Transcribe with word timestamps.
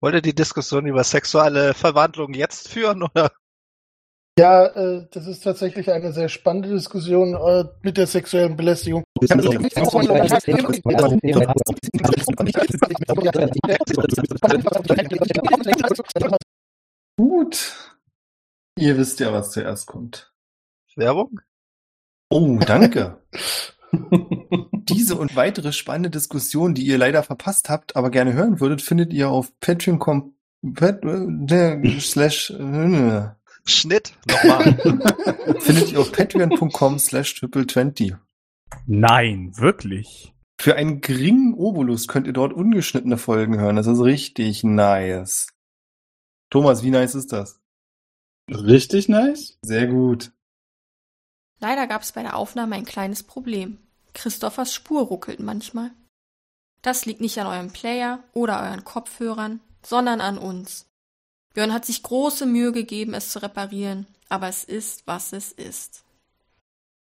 Wollt 0.00 0.14
ihr 0.14 0.22
die 0.22 0.34
Diskussion 0.34 0.86
über 0.86 1.04
sexuelle 1.04 1.74
Verwandlung 1.74 2.34
jetzt 2.34 2.68
führen 2.68 3.02
oder? 3.02 3.30
Ja, 4.38 4.64
äh, 4.66 5.06
das 5.10 5.26
ist 5.26 5.44
tatsächlich 5.44 5.90
eine 5.90 6.12
sehr 6.12 6.28
spannende 6.30 6.70
Diskussion 6.70 7.34
äh, 7.34 7.64
mit 7.82 7.98
der 7.98 8.06
sexuellen 8.06 8.56
Belästigung. 8.56 9.04
Gut. 17.18 17.74
Ihr 18.78 18.96
wisst 18.96 19.20
ja, 19.20 19.32
was 19.32 19.50
zuerst 19.50 19.86
kommt. 19.86 20.32
Werbung? 20.96 21.40
Oh, 22.30 22.58
danke. 22.58 23.18
Diese 24.72 25.16
und 25.16 25.34
weitere 25.36 25.72
spannende 25.72 26.10
Diskussionen, 26.10 26.74
die 26.74 26.86
ihr 26.86 26.98
leider 26.98 27.22
verpasst 27.22 27.68
habt, 27.68 27.96
aber 27.96 28.10
gerne 28.10 28.34
hören 28.34 28.60
würdet, 28.60 28.82
findet 28.82 29.12
ihr 29.12 29.30
auf 29.30 29.58
patreon.com 29.60 30.34
pat, 30.74 31.02
äh, 31.04 32.00
slash 32.00 32.50
äh, 32.50 33.28
Schnitt 33.64 34.12
nochmal. 34.26 34.74
findet 35.60 35.92
ihr 35.92 36.00
auf 36.00 36.12
patreon.com 36.12 36.98
slash 36.98 37.34
triple 37.34 37.66
20. 37.66 38.16
Nein, 38.86 39.52
wirklich. 39.56 40.32
Für 40.60 40.76
einen 40.76 41.00
geringen 41.00 41.54
Obolus 41.54 42.08
könnt 42.08 42.26
ihr 42.26 42.32
dort 42.32 42.52
ungeschnittene 42.52 43.18
Folgen 43.18 43.58
hören. 43.58 43.76
Das 43.76 43.86
ist 43.86 44.00
richtig 44.00 44.64
nice. 44.64 45.48
Thomas, 46.50 46.82
wie 46.82 46.90
nice 46.90 47.14
ist 47.14 47.32
das? 47.32 47.60
Richtig 48.50 49.08
nice? 49.08 49.58
Sehr 49.62 49.86
gut. 49.86 50.32
Leider 51.60 51.86
gab 51.86 52.02
es 52.02 52.12
bei 52.12 52.22
der 52.22 52.36
Aufnahme 52.36 52.74
ein 52.74 52.84
kleines 52.84 53.22
Problem. 53.22 53.78
Christophers 54.14 54.72
Spur 54.72 55.02
ruckelt 55.02 55.40
manchmal. 55.40 55.90
Das 56.82 57.06
liegt 57.06 57.20
nicht 57.20 57.38
an 57.38 57.46
eurem 57.46 57.72
Player 57.72 58.22
oder 58.32 58.60
euren 58.60 58.84
Kopfhörern, 58.84 59.60
sondern 59.84 60.20
an 60.20 60.38
uns. 60.38 60.86
Björn 61.54 61.72
hat 61.72 61.84
sich 61.84 62.02
große 62.02 62.46
Mühe 62.46 62.72
gegeben, 62.72 63.14
es 63.14 63.30
zu 63.30 63.40
reparieren, 63.42 64.06
aber 64.28 64.48
es 64.48 64.64
ist, 64.64 65.06
was 65.06 65.32
es 65.32 65.52
ist. 65.52 66.02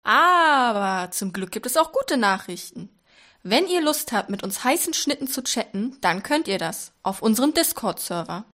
Aber 0.04 1.10
zum 1.12 1.34
Glück 1.34 1.52
gibt 1.52 1.66
es 1.66 1.78
auch 1.78 1.94
gute 1.94 2.18
Nachrichten. 2.18 2.90
Wenn 3.42 3.68
ihr 3.68 3.82
Lust 3.82 4.12
habt, 4.12 4.30
mit 4.30 4.44
uns 4.44 4.64
heißen 4.64 4.94
Schnitten 4.94 5.28
zu 5.28 5.42
chatten, 5.44 5.98
dann 6.02 6.22
könnt 6.24 6.48
ihr 6.48 6.58
das 6.58 6.94
auf 7.04 7.22
unserem 7.22 7.54
Discord-Server. 7.54 8.46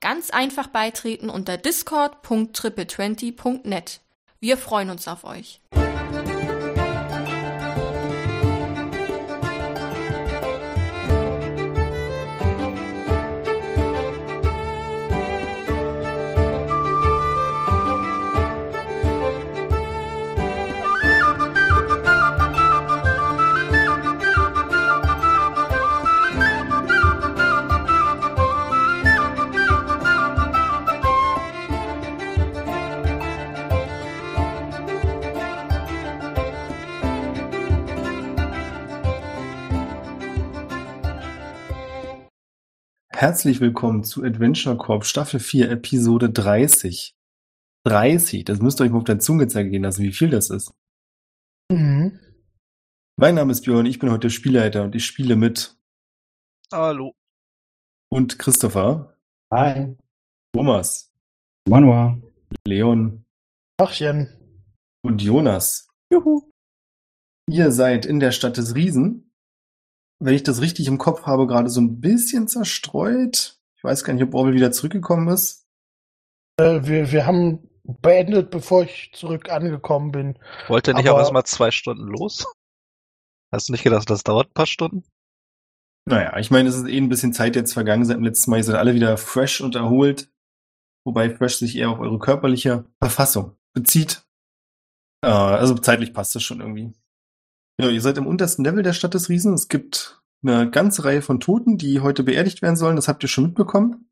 Ganz 0.00 0.30
einfach 0.30 0.68
beitreten 0.68 1.28
unter 1.30 1.56
discord.triple20.net. 1.56 4.00
Wir 4.38 4.56
freuen 4.58 4.90
uns 4.90 5.08
auf 5.08 5.24
euch. 5.24 5.60
Herzlich 43.24 43.62
willkommen 43.62 44.04
zu 44.04 44.22
Adventure 44.22 44.76
Corp 44.76 45.06
Staffel 45.06 45.40
4, 45.40 45.70
Episode 45.70 46.28
30. 46.28 47.16
30, 47.86 48.44
das 48.44 48.60
müsst 48.60 48.78
ihr 48.78 48.84
euch 48.84 48.90
mal 48.90 48.98
auf 48.98 49.04
der 49.04 49.18
Zunge 49.18 49.48
zergehen 49.48 49.82
lassen, 49.82 50.02
wie 50.02 50.12
viel 50.12 50.28
das 50.28 50.50
ist. 50.50 50.74
Mhm. 51.72 52.20
Mein 53.16 53.36
Name 53.36 53.52
ist 53.52 53.62
Björn, 53.62 53.86
ich 53.86 53.98
bin 53.98 54.10
heute 54.10 54.26
der 54.26 54.28
Spielleiter 54.28 54.82
und 54.82 54.94
ich 54.94 55.06
spiele 55.06 55.36
mit 55.36 55.74
Hallo. 56.70 57.14
und 58.12 58.38
Christopher, 58.38 59.16
Hi. 59.50 59.96
Thomas, 60.54 61.10
Manua. 61.66 62.20
Leon 62.66 63.24
Achchen. 63.80 64.28
und 65.02 65.22
Jonas. 65.22 65.88
Juhu. 66.12 66.50
Ihr 67.48 67.72
seid 67.72 68.04
in 68.04 68.20
der 68.20 68.32
Stadt 68.32 68.58
des 68.58 68.74
Riesen. 68.74 69.23
Wenn 70.20 70.34
ich 70.34 70.42
das 70.42 70.60
richtig 70.60 70.86
im 70.86 70.98
Kopf 70.98 71.22
habe, 71.26 71.46
gerade 71.46 71.68
so 71.68 71.80
ein 71.80 72.00
bisschen 72.00 72.48
zerstreut. 72.48 73.58
Ich 73.76 73.84
weiß 73.84 74.04
gar 74.04 74.14
nicht, 74.14 74.22
ob 74.22 74.34
Orwell 74.34 74.54
wieder 74.54 74.72
zurückgekommen 74.72 75.28
ist. 75.28 75.66
Äh, 76.58 76.80
wir, 76.84 77.10
wir 77.12 77.26
haben 77.26 77.68
beendet, 77.82 78.50
bevor 78.50 78.84
ich 78.84 79.10
zurück 79.12 79.50
angekommen 79.50 80.12
bin. 80.12 80.38
Wollt 80.68 80.88
ihr 80.88 80.94
nicht 80.94 81.06
Aber- 81.08 81.16
auch 81.16 81.20
erstmal 81.20 81.44
zwei 81.44 81.70
Stunden 81.70 82.04
los? 82.06 82.46
Hast 83.52 83.68
du 83.68 83.72
nicht 83.72 83.84
gedacht, 83.84 84.08
das 84.08 84.24
dauert 84.24 84.48
ein 84.50 84.54
paar 84.54 84.66
Stunden? 84.66 85.04
Naja, 86.06 86.36
ich 86.38 86.50
meine, 86.50 86.68
es 86.68 86.76
ist 86.76 86.86
eh 86.88 86.96
ein 86.98 87.08
bisschen 87.08 87.32
Zeit 87.32 87.56
jetzt 87.56 87.72
vergangen 87.72 88.04
seit 88.04 88.16
dem 88.16 88.24
letzten 88.24 88.50
Mal. 88.50 88.58
Ihr 88.58 88.64
seid 88.64 88.76
alle 88.76 88.94
wieder 88.94 89.16
fresh 89.16 89.60
und 89.60 89.74
erholt. 89.74 90.30
Wobei 91.06 91.30
fresh 91.34 91.56
sich 91.56 91.76
eher 91.76 91.90
auf 91.90 91.98
eure 91.98 92.18
körperliche 92.18 92.84
Verfassung 93.00 93.56
bezieht. 93.74 94.26
Äh, 95.22 95.28
also 95.28 95.74
zeitlich 95.74 96.12
passt 96.14 96.34
das 96.34 96.42
schon 96.42 96.60
irgendwie. 96.60 96.92
Ja, 97.80 97.88
ihr 97.88 98.00
seid 98.00 98.18
im 98.18 98.26
untersten 98.26 98.64
Level 98.64 98.82
der 98.82 98.92
Stadt 98.92 99.14
des 99.14 99.28
Riesen. 99.28 99.54
Es 99.54 99.68
gibt 99.68 100.22
eine 100.44 100.70
ganze 100.70 101.04
Reihe 101.04 101.22
von 101.22 101.40
Toten, 101.40 101.78
die 101.78 102.00
heute 102.00 102.22
beerdigt 102.22 102.62
werden 102.62 102.76
sollen. 102.76 102.96
Das 102.96 103.08
habt 103.08 103.22
ihr 103.22 103.28
schon 103.28 103.44
mitbekommen. 103.44 104.08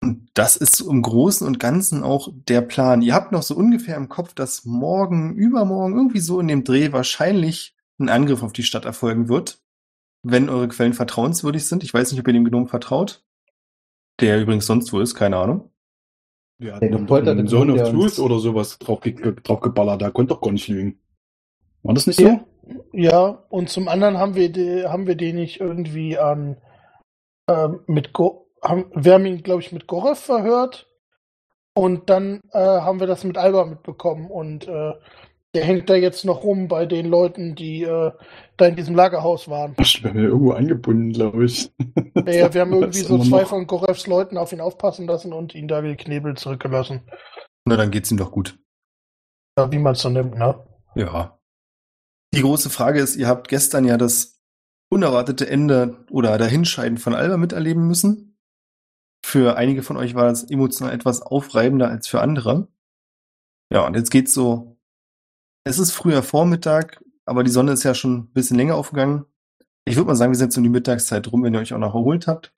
Und 0.00 0.28
das 0.34 0.56
ist 0.56 0.76
so 0.76 0.90
im 0.90 1.02
Großen 1.02 1.46
und 1.46 1.58
Ganzen 1.58 2.04
auch 2.04 2.28
der 2.32 2.60
Plan. 2.60 3.02
Ihr 3.02 3.14
habt 3.14 3.32
noch 3.32 3.42
so 3.42 3.56
ungefähr 3.56 3.96
im 3.96 4.08
Kopf, 4.08 4.32
dass 4.34 4.64
morgen, 4.64 5.34
übermorgen, 5.34 5.96
irgendwie 5.96 6.20
so 6.20 6.38
in 6.38 6.46
dem 6.46 6.62
Dreh 6.62 6.92
wahrscheinlich 6.92 7.74
ein 7.98 8.08
Angriff 8.08 8.44
auf 8.44 8.52
die 8.52 8.62
Stadt 8.62 8.84
erfolgen 8.84 9.28
wird 9.28 9.60
wenn 10.22 10.48
eure 10.48 10.68
Quellen 10.68 10.94
vertrauenswürdig 10.94 11.66
sind. 11.66 11.84
Ich 11.84 11.94
weiß 11.94 12.10
nicht, 12.10 12.20
ob 12.20 12.26
ihr 12.26 12.32
dem 12.32 12.44
Gnom 12.44 12.68
vertraut. 12.68 13.24
Der 14.20 14.40
übrigens 14.40 14.66
sonst 14.66 14.92
wo 14.92 15.00
ist, 15.00 15.14
keine 15.14 15.36
Ahnung. 15.36 15.70
Ja, 16.60 16.80
Der 16.80 16.88
gepolterte 16.88 17.44
Zone 17.44 17.74
of 17.74 17.90
Truth 17.90 18.18
oder 18.18 18.40
sowas 18.40 18.78
drauf, 18.78 19.00
draufgeballert, 19.00 20.02
da 20.02 20.10
konnte 20.10 20.34
doch 20.34 20.40
gar 20.40 20.50
nicht 20.50 20.66
lügen. 20.66 20.98
War 21.84 21.94
das 21.94 22.08
nicht 22.08 22.18
Ja. 22.18 22.30
so? 22.30 22.46
Ja, 22.92 23.44
und 23.48 23.68
zum 23.68 23.88
anderen 23.88 24.18
haben 24.18 24.34
wir, 24.34 24.50
die, 24.50 24.84
haben 24.84 25.06
wir 25.06 25.14
den 25.14 25.36
nicht 25.36 25.60
irgendwie 25.60 26.18
an 26.18 26.56
ähm, 27.48 27.80
mit 27.86 28.12
Go 28.12 28.48
haben, 28.62 28.90
wir 28.94 29.14
haben 29.14 29.26
ihn, 29.26 29.42
glaube 29.42 29.62
ich, 29.62 29.72
mit 29.72 29.86
Gorev 29.86 30.18
verhört 30.18 30.88
und 31.74 32.10
dann 32.10 32.40
äh, 32.52 32.58
haben 32.58 33.00
wir 33.00 33.06
das 33.06 33.24
mit 33.24 33.38
Alba 33.38 33.64
mitbekommen 33.64 34.30
und 34.30 34.66
äh, 34.66 34.92
der 35.54 35.64
hängt 35.64 35.88
da 35.88 35.94
jetzt 35.94 36.24
noch 36.24 36.44
rum 36.44 36.68
bei 36.68 36.84
den 36.84 37.06
Leuten, 37.06 37.54
die 37.54 37.82
äh, 37.82 38.12
da 38.56 38.66
in 38.66 38.76
diesem 38.76 38.94
Lagerhaus 38.94 39.48
waren. 39.48 39.74
Ich 39.78 40.02
bin 40.02 40.14
mir 40.14 40.24
irgendwo 40.24 40.52
angebunden, 40.52 41.12
glaube 41.12 41.46
ich. 41.46 41.72
Ja, 42.14 42.32
ja, 42.32 42.54
wir 42.54 42.60
haben 42.60 42.72
irgendwie 42.80 42.98
so 43.00 43.18
zwei 43.18 43.42
noch. 43.42 43.48
von 43.48 43.66
Gorevs 43.66 44.06
Leuten 44.06 44.36
auf 44.36 44.52
ihn 44.52 44.60
aufpassen 44.60 45.06
lassen 45.06 45.32
und 45.32 45.54
ihn 45.54 45.68
da 45.68 45.80
geknebelt 45.80 46.38
zurückgelassen. 46.38 47.02
Na, 47.64 47.76
dann 47.76 47.90
geht's 47.90 48.10
ihm 48.10 48.18
doch 48.18 48.30
gut. 48.30 48.58
Ja, 49.58 49.72
wie 49.72 49.78
man 49.78 49.92
es 49.92 50.00
so 50.00 50.10
nimmt, 50.10 50.36
ne? 50.36 50.66
Ja. 50.94 51.37
Die 52.34 52.42
große 52.42 52.70
Frage 52.70 53.00
ist, 53.00 53.16
ihr 53.16 53.26
habt 53.26 53.48
gestern 53.48 53.84
ja 53.84 53.96
das 53.96 54.40
unerwartete 54.90 55.48
Ende 55.48 56.04
oder 56.10 56.38
Dahinscheiden 56.38 56.98
von 56.98 57.14
Alba 57.14 57.36
miterleben 57.36 57.86
müssen. 57.86 58.38
Für 59.24 59.56
einige 59.56 59.82
von 59.82 59.96
euch 59.96 60.14
war 60.14 60.24
das 60.24 60.44
emotional 60.44 60.92
etwas 60.92 61.22
aufreibender 61.22 61.88
als 61.88 62.06
für 62.06 62.20
andere. 62.20 62.68
Ja, 63.72 63.86
und 63.86 63.94
jetzt 63.94 64.10
geht's 64.10 64.32
so. 64.32 64.78
Es 65.64 65.78
ist 65.78 65.92
früher 65.92 66.22
Vormittag, 66.22 67.02
aber 67.26 67.44
die 67.44 67.50
Sonne 67.50 67.72
ist 67.72 67.82
ja 67.82 67.94
schon 67.94 68.16
ein 68.16 68.32
bisschen 68.32 68.56
länger 68.56 68.76
aufgegangen. 68.76 69.26
Ich 69.84 69.96
würde 69.96 70.06
mal 70.06 70.14
sagen, 70.14 70.32
wir 70.32 70.36
sind 70.36 70.48
jetzt 70.48 70.56
um 70.56 70.62
die 70.62 70.70
Mittagszeit 70.70 71.30
rum, 71.30 71.42
wenn 71.42 71.54
ihr 71.54 71.60
euch 71.60 71.74
auch 71.74 71.78
noch 71.78 71.94
erholt 71.94 72.26
habt. 72.26 72.54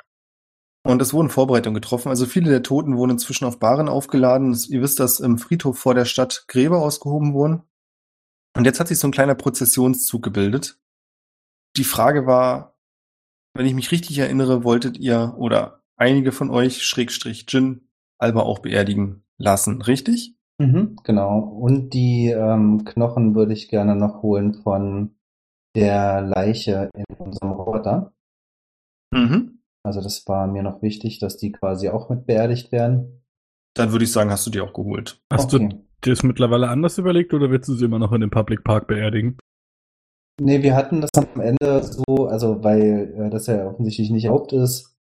Und 0.83 1.03
es 1.03 1.13
wurden 1.13 1.31
Vorbereitungen 1.31 1.75
getroffen. 1.75 2.09
Also 2.09 2.27
viele 2.27 2.51
der 2.51 2.63
Toten 2.63 2.97
wurden 2.97 3.13
inzwischen 3.13 3.45
auf 3.45 3.59
Baren 3.59 3.89
aufgeladen. 3.89 4.57
Ihr 4.69 4.81
wisst, 4.81 5.01
dass 5.01 5.21
im 5.21 5.39
Friedhof 5.39 5.79
vor 5.79 5.95
der 5.95 6.05
Stadt 6.05 6.45
Gräber 6.49 6.79
ausgehoben 6.79 7.35
wurden. 7.35 7.63
Und 8.61 8.67
jetzt 8.67 8.79
hat 8.79 8.89
sich 8.89 8.99
so 8.99 9.09
ein 9.09 9.11
kleiner 9.11 9.35
Prozessionszug 9.35 10.23
gebildet. 10.23 10.79
Die 11.79 11.85
Frage 11.85 12.27
war, 12.27 12.77
wenn 13.57 13.65
ich 13.65 13.73
mich 13.73 13.91
richtig 13.91 14.19
erinnere, 14.19 14.65
wolltet 14.65 14.99
ihr 14.99 15.35
oder 15.39 15.83
einige 15.97 16.31
von 16.31 16.51
euch, 16.51 16.83
Schrägstrich 16.83 17.47
Jin, 17.49 17.89
Alba 18.19 18.43
auch 18.43 18.59
beerdigen 18.59 19.25
lassen, 19.39 19.81
richtig? 19.81 20.37
Mhm, 20.59 20.97
genau. 21.05 21.39
Und 21.39 21.95
die 21.95 22.27
ähm, 22.27 22.85
Knochen 22.85 23.35
würde 23.35 23.55
ich 23.55 23.71
gerne 23.71 23.97
noch 23.97 24.21
holen 24.21 24.53
von 24.53 25.17
der 25.75 26.21
Leiche 26.21 26.91
in 26.95 27.17
unserem 27.17 27.53
Roboter. 27.53 28.13
Mhm. 29.11 29.63
Also 29.83 30.03
das 30.03 30.29
war 30.29 30.47
mir 30.47 30.63
noch 30.63 30.83
wichtig, 30.83 31.19
dass 31.19 31.39
die 31.39 31.51
quasi 31.51 31.89
auch 31.89 32.11
mit 32.11 32.27
beerdigt 32.27 32.73
werden. 32.73 33.25
Dann 33.73 33.93
würde 33.93 34.05
ich 34.05 34.13
sagen, 34.13 34.31
hast 34.31 34.47
du 34.47 34.51
die 34.51 34.61
auch 34.61 34.75
geholt. 34.75 35.23
Hast 35.33 35.55
Okay. 35.55 35.67
du 35.71 35.90
dir 36.01 36.11
das 36.13 36.23
mittlerweile 36.23 36.69
anders 36.69 36.99
überlegt 36.99 37.35
oder 37.35 37.51
willst 37.51 37.69
du 37.69 37.75
sie 37.75 37.85
immer 37.85 37.99
noch 37.99 38.13
in 38.13 38.21
dem 38.21 38.31
Public 38.31 38.65
Park 38.65 38.87
beerdigen? 38.87 39.39
Nee, 40.41 40.63
wir 40.63 40.75
hatten 40.75 41.01
das 41.03 41.11
am 41.17 41.41
Ende 41.41 41.83
so, 41.83 42.27
also 42.27 42.65
weil 42.65 43.15
äh, 43.17 43.31
das 43.31 43.47
ja 43.47 43.67
offensichtlich 43.67 44.11
nicht 44.11 44.25
erlaubt 44.25 44.53
ist, 44.53 44.97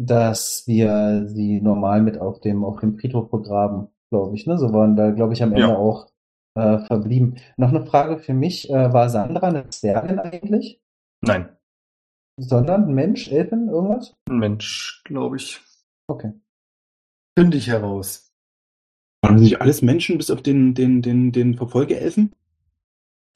dass 0.00 0.64
wir 0.66 1.26
sie 1.26 1.60
normal 1.60 2.02
mit 2.02 2.18
auf 2.18 2.40
dem, 2.40 2.64
auf 2.64 2.80
dem 2.80 2.98
Friedhof 2.98 3.30
begraben, 3.30 3.88
glaube 4.12 4.34
ich. 4.36 4.46
Ne? 4.46 4.56
So 4.58 4.72
waren 4.72 4.96
da, 4.96 5.10
glaube 5.10 5.32
ich, 5.32 5.42
am 5.42 5.50
Ende 5.52 5.68
Ja. 5.68 5.76
auch 5.76 6.08
äh, 6.56 6.78
verblieben. 6.86 7.36
Noch 7.56 7.70
eine 7.70 7.84
Frage 7.84 8.18
für 8.18 8.32
mich, 8.34 8.70
äh, 8.70 8.92
war 8.92 9.08
Sandra 9.08 9.48
eine 9.48 9.68
Zwergin 9.70 10.20
eigentlich? 10.20 10.80
Nein, 11.20 11.56
Sondern 12.38 12.84
ein 12.84 12.94
Mensch, 12.94 13.30
Elfin, 13.32 13.68
irgendwas? 13.68 14.14
ein 14.28 14.38
Mensch, 14.38 15.02
glaube 15.04 15.36
ich. 15.36 15.60
Okay. 16.08 16.32
Finde 17.36 17.56
ich 17.56 17.66
heraus. 17.68 18.32
Waren 19.24 19.34
das 19.34 19.42
nicht 19.42 19.60
alles 19.60 19.82
Menschen 19.82 20.18
bis 20.18 20.30
auf 20.30 20.42
den, 20.42 20.74
den, 20.74 21.02
den, 21.02 21.32
den 21.32 21.54
Verfolgeelfen? 21.54 22.32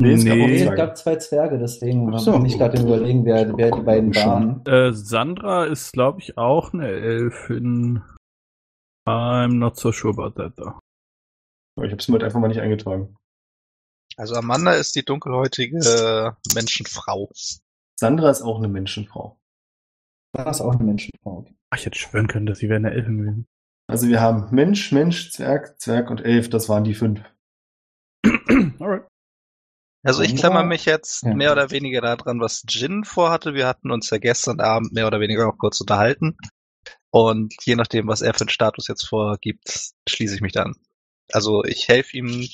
Nee, 0.00 0.12
es 0.12 0.24
gab 0.24 0.36
Nee. 0.36 0.58
Zwerge. 0.58 0.76
gab 0.76 0.96
zwei 0.96 1.16
Zwerge, 1.16 1.58
deswegen 1.58 2.14
Ach 2.14 2.18
so. 2.20 2.32
bin 2.32 2.46
ich 2.46 2.56
gerade 2.56 2.80
überlegen, 2.80 3.24
wer, 3.24 3.56
wer 3.56 3.70
die 3.72 3.82
beiden 3.82 4.14
waren. 4.14 4.64
Äh, 4.66 4.92
Sandra 4.92 5.64
ist, 5.64 5.92
glaube 5.92 6.20
ich, 6.20 6.38
auch 6.38 6.72
eine 6.72 6.88
Elfin. 6.88 8.02
I'm 9.08 9.54
not 9.54 9.76
so 9.76 9.90
sure 9.90 10.12
about 10.12 10.40
that, 10.40 10.54
though. 10.56 10.78
Ich 11.82 11.90
habe 11.90 11.96
es 11.96 12.08
mir 12.08 12.14
halt 12.14 12.24
einfach 12.24 12.38
mal 12.40 12.48
nicht 12.48 12.60
eingetragen. 12.60 13.16
Also 14.16 14.34
Amanda 14.34 14.72
ist 14.72 14.94
die 14.96 15.04
dunkelhäutige 15.04 16.34
Menschenfrau. 16.54 17.30
Sandra 17.98 18.30
ist 18.30 18.42
auch 18.42 18.58
eine 18.58 18.68
Menschenfrau. 18.68 19.38
War 20.32 20.46
es 20.48 20.60
auch 20.60 20.74
eine 20.74 20.84
Menschenfrau? 20.84 21.38
Okay. 21.38 21.54
Ach, 21.70 21.78
ich 21.78 21.86
hätte 21.86 21.98
schwören 21.98 22.26
können, 22.28 22.46
dass 22.46 22.58
sie 22.58 22.68
wäre 22.68 22.76
eine 22.76 22.90
Elfin 22.92 23.18
gewesen. 23.18 23.46
Also 23.90 24.08
wir 24.08 24.20
haben 24.20 24.54
Mensch, 24.54 24.92
Mensch, 24.92 25.32
Zwerg, 25.32 25.80
Zwerg 25.80 26.10
und 26.10 26.20
Elf. 26.20 26.50
Das 26.50 26.68
waren 26.68 26.84
die 26.84 26.94
fünf. 26.94 27.20
Alright. 28.78 29.06
Also 30.04 30.22
ich 30.22 30.36
klammer 30.36 30.62
mich 30.64 30.84
jetzt 30.84 31.22
Ja. 31.22 31.34
mehr 31.34 31.52
oder 31.52 31.70
weniger 31.70 32.00
daran, 32.00 32.40
was 32.40 32.62
Jin 32.68 33.04
vorhatte. 33.04 33.54
Wir 33.54 33.66
hatten 33.66 33.90
uns 33.90 34.10
ja 34.10 34.18
gestern 34.18 34.60
Abend 34.60 34.92
mehr 34.92 35.06
oder 35.06 35.20
weniger 35.20 35.46
noch 35.46 35.58
kurz 35.58 35.80
unterhalten. 35.80 36.36
Und 37.10 37.54
je 37.64 37.74
nachdem, 37.76 38.06
was 38.06 38.20
er 38.20 38.34
für 38.34 38.42
einen 38.42 38.48
Status 38.50 38.86
jetzt 38.88 39.06
vorgibt, 39.08 39.92
schließe 40.08 40.34
ich 40.34 40.40
mich 40.40 40.52
dann. 40.52 40.74
Also 41.32 41.64
ich 41.64 41.88
helfe 41.88 42.16
ihm, 42.16 42.46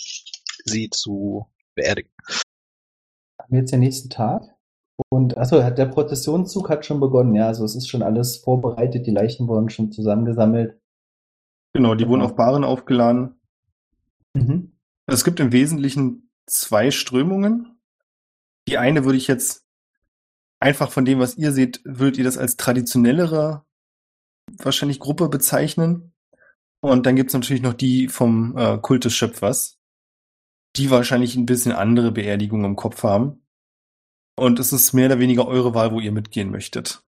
sie 0.65 0.89
zu 0.91 1.47
beerdigen. 1.75 2.11
Haben 3.41 3.51
wir 3.51 3.59
jetzt 3.61 3.73
den 3.73 3.81
nächsten 3.81 4.09
Tag? 4.11 4.43
Und 5.11 5.37
achso, 5.37 5.63
hat- 5.63 5.77
der 5.79 5.87
Prozessionszug 5.87 6.71
hat 6.71 6.87
schon 6.87 7.01
begonnen, 7.01 7.35
ja. 7.35 7.49
Also 7.49 7.65
es 7.65 7.75
ist 7.75 7.89
schon 7.89 8.03
alles 8.03 8.39
vorbereitet, 8.39 9.07
die 9.07 9.11
Leichen 9.11 9.49
wurden 9.49 9.69
schon 9.69 9.91
zusammengesammelt. 9.93 10.81
Genau, 11.75 11.94
die 11.94 12.09
wurden 12.09 12.23
auf 12.23 12.37
Bahnen 12.37 12.65
aufgeladen. 12.65 13.35
Mhm. 14.35 14.73
Es 15.06 15.25
gibt 15.25 15.41
im 15.41 15.53
Wesentlichen 15.53 16.31
zwei 16.47 16.91
Strömungen. 16.91 17.79
Die 18.69 18.79
eine 18.79 19.05
würde 19.05 19.19
ich 19.19 19.26
jetzt 19.26 19.67
einfach 20.61 20.91
von 20.91 21.05
dem, 21.05 21.19
was 21.19 21.37
ihr 21.37 21.53
seht, 21.53 21.82
würdet 21.85 22.17
ihr 22.17 22.25
das 22.25 22.38
als 22.38 22.56
traditionellere 22.56 23.67
wahrscheinlich 24.59 25.00
Gruppe 25.00 25.29
bezeichnen. 25.29 26.15
Und 26.81 27.06
dann 27.06 27.17
gibt's 27.17 27.35
natürlich 27.35 27.62
noch 27.62 27.75
die 27.75 28.09
vom 28.09 28.56
äh, 28.56 28.79
Kult 28.79 29.05
des 29.05 29.15
Schöpfers, 29.15 29.79
die 30.77 30.91
wahrscheinlich 30.91 31.35
ein 31.35 31.47
bisschen 31.47 31.73
andere 31.73 32.12
Beerdigungen 32.12 32.67
im 32.67 32.77
Kopf 32.77 33.03
haben. 33.03 33.47
Und 34.37 34.59
es 34.59 34.73
ist 34.73 34.93
mehr 34.93 35.06
oder 35.06 35.19
weniger 35.19 35.47
eure 35.47 35.75
Wahl, 35.75 35.93
wo 35.93 36.00
ihr 36.00 36.12
mitgehen 36.12 36.50
möchtet. 36.50 37.04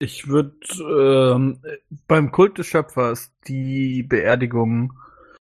Ich 0.00 0.28
würde 0.28 0.56
ähm, 0.80 1.60
beim 2.06 2.32
Kult 2.32 2.58
des 2.58 2.66
Schöpfers 2.66 3.32
die 3.46 4.02
Beerdigung 4.02 4.92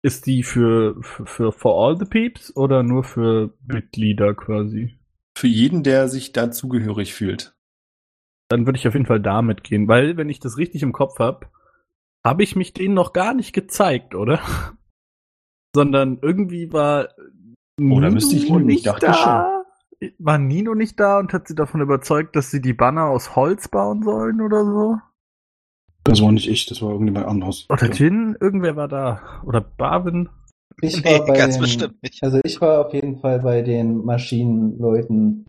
ist 0.04 0.28
die 0.28 0.44
für, 0.44 1.02
für 1.02 1.26
für 1.26 1.52
for 1.52 1.84
all 1.84 1.98
the 1.98 2.06
peeps 2.06 2.56
oder 2.56 2.84
nur 2.84 3.04
für 3.04 3.54
Mitglieder 3.66 4.36
quasi? 4.36 5.00
Für 5.38 5.48
jeden, 5.48 5.84
der 5.84 6.10
sich 6.10 6.32
dazugehörig 6.32 7.14
fühlt. 7.14 7.56
Dann 8.50 8.68
würde 8.68 8.78
ich 8.78 8.88
auf 8.88 8.94
jeden 8.94 9.08
Fall 9.08 9.22
da 9.22 9.42
mitgehen, 9.42 9.88
weil 9.88 10.18
wenn 10.18 10.30
ich 10.30 10.40
das 10.40 10.58
richtig 10.58 10.84
im 10.84 10.94
Kopf 10.94 11.18
habe, 11.18 11.48
habe 12.24 12.44
ich 12.44 12.56
mich 12.56 12.74
denen 12.74 12.94
noch 12.94 13.14
gar 13.14 13.34
nicht 13.34 13.54
gezeigt, 13.54 14.14
oder? 14.14 14.42
Sondern 15.76 16.20
irgendwie 16.22 16.72
war 16.72 17.10
Oh, 17.82 18.00
da 18.00 18.10
müsste 18.10 18.36
ich 18.36 18.48
lügen. 18.48 18.70
Ich 18.70 18.76
nicht 18.78 18.88
dachte 18.88 19.08
da. 19.08 19.55
War 20.20 20.38
Nino 20.38 20.76
nicht 20.76 21.00
da 21.00 21.20
und 21.20 21.34
hat 21.34 21.48
sie 21.48 21.56
davon 21.56 21.82
überzeugt, 21.82 22.36
dass 22.36 22.52
sie 22.52 22.62
die 22.62 22.74
Banner 22.74 23.06
aus 23.06 23.36
Holz 23.36 23.68
bauen 23.68 24.04
sollen 24.04 24.42
oder 24.42 24.64
so? 24.66 24.98
Das 26.04 26.22
war 26.22 26.32
nicht 26.32 26.48
ich, 26.48 26.66
das 26.68 26.82
war 26.82 26.92
irgendjemand 26.92 27.26
anderes. 27.28 27.66
Oder 27.70 27.90
Jin, 27.92 28.38
irgendwer 28.40 28.76
war 28.76 28.88
da. 28.88 29.42
Oder 29.46 29.62
Barwin. 29.62 30.30
Ich 30.82 31.04
Nee, 31.04 31.20
war 31.20 31.26
bei 31.26 31.38
ganz 31.38 31.56
den, 31.56 31.62
bestimmt 31.62 32.04
nicht. 32.04 32.22
Also 32.24 32.40
ich 32.44 32.60
war 32.62 32.86
auf 32.86 32.94
jeden 32.94 33.18
Fall 33.20 33.40
bei 33.40 33.62
den 33.62 34.04
Maschinenleuten, 34.06 35.46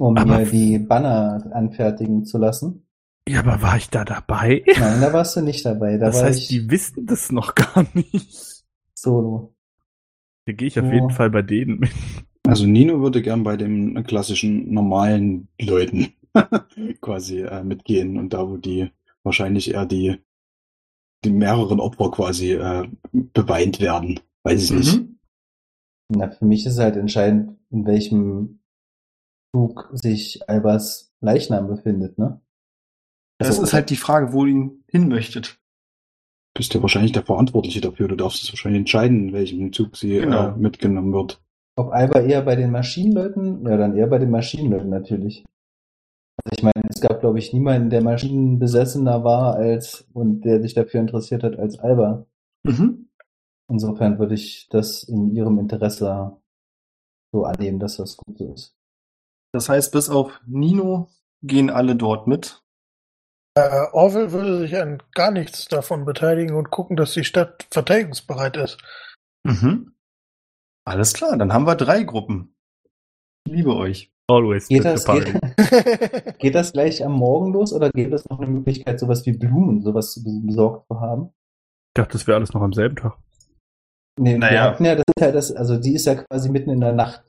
um 0.00 0.16
Aber- 0.18 0.38
mir 0.40 0.46
die 0.46 0.78
Banner 0.78 1.48
anfertigen 1.52 2.24
zu 2.24 2.38
lassen. 2.38 2.82
Ja, 3.28 3.40
aber 3.40 3.60
war 3.62 3.76
ich 3.76 3.88
da 3.90 4.04
dabei? 4.04 4.62
Nein, 4.78 5.00
da 5.00 5.12
warst 5.12 5.34
du 5.36 5.40
nicht 5.40 5.64
dabei. 5.66 5.96
Da 5.98 6.06
das 6.06 6.18
war 6.20 6.26
heißt, 6.26 6.42
ich 6.42 6.48
die 6.48 6.70
wissen 6.70 7.06
das 7.06 7.32
noch 7.32 7.54
gar 7.54 7.84
nicht. 7.94 8.64
solo. 8.94 9.54
Da 10.46 10.52
gehe 10.52 10.68
ich 10.68 10.78
auf 10.78 10.86
Ja. 10.86 10.92
jeden 10.92 11.10
Fall 11.10 11.30
bei 11.30 11.42
denen 11.42 11.78
mit. 11.80 11.90
Also 12.46 12.66
Nino 12.66 13.00
würde 13.00 13.22
gern 13.22 13.42
bei 13.42 13.56
den 13.56 14.02
klassischen 14.04 14.72
normalen 14.72 15.48
Leuten 15.60 16.12
quasi 17.00 17.40
äh, 17.42 17.64
mitgehen 17.64 18.18
und 18.18 18.32
da, 18.32 18.48
wo 18.48 18.56
die 18.56 18.90
wahrscheinlich 19.24 19.72
eher 19.72 19.86
die, 19.86 20.18
die 21.24 21.30
mehreren 21.30 21.80
Opfer 21.80 22.10
quasi 22.10 22.52
äh, 22.52 22.88
beweint 23.12 23.80
werden. 23.80 24.20
Weiß 24.44 24.62
ich 24.64 24.70
nicht. 24.72 24.96
Mhm. 24.98 25.18
Na, 26.08 26.30
für 26.30 26.44
mich 26.44 26.64
ist 26.66 26.74
es 26.74 26.78
halt 26.78 26.96
entscheidend, 26.96 27.58
in 27.70 27.84
welchem 27.84 28.60
Zug 29.54 29.90
sich 29.92 30.48
Albers 30.48 31.12
Leichnam 31.20 31.66
befindet, 31.66 32.16
ne? 32.18 32.40
Das 33.38 33.48
Also- 33.48 33.64
ist 33.64 33.72
halt 33.72 33.90
die 33.90 33.96
Frage, 33.96 34.32
wo 34.32 34.44
ihr 34.46 34.52
ihn 34.52 34.84
hin 34.88 35.08
möchtet. 35.08 35.58
Bist 36.54 36.72
ja 36.72 36.80
wahrscheinlich 36.80 37.12
der 37.12 37.24
Verantwortliche 37.24 37.80
dafür. 37.82 38.08
Du 38.08 38.14
darfst 38.16 38.42
es 38.42 38.50
wahrscheinlich 38.52 38.78
entscheiden, 38.80 39.28
in 39.28 39.32
welchem 39.34 39.72
Zug 39.72 39.96
sie 39.96 40.18
Genau. 40.20 40.50
äh, 40.50 40.56
mitgenommen 40.56 41.12
wird. 41.12 41.42
Ob 41.76 41.92
Alba 41.92 42.20
eher 42.20 42.42
bei 42.42 42.56
den 42.56 42.70
Maschinenleuten? 42.70 43.66
Ja, 43.66 43.76
dann 43.76 43.96
eher 43.96 44.06
bei 44.06 44.18
den 44.18 44.30
Maschinenleuten 44.30 44.88
natürlich. 44.88 45.44
Also 46.42 46.56
ich 46.56 46.62
meine, 46.62 46.88
es 46.88 47.00
gab, 47.00 47.20
glaube 47.20 47.38
ich, 47.38 47.52
niemanden, 47.52 47.90
der 47.90 48.02
maschinenbesessener 48.02 49.24
war 49.24 49.56
als 49.56 50.06
und 50.12 50.42
der 50.42 50.60
sich 50.62 50.74
dafür 50.74 51.00
interessiert 51.00 51.42
hat 51.42 51.58
als 51.58 51.78
Alba. 51.78 52.26
Mhm. 52.64 53.08
Insofern 53.68 54.18
würde 54.18 54.34
ich 54.34 54.68
das 54.70 55.02
in 55.02 55.34
ihrem 55.34 55.58
Interesse 55.58 56.36
so 57.32 57.44
annehmen, 57.44 57.78
dass 57.78 57.96
das 57.96 58.16
gut 58.16 58.38
so 58.38 58.52
ist. 58.52 58.74
Das 59.52 59.68
heißt, 59.68 59.92
bis 59.92 60.08
auf 60.08 60.40
Nino 60.46 61.08
gehen 61.42 61.70
alle 61.70 61.96
dort 61.96 62.26
mit. 62.26 62.62
Äh, 63.54 63.86
Orwell 63.92 64.32
würde 64.32 64.58
sich 64.58 64.76
an 64.76 65.02
gar 65.14 65.30
nichts 65.30 65.66
davon 65.66 66.04
beteiligen 66.04 66.54
und 66.54 66.70
gucken, 66.70 66.96
dass 66.96 67.14
die 67.14 67.24
Stadt 67.24 67.66
verteidigungsbereit 67.70 68.56
ist. 68.56 68.78
Mhm. 69.44 69.95
Alles 70.86 71.12
klar, 71.14 71.36
dann 71.36 71.52
haben 71.52 71.66
wir 71.66 71.74
drei 71.74 72.02
Gruppen. 72.04 72.54
Ich 73.46 73.52
liebe 73.54 73.74
euch. 73.74 74.12
Always 74.28 74.66
Geht 74.68 74.84
das, 74.84 75.04
geht, 75.04 75.32
geht 76.38 76.54
das 76.56 76.72
gleich 76.72 77.04
am 77.04 77.12
Morgen 77.12 77.52
los 77.52 77.72
oder 77.72 77.90
gibt 77.90 78.12
es 78.12 78.28
noch 78.28 78.40
eine 78.40 78.50
Möglichkeit, 78.50 78.98
sowas 78.98 79.24
wie 79.24 79.32
Blumen, 79.36 79.82
sowas 79.82 80.12
zu 80.12 80.20
bes- 80.20 80.44
besorgt 80.46 80.86
zu 80.88 81.00
haben? 81.00 81.26
Ich 81.90 81.94
dachte, 82.02 82.12
das 82.12 82.26
wäre 82.26 82.36
alles 82.36 82.52
noch 82.52 82.62
am 82.62 82.72
selben 82.72 82.96
Tag. 82.96 83.16
Nee, 84.18 84.36
Naja. 84.38 84.76
ja, 84.80 84.94
das 84.96 85.04
ist 85.06 85.20
ja 85.20 85.30
das, 85.32 85.52
also 85.52 85.76
die 85.78 85.94
ist 85.94 86.06
ja 86.06 86.16
quasi 86.16 86.48
mitten 86.50 86.70
in 86.70 86.80
der 86.80 86.92
Nacht 86.92 87.24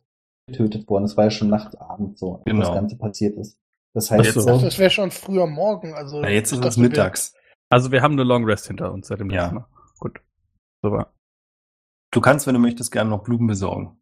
getötet 0.47 0.87
worden. 0.89 1.03
Es 1.03 1.15
war 1.17 1.25
ja 1.25 1.29
schon 1.31 1.49
Nachtabend 1.49 2.17
so, 2.17 2.41
Genau. 2.45 2.61
das 2.61 2.73
Ganze 2.73 2.97
passiert 2.97 3.37
ist. 3.37 3.59
Das 3.93 4.09
heißt, 4.09 4.33
so, 4.33 4.45
dachte, 4.45 4.65
das 4.65 4.79
wäre 4.79 4.89
schon 4.89 5.11
früher 5.11 5.45
Morgen. 5.45 5.93
Also 5.93 6.21
Na, 6.21 6.29
jetzt 6.29 6.51
ist 6.51 6.63
es 6.65 6.77
wir- 6.77 6.83
mittags. 6.83 7.35
Also 7.69 7.91
wir 7.91 8.01
haben 8.01 8.13
eine 8.13 8.23
Long 8.23 8.43
Rest 8.45 8.67
hinter 8.67 8.91
uns 8.91 9.07
seit 9.07 9.19
dem 9.19 9.29
Ja. 9.29 9.41
letzten 9.43 9.55
Mal. 9.55 9.67
Gut. 9.99 10.19
Super. 10.83 11.13
Du 12.11 12.21
kannst, 12.21 12.47
wenn 12.47 12.53
du 12.53 12.59
möchtest, 12.59 12.91
gerne 12.91 13.09
noch 13.09 13.23
Blumen 13.23 13.47
besorgen. 13.47 13.99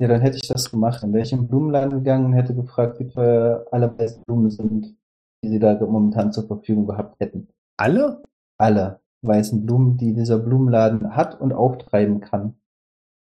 ja, 0.00 0.08
dann 0.08 0.20
hätte 0.20 0.36
ich 0.36 0.48
das 0.48 0.70
gemacht. 0.70 1.02
Dann 1.02 1.12
wäre 1.12 1.22
ich 1.22 1.32
im 1.32 1.48
Blumenladen 1.48 1.90
gegangen 1.90 2.26
und 2.26 2.32
hätte 2.32 2.54
gefragt, 2.54 2.98
wie 2.98 3.08
teuer 3.08 3.66
alle 3.70 3.96
weißen 3.96 4.22
Blumen 4.24 4.50
sind, 4.50 4.96
die 5.44 5.48
sie 5.48 5.58
da 5.58 5.78
momentan 5.80 6.32
zur 6.32 6.46
Verfügung 6.46 6.86
gehabt 6.86 7.20
hätten. 7.20 7.48
Alle? 7.78 8.22
Alle 8.58 9.00
weißen 9.22 9.64
Blumen, 9.64 9.96
die 9.96 10.14
dieser 10.14 10.38
Blumenladen 10.38 11.14
hat 11.14 11.40
und 11.40 11.52
auftreiben 11.52 12.20
kann. 12.20 12.56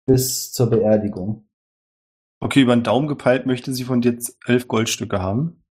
Bis 0.06 0.52
zur 0.52 0.70
Beerdigung. 0.70 1.48
Okay, 2.42 2.62
über 2.62 2.76
den 2.76 2.84
Daumen 2.84 3.08
gepeilt 3.08 3.46
möchte 3.46 3.74
sie 3.74 3.86
von 3.86 4.02
dir 4.02 4.18
elf 4.46 4.68
Goldstücke 4.68 5.22
haben. 5.22 5.64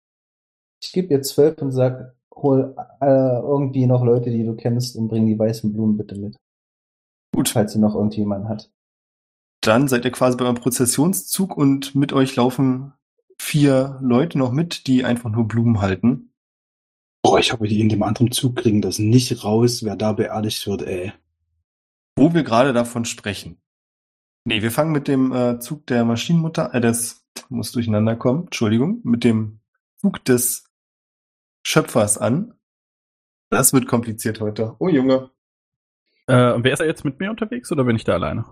Ich 0.83 0.93
gebe 0.93 1.13
ihr 1.13 1.23
zwölf 1.23 1.61
und 1.61 1.73
sag, 1.73 2.17
hol 2.35 2.75
äh, 3.01 3.07
irgendwie 3.07 3.87
noch 3.87 4.05
Leute, 4.05 4.31
die 4.31 4.45
du 4.45 4.57
kennst 4.57 4.97
und 4.97 5.09
bring 5.09 5.27
die 5.27 5.39
weißen 5.39 5.73
Blumen 5.73 5.97
bitte 5.97 6.19
mit. 6.19 6.37
Gut. 7.35 7.49
Falls 7.49 7.73
sie 7.73 7.79
noch 7.79 7.95
irgendjemanden 7.95 8.49
hat. 8.49 8.71
Dann 9.61 9.89
seid 9.89 10.05
ihr 10.05 10.11
quasi 10.13 10.37
beim 10.37 10.55
Prozessionszug 10.55 11.57
und 11.57 11.95
mit 11.95 12.13
euch 12.13 12.37
laufen 12.37 12.93
vier 13.39 13.99
Leute 14.03 14.39
noch 14.39 14.53
mit, 14.53 14.87
die 14.87 15.05
einfach 15.05 15.31
nur 15.31 15.49
Blumen 15.49 15.81
halten. 15.81 16.33
Boah, 17.23 17.39
ich 17.39 17.53
hoffe, 17.53 17.67
die 17.67 17.81
in 17.81 17.89
dem 17.89 18.03
anderen 18.03 18.31
Zug 18.31 18.57
kriegen 18.57 18.83
das 18.83 18.99
nicht 18.99 19.45
raus, 19.45 19.83
wer 19.83 19.97
da 19.97 20.13
beerdigt 20.13 20.67
wird, 20.67 20.83
ey. 20.83 21.13
Wo 22.17 22.35
wir 22.35 22.43
gerade 22.43 22.73
davon 22.73 23.07
sprechen. 23.07 23.57
Nee, 24.45 24.61
wir 24.61 24.71
fangen 24.71 24.93
mit 24.93 25.09
dem 25.09 25.33
äh, 25.33 25.59
Zug 25.59 25.87
der 25.87 26.05
Maschinenmutter, 26.05 26.75
äh, 26.75 26.81
das 26.83 27.27
muss 27.49 27.73
durcheinander 27.73 28.15
kommen, 28.15 28.45
Entschuldigung, 28.45 29.01
mit 29.03 29.25
dem 29.25 29.61
Zug 29.97 30.23
des 30.27 30.71
Schöpfers 31.67 32.19
an. 32.19 32.55
Das 33.51 33.73
wird 33.73 33.87
kompliziert 33.89 34.41
heute. 34.41 34.77
Oh 34.79 34.89
Junge. 34.89 35.31
Äh, 36.27 36.53
und 36.53 36.65
wer 36.65 36.73
ist 36.73 36.81
da 36.81 36.85
jetzt 36.85 37.05
mit 37.05 37.21
mir 37.21 37.31
unterwegs 37.31 37.71
oder 37.71 37.85
bin 37.85 37.97
ich 37.97 38.05
da 38.05 38.15
alleine? 38.15 38.45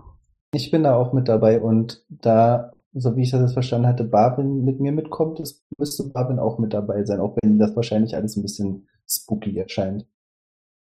Ich 0.53 0.69
bin 0.69 0.83
da 0.83 0.95
auch 0.95 1.13
mit 1.13 1.27
dabei 1.27 1.59
und 1.59 2.05
da, 2.09 2.73
so 2.93 3.15
wie 3.15 3.23
ich 3.23 3.31
das 3.31 3.41
jetzt 3.41 3.53
verstanden 3.53 3.87
hatte, 3.87 4.03
Barbin 4.03 4.63
mit 4.63 4.79
mir 4.79 4.91
mitkommt, 4.91 5.39
ist, 5.39 5.65
müsste 5.77 6.09
Barbin 6.09 6.39
auch 6.39 6.59
mit 6.59 6.73
dabei 6.73 7.03
sein, 7.05 7.19
auch 7.19 7.35
wenn 7.41 7.57
das 7.57 7.75
wahrscheinlich 7.75 8.15
alles 8.15 8.37
ein 8.37 8.43
bisschen 8.43 8.87
spooky 9.09 9.57
erscheint. 9.57 10.05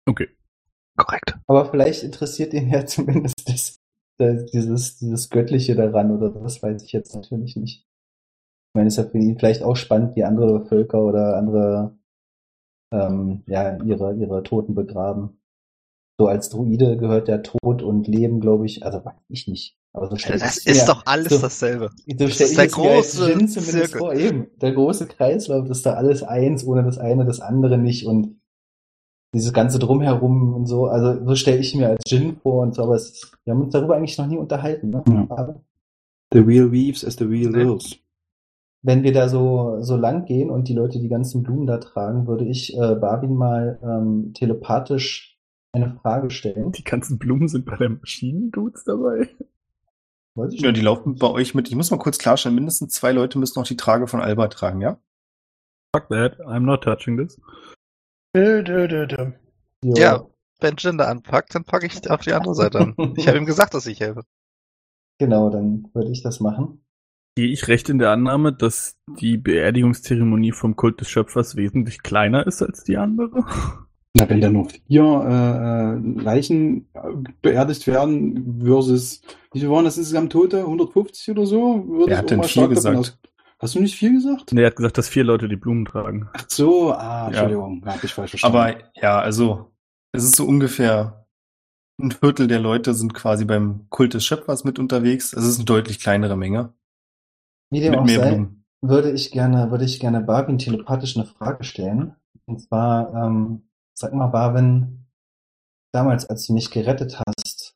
Okay. 0.05 0.29
Korrekt. 0.97 1.37
Aber 1.47 1.65
vielleicht 1.65 2.03
interessiert 2.03 2.53
ihn 2.53 2.69
ja 2.69 2.85
zumindest 2.85 3.47
das, 3.47 3.79
das, 4.17 4.45
dieses, 4.51 4.97
dieses 4.97 5.29
Göttliche 5.29 5.75
daran 5.75 6.11
oder 6.11 6.29
das 6.29 6.61
weiß 6.61 6.83
ich 6.83 6.91
jetzt 6.91 7.15
natürlich 7.15 7.55
nicht. 7.55 7.85
Ich 7.85 8.75
meine, 8.75 8.87
es 8.87 8.97
ist 8.97 9.05
ja 9.05 9.09
für 9.11 9.19
ihn 9.19 9.37
vielleicht 9.37 9.61
auch 9.61 9.75
spannend, 9.75 10.15
wie 10.15 10.23
andere 10.23 10.65
Völker 10.65 11.03
oder 11.03 11.37
andere 11.37 11.95
ähm, 12.91 13.43
ja, 13.45 13.77
ihre, 13.83 14.15
ihre 14.15 14.41
Toten 14.41 14.73
begraben. 14.73 15.39
So 16.23 16.27
als 16.29 16.49
Druide 16.49 16.95
gehört 16.97 17.27
der 17.27 17.43
Tod 17.43 17.81
und 17.81 18.07
Leben, 18.07 18.39
glaube 18.39 18.65
ich, 18.65 18.85
also 18.85 19.03
weiß 19.03 19.13
ich 19.29 19.47
nicht. 19.47 19.75
Aber 19.91 20.09
so 20.09 20.15
stell 20.15 20.39
Das 20.39 20.65
mir- 20.65 20.71
ist 20.71 20.85
doch 20.87 21.03
alles 21.05 21.29
so, 21.33 21.37
dasselbe. 21.39 21.89
So 22.07 22.15
Das 22.17 22.39
ist 22.39 22.57
der 22.57 22.67
große 22.67 23.45
Zirkel. 23.47 23.99
vor. 23.99 24.13
Eben, 24.13 24.47
der 24.61 24.71
große 24.71 25.07
Kreislauf 25.07 25.69
ist 25.69 25.85
da 25.85 25.93
alles 25.93 26.23
eins, 26.23 26.65
ohne 26.65 26.83
das 26.83 26.97
eine 26.97 27.25
das 27.25 27.39
andere 27.41 27.77
nicht 27.77 28.05
und 28.07 28.39
dieses 29.35 29.51
ganze 29.51 29.79
Drumherum 29.79 30.53
und 30.53 30.65
so, 30.67 30.85
also 30.85 31.25
so 31.25 31.35
stelle 31.35 31.57
ich 31.57 31.75
mir 31.75 31.89
als 31.89 32.03
Djinn 32.07 32.37
vor 32.41 32.61
und 32.61 32.73
so, 32.75 32.83
aber 32.83 32.95
es 32.95 33.09
ist, 33.09 33.31
wir 33.43 33.53
haben 33.53 33.61
uns 33.63 33.73
darüber 33.73 33.95
eigentlich 33.97 34.17
noch 34.17 34.27
nie 34.27 34.37
unterhalten, 34.37 34.91
ne? 34.91 35.03
Ja. 35.07 35.55
The 36.31 36.39
real 36.39 36.71
weaves 36.71 37.03
as 37.03 37.15
the 37.17 37.25
real 37.25 37.51
wills. 37.53 37.97
wenn 38.81 39.03
wir 39.03 39.11
da 39.13 39.29
so, 39.29 39.77
so 39.81 39.95
lang 39.97 40.25
gehen 40.25 40.49
und 40.49 40.67
die 40.67 40.73
Leute 40.73 40.99
die 40.99 41.07
ganzen 41.09 41.41
Blumen 41.43 41.65
da 41.67 41.77
tragen, 41.79 42.27
würde 42.27 42.45
ich 42.45 42.75
äh, 42.77 42.95
Barbin 42.95 43.33
mal 43.35 43.79
ähm, 43.83 44.33
telepathisch 44.33 45.32
eine 45.73 45.99
Frage 46.01 46.29
stellen. 46.29 46.71
Die 46.71 46.83
ganzen 46.83 47.17
Blumen 47.17 47.47
sind 47.47 47.65
bei 47.65 47.75
der 47.75 47.89
Maschinen-Dudes 47.89 48.83
dabei. 48.85 49.29
Weiß 50.35 50.53
ich 50.53 50.61
Ja, 50.61 50.71
die 50.71 50.81
laufen 50.81 51.15
bei 51.15 51.27
euch 51.27 51.53
mit. 51.53 51.67
Ich 51.67 51.75
muss 51.75 51.91
mal 51.91 51.97
kurz 51.97 52.17
klarstellen, 52.17 52.55
mindestens 52.55 52.93
zwei 52.93 53.11
Leute 53.11 53.39
müssen 53.39 53.59
noch 53.59 53.67
die 53.67 53.77
Trage 53.77 54.07
von 54.07 54.21
Alba 54.21 54.47
tragen, 54.47 54.81
ja? 54.81 54.99
Fuck 55.95 56.09
that, 56.09 56.39
I'm 56.39 56.61
not 56.61 56.83
touching 56.83 57.17
this. 57.17 57.39
Dö, 58.35 58.63
dö, 58.63 58.87
dö, 58.87 59.05
dö. 59.05 59.31
Jo. 59.83 59.93
Ja. 59.95 60.25
Wenn 60.59 60.75
Jin 60.77 60.97
da 60.97 61.05
anpackt, 61.09 61.53
dann 61.53 61.65
packe 61.65 61.85
ich 61.85 62.09
auf 62.09 62.21
die 62.21 62.33
andere 62.33 62.55
Seite 62.55 62.79
an. 62.79 62.95
Ich 63.17 63.27
habe 63.27 63.37
ihm 63.37 63.45
gesagt, 63.45 63.73
dass 63.73 63.85
ich 63.85 63.99
helfe. 63.99 64.23
Genau, 65.19 65.49
dann 65.49 65.89
würde 65.93 66.11
ich 66.11 66.23
das 66.23 66.39
machen. 66.39 66.83
Gehe 67.35 67.49
ich 67.49 67.67
recht 67.67 67.89
in 67.89 67.97
der 67.97 68.11
Annahme, 68.11 68.53
dass 68.53 68.95
die 69.19 69.37
Beerdigungszeremonie 69.37 70.51
vom 70.51 70.75
Kult 70.75 71.01
des 71.01 71.09
Schöpfers 71.09 71.55
wesentlich 71.55 72.01
kleiner 72.01 72.47
ist 72.47 72.61
als 72.61 72.83
die 72.83 72.97
andere? 72.97 73.45
Na, 74.15 74.29
wenn 74.29 74.41
da 74.41 74.49
nur 74.49 74.69
vier 74.69 75.03
äh, 75.03 75.95
äh, 76.19 76.21
Leichen 76.23 76.87
äh, 76.93 76.99
beerdigt 77.41 77.87
werden 77.87 78.61
versus, 78.63 79.21
wie 79.53 79.59
viel 79.59 79.69
waren 79.71 79.85
das 79.85 79.97
insgesamt 79.97 80.31
Tote? 80.31 80.59
150 80.59 81.31
oder 81.31 81.47
so? 81.47 81.83
Würde 81.87 82.11
ich 82.13 82.17
hat 82.19 82.29
denn 82.29 82.43
vier 82.43 82.67
gesagt? 82.67 82.97
aus- 82.97 83.17
Hast 83.59 83.75
du 83.75 83.79
nicht 83.79 83.95
vier 83.95 84.11
gesagt? 84.11 84.51
Nee, 84.51 84.61
er 84.61 84.67
hat 84.67 84.75
gesagt, 84.75 84.97
dass 84.97 85.07
vier 85.07 85.23
Leute 85.23 85.47
die 85.47 85.55
Blumen 85.55 85.85
tragen. 85.85 86.27
Ach 86.33 86.45
so, 86.49 86.91
ah. 86.91 87.27
Entschuldigung, 87.27 87.81
ja. 87.85 87.93
habe 87.95 88.05
ich 88.05 88.13
falsch 88.13 88.31
verstanden. 88.31 88.57
Aber 88.57 88.75
ja, 89.01 89.19
also 89.19 89.71
es 90.11 90.25
ist 90.25 90.35
so 90.35 90.45
ungefähr 90.45 91.25
ein 91.99 92.11
Viertel 92.11 92.47
der 92.47 92.59
Leute 92.59 92.93
sind 92.93 93.13
quasi 93.13 93.45
beim 93.45 93.87
Kult 93.89 94.13
des 94.15 94.25
Schöpfers 94.25 94.63
mit 94.65 94.79
unterwegs. 94.79 95.31
Es 95.33 95.45
ist 95.45 95.57
eine 95.57 95.65
deutlich 95.65 95.99
kleinere 95.99 96.35
Menge. 96.35 96.73
Wie 97.71 97.79
dem 97.79 97.91
mit 97.91 97.99
auch 98.01 98.05
mehr 98.05 98.19
sei, 98.19 98.29
Blumen. 98.31 98.65
würde 98.81 99.11
ich 99.11 99.31
gerne, 99.31 99.71
würde 99.71 99.85
ich 99.85 99.99
gerne 99.99 100.21
Barwin 100.21 100.57
telepathisch 100.57 101.15
eine 101.15 101.25
Frage 101.25 101.63
stellen. 101.63 102.15
Und 102.45 102.61
zwar, 102.61 103.13
ähm, 103.13 103.69
sag 103.97 104.13
mal, 104.13 104.27
Barwin, 104.27 105.05
damals, 105.93 106.25
als 106.25 106.47
du 106.47 106.53
mich 106.53 106.71
gerettet 106.71 107.19
hast 107.25 107.75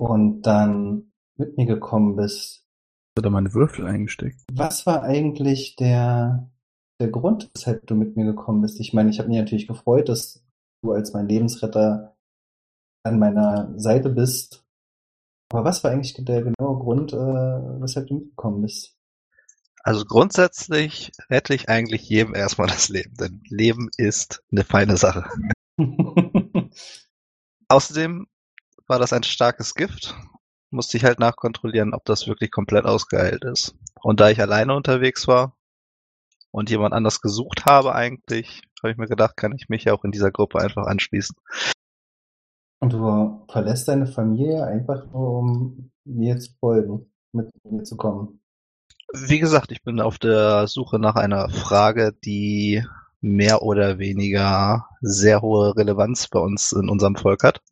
und 0.00 0.42
dann 0.42 1.12
mit 1.36 1.56
mir 1.56 1.66
gekommen 1.66 2.16
bist, 2.16 2.66
Hat 3.18 3.24
er 3.24 3.30
meine 3.30 3.52
Würfel 3.54 3.86
eingesteckt? 3.86 4.40
was 4.52 4.86
war 4.86 5.02
eigentlich 5.02 5.76
der, 5.76 6.50
der 7.00 7.08
Grund, 7.10 7.50
weshalb 7.54 7.86
du 7.86 7.94
mit 7.94 8.16
mir 8.16 8.24
gekommen 8.24 8.62
bist? 8.62 8.78
Ich 8.80 8.92
meine, 8.92 9.10
ich 9.10 9.18
habe 9.18 9.28
mich 9.28 9.38
natürlich 9.38 9.66
gefreut, 9.66 10.08
dass 10.08 10.44
du 10.82 10.92
als 10.92 11.12
mein 11.12 11.28
Lebensretter 11.28 12.16
an 13.04 13.18
meiner 13.18 13.72
Seite 13.78 14.10
bist. 14.10 14.64
Aber 15.52 15.64
was 15.64 15.84
war 15.84 15.90
eigentlich 15.90 16.14
der 16.24 16.42
genaue 16.42 16.78
Grund, 16.78 17.12
äh, 17.12 17.16
weshalb 17.80 18.06
du 18.08 18.14
mitgekommen 18.14 18.62
bist? 18.62 18.93
Also 19.86 20.06
grundsätzlich 20.06 21.12
rette 21.28 21.54
ich 21.54 21.68
eigentlich 21.68 22.08
jedem 22.08 22.34
erstmal 22.34 22.68
das 22.68 22.88
Leben, 22.88 23.14
denn 23.20 23.42
Leben 23.50 23.90
ist 23.98 24.42
eine 24.50 24.64
feine 24.64 24.96
Sache. 24.96 25.28
Außerdem 27.68 28.26
war 28.86 28.98
das 28.98 29.12
ein 29.12 29.24
starkes 29.24 29.74
Gift. 29.74 30.16
Musste 30.70 30.96
ich 30.96 31.04
halt 31.04 31.18
nachkontrollieren, 31.18 31.92
ob 31.92 32.06
das 32.06 32.26
wirklich 32.26 32.50
komplett 32.50 32.86
ausgeheilt 32.86 33.44
ist. 33.44 33.76
Und 34.02 34.20
da 34.20 34.30
ich 34.30 34.40
alleine 34.40 34.74
unterwegs 34.74 35.28
war 35.28 35.54
und 36.50 36.70
jemand 36.70 36.94
anders 36.94 37.20
gesucht 37.20 37.66
habe 37.66 37.94
eigentlich, 37.94 38.62
habe 38.82 38.90
ich 38.90 38.96
mir 38.96 39.06
gedacht, 39.06 39.36
kann 39.36 39.52
ich 39.52 39.68
mich 39.68 39.84
ja 39.84 39.92
auch 39.92 40.04
in 40.04 40.12
dieser 40.12 40.30
Gruppe 40.30 40.60
einfach 40.60 40.86
anschließen. 40.86 41.36
Und 42.80 42.92
du 42.92 43.46
verlässt 43.50 43.88
deine 43.88 44.06
Familie 44.06 44.64
einfach 44.66 45.04
nur, 45.12 45.38
um 45.38 45.90
mir 46.04 46.38
zu 46.38 46.52
folgen, 46.58 47.12
mit 47.32 47.50
mir 47.64 47.82
zu 47.82 47.96
kommen. 47.96 48.40
Wie 49.16 49.38
gesagt, 49.38 49.70
ich 49.70 49.82
bin 49.84 50.00
auf 50.00 50.18
der 50.18 50.66
Suche 50.66 50.98
nach 50.98 51.14
einer 51.14 51.48
Frage, 51.48 52.12
die 52.24 52.84
mehr 53.20 53.62
oder 53.62 53.98
weniger 53.98 54.88
sehr 55.02 55.40
hohe 55.40 55.76
Relevanz 55.76 56.26
bei 56.28 56.40
uns 56.40 56.72
in 56.72 56.88
unserem 56.88 57.14
Volk 57.14 57.44
hat. 57.44 57.62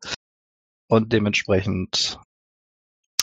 Und 0.88 1.12
dementsprechend 1.12 2.20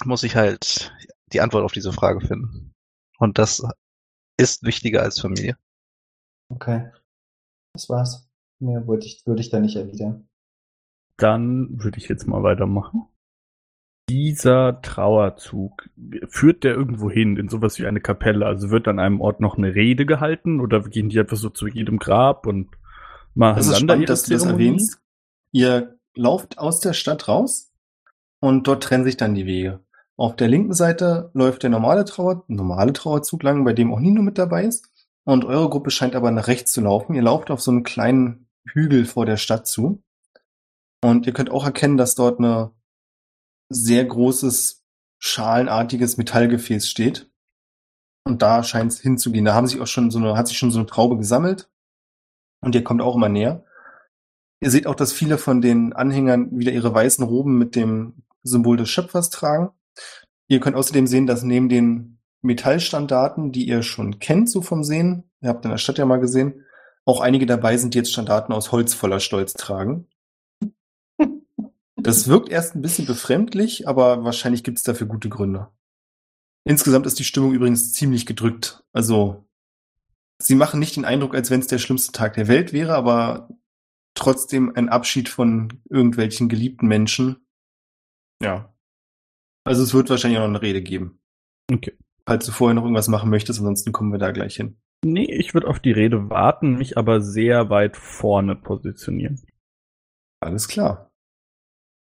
muss 0.04 0.24
ich 0.24 0.36
halt 0.36 0.94
die 1.32 1.40
Antwort 1.40 1.64
auf 1.64 1.72
diese 1.72 1.94
Frage 1.94 2.20
finden. 2.20 2.74
Und 3.20 3.38
das 3.38 3.64
ist 4.38 4.64
wichtiger 4.64 5.02
als 5.02 5.20
Familie. 5.22 5.58
Okay. 6.50 6.92
Das 7.74 7.90
war's. 7.90 8.30
Mehr 8.60 8.86
wollte 8.86 9.08
ich, 9.08 9.26
würde 9.26 9.42
ich 9.42 9.50
da 9.50 9.62
nicht 9.62 9.78
erwidern. 9.78 10.28
Dann 11.16 11.82
würde 11.82 11.98
ich 11.98 12.10
jetzt 12.10 12.28
mal 12.28 12.44
weitermachen. 12.44 13.08
Dieser 14.10 14.82
Trauerzug, 14.82 15.90
führt 16.28 16.64
der 16.64 16.74
irgendwo 16.74 17.10
hin, 17.10 17.38
in 17.38 17.48
sowas 17.48 17.80
wie 17.80 17.86
eine 17.86 18.02
Kapelle? 18.02 18.46
Also 18.46 18.72
wird 18.72 18.88
an 18.88 19.00
einem 19.00 19.22
Ort 19.22 19.40
noch 19.40 19.58
eine 19.58 19.76
Rede 19.76 20.06
gehalten 20.06 20.60
oder 20.60 20.82
gehen 20.82 21.10
die 21.10 21.20
einfach 21.20 21.38
so 21.38 21.50
zu 21.50 21.68
jedem 21.68 22.00
Grab 22.00 22.48
und 22.48 22.70
machen 23.36 23.58
Das 23.58 23.68
ist 23.68 23.80
spannend, 23.80 24.10
dass 24.10 24.24
du 24.24 24.34
das 24.34 24.46
erwähnst. 24.46 25.00
Ihr 25.52 26.00
lauft 26.16 26.58
aus 26.58 26.80
der 26.80 26.94
Stadt 26.94 27.28
raus 27.28 27.72
und 28.40 28.68
dort 28.68 28.84
trennen 28.84 29.04
sich 29.04 29.18
dann 29.18 29.36
die 29.36 29.46
Wege. 29.46 29.82
Auf 30.18 30.36
der 30.36 30.50
linken 30.50 30.74
Seite 30.74 31.30
läuft 31.34 31.64
der 31.64 31.70
normale 31.70 32.04
Trauer, 32.04 32.44
normale 32.48 32.92
Trauerzug 32.92 33.42
lang, 33.44 33.64
bei 33.64 33.74
dem 33.74 33.94
auch 33.94 34.00
Nino 34.00 34.22
mit 34.22 34.38
dabei 34.38 34.66
ist. 34.66 34.90
Und 35.24 35.46
eure 35.46 35.70
Gruppe 35.70 35.92
scheint 35.92 36.16
aber 36.16 36.32
nach 36.32 36.48
rechts 36.48 36.74
zu 36.74 36.82
laufen. 36.82 37.14
Ihr 37.14 37.22
lauft 37.22 37.52
auf 37.52 37.62
so 37.62 37.72
einen 37.72 37.84
kleinen 37.84 38.50
Hügel 38.66 39.06
vor 39.06 39.26
der 39.26 39.38
Stadt 39.38 39.68
zu. 39.68 40.04
Und 41.02 41.28
ihr 41.28 41.34
könnt 41.34 41.52
auch 41.52 41.66
erkennen, 41.66 41.98
dass 41.98 42.16
dort 42.16 42.40
eine 42.40 42.72
sehr 43.70 44.04
großes, 44.04 44.84
schalenartiges 45.20 46.18
Metallgefäß 46.18 46.90
steht. 46.90 47.32
Und 48.26 48.42
da 48.42 48.64
scheint 48.64 48.92
es 48.92 49.00
hinzugehen. 49.00 49.46
Da 49.46 49.54
haben 49.54 49.68
sich 49.68 49.80
auch 49.80 49.88
schon 49.88 50.12
so 50.12 50.20
eine, 50.20 50.36
hat 50.36 50.48
sich 50.48 50.58
schon 50.58 50.72
so 50.72 50.80
eine 50.80 50.88
Traube 50.88 51.18
gesammelt. 51.18 51.70
Und 52.62 52.76
ihr 52.76 52.84
kommt 52.84 53.02
auch 53.02 53.16
immer 53.16 53.30
näher. 53.30 53.64
Ihr 54.62 54.72
seht 54.72 54.88
auch, 54.88 54.96
dass 54.96 55.14
viele 55.14 55.38
von 55.38 55.62
den 55.62 55.94
Anhängern 55.94 56.50
wieder 56.52 56.74
ihre 56.74 56.94
weißen 56.94 57.24
Roben 57.24 57.58
mit 57.58 57.76
dem 57.76 58.24
Symbol 58.44 58.78
des 58.78 58.90
Schöpfers 58.90 59.30
tragen. 59.30 59.70
Ihr 60.48 60.60
könnt 60.60 60.76
außerdem 60.76 61.08
sehen, 61.08 61.28
dass 61.28 61.44
neben 61.44 61.70
den 61.70 62.20
Metallstandarten, 62.42 63.52
die 63.52 63.68
ihr 63.68 63.84
schon 63.84 64.20
kennt, 64.20 64.50
so 64.50 64.62
vom 64.62 64.84
Sehen, 64.84 65.30
ihr 65.42 65.50
habt 65.50 65.64
in 65.66 65.72
der 65.72 65.78
Stadt 65.78 65.98
ja 65.98 66.06
mal 66.06 66.20
gesehen, 66.20 66.66
auch 67.06 67.22
einige 67.22 67.46
dabei 67.46 67.78
sind, 67.78 67.94
die 67.94 68.00
jetzt 68.00 68.12
Standarten 68.12 68.54
aus 68.54 68.72
Holz 68.72 68.94
voller 68.94 69.20
Stolz 69.20 69.54
tragen. 69.54 70.08
Das 72.02 72.28
wirkt 72.28 72.50
erst 72.50 72.76
ein 72.76 72.82
bisschen 72.82 73.06
befremdlich, 73.06 73.88
aber 73.88 74.24
wahrscheinlich 74.24 74.64
gibt 74.64 74.78
es 74.78 74.84
dafür 74.84 75.08
gute 75.08 75.30
Gründe. 75.30 75.70
Insgesamt 76.66 77.06
ist 77.06 77.20
die 77.20 77.24
Stimmung 77.24 77.54
übrigens 77.54 77.94
ziemlich 77.94 78.26
gedrückt. 78.26 78.84
Also, 78.94 79.48
sie 80.42 80.56
machen 80.56 80.80
nicht 80.80 80.96
den 80.96 81.06
Eindruck, 81.06 81.36
als 81.36 81.50
wenn 81.50 81.60
es 81.60 81.68
der 81.68 81.80
schlimmste 81.80 82.12
Tag 82.12 82.34
der 82.36 82.48
Welt 82.48 82.74
wäre, 82.74 82.96
aber 82.96 83.50
trotzdem 84.14 84.76
ein 84.76 84.90
Abschied 84.90 85.30
von 85.30 85.82
irgendwelchen 85.90 86.50
geliebten 86.50 86.88
Menschen. 86.88 87.48
Ja. 88.42 88.74
Also 89.64 89.84
es 89.84 89.94
wird 89.94 90.10
wahrscheinlich 90.10 90.40
auch 90.40 90.44
noch 90.44 90.50
eine 90.50 90.62
Rede 90.62 90.82
geben. 90.82 91.20
Okay. 91.72 91.98
Falls 92.26 92.46
du 92.46 92.52
vorher 92.52 92.76
noch 92.76 92.84
irgendwas 92.84 93.08
machen 93.08 93.30
möchtest, 93.30 93.60
ansonsten 93.60 93.92
kommen 93.92 94.12
wir 94.12 94.20
da 94.20 94.32
gleich 94.32 94.56
hin. 94.56 94.78
Nee, 95.04 95.32
ich 95.34 95.54
würde 95.54 95.68
auf 95.68 95.80
die 95.80 95.92
Rede 95.92 96.30
warten, 96.30 96.78
mich 96.78 96.98
aber 96.98 97.22
sehr 97.22 97.70
weit 97.70 97.96
vorne 97.96 98.56
positionieren. 98.56 99.42
Alles 100.42 100.68
klar. 100.68 101.09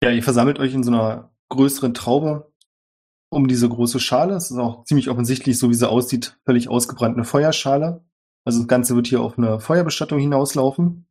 Ja, 0.03 0.11
ihr 0.11 0.23
versammelt 0.23 0.59
euch 0.59 0.73
in 0.73 0.83
so 0.83 0.91
einer 0.91 1.31
größeren 1.49 1.93
Traube 1.93 2.51
um 3.29 3.47
diese 3.47 3.69
große 3.69 3.99
Schale. 3.99 4.35
Es 4.35 4.49
ist 4.49 4.57
auch 4.57 4.85
ziemlich 4.85 5.09
offensichtlich, 5.09 5.57
so 5.59 5.69
wie 5.69 5.75
sie 5.75 5.89
aussieht, 5.89 6.37
völlig 6.45 6.69
ausgebrannt 6.69 7.15
eine 7.15 7.25
Feuerschale. 7.25 8.03
Also 8.45 8.59
das 8.59 8.67
Ganze 8.67 8.95
wird 8.95 9.07
hier 9.07 9.21
auf 9.21 9.37
eine 9.37 9.59
Feuerbestattung 9.59 10.19
hinauslaufen. 10.19 11.07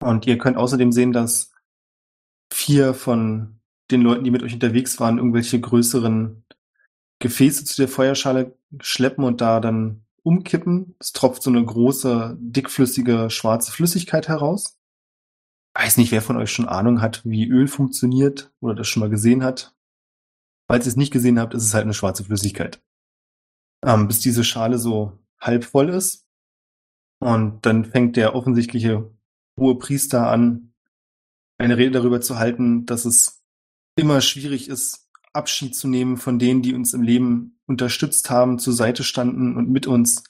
Und 0.00 0.26
ihr 0.26 0.36
könnt 0.36 0.56
außerdem 0.56 0.92
sehen, 0.92 1.12
dass 1.12 1.52
vier 2.52 2.92
von 2.92 3.60
den 3.90 4.02
Leuten, 4.02 4.24
die 4.24 4.30
mit 4.30 4.42
euch 4.42 4.54
unterwegs 4.54 4.98
waren, 5.00 5.18
irgendwelche 5.18 5.60
größeren 5.60 6.44
Gefäße 7.20 7.64
zu 7.64 7.76
der 7.76 7.88
Feuerschale 7.88 8.56
schleppen 8.80 9.24
und 9.24 9.40
da 9.40 9.60
dann 9.60 10.04
umkippen. 10.22 10.96
Es 10.98 11.12
tropft 11.12 11.42
so 11.42 11.50
eine 11.50 11.64
große, 11.64 12.36
dickflüssige, 12.40 13.30
schwarze 13.30 13.72
Flüssigkeit 13.72 14.28
heraus. 14.28 14.78
Weiß 15.74 15.96
nicht, 15.96 16.12
wer 16.12 16.22
von 16.22 16.36
euch 16.36 16.50
schon 16.50 16.68
Ahnung 16.68 17.00
hat, 17.00 17.24
wie 17.24 17.48
Öl 17.48 17.66
funktioniert 17.66 18.52
oder 18.60 18.74
das 18.74 18.88
schon 18.88 19.00
mal 19.00 19.10
gesehen 19.10 19.42
hat. 19.42 19.74
Falls 20.68 20.86
ihr 20.86 20.90
es 20.90 20.96
nicht 20.96 21.12
gesehen 21.12 21.38
habt, 21.38 21.54
ist 21.54 21.64
es 21.64 21.74
halt 21.74 21.84
eine 21.84 21.94
schwarze 21.94 22.24
Flüssigkeit. 22.24 22.82
Ähm, 23.84 24.06
bis 24.06 24.20
diese 24.20 24.44
Schale 24.44 24.78
so 24.78 25.18
halb 25.40 25.64
voll 25.64 25.88
ist. 25.88 26.26
Und 27.18 27.64
dann 27.66 27.84
fängt 27.84 28.16
der 28.16 28.34
offensichtliche 28.34 29.10
hohe 29.58 29.78
Priester 29.78 30.28
an, 30.28 30.72
eine 31.58 31.76
Rede 31.76 31.92
darüber 31.92 32.20
zu 32.20 32.38
halten, 32.38 32.86
dass 32.86 33.04
es 33.04 33.42
immer 33.96 34.20
schwierig 34.20 34.68
ist, 34.68 35.08
Abschied 35.32 35.74
zu 35.74 35.88
nehmen 35.88 36.16
von 36.16 36.38
denen, 36.38 36.62
die 36.62 36.74
uns 36.74 36.94
im 36.94 37.02
Leben 37.02 37.58
unterstützt 37.66 38.30
haben, 38.30 38.58
zur 38.58 38.72
Seite 38.72 39.04
standen 39.04 39.56
und 39.56 39.70
mit 39.70 39.86
uns 39.86 40.24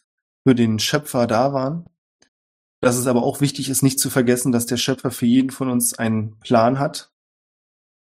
für 0.44 0.54
den 0.54 0.78
Schöpfer 0.78 1.26
da 1.26 1.52
waren. 1.52 1.87
Dass 2.82 2.96
es 2.96 3.06
aber 3.06 3.22
auch 3.22 3.40
wichtig 3.40 3.68
ist, 3.70 3.82
nicht 3.82 4.00
zu 4.00 4.10
vergessen, 4.10 4.50
dass 4.50 4.66
der 4.66 4.76
Schöpfer 4.76 5.10
für 5.10 5.26
jeden 5.26 5.50
von 5.50 5.70
uns 5.70 5.94
einen 5.94 6.38
Plan 6.40 6.78
hat 6.80 7.12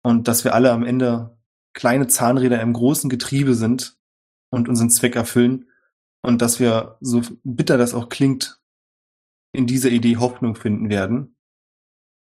und 0.03 0.27
dass 0.27 0.43
wir 0.43 0.55
alle 0.55 0.73
am 0.73 0.85
Ende 0.85 1.39
kleine 1.75 2.07
Zahnräder 2.07 2.61
im 2.63 2.73
großen 2.73 3.11
Getriebe 3.11 3.55
sind 3.55 3.99
und 4.51 4.69
unseren 4.69 4.91
Zweck 4.91 5.17
erfüllen 5.17 5.69
und 6.23 6.41
dass 6.41 6.61
wir, 6.61 6.97
so 7.01 7.23
bitter 7.45 7.77
das 7.77 7.95
auch 7.95 8.09
klingt, 8.09 8.61
in 9.53 9.67
dieser 9.67 9.91
Idee 9.91 10.17
Hoffnung 10.17 10.55
finden 10.55 10.89
werden 10.89 11.37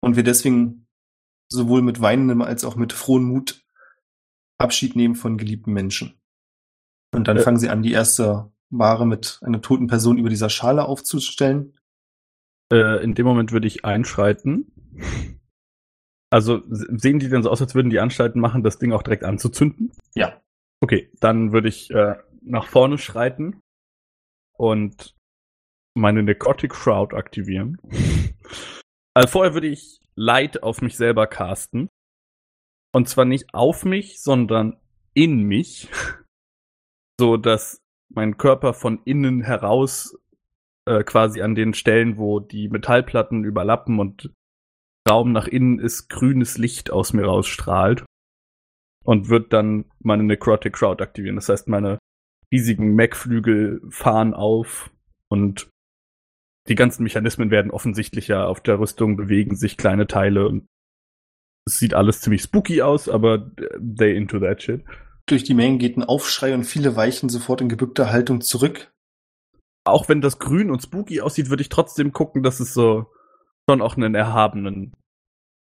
und 0.02 0.16
wir 0.16 0.24
deswegen 0.24 0.88
sowohl 1.52 1.82
mit 1.82 2.02
weinendem 2.02 2.42
als 2.42 2.64
auch 2.64 2.76
mit 2.76 2.94
frohem 2.94 3.24
Mut 3.24 3.66
Abschied 4.60 4.96
nehmen 4.96 5.16
von 5.16 5.38
geliebten 5.38 5.74
Menschen. 5.74 6.22
Und 7.14 7.28
dann 7.28 7.38
Äh. 7.38 7.42
fangen 7.42 7.58
sie 7.60 7.70
an, 7.70 7.82
die 7.82 7.92
erste 7.94 8.52
Ware 8.70 9.08
mit 9.08 9.40
einer 9.42 9.62
toten 9.62 9.88
Person 9.88 10.18
über 10.18 10.30
dieser 10.30 10.50
Schale 10.50 10.86
aufzustellen. 10.86 11.78
Äh, 12.74 13.04
in 13.04 13.14
dem 13.14 13.26
Moment 13.26 13.52
würde 13.52 13.68
ich 13.68 13.86
einschreiten. 13.86 14.72
Also 16.32 16.64
se- 16.68 16.88
sehen 16.98 17.20
die 17.20 17.30
denn 17.30 17.44
so 17.44 17.52
aus, 17.52 17.62
als 17.62 17.76
würden 17.76 17.92
die 17.92 18.00
Anstalten 18.00 18.40
machen, 18.42 18.64
das 18.64 18.80
Ding 18.80 18.92
auch 18.92 19.04
direkt 19.04 19.24
anzuzünden? 19.24 19.92
Ja. 20.16 20.42
Okay, 20.82 21.12
dann 21.20 21.54
würde 21.54 21.70
ich 21.70 21.92
äh, 21.92 22.16
nach 22.42 22.66
vorne 22.66 22.98
schreiten 22.98 23.62
und 24.58 25.16
meine 25.96 26.24
Necrotic 26.24 26.74
Shroud 26.74 27.14
aktivieren. 27.14 27.78
Also 29.14 29.30
vorher 29.30 29.54
würde 29.54 29.68
ich 29.68 30.02
Light 30.16 30.64
auf 30.64 30.82
mich 30.82 30.98
selber 30.98 31.28
casten. 31.28 31.90
Und 32.96 33.08
zwar 33.08 33.26
nicht 33.26 33.54
auf 33.54 33.86
mich, 33.86 34.22
sondern 34.22 34.80
in 35.14 35.44
mich. 35.44 35.90
So 37.20 37.38
dass 37.38 37.80
mein 38.10 38.38
Körper 38.38 38.74
von 38.74 39.02
innen 39.06 39.42
heraus 39.42 40.18
äh, 40.86 41.04
quasi 41.04 41.42
an 41.42 41.56
den 41.56 41.74
Stellen, 41.74 42.18
wo 42.18 42.40
die 42.40 42.70
Metallplatten 42.70 43.44
überlappen 43.44 44.00
und 44.00 44.32
Raum 45.10 45.32
nach 45.32 45.48
innen 45.48 45.80
ist, 45.80 46.10
grünes 46.10 46.58
Licht 46.58 46.92
aus 46.92 47.14
mir 47.14 47.26
rausstrahlt. 47.26 48.06
Und 49.06 49.28
wird 49.28 49.52
dann 49.52 49.86
meine 50.00 50.24
Necrotic 50.24 50.78
Shroud 50.78 51.02
aktivieren. 51.02 51.36
Das 51.36 51.50
heißt, 51.50 51.68
meine 51.68 52.00
riesigen 52.54 52.96
Mech-Flügel 52.96 53.82
fahren 53.90 54.34
auf 54.34 54.92
und 55.30 55.70
die 56.70 56.76
ganzen 56.76 57.04
Mechanismen 57.04 57.52
werden 57.52 57.72
offensichtlicher 57.72 58.48
auf 58.48 58.62
der 58.62 58.80
Rüstung, 58.80 59.18
bewegen 59.18 59.56
sich 59.56 59.76
kleine 59.76 60.08
Teile 60.08 60.48
und 60.48 60.66
es 61.66 61.80
sieht 61.80 61.94
alles 61.94 62.22
ziemlich 62.22 62.44
spooky 62.44 62.82
aus, 62.82 63.10
aber 63.10 63.52
they 63.80 64.16
into 64.16 64.40
that 64.40 64.62
shit. 64.62 64.84
Durch 65.26 65.44
die 65.44 65.54
Menge 65.54 65.78
geht 65.78 65.98
ein 65.98 66.04
Aufschrei 66.04 66.54
und 66.54 66.66
viele 66.66 66.96
weichen 66.96 67.30
sofort 67.30 67.62
in 67.62 67.70
gebückter 67.70 68.12
Haltung 68.12 68.42
zurück. 68.42 68.93
Auch 69.86 70.08
wenn 70.10 70.22
das 70.22 70.40
grün 70.40 70.72
und 70.72 70.82
spooky 70.82 71.22
aussieht, 71.22 71.50
würde 71.50 71.62
ich 71.62 71.70
trotzdem 71.70 72.14
gucken, 72.14 72.44
dass 72.44 72.60
es 72.60 72.74
so 72.74 73.12
schon 73.70 73.82
auch 73.82 73.98
einen 73.98 74.16
erhabenen 74.16 74.94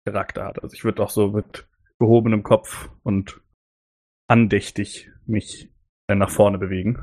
Charakter 0.06 0.46
hat. 0.46 0.64
Also 0.64 0.74
ich 0.74 0.84
würde 0.84 1.04
auch 1.04 1.10
so 1.10 1.30
mit 1.32 1.68
gehobenem 2.00 2.44
Kopf 2.44 2.90
und 3.04 3.42
andächtig 4.28 5.10
mich 5.26 5.72
nach 6.08 6.30
vorne 6.30 6.58
bewegen. 6.58 7.00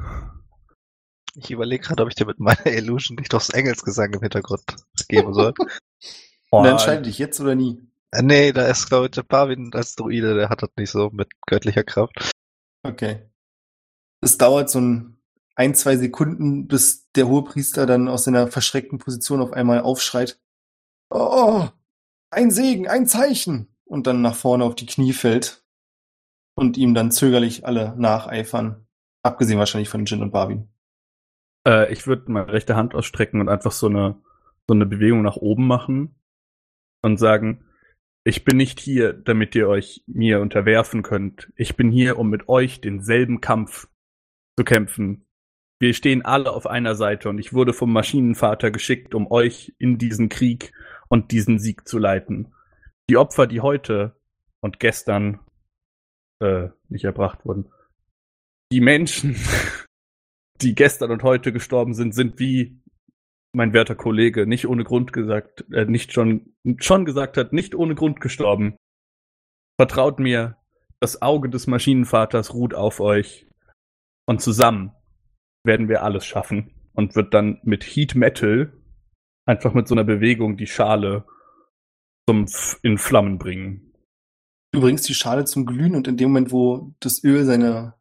Ich 1.37 1.51
überlege 1.51 1.85
gerade, 1.85 2.03
ob 2.03 2.09
ich 2.09 2.15
dir 2.15 2.27
mit 2.27 2.39
meiner 2.39 2.67
Illusion 2.67 3.17
nicht 3.17 3.33
doch 3.33 3.41
das 3.41 3.51
Engelsgesang 3.51 4.13
im 4.13 4.21
Hintergrund 4.21 4.65
geben 5.09 5.35
soll. 5.35 5.53
Und 6.51 6.67
entscheide 6.67 7.03
dich 7.03 7.19
jetzt 7.19 7.41
oder 7.41 7.57
nie. 7.57 7.83
Äh, 8.13 8.23
nee, 8.23 8.53
da 8.53 8.69
ist, 8.69 8.89
glaube 8.89 9.07
ich, 9.07 9.11
der 9.11 9.25
Barwin 9.25 9.73
als 9.75 9.97
Druide, 9.97 10.35
der 10.35 10.49
hat 10.49 10.63
das 10.63 10.71
nicht 10.77 10.91
so 10.91 11.11
mit 11.11 11.29
göttlicher 11.47 11.83
Kraft. 11.83 12.31
Okay. 12.85 13.29
Es 14.21 14.39
dauert 14.39 14.71
so 14.71 14.81
ein, 14.81 15.14
ein, 15.57 15.75
zwei 15.75 15.97
Sekunden, 15.97 16.67
bis 16.67 17.11
der 17.13 17.29
Hohepriester 17.29 17.87
dann 17.87 18.09
aus 18.09 18.25
seiner 18.25 18.49
verschreckten 18.49 18.99
Position 18.99 19.41
auf 19.41 19.53
einmal 19.53 19.81
aufschreit. 19.81 20.41
Oh, 21.11 21.69
ein 22.31 22.51
Segen, 22.51 22.89
ein 22.89 23.07
Zeichen! 23.07 23.69
Und 23.85 24.07
dann 24.07 24.23
nach 24.23 24.35
vorne 24.35 24.65
auf 24.65 24.75
die 24.75 24.87
Knie 24.87 25.13
fällt 25.13 25.63
und 26.55 26.77
ihm 26.77 26.95
dann 26.95 27.11
zögerlich 27.11 27.67
alle 27.67 27.95
nacheifern. 27.97 28.87
Abgesehen 29.23 29.59
wahrscheinlich 29.59 29.89
von 29.89 30.05
Jin 30.05 30.23
und 30.23 30.33
Barwin. 30.33 30.69
Äh, 31.67 31.93
ich 31.93 32.07
würde 32.07 32.31
meine 32.33 32.53
rechte 32.53 32.77
Hand 32.77 32.95
ausstrecken 32.95 33.41
und 33.41 33.49
einfach 33.49 33.73
so 33.73 33.87
eine, 33.87 34.21
so 34.67 34.75
eine 34.75 34.87
Bewegung 34.87 35.23
nach 35.23 35.37
oben 35.37 35.67
machen 35.67 36.17
und 37.03 37.19
sagen, 37.19 37.65
ich 38.25 38.45
bin 38.45 38.57
nicht 38.57 38.81
hier, 38.81 39.13
damit 39.13 39.55
ihr 39.55 39.69
euch 39.69 40.03
mir 40.07 40.41
unterwerfen 40.41 41.03
könnt. 41.03 41.53
Ich 41.57 41.77
bin 41.77 41.91
hier, 41.91 42.19
um 42.19 42.31
mit 42.31 42.49
euch 42.49 42.81
denselben 42.81 43.43
Kampf 43.43 43.89
zu 44.59 44.65
kämpfen. 44.65 45.24
Wir 45.85 45.93
stehen 45.93 46.25
alle 46.25 46.51
auf 46.51 46.67
einer 46.67 46.95
Seite 46.95 47.29
und 47.29 47.37
ich 47.39 47.53
wurde 47.53 47.75
vom 47.75 47.93
Maschinenvater 47.93 48.71
geschickt, 48.71 49.15
um 49.15 49.31
euch 49.31 49.75
in 49.77 49.99
diesen 49.99 50.31
Krieg 50.31 50.73
und 51.09 51.31
diesen 51.31 51.59
Sieg 51.59 51.87
zu 51.87 51.99
leiten. 51.99 52.55
Die 53.11 53.19
Opfer, 53.19 53.47
die 53.47 53.61
heute 53.61 54.17
und 54.63 54.81
gestern 54.81 55.41
äh, 56.41 56.69
nicht 56.89 57.05
erbracht 57.05 57.45
wurden. 57.45 57.71
Die 58.73 58.81
Menschen, 58.81 59.37
die 60.63 60.75
gestern 60.75 61.11
und 61.11 61.23
heute 61.23 61.53
gestorben 61.53 61.93
sind, 61.93 62.15
sind 62.15 62.39
wie 62.39 62.81
mein 63.53 63.75
werter 63.75 63.95
Kollege 63.95 64.47
nicht 64.47 64.67
ohne 64.67 64.85
Grund 64.85 65.13
gesagt, 65.13 65.67
äh, 65.71 65.85
nicht 65.85 66.15
schon, 66.15 66.55
schon 66.79 67.05
gesagt 67.05 67.37
hat, 67.37 67.53
nicht 67.53 67.75
ohne 67.75 67.95
Grund 67.95 68.23
gestorben. 68.23 68.79
Vertraut 69.79 70.19
mir, 70.19 70.57
das 71.01 71.21
Auge 71.21 71.51
des 71.51 71.67
Maschinenvaters 71.67 72.55
ruht 72.55 72.73
auf 72.73 73.01
euch. 73.01 73.47
Und 74.27 74.41
zusammen 74.41 74.95
werden 75.65 75.89
wir 75.89 76.03
alles 76.03 76.25
schaffen. 76.25 76.71
Und 76.93 77.17
wird 77.17 77.35
dann 77.35 77.59
mit 77.65 77.83
Heat 77.83 78.15
Metal 78.15 78.73
einfach 79.47 79.75
mit 79.75 79.89
so 79.89 79.95
einer 79.95 80.05
Bewegung 80.05 80.57
die 80.57 80.69
Schale 80.69 81.25
zum 82.29 82.45
F 82.45 82.79
in 82.83 82.99
Flammen 82.99 83.39
bringen. 83.39 83.93
Du 84.73 84.81
bringst 84.81 85.09
die 85.09 85.15
Schale 85.15 85.45
zum 85.45 85.67
Glühen 85.67 85.95
und 85.95 86.09
in 86.09 86.17
dem 86.17 86.31
Moment, 86.31 86.53
wo 86.53 86.95
das 87.01 87.23
Öl 87.25 87.45
seine 87.45 87.95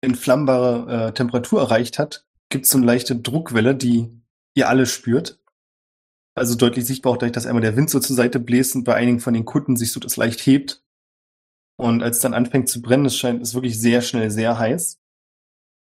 entflammbare 0.00 1.08
äh, 1.08 1.12
Temperatur 1.12 1.60
erreicht 1.60 1.98
hat, 1.98 2.26
gibt 2.50 2.64
es 2.64 2.70
so 2.70 2.78
eine 2.78 2.86
leichte 2.86 3.16
Druckwelle, 3.16 3.74
die 3.74 4.10
ihr 4.54 4.68
alle 4.68 4.86
spürt. 4.86 5.40
Also 6.36 6.56
deutlich 6.56 6.84
sichtbar 6.84 7.12
auch 7.12 7.16
dadurch, 7.16 7.32
dass 7.32 7.46
einmal 7.46 7.62
der 7.62 7.76
Wind 7.76 7.90
so 7.90 8.00
zur 8.00 8.16
Seite 8.16 8.40
bläst 8.40 8.74
und 8.74 8.84
bei 8.84 8.94
einigen 8.94 9.20
von 9.20 9.34
den 9.34 9.44
Kutten 9.44 9.76
sich 9.76 9.92
so 9.92 10.00
das 10.00 10.16
leicht 10.16 10.40
hebt. 10.40 10.84
Und 11.76 12.02
als 12.02 12.16
es 12.16 12.22
dann 12.22 12.34
anfängt 12.34 12.68
zu 12.68 12.82
brennen, 12.82 13.06
es 13.06 13.16
scheint, 13.16 13.42
es 13.42 13.54
wirklich 13.54 13.80
sehr 13.80 14.00
schnell 14.00 14.30
sehr 14.30 14.58
heiß. 14.58 15.00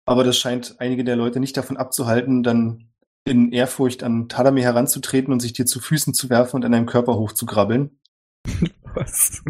Aber 0.05 0.25
das 0.25 0.37
scheint 0.37 0.77
einige 0.79 1.05
der 1.05 1.17
Leute 1.17 1.41
nicht 1.41 1.57
davon 1.57 1.77
abzuhalten, 1.77 2.43
dann 2.43 2.88
in 3.25 3.53
Ehrfurcht 3.53 4.03
an 4.03 4.29
Tadamir 4.29 4.65
heranzutreten 4.65 5.33
und 5.33 5.41
sich 5.41 5.53
dir 5.53 5.65
zu 5.67 5.81
Füßen 5.81 6.12
zu 6.12 6.29
werfen 6.29 6.57
und 6.57 6.65
an 6.65 6.73
deinem 6.73 6.87
Körper 6.87 7.15
hochzugrabbeln. 7.15 7.99
Was? 8.95 9.43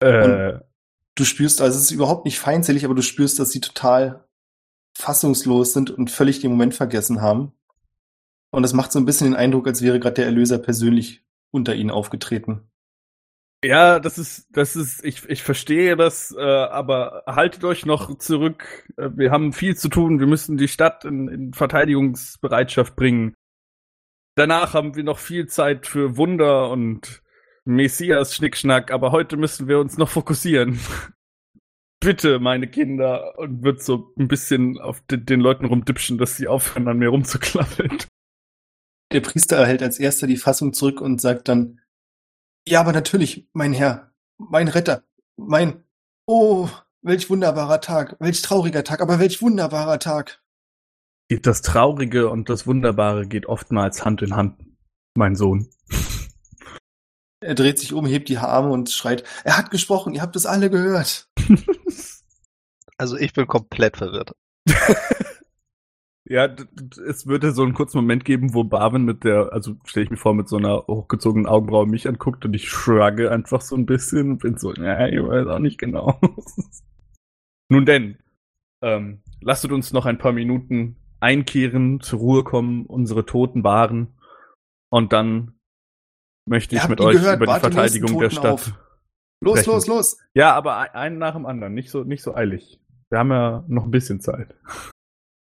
äh, 0.00 0.58
Du 1.20 1.26
spürst, 1.26 1.60
also 1.60 1.76
es 1.76 1.84
ist 1.84 1.90
überhaupt 1.90 2.24
nicht 2.24 2.38
feindselig, 2.38 2.86
aber 2.86 2.94
du 2.94 3.02
spürst, 3.02 3.38
dass 3.38 3.50
sie 3.50 3.60
total 3.60 4.24
fassungslos 4.96 5.74
sind 5.74 5.90
und 5.90 6.10
völlig 6.10 6.40
den 6.40 6.50
Moment 6.50 6.74
vergessen 6.74 7.20
haben. 7.20 7.52
Und 8.50 8.62
das 8.62 8.72
macht 8.72 8.90
so 8.90 8.98
ein 8.98 9.04
bisschen 9.04 9.26
den 9.26 9.36
Eindruck, 9.36 9.66
als 9.66 9.82
wäre 9.82 10.00
gerade 10.00 10.14
der 10.14 10.24
Erlöser 10.24 10.56
persönlich 10.56 11.22
unter 11.50 11.74
ihnen 11.74 11.90
aufgetreten. 11.90 12.69
Ja, 13.62 14.00
das 14.00 14.16
ist, 14.16 14.48
das 14.52 14.74
ist, 14.74 15.04
ich, 15.04 15.28
ich 15.28 15.42
verstehe 15.42 15.94
das, 15.94 16.34
äh, 16.36 16.40
aber 16.40 17.24
haltet 17.26 17.62
euch 17.64 17.84
noch 17.84 18.16
zurück. 18.16 18.86
Äh, 18.96 19.10
Wir 19.14 19.30
haben 19.30 19.52
viel 19.52 19.76
zu 19.76 19.90
tun. 19.90 20.18
Wir 20.18 20.26
müssen 20.26 20.56
die 20.56 20.68
Stadt 20.68 21.04
in, 21.04 21.28
in 21.28 21.52
Verteidigungsbereitschaft 21.52 22.96
bringen. 22.96 23.34
Danach 24.34 24.72
haben 24.72 24.96
wir 24.96 25.04
noch 25.04 25.18
viel 25.18 25.46
Zeit 25.46 25.86
für 25.86 26.16
Wunder 26.16 26.70
und 26.70 27.22
Messias 27.66 28.34
Schnickschnack, 28.34 28.90
aber 28.90 29.12
heute 29.12 29.36
müssen 29.36 29.68
wir 29.68 29.78
uns 29.78 29.98
noch 29.98 30.08
fokussieren. 30.08 30.78
Bitte, 32.00 32.38
meine 32.38 32.66
Kinder, 32.66 33.38
und 33.38 33.62
wird 33.62 33.82
so 33.82 34.14
ein 34.18 34.26
bisschen 34.28 34.80
auf 34.80 35.02
den, 35.02 35.26
den 35.26 35.40
Leuten 35.40 35.66
rumdipschen, 35.66 36.16
dass 36.16 36.38
sie 36.38 36.48
aufhören, 36.48 36.88
an 36.88 36.96
mir 36.96 37.10
rumzuklappeln. 37.10 37.98
Der 39.12 39.20
Priester 39.20 39.56
erhält 39.56 39.82
als 39.82 39.98
erster 39.98 40.26
die 40.26 40.38
Fassung 40.38 40.72
zurück 40.72 41.02
und 41.02 41.20
sagt 41.20 41.48
dann, 41.48 41.79
ja, 42.68 42.80
aber 42.80 42.92
natürlich, 42.92 43.48
mein 43.52 43.72
Herr, 43.72 44.12
mein 44.38 44.68
Retter, 44.68 45.04
mein, 45.36 45.84
oh, 46.26 46.68
welch 47.02 47.30
wunderbarer 47.30 47.80
Tag, 47.80 48.16
welch 48.20 48.42
trauriger 48.42 48.84
Tag, 48.84 49.00
aber 49.00 49.18
welch 49.18 49.42
wunderbarer 49.42 49.98
Tag. 49.98 50.42
Das 51.42 51.62
Traurige 51.62 52.28
und 52.28 52.48
das 52.48 52.66
Wunderbare 52.66 53.26
geht 53.26 53.46
oftmals 53.46 54.04
Hand 54.04 54.22
in 54.22 54.34
Hand, 54.34 54.58
mein 55.16 55.36
Sohn. 55.36 55.68
Er 57.42 57.54
dreht 57.54 57.78
sich 57.78 57.94
um, 57.94 58.04
hebt 58.04 58.28
die 58.28 58.36
Arme 58.36 58.68
und 58.68 58.90
schreit, 58.90 59.24
er 59.44 59.56
hat 59.56 59.70
gesprochen, 59.70 60.12
ihr 60.12 60.20
habt 60.20 60.36
es 60.36 60.44
alle 60.44 60.68
gehört. 60.68 61.26
Also 63.00 63.16
ich 63.16 63.32
bin 63.32 63.46
komplett 63.46 63.96
verwirrt. 63.96 64.32
Ja, 66.30 66.48
es 67.08 67.26
würde 67.26 67.50
so 67.50 67.64
einen 67.64 67.74
kurzen 67.74 67.98
Moment 67.98 68.24
geben, 68.24 68.54
wo 68.54 68.62
Barwin 68.62 69.04
mit 69.04 69.24
der, 69.24 69.52
also 69.52 69.74
stelle 69.84 70.04
ich 70.04 70.10
mir 70.10 70.16
vor, 70.16 70.32
mit 70.32 70.48
so 70.48 70.58
einer 70.58 70.86
hochgezogenen 70.86 71.46
Augenbraue 71.46 71.86
mich 71.88 72.06
anguckt 72.08 72.44
und 72.44 72.54
ich 72.54 72.68
shrugge 72.68 73.32
einfach 73.32 73.60
so 73.60 73.74
ein 73.74 73.84
bisschen 73.84 74.30
und 74.32 74.38
bin 74.38 74.56
so, 74.56 74.72
ja, 74.74 75.08
ich 75.08 75.20
weiß 75.20 75.48
auch 75.48 75.58
nicht 75.58 75.78
genau. 75.78 76.20
Nun 77.68 77.84
denn, 77.84 78.16
ähm, 78.80 79.22
lasst 79.40 79.64
uns 79.64 79.92
noch 79.92 80.06
ein 80.06 80.18
paar 80.18 80.32
Minuten 80.32 80.94
einkehren, 81.18 82.00
zur 82.00 82.20
Ruhe 82.20 82.44
kommen, 82.44 82.86
unsere 82.86 83.26
Toten 83.26 83.64
wahren 83.64 84.14
und 84.88 85.12
dann 85.12 85.58
möchte 86.48 86.76
ich 86.76 86.88
mit 86.88 87.00
euch 87.00 87.16
gehört, 87.16 87.36
über 87.42 87.54
die 87.54 87.60
Verteidigung 87.60 88.18
der 88.20 88.30
Stadt. 88.30 88.46
auf. 88.52 88.72
Los, 89.42 89.58
Sprechen. 89.60 89.72
los, 89.72 89.86
los. 89.88 90.18
Ja, 90.34 90.54
aber 90.54 90.76
ein- 90.76 90.90
einen 90.94 91.18
nach 91.18 91.34
dem 91.34 91.46
anderen, 91.46 91.74
nicht 91.74 91.90
so, 91.90 92.04
nicht 92.04 92.22
so 92.22 92.34
eilig. 92.36 92.80
Wir 93.10 93.18
haben 93.18 93.30
ja 93.30 93.64
noch 93.66 93.84
ein 93.84 93.90
bisschen 93.90 94.20
Zeit. 94.20 94.54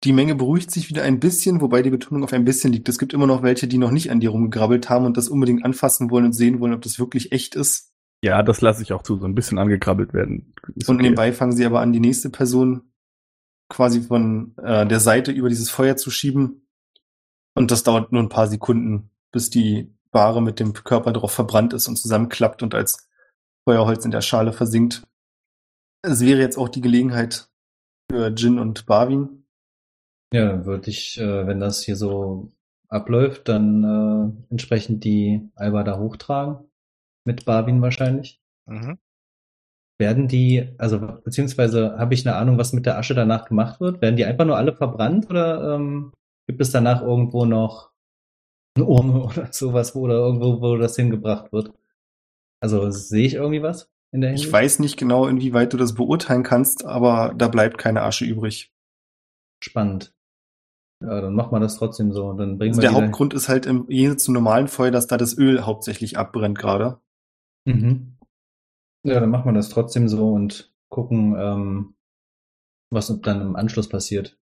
Die 0.05 0.13
Menge 0.13 0.35
beruhigt 0.35 0.71
sich 0.71 0.89
wieder 0.89 1.05
ein 1.05 1.21
bisschen, 1.21 1.61
wobei 1.61 1.83
die 1.83 1.91
Betonung 1.91 2.25
auf 2.25 2.33
ein 2.33 2.45
bisschen 2.45 2.73
liegt. 2.73 2.89
Es 2.89 2.99
gibt 2.99 3.13
immer 3.13 3.27
noch 3.27 3.43
welche, 3.43 3.69
die 3.69 3.79
noch 3.79 3.93
nicht 3.93 4.11
an 4.11 4.19
dir 4.19 4.31
rumgegrabbelt 4.31 4.91
haben 4.91 5.07
und 5.07 5.17
das 5.17 5.29
unbedingt 5.29 5.65
anfassen 5.65 6.11
wollen 6.11 6.25
und 6.25 6.33
sehen 6.33 6.59
wollen, 6.59 6.75
ob 6.75 6.83
das 6.83 6.99
wirklich 6.99 7.31
echt 7.31 7.55
ist. 7.55 7.93
Ja, 8.25 8.43
das 8.43 8.61
lasse 8.61 8.83
ich 8.83 8.93
auch 8.93 9.03
zu, 9.03 9.19
so 9.19 9.27
ein 9.27 9.35
bisschen 9.35 9.59
angekrabbelt 9.59 10.13
werden. 10.13 10.55
Ist 10.75 10.89
Und 10.89 10.97
okay. 10.97 11.05
nebenbei 11.05 11.33
fangen 11.33 11.53
sie 11.53 11.67
aber 11.67 11.81
an, 11.81 11.93
die 11.93 12.01
nächste 12.01 12.31
Person 12.31 12.93
quasi 13.69 14.03
von 14.03 14.55
äh, 14.63 14.87
der 14.87 15.01
Seite 15.01 15.33
über 15.33 15.49
dieses 15.49 15.71
Feuer 15.71 15.97
zu 15.97 16.11
schieben. 16.11 16.67
Und 17.55 17.71
das 17.71 17.83
dauert 17.83 18.13
nur 18.13 18.23
ein 18.23 18.29
paar 18.29 18.49
Sekunden, 18.49 19.11
bis 19.33 19.51
die 19.51 19.95
Ware 20.13 20.43
mit 20.43 20.61
dem 20.61 20.73
Körper 20.73 21.13
drauf 21.13 21.33
verbrannt 21.33 21.73
ist 21.73 21.89
und 21.89 21.97
zusammenklappt 21.97 22.63
und 22.63 22.75
als 22.75 23.09
Feuerholz 23.65 24.05
in 24.05 24.11
der 24.11 24.21
Schale 24.21 24.53
versinkt. 24.53 25.03
Es 26.03 26.21
wäre 26.21 26.41
jetzt 26.41 26.59
auch 26.59 26.69
die 26.69 26.81
Gelegenheit 26.81 27.49
für 28.11 28.29
Jin 28.29 28.59
und 28.59 28.87
Barwin. 28.87 29.42
Ja, 30.33 30.49
dann 30.49 30.65
würde 30.65 30.91
ich, 30.91 31.19
äh, 31.19 31.47
wenn 31.47 31.61
das 31.61 31.83
hier 31.83 31.97
so 31.97 32.51
abläuft, 32.89 33.49
dann 33.49 33.85
äh, 33.85 34.51
entsprechend 34.51 35.05
die 35.05 35.51
Alba 35.55 35.83
da 35.85 35.99
hochtragen. 35.99 36.59
Mit 37.25 37.45
Barwin 37.45 37.81
wahrscheinlich. 37.83 38.41
Mhm. 38.67 38.99
Werden 39.99 40.27
die, 40.27 40.75
also 40.79 40.99
beziehungsweise 40.99 41.97
habe 41.99 42.15
ich 42.15 42.27
eine 42.27 42.37
Ahnung, 42.37 42.59
was 42.59 42.73
mit 42.73 42.87
der 42.87 42.99
Asche 42.99 43.15
danach 43.15 43.45
gemacht 43.45 43.81
wird? 43.81 44.01
Werden 44.01 44.17
die 44.17 44.25
einfach 44.25 44.45
nur 44.45 44.57
alle 44.57 44.75
verbrannt 44.75 45.31
oder 45.31 45.75
ähm, 45.75 46.13
gibt 46.49 46.61
es 46.61 46.73
danach 46.73 47.03
irgendwo 47.03 47.45
noch 47.45 47.93
eine 48.75 48.87
Urne 48.87 49.23
oder 49.25 49.53
sowas, 49.53 49.95
wo 49.95 50.01
oder 50.01 50.15
irgendwo, 50.15 50.61
wo 50.61 50.77
das 50.77 50.97
hingebracht 50.97 51.53
wird? 51.53 51.73
Also 52.61 52.91
sehe 52.91 53.27
ich 53.27 53.35
irgendwie 53.35 53.63
was 53.63 53.91
in 54.13 54.23
der 54.23 54.31
Hinsicht? 54.31 54.49
Ich 54.49 54.53
weiß 54.53 54.79
nicht 54.79 54.97
genau, 54.97 55.27
inwieweit 55.27 55.73
du 55.73 55.77
das 55.77 55.95
beurteilen 55.95 56.43
kannst, 56.43 56.85
aber 56.85 57.35
da 57.37 57.49
bleibt 57.49 57.79
keine 57.79 58.03
Asche 58.03 58.25
übrig. 58.25 58.73
Spannend. 59.63 60.13
Ja, 61.03 61.21
dann 61.21 61.35
machen 61.35 61.53
wir 61.53 61.61
das 61.61 61.77
trotzdem 61.77 62.13
so. 62.13 62.33
Dann 62.33 62.59
bringen 62.59 62.73
Also 62.73 62.81
der 62.81 62.93
Hauptgrund 62.93 63.35
ist 63.35 63.49
halt 63.49 63.67
im 63.67 63.87
Gegensatz 63.87 64.25
zum 64.25 64.35
normalen 64.35 64.69
Feuer, 64.69 64.91
dass 64.91 65.09
da 65.09 65.17
das 65.17 65.37
Öl 65.37 65.67
hauptsächlich 65.67 66.17
abbrennt 66.17 66.59
gerade. 66.59 67.01
Mhm. 67.65 68.17
Ja, 69.05 69.19
dann 69.19 69.31
machen 69.31 69.47
wir 69.47 69.55
das 69.55 69.69
trotzdem 69.69 70.09
so 70.09 70.33
und 70.33 70.73
gucken, 70.91 71.35
ähm, 71.37 71.95
was 72.91 73.09
dann 73.23 73.41
im 73.41 73.57
Anschluss 73.57 73.89
passiert. 73.89 74.39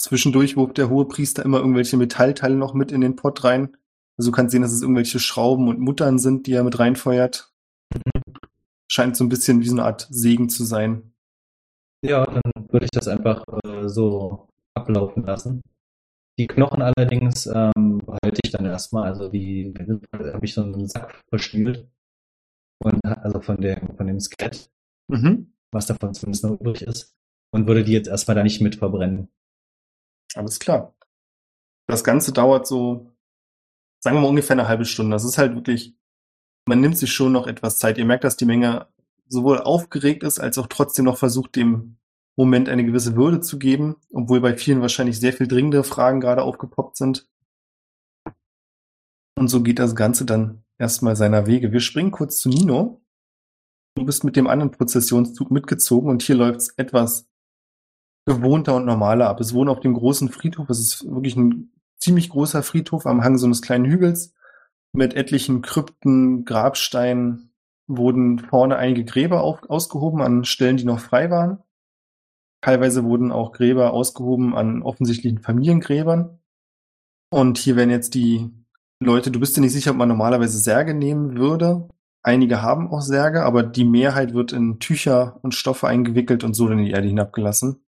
Zwischendurch 0.00 0.56
wirft 0.56 0.78
der 0.78 0.88
hohe 0.88 1.06
Priester 1.06 1.44
immer 1.44 1.58
irgendwelche 1.58 1.96
Metallteile 1.96 2.56
noch 2.56 2.74
mit 2.74 2.90
in 2.90 3.00
den 3.00 3.16
Pott 3.16 3.44
rein. 3.44 3.76
Also 4.18 4.30
du 4.30 4.36
kannst 4.36 4.52
sehen, 4.52 4.62
dass 4.62 4.72
es 4.72 4.82
irgendwelche 4.82 5.20
Schrauben 5.20 5.68
und 5.68 5.78
Muttern 5.78 6.18
sind, 6.18 6.46
die 6.46 6.52
er 6.52 6.64
mit 6.64 6.78
reinfeuert. 6.78 7.52
Scheint 8.90 9.16
so 9.16 9.24
ein 9.24 9.28
bisschen 9.28 9.60
wie 9.60 9.68
so 9.68 9.74
eine 9.74 9.84
Art 9.84 10.08
Segen 10.10 10.48
zu 10.48 10.64
sein. 10.64 11.12
Ja, 12.02 12.24
dann 12.24 12.42
würde 12.70 12.86
ich 12.86 12.90
das 12.90 13.08
einfach 13.08 13.44
äh, 13.64 13.88
so 13.88 14.49
ablaufen 14.80 15.24
lassen. 15.24 15.62
Die 16.38 16.46
Knochen 16.46 16.80
allerdings 16.82 17.46
ähm, 17.46 17.98
behalte 17.98 18.40
ich 18.42 18.50
dann 18.50 18.64
erstmal, 18.64 19.04
also 19.08 19.28
die 19.28 19.74
habe 20.12 20.44
ich 20.44 20.54
so 20.54 20.62
einen 20.62 20.88
Sack 20.88 21.22
verspielt. 21.28 21.88
Und 22.82 23.04
also 23.04 23.40
von 23.40 23.60
dem, 23.60 23.96
von 23.96 24.06
dem 24.06 24.20
Skelett, 24.20 24.70
Mhm. 25.10 25.52
was 25.72 25.86
davon 25.86 26.14
zumindest 26.14 26.44
noch 26.44 26.58
übrig 26.58 26.82
ist. 26.82 27.14
Und 27.52 27.66
würde 27.66 27.84
die 27.84 27.92
jetzt 27.92 28.08
erstmal 28.08 28.36
da 28.36 28.42
nicht 28.42 28.60
mit 28.62 28.76
verbrennen. 28.76 29.28
Alles 30.34 30.60
klar. 30.60 30.94
Das 31.88 32.04
Ganze 32.04 32.32
dauert 32.32 32.66
so, 32.66 33.10
sagen 34.02 34.16
wir 34.16 34.20
mal 34.20 34.28
ungefähr 34.28 34.54
eine 34.54 34.68
halbe 34.68 34.84
Stunde. 34.84 35.10
Das 35.12 35.24
ist 35.24 35.36
halt 35.36 35.54
wirklich, 35.56 35.94
man 36.66 36.80
nimmt 36.80 36.96
sich 36.96 37.12
schon 37.12 37.32
noch 37.32 37.46
etwas 37.48 37.78
Zeit. 37.78 37.98
Ihr 37.98 38.04
merkt, 38.06 38.24
dass 38.24 38.36
die 38.36 38.44
Menge 38.46 38.86
sowohl 39.28 39.58
aufgeregt 39.58 40.22
ist, 40.22 40.38
als 40.38 40.56
auch 40.58 40.68
trotzdem 40.68 41.04
noch 41.04 41.18
versucht, 41.18 41.56
dem 41.56 41.98
Moment 42.36 42.68
eine 42.68 42.84
gewisse 42.84 43.16
Würde 43.16 43.40
zu 43.40 43.58
geben, 43.58 43.96
obwohl 44.12 44.40
bei 44.40 44.56
vielen 44.56 44.80
wahrscheinlich 44.80 45.20
sehr 45.20 45.32
viel 45.32 45.48
dringende 45.48 45.84
Fragen 45.84 46.20
gerade 46.20 46.42
aufgepoppt 46.42 46.96
sind. 46.96 47.28
Und 49.36 49.48
so 49.48 49.62
geht 49.62 49.78
das 49.78 49.94
Ganze 49.94 50.24
dann 50.24 50.64
erstmal 50.78 51.16
seiner 51.16 51.46
Wege. 51.46 51.72
Wir 51.72 51.80
springen 51.80 52.10
kurz 52.10 52.38
zu 52.38 52.48
Nino. 52.48 53.02
Du 53.96 54.04
bist 54.04 54.24
mit 54.24 54.36
dem 54.36 54.46
anderen 54.46 54.70
Prozessionszug 54.70 55.50
mitgezogen 55.50 56.10
und 56.10 56.22
hier 56.22 56.36
läuft's 56.36 56.72
etwas 56.76 57.28
gewohnter 58.26 58.76
und 58.76 58.84
normaler 58.84 59.28
ab. 59.28 59.40
Es 59.40 59.54
wohnen 59.54 59.70
auf 59.70 59.80
dem 59.80 59.94
großen 59.94 60.28
Friedhof. 60.28 60.70
Es 60.70 60.78
ist 60.78 61.04
wirklich 61.10 61.36
ein 61.36 61.72
ziemlich 61.96 62.30
großer 62.30 62.62
Friedhof 62.62 63.06
am 63.06 63.24
Hang 63.24 63.38
so 63.38 63.46
eines 63.46 63.62
kleinen 63.62 63.86
Hügels 63.86 64.34
mit 64.92 65.14
etlichen 65.14 65.62
Krypten, 65.62 66.44
Grabsteinen 66.44 67.52
wurden 67.86 68.38
vorne 68.38 68.76
einige 68.76 69.04
Gräber 69.04 69.42
auf, 69.42 69.68
ausgehoben 69.68 70.22
an 70.22 70.44
Stellen, 70.44 70.76
die 70.76 70.84
noch 70.84 71.00
frei 71.00 71.30
waren. 71.30 71.62
Teilweise 72.62 73.04
wurden 73.04 73.32
auch 73.32 73.52
Gräber 73.52 73.92
ausgehoben 73.92 74.54
an 74.54 74.82
offensichtlichen 74.82 75.38
Familiengräbern. 75.38 76.38
Und 77.30 77.58
hier 77.58 77.76
werden 77.76 77.90
jetzt 77.90 78.14
die 78.14 78.50
Leute, 79.02 79.30
du 79.30 79.40
bist 79.40 79.56
dir 79.56 79.62
nicht 79.62 79.72
sicher, 79.72 79.92
ob 79.92 79.96
man 79.96 80.08
normalerweise 80.08 80.58
Särge 80.58 80.94
nehmen 80.94 81.36
würde. 81.38 81.88
Einige 82.22 82.60
haben 82.60 82.90
auch 82.90 83.00
Särge, 83.00 83.44
aber 83.44 83.62
die 83.62 83.84
Mehrheit 83.84 84.34
wird 84.34 84.52
in 84.52 84.78
Tücher 84.78 85.38
und 85.42 85.54
Stoffe 85.54 85.88
eingewickelt 85.88 86.44
und 86.44 86.52
so 86.52 86.68
in 86.68 86.84
die 86.84 86.90
Erde 86.90 87.08
hinabgelassen. 87.08 87.82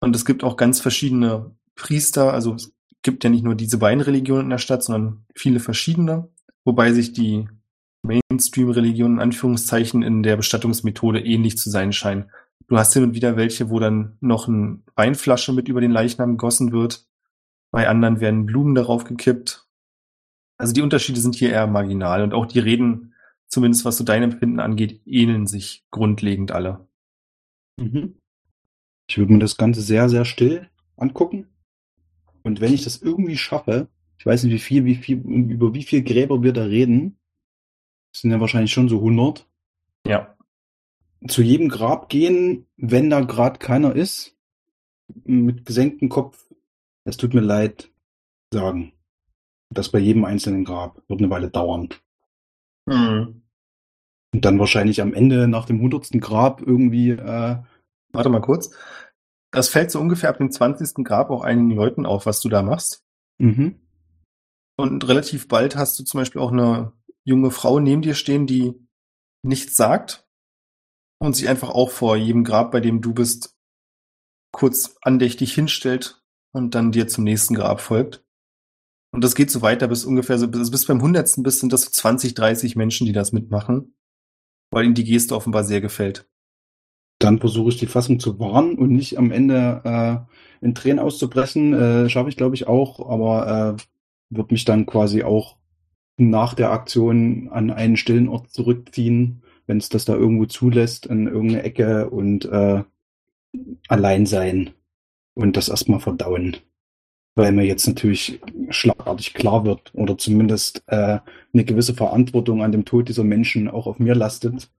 Und 0.00 0.14
es 0.14 0.24
gibt 0.24 0.44
auch 0.44 0.56
ganz 0.56 0.80
verschiedene 0.80 1.56
Priester, 1.74 2.32
also 2.32 2.54
es 2.54 2.72
gibt 3.02 3.24
ja 3.24 3.30
nicht 3.30 3.42
nur 3.42 3.56
diese 3.56 3.78
beiden 3.78 4.00
Religionen 4.00 4.44
in 4.44 4.50
der 4.50 4.58
Stadt, 4.58 4.84
sondern 4.84 5.24
viele 5.34 5.58
verschiedene, 5.58 6.28
wobei 6.64 6.92
sich 6.92 7.12
die 7.12 7.48
Mainstream-Religionen 8.02 9.16
in 9.16 9.22
Anführungszeichen 9.22 10.02
in 10.02 10.22
der 10.22 10.36
Bestattungsmethode 10.36 11.20
ähnlich 11.24 11.56
zu 11.56 11.70
sein 11.70 11.92
scheinen. 11.92 12.30
Du 12.66 12.76
hast 12.78 12.92
hin 12.92 13.02
und 13.02 13.14
wieder 13.14 13.36
welche, 13.36 13.70
wo 13.70 13.78
dann 13.78 14.16
noch 14.20 14.48
eine 14.48 14.80
Weinflasche 14.94 15.52
mit 15.52 15.68
über 15.68 15.80
den 15.80 15.90
Leichnam 15.90 16.32
gegossen 16.32 16.72
wird. 16.72 17.06
Bei 17.70 17.88
anderen 17.88 18.20
werden 18.20 18.46
Blumen 18.46 18.74
darauf 18.74 19.04
gekippt. 19.04 19.66
Also 20.58 20.72
die 20.72 20.82
Unterschiede 20.82 21.20
sind 21.20 21.34
hier 21.34 21.50
eher 21.50 21.66
marginal 21.66 22.22
und 22.22 22.34
auch 22.34 22.46
die 22.46 22.60
Reden, 22.60 23.14
zumindest 23.48 23.84
was 23.84 23.96
so 23.96 24.04
dein 24.04 24.22
Empfinden 24.22 24.60
angeht, 24.60 25.00
ähneln 25.06 25.46
sich 25.46 25.84
grundlegend 25.90 26.52
alle. 26.52 26.86
Mhm. 27.78 28.16
Ich 29.08 29.18
würde 29.18 29.32
mir 29.32 29.38
das 29.38 29.56
Ganze 29.56 29.80
sehr, 29.80 30.08
sehr 30.08 30.24
still 30.24 30.68
angucken. 30.96 31.48
Und 32.42 32.60
wenn 32.60 32.72
ich 32.72 32.84
das 32.84 33.02
irgendwie 33.02 33.36
schaffe, 33.36 33.88
ich 34.18 34.26
weiß 34.26 34.44
nicht, 34.44 34.52
wie 34.52 34.58
viel, 34.58 34.84
wie 34.84 34.94
viel, 34.94 35.18
über 35.18 35.74
wie 35.74 35.82
viel 35.82 36.02
Gräber 36.02 36.42
wir 36.42 36.52
da 36.52 36.64
reden, 36.64 37.18
sind 38.14 38.30
ja 38.30 38.40
wahrscheinlich 38.40 38.72
schon 38.72 38.88
so 38.88 38.98
100, 38.98 39.48
Ja. 40.06 40.36
Zu 41.28 41.42
jedem 41.42 41.68
Grab 41.68 42.08
gehen, 42.08 42.66
wenn 42.76 43.10
da 43.10 43.20
gerade 43.20 43.58
keiner 43.58 43.94
ist, 43.94 44.36
mit 45.24 45.66
gesenktem 45.66 46.08
Kopf, 46.08 46.46
es 47.04 47.16
tut 47.16 47.34
mir 47.34 47.40
leid, 47.40 47.90
sagen. 48.52 48.92
Das 49.70 49.90
bei 49.90 49.98
jedem 49.98 50.24
einzelnen 50.24 50.64
Grab 50.64 51.02
wird 51.08 51.20
eine 51.20 51.30
Weile 51.30 51.50
dauern. 51.50 51.88
Mhm. 52.86 53.42
Und 54.34 54.44
dann 54.44 54.58
wahrscheinlich 54.58 55.00
am 55.00 55.14
Ende 55.14 55.48
nach 55.48 55.66
dem 55.66 55.80
hundertsten 55.80 56.20
Grab 56.20 56.62
irgendwie, 56.62 57.10
äh, 57.10 57.56
Warte 58.12 58.28
mal 58.28 58.40
kurz. 58.40 58.74
Das 59.50 59.68
fällt 59.68 59.90
so 59.90 60.00
ungefähr 60.00 60.30
ab 60.30 60.38
dem 60.38 60.50
20. 60.50 61.04
Grab 61.04 61.30
auch 61.30 61.42
einigen 61.42 61.70
Leuten 61.70 62.06
auf, 62.06 62.26
was 62.26 62.40
du 62.40 62.48
da 62.48 62.62
machst. 62.62 63.04
mhm. 63.38 63.78
Und 64.78 65.06
relativ 65.06 65.48
bald 65.48 65.76
hast 65.76 65.98
du 65.98 66.02
zum 66.02 66.18
Beispiel 66.18 66.40
auch 66.40 66.50
eine 66.50 66.92
junge 67.24 67.50
Frau 67.50 67.78
neben 67.78 68.00
dir 68.00 68.14
stehen, 68.14 68.46
die 68.46 68.72
nichts 69.42 69.76
sagt 69.76 70.21
und 71.22 71.36
sich 71.36 71.48
einfach 71.48 71.70
auch 71.70 71.90
vor 71.90 72.16
jedem 72.16 72.42
Grab, 72.42 72.72
bei 72.72 72.80
dem 72.80 73.00
du 73.00 73.14
bist, 73.14 73.56
kurz 74.50 74.96
andächtig 75.02 75.54
hinstellt 75.54 76.20
und 76.52 76.74
dann 76.74 76.90
dir 76.90 77.06
zum 77.06 77.22
nächsten 77.22 77.54
Grab 77.54 77.80
folgt. 77.80 78.24
Und 79.12 79.22
das 79.22 79.36
geht 79.36 79.48
so 79.50 79.62
weiter 79.62 79.86
bis 79.86 80.04
ungefähr 80.04 80.38
so, 80.38 80.48
bis, 80.48 80.70
bis 80.72 80.86
beim 80.86 81.00
hundertsten 81.00 81.44
bis 81.44 81.60
sind 81.60 81.72
das 81.72 81.82
so 81.82 81.90
20, 81.90 82.34
30 82.34 82.74
Menschen, 82.74 83.06
die 83.06 83.12
das 83.12 83.32
mitmachen, 83.32 83.94
weil 84.72 84.84
ihnen 84.84 84.94
die 84.94 85.04
Geste 85.04 85.36
offenbar 85.36 85.62
sehr 85.62 85.80
gefällt. 85.80 86.28
Dann 87.20 87.38
versuche 87.38 87.68
ich 87.68 87.76
die 87.76 87.86
Fassung 87.86 88.18
zu 88.18 88.40
wahren 88.40 88.76
und 88.76 88.90
nicht 88.90 89.16
am 89.16 89.30
Ende 89.30 90.26
äh, 90.60 90.64
in 90.64 90.74
Tränen 90.74 90.98
auszupressen. 90.98 91.72
Äh, 91.72 92.08
Schaffe 92.08 92.30
ich, 92.30 92.36
glaube 92.36 92.56
ich, 92.56 92.66
auch, 92.66 93.08
aber 93.08 93.76
äh, 93.78 94.36
wird 94.36 94.50
mich 94.50 94.64
dann 94.64 94.86
quasi 94.86 95.22
auch 95.22 95.56
nach 96.16 96.54
der 96.54 96.72
Aktion 96.72 97.48
an 97.52 97.70
einen 97.70 97.96
stillen 97.96 98.28
Ort 98.28 98.50
zurückziehen, 98.50 99.44
wenn 99.72 99.78
es 99.78 99.88
das 99.88 100.04
da 100.04 100.14
irgendwo 100.14 100.44
zulässt, 100.44 101.06
in 101.06 101.26
irgendeine 101.26 101.62
Ecke 101.62 102.10
und 102.10 102.44
äh, 102.44 102.84
allein 103.88 104.26
sein 104.26 104.70
und 105.32 105.56
das 105.56 105.70
erstmal 105.70 105.98
verdauen. 105.98 106.58
Weil 107.36 107.52
mir 107.52 107.64
jetzt 107.64 107.86
natürlich 107.86 108.38
schlagartig 108.68 109.32
klar 109.32 109.64
wird 109.64 109.94
oder 109.94 110.18
zumindest 110.18 110.82
äh, 110.88 111.20
eine 111.54 111.64
gewisse 111.64 111.94
Verantwortung 111.94 112.62
an 112.62 112.70
dem 112.70 112.84
Tod 112.84 113.08
dieser 113.08 113.24
Menschen 113.24 113.66
auch 113.68 113.86
auf 113.86 113.98
mir 113.98 114.14
lastet. 114.14 114.70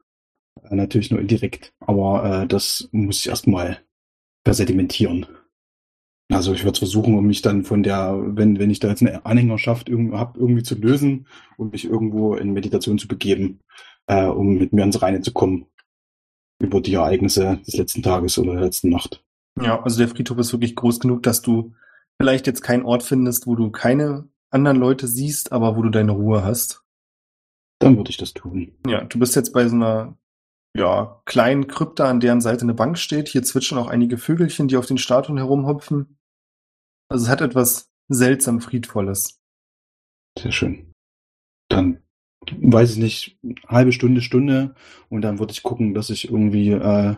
Äh, 0.61 0.75
natürlich 0.75 1.09
nur 1.09 1.19
indirekt, 1.19 1.73
aber 1.79 2.43
äh, 2.43 2.47
das 2.47 2.87
muss 2.91 3.21
ich 3.21 3.29
erstmal 3.29 3.79
versedimentieren. 4.45 5.25
Also 6.31 6.53
ich 6.53 6.65
würde 6.65 6.77
versuchen, 6.77 7.17
um 7.17 7.25
mich 7.25 7.41
dann 7.41 7.63
von 7.63 7.81
der, 7.81 8.15
wenn, 8.23 8.59
wenn 8.59 8.69
ich 8.69 8.79
da 8.79 8.89
jetzt 8.89 9.01
eine 9.01 9.25
Anhängerschaft 9.25 9.89
irgendwie 9.89 10.17
habe, 10.17 10.39
irgendwie 10.39 10.63
zu 10.63 10.75
lösen 10.75 11.25
und 11.57 11.71
mich 11.71 11.85
irgendwo 11.85 12.35
in 12.35 12.53
Meditation 12.53 12.99
zu 12.99 13.07
begeben, 13.07 13.59
äh, 14.07 14.25
um 14.25 14.57
mit 14.57 14.73
mir 14.73 14.83
ins 14.83 15.01
Reine 15.01 15.21
zu 15.21 15.31
kommen 15.31 15.67
über 16.59 16.81
die 16.81 16.93
Ereignisse 16.93 17.59
des 17.65 17.75
letzten 17.75 18.03
Tages 18.03 18.37
oder 18.37 18.53
der 18.53 18.61
letzten 18.63 18.89
Nacht. 18.89 19.23
Ja, 19.61 19.81
also 19.81 19.99
der 19.99 20.07
Friedhof 20.07 20.37
ist 20.39 20.51
wirklich 20.51 20.75
groß 20.75 20.99
genug, 20.99 21.23
dass 21.23 21.41
du 21.41 21.73
vielleicht 22.19 22.47
jetzt 22.47 22.61
keinen 22.61 22.85
Ort 22.85 23.03
findest, 23.03 23.47
wo 23.47 23.55
du 23.55 23.69
keine 23.69 24.27
anderen 24.49 24.77
Leute 24.77 25.07
siehst, 25.07 25.51
aber 25.51 25.75
wo 25.75 25.81
du 25.81 25.89
deine 25.89 26.11
Ruhe 26.11 26.43
hast. 26.43 26.83
Dann 27.79 27.97
würde 27.97 28.11
ich 28.11 28.17
das 28.17 28.33
tun. 28.33 28.75
Ja, 28.87 29.03
du 29.03 29.19
bist 29.19 29.35
jetzt 29.35 29.51
bei 29.51 29.67
so 29.67 29.75
einer 29.75 30.17
ja, 30.75 31.21
kleinen 31.25 31.67
Krypta, 31.67 32.09
an 32.09 32.19
deren 32.19 32.41
Seite 32.41 32.63
eine 32.63 32.73
Bank 32.73 32.97
steht. 32.97 33.27
Hier 33.27 33.43
zwitschern 33.43 33.77
auch 33.77 33.87
einige 33.87 34.17
Vögelchen, 34.17 34.67
die 34.67 34.77
auf 34.77 34.85
den 34.85 34.97
Statuen 34.97 35.37
herumhopfen. 35.37 36.17
Also 37.09 37.25
es 37.25 37.29
hat 37.29 37.41
etwas 37.41 37.91
seltsam 38.09 38.61
Friedvolles. 38.61 39.39
Sehr 40.39 40.51
schön. 40.51 40.93
Dann 41.69 42.02
weiß 42.59 42.91
ich 42.93 42.97
nicht, 42.97 43.37
halbe 43.67 43.91
Stunde, 43.91 44.21
Stunde 44.21 44.75
und 45.09 45.21
dann 45.21 45.39
würde 45.39 45.51
ich 45.51 45.63
gucken, 45.63 45.93
dass 45.93 46.09
ich 46.09 46.29
irgendwie, 46.29 46.71
äh, 46.71 47.15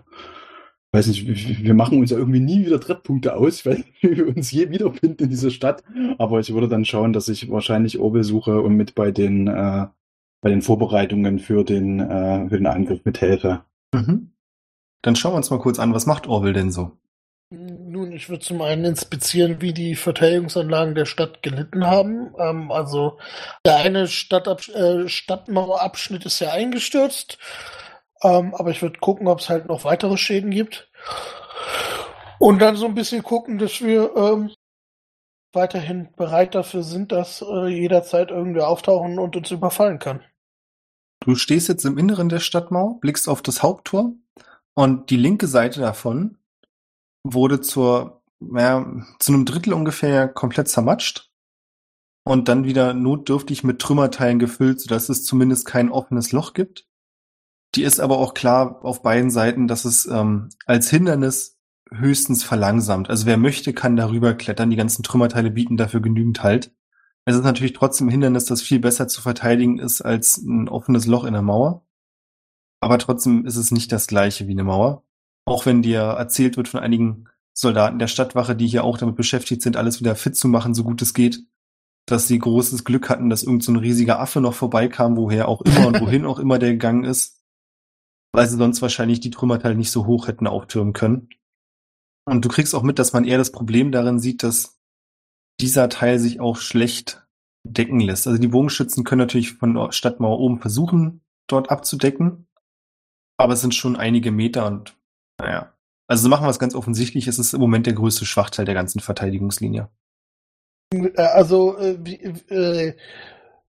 weiß 0.91 1.07
nicht, 1.07 1.63
wir 1.63 1.73
machen 1.73 1.99
uns 1.99 2.11
ja 2.11 2.17
irgendwie 2.17 2.39
nie 2.39 2.65
wieder 2.65 2.79
Treffpunkte 2.79 3.35
aus, 3.35 3.65
wie 3.65 3.83
wir 4.01 4.27
uns 4.27 4.51
je 4.51 4.69
wiederfinden 4.69 5.23
in 5.23 5.29
dieser 5.29 5.51
Stadt, 5.51 5.83
aber 6.17 6.39
ich 6.39 6.53
würde 6.53 6.67
dann 6.67 6.85
schauen, 6.85 7.13
dass 7.13 7.27
ich 7.27 7.49
wahrscheinlich 7.49 7.99
Orbel 7.99 8.23
suche 8.23 8.61
und 8.61 8.75
mit 8.75 8.95
bei 8.95 9.11
den, 9.11 9.47
äh, 9.47 9.88
bei 10.41 10.49
den 10.49 10.61
Vorbereitungen 10.61 11.39
für 11.39 11.63
den, 11.63 11.99
äh, 11.99 12.49
für 12.49 12.57
den 12.57 12.67
Angriff 12.67 13.03
mithelfe. 13.03 13.63
Mhm. 13.93 14.31
Dann 15.01 15.15
schauen 15.15 15.33
wir 15.33 15.38
uns 15.38 15.49
mal 15.49 15.59
kurz 15.59 15.79
an, 15.79 15.93
was 15.93 16.05
macht 16.05 16.27
Orwell 16.27 16.53
denn 16.53 16.71
so? 16.71 16.91
Nun, 17.95 18.12
ich 18.12 18.27
würde 18.27 18.43
zum 18.43 18.62
einen 18.62 18.84
inspizieren, 18.84 19.62
wie 19.62 19.71
die 19.71 19.95
Verteidigungsanlagen 19.95 20.95
der 20.95 21.05
Stadt 21.05 21.41
gelitten 21.41 21.88
haben. 21.88 22.34
Ähm, 22.38 22.69
also 22.69 23.19
der 23.65 23.77
eine 23.77 24.10
Stadtab 24.10 24.67
äh, 24.67 25.08
Stadtmauerabschnitt 25.08 26.25
ist 26.25 26.41
ja 26.41 26.51
eingestürzt, 26.51 27.38
ähm, 28.21 28.53
aber 28.53 28.71
ich 28.71 28.81
würde 28.81 28.99
gucken, 28.99 29.29
ob 29.29 29.39
es 29.39 29.47
halt 29.47 29.67
noch 29.67 29.86
weitere 29.86 30.17
Schäden 30.17 30.51
gibt. 30.51 30.91
Und 32.38 32.60
dann 32.60 32.75
so 32.75 32.86
ein 32.86 32.95
bisschen 32.95 33.23
gucken, 33.23 33.60
dass 33.60 33.79
wir 33.81 34.13
ähm, 34.17 34.51
weiterhin 35.53 36.10
bereit 36.17 36.53
dafür 36.53 36.84
sind, 36.84 37.13
dass 37.13 37.41
äh, 37.41 37.67
jederzeit 37.67 38.29
irgendwer 38.29 38.67
auftauchen 38.67 39.19
und 39.19 39.38
uns 39.38 39.51
überfallen 39.51 39.99
kann. 39.99 40.21
Du 41.21 41.36
stehst 41.36 41.69
jetzt 41.69 41.86
im 41.86 41.97
Inneren 41.97 42.27
der 42.27 42.39
Stadtmauer, 42.39 42.99
blickst 42.99 43.29
auf 43.29 43.41
das 43.41 43.63
Haupttor 43.63 44.12
und 44.73 45.10
die 45.12 45.15
linke 45.15 45.47
Seite 45.47 45.79
davon 45.79 46.39
wurde 47.25 47.59
zur, 47.59 48.21
ja, 48.39 48.85
zu 49.19 49.33
einem 49.33 49.45
Drittel 49.45 49.73
ungefähr 49.73 50.27
komplett 50.27 50.69
zermatscht 50.69 51.31
und 52.23 52.47
dann 52.47 52.65
wieder 52.65 52.93
notdürftig 52.93 53.63
mit 53.63 53.79
Trümmerteilen 53.79 54.39
gefüllt, 54.39 54.79
sodass 54.79 55.09
es 55.09 55.25
zumindest 55.25 55.65
kein 55.65 55.89
offenes 55.89 56.31
Loch 56.31 56.53
gibt. 56.53 56.88
Die 57.73 57.83
ist 57.83 57.99
aber 57.99 58.19
auch 58.19 58.33
klar 58.33 58.79
auf 58.83 59.01
beiden 59.01 59.31
Seiten, 59.31 59.67
dass 59.67 59.85
es 59.85 60.05
ähm, 60.05 60.49
als 60.65 60.89
Hindernis 60.89 61.57
höchstens 61.91 62.43
verlangsamt. 62.43 63.09
Also 63.09 63.25
wer 63.25 63.38
möchte, 63.38 63.73
kann 63.73 63.95
darüber 63.95 64.33
klettern. 64.33 64.69
Die 64.69 64.75
ganzen 64.75 65.03
Trümmerteile 65.03 65.51
bieten 65.51 65.77
dafür 65.77 66.01
genügend 66.01 66.43
Halt. 66.43 66.73
Es 67.25 67.35
ist 67.35 67.43
natürlich 67.43 67.73
trotzdem 67.73 68.07
ein 68.07 68.11
Hindernis, 68.11 68.45
das 68.45 68.61
viel 68.61 68.79
besser 68.79 69.07
zu 69.07 69.21
verteidigen 69.21 69.79
ist 69.79 70.01
als 70.01 70.38
ein 70.38 70.69
offenes 70.69 71.07
Loch 71.07 71.25
in 71.25 71.33
der 71.33 71.41
Mauer. 71.41 71.85
Aber 72.81 72.99
trotzdem 72.99 73.45
ist 73.45 73.55
es 73.55 73.71
nicht 73.71 73.91
das 73.91 74.07
gleiche 74.07 74.47
wie 74.47 74.51
eine 74.51 74.63
Mauer. 74.63 75.03
Auch 75.45 75.65
wenn 75.65 75.81
dir 75.81 75.99
erzählt 75.99 76.58
wird 76.58 76.67
von 76.67 76.79
einigen 76.79 77.25
Soldaten 77.53 77.99
der 77.99 78.08
Stadtwache, 78.08 78.55
die 78.55 78.67
hier 78.67 78.84
auch 78.84 78.97
damit 78.97 79.15
beschäftigt 79.15 79.62
sind, 79.62 79.77
alles 79.77 79.99
wieder 79.99 80.15
fit 80.15 80.36
zu 80.36 80.47
machen, 80.47 80.73
so 80.73 80.84
gut 80.84 81.01
es 81.01 81.13
geht, 81.13 81.39
dass 82.05 82.27
sie 82.27 82.38
großes 82.38 82.84
Glück 82.84 83.10
hatten, 83.10 83.29
dass 83.29 83.43
irgend 83.43 83.63
so 83.63 83.71
ein 83.71 83.77
riesiger 83.77 84.19
Affe 84.19 84.41
noch 84.41 84.53
vorbeikam, 84.53 85.15
woher 85.17 85.47
auch 85.47 85.62
immer 85.62 85.88
und 85.88 86.01
wohin 86.01 86.25
auch 86.25 86.39
immer 86.39 86.60
der 86.60 86.71
gegangen 86.71 87.03
ist, 87.03 87.41
weil 88.34 88.47
sie 88.49 88.58
sonst 88.58 88.81
wahrscheinlich 88.81 89.19
die 89.21 89.29
Trümmerteile 89.29 89.75
nicht 89.75 89.91
so 89.91 90.05
hoch 90.05 90.27
hätten 90.27 90.47
auftürmen 90.47 90.93
können. 90.93 91.29
Und 92.25 92.43
du 92.43 92.49
kriegst 92.49 92.75
auch 92.75 92.84
mit, 92.84 92.99
dass 92.99 93.13
man 93.13 93.23
eher 93.23 93.38
das 93.38 93.51
Problem 93.51 93.91
darin 93.91 94.19
sieht, 94.19 94.43
dass 94.43 94.79
dieser 95.62 95.89
Teil 95.89 96.19
sich 96.19 96.39
auch 96.39 96.58
schlecht 96.58 97.25
decken 97.63 97.99
lässt. 97.99 98.27
Also 98.27 98.39
die 98.39 98.47
Bogenschützen 98.47 99.03
können 99.03 99.19
natürlich 99.19 99.53
von 99.53 99.73
der 99.73 99.91
Stadtmauer 99.91 100.39
oben 100.39 100.60
versuchen, 100.60 101.21
dort 101.47 101.69
abzudecken, 101.69 102.47
aber 103.38 103.53
es 103.53 103.62
sind 103.62 103.73
schon 103.73 103.95
einige 103.95 104.31
Meter 104.31 104.65
und 104.67 104.97
naja. 105.39 105.71
Also 106.07 106.29
machen 106.29 106.45
wir 106.45 106.51
es 106.51 106.59
ganz 106.59 106.75
offensichtlich, 106.75 107.27
es 107.27 107.39
ist 107.39 107.53
im 107.53 107.61
Moment 107.61 107.87
der 107.87 107.93
größte 107.93 108.25
Schwachteil 108.25 108.65
der 108.65 108.75
ganzen 108.75 108.99
Verteidigungslinie. 108.99 109.89
Äh, 110.93 111.21
Also 111.21 111.77
äh, 111.77 111.93
äh, 112.49 112.95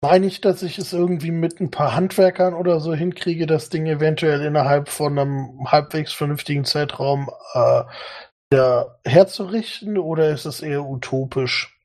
meine 0.01 0.27
ich, 0.27 0.41
dass 0.41 0.61
ich 0.61 0.77
es 0.77 0.93
irgendwie 0.93 1.31
mit 1.31 1.59
ein 1.59 1.71
paar 1.71 1.95
Handwerkern 1.95 2.53
oder 2.53 2.79
so 2.79 2.93
hinkriege, 2.93 3.47
das 3.47 3.69
Ding 3.69 3.85
eventuell 3.87 4.41
innerhalb 4.41 4.89
von 4.89 5.17
einem 5.17 5.71
halbwegs 5.71 6.13
vernünftigen 6.13 6.65
Zeitraum 6.65 7.29
äh, 7.53 7.83
wieder 8.49 8.99
herzurichten 9.05 9.97
oder 9.97 10.29
ist 10.29 10.45
es 10.45 10.61
eher 10.61 10.85
utopisch? 10.85 11.79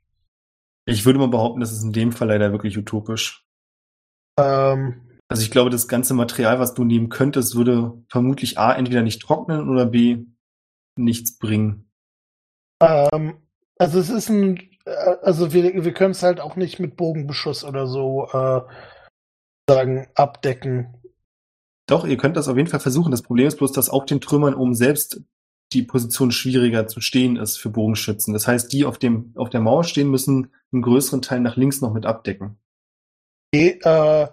Ich 0.84 1.04
würde 1.06 1.20
mal 1.20 1.28
behaupten, 1.28 1.60
das 1.60 1.72
ist 1.72 1.84
in 1.84 1.92
dem 1.92 2.12
Fall 2.12 2.28
leider 2.28 2.52
wirklich 2.52 2.76
utopisch. 2.76 3.46
Ähm, 4.38 5.00
Also 5.32 5.42
ich 5.44 5.50
glaube, 5.50 5.70
das 5.70 5.88
ganze 5.88 6.12
Material, 6.12 6.58
was 6.58 6.74
du 6.74 6.84
nehmen 6.84 7.08
könntest, 7.08 7.56
würde 7.56 8.02
vermutlich 8.08 8.58
A, 8.58 8.74
entweder 8.74 9.02
nicht 9.02 9.22
trocknen 9.22 9.70
oder 9.70 9.86
B, 9.86 10.26
nichts 10.96 11.38
bringen. 11.38 11.90
ähm, 12.82 13.38
also 13.78 13.98
es 13.98 14.10
ist 14.10 14.28
ein, 14.28 14.58
äh, 14.84 14.90
also 15.22 15.54
wir, 15.54 15.84
wir 15.84 15.94
können 15.94 16.10
es 16.10 16.22
halt 16.22 16.38
auch 16.38 16.56
nicht 16.56 16.78
mit 16.80 16.96
Bogenbeschuss 16.96 17.64
oder 17.64 17.86
so 17.86 18.28
äh, 18.30 18.60
sagen 19.66 20.06
abdecken. 20.14 20.98
Doch, 21.86 22.04
ihr 22.04 22.18
könnt 22.18 22.36
das 22.36 22.48
auf 22.48 22.58
jeden 22.58 22.68
Fall 22.68 22.80
versuchen. 22.80 23.10
Das 23.10 23.22
Problem 23.22 23.46
ist 23.46 23.56
bloß, 23.56 23.72
dass 23.72 23.88
auf 23.88 24.04
den 24.04 24.20
Trümmern 24.20 24.54
oben 24.54 24.74
selbst 24.74 25.22
die 25.72 25.82
Position 25.82 26.30
schwieriger 26.30 26.86
zu 26.86 27.00
stehen 27.00 27.36
ist 27.36 27.56
für 27.56 27.70
Bogenschützen. 27.70 28.34
Das 28.34 28.46
heißt, 28.46 28.70
die 28.72 28.84
auf 28.84 28.98
dem, 28.98 29.32
auf 29.36 29.48
der 29.48 29.60
Mauer 29.60 29.84
stehen, 29.84 30.10
müssen 30.10 30.52
einen 30.72 30.82
größeren 30.82 31.22
Teil 31.22 31.40
nach 31.40 31.56
links 31.56 31.80
noch 31.80 31.94
mit 31.94 32.04
abdecken. 32.04 32.58
Okay, 33.54 33.80
äh, 33.82 34.28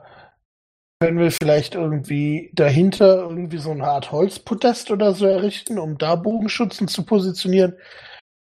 können 1.01 1.17
wir 1.19 1.31
vielleicht 1.31 1.75
irgendwie 1.75 2.51
dahinter 2.53 3.17
irgendwie 3.29 3.57
so 3.57 3.71
eine 3.71 3.87
Art 3.87 4.11
Holzpodest 4.11 4.91
oder 4.91 5.13
so 5.13 5.25
errichten, 5.25 5.79
um 5.79 5.97
da 5.97 6.15
Bogenschützen 6.15 6.87
zu 6.87 7.05
positionieren, 7.05 7.77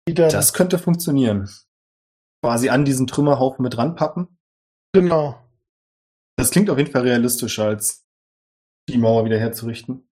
Das 0.08 0.54
könnte 0.54 0.80
funktionieren. 0.80 1.50
Quasi 2.44 2.70
an 2.70 2.86
diesen 2.86 3.08
Trümmerhaufen 3.08 3.64
mit 3.64 3.78
ranpappen. 3.78 4.38
genau. 4.94 5.40
Das 6.40 6.52
klingt 6.52 6.70
auf 6.70 6.78
jeden 6.78 6.92
Fall 6.92 7.02
realistischer, 7.02 7.66
als 7.66 8.06
die 8.88 9.00
Mauer 9.00 9.26
wieder 9.26 9.40
herzurichten. 9.40 10.08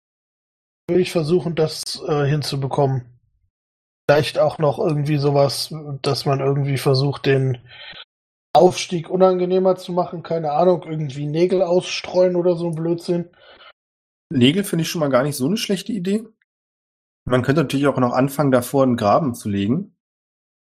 Würde 0.89 1.03
ich 1.03 1.13
versuchen, 1.13 1.55
das 1.55 2.03
äh, 2.09 2.25
hinzubekommen. 2.25 3.21
Vielleicht 4.09 4.39
auch 4.39 4.59
noch 4.59 4.79
irgendwie 4.79 5.19
sowas, 5.19 5.73
dass 6.03 6.25
man 6.25 6.41
irgendwie 6.41 6.79
versucht, 6.79 7.27
den 7.27 7.59
Aufstieg 8.55 9.11
unangenehmer 9.11 9.77
zu 9.77 9.93
machen. 9.93 10.23
Keine 10.23 10.53
Ahnung, 10.53 10.85
irgendwie 10.85 11.27
Nägel 11.27 11.63
ausstreuen 11.63 12.37
oder 12.37 12.57
so 12.57 12.69
ein 12.69 12.75
Blödsinn. 12.75 13.31
Nägel 14.33 14.65
finde 14.65 14.83
ich 14.83 14.89
schon 14.89 15.01
mal 15.01 15.11
gar 15.11 15.23
nicht 15.23 15.37
so 15.37 15.47
eine 15.47 15.57
schlechte 15.57 15.93
Idee. 15.93 16.25
Man 17.27 17.43
könnte 17.43 17.63
natürlich 17.63 17.87
auch 17.87 17.99
noch 17.99 18.13
anfangen, 18.13 18.51
davor 18.51 18.85
einen 18.85 18.97
Graben 18.97 19.35
zu 19.35 19.49
legen. 19.49 19.97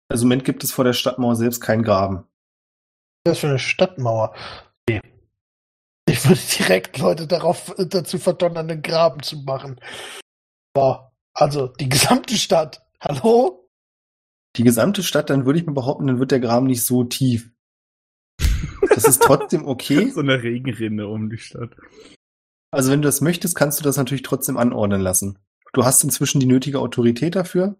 Also 0.09 0.23
im 0.23 0.29
Moment 0.29 0.45
gibt 0.45 0.63
es 0.63 0.71
vor 0.71 0.83
der 0.83 0.93
Stadtmauer 0.93 1.35
selbst 1.35 1.61
keinen 1.61 1.83
Graben. 1.83 2.25
Das 3.23 3.37
ist 3.37 3.41
für 3.41 3.47
eine 3.47 3.59
Stadtmauer. 3.59 4.33
Okay. 4.89 5.01
Ich 6.09 6.27
würde 6.27 6.41
direkt 6.57 6.97
Leute 6.97 7.27
darauf 7.27 7.77
äh, 7.77 7.85
dazu 7.85 8.17
verdonnern, 8.17 8.69
einen 8.69 8.81
Graben 8.81 9.21
zu 9.21 9.37
machen. 9.37 9.79
Boah, 10.73 11.11
also 11.33 11.67
die 11.67 11.89
gesamte 11.89 12.35
Stadt. 12.35 12.85
Hallo? 12.99 13.69
Die 14.55 14.63
gesamte 14.63 15.03
Stadt, 15.03 15.29
dann 15.29 15.45
würde 15.45 15.59
ich 15.59 15.65
mal 15.65 15.73
behaupten, 15.73 16.07
dann 16.07 16.19
wird 16.19 16.31
der 16.31 16.39
Graben 16.39 16.65
nicht 16.65 16.83
so 16.83 17.03
tief. 17.03 17.51
Das 18.89 19.05
ist 19.05 19.21
trotzdem 19.21 19.65
okay. 19.67 20.09
so 20.13 20.19
eine 20.19 20.41
Regenrinne 20.41 21.07
um 21.07 21.29
die 21.29 21.37
Stadt. 21.37 21.71
Also 22.71 22.91
wenn 22.91 23.01
du 23.01 23.07
das 23.07 23.21
möchtest, 23.21 23.55
kannst 23.55 23.79
du 23.79 23.83
das 23.83 23.97
natürlich 23.97 24.23
trotzdem 24.23 24.57
anordnen 24.57 25.01
lassen. 25.01 25.39
Du 25.73 25.85
hast 25.85 26.03
inzwischen 26.03 26.39
die 26.39 26.45
nötige 26.45 26.79
Autorität 26.79 27.35
dafür. 27.35 27.75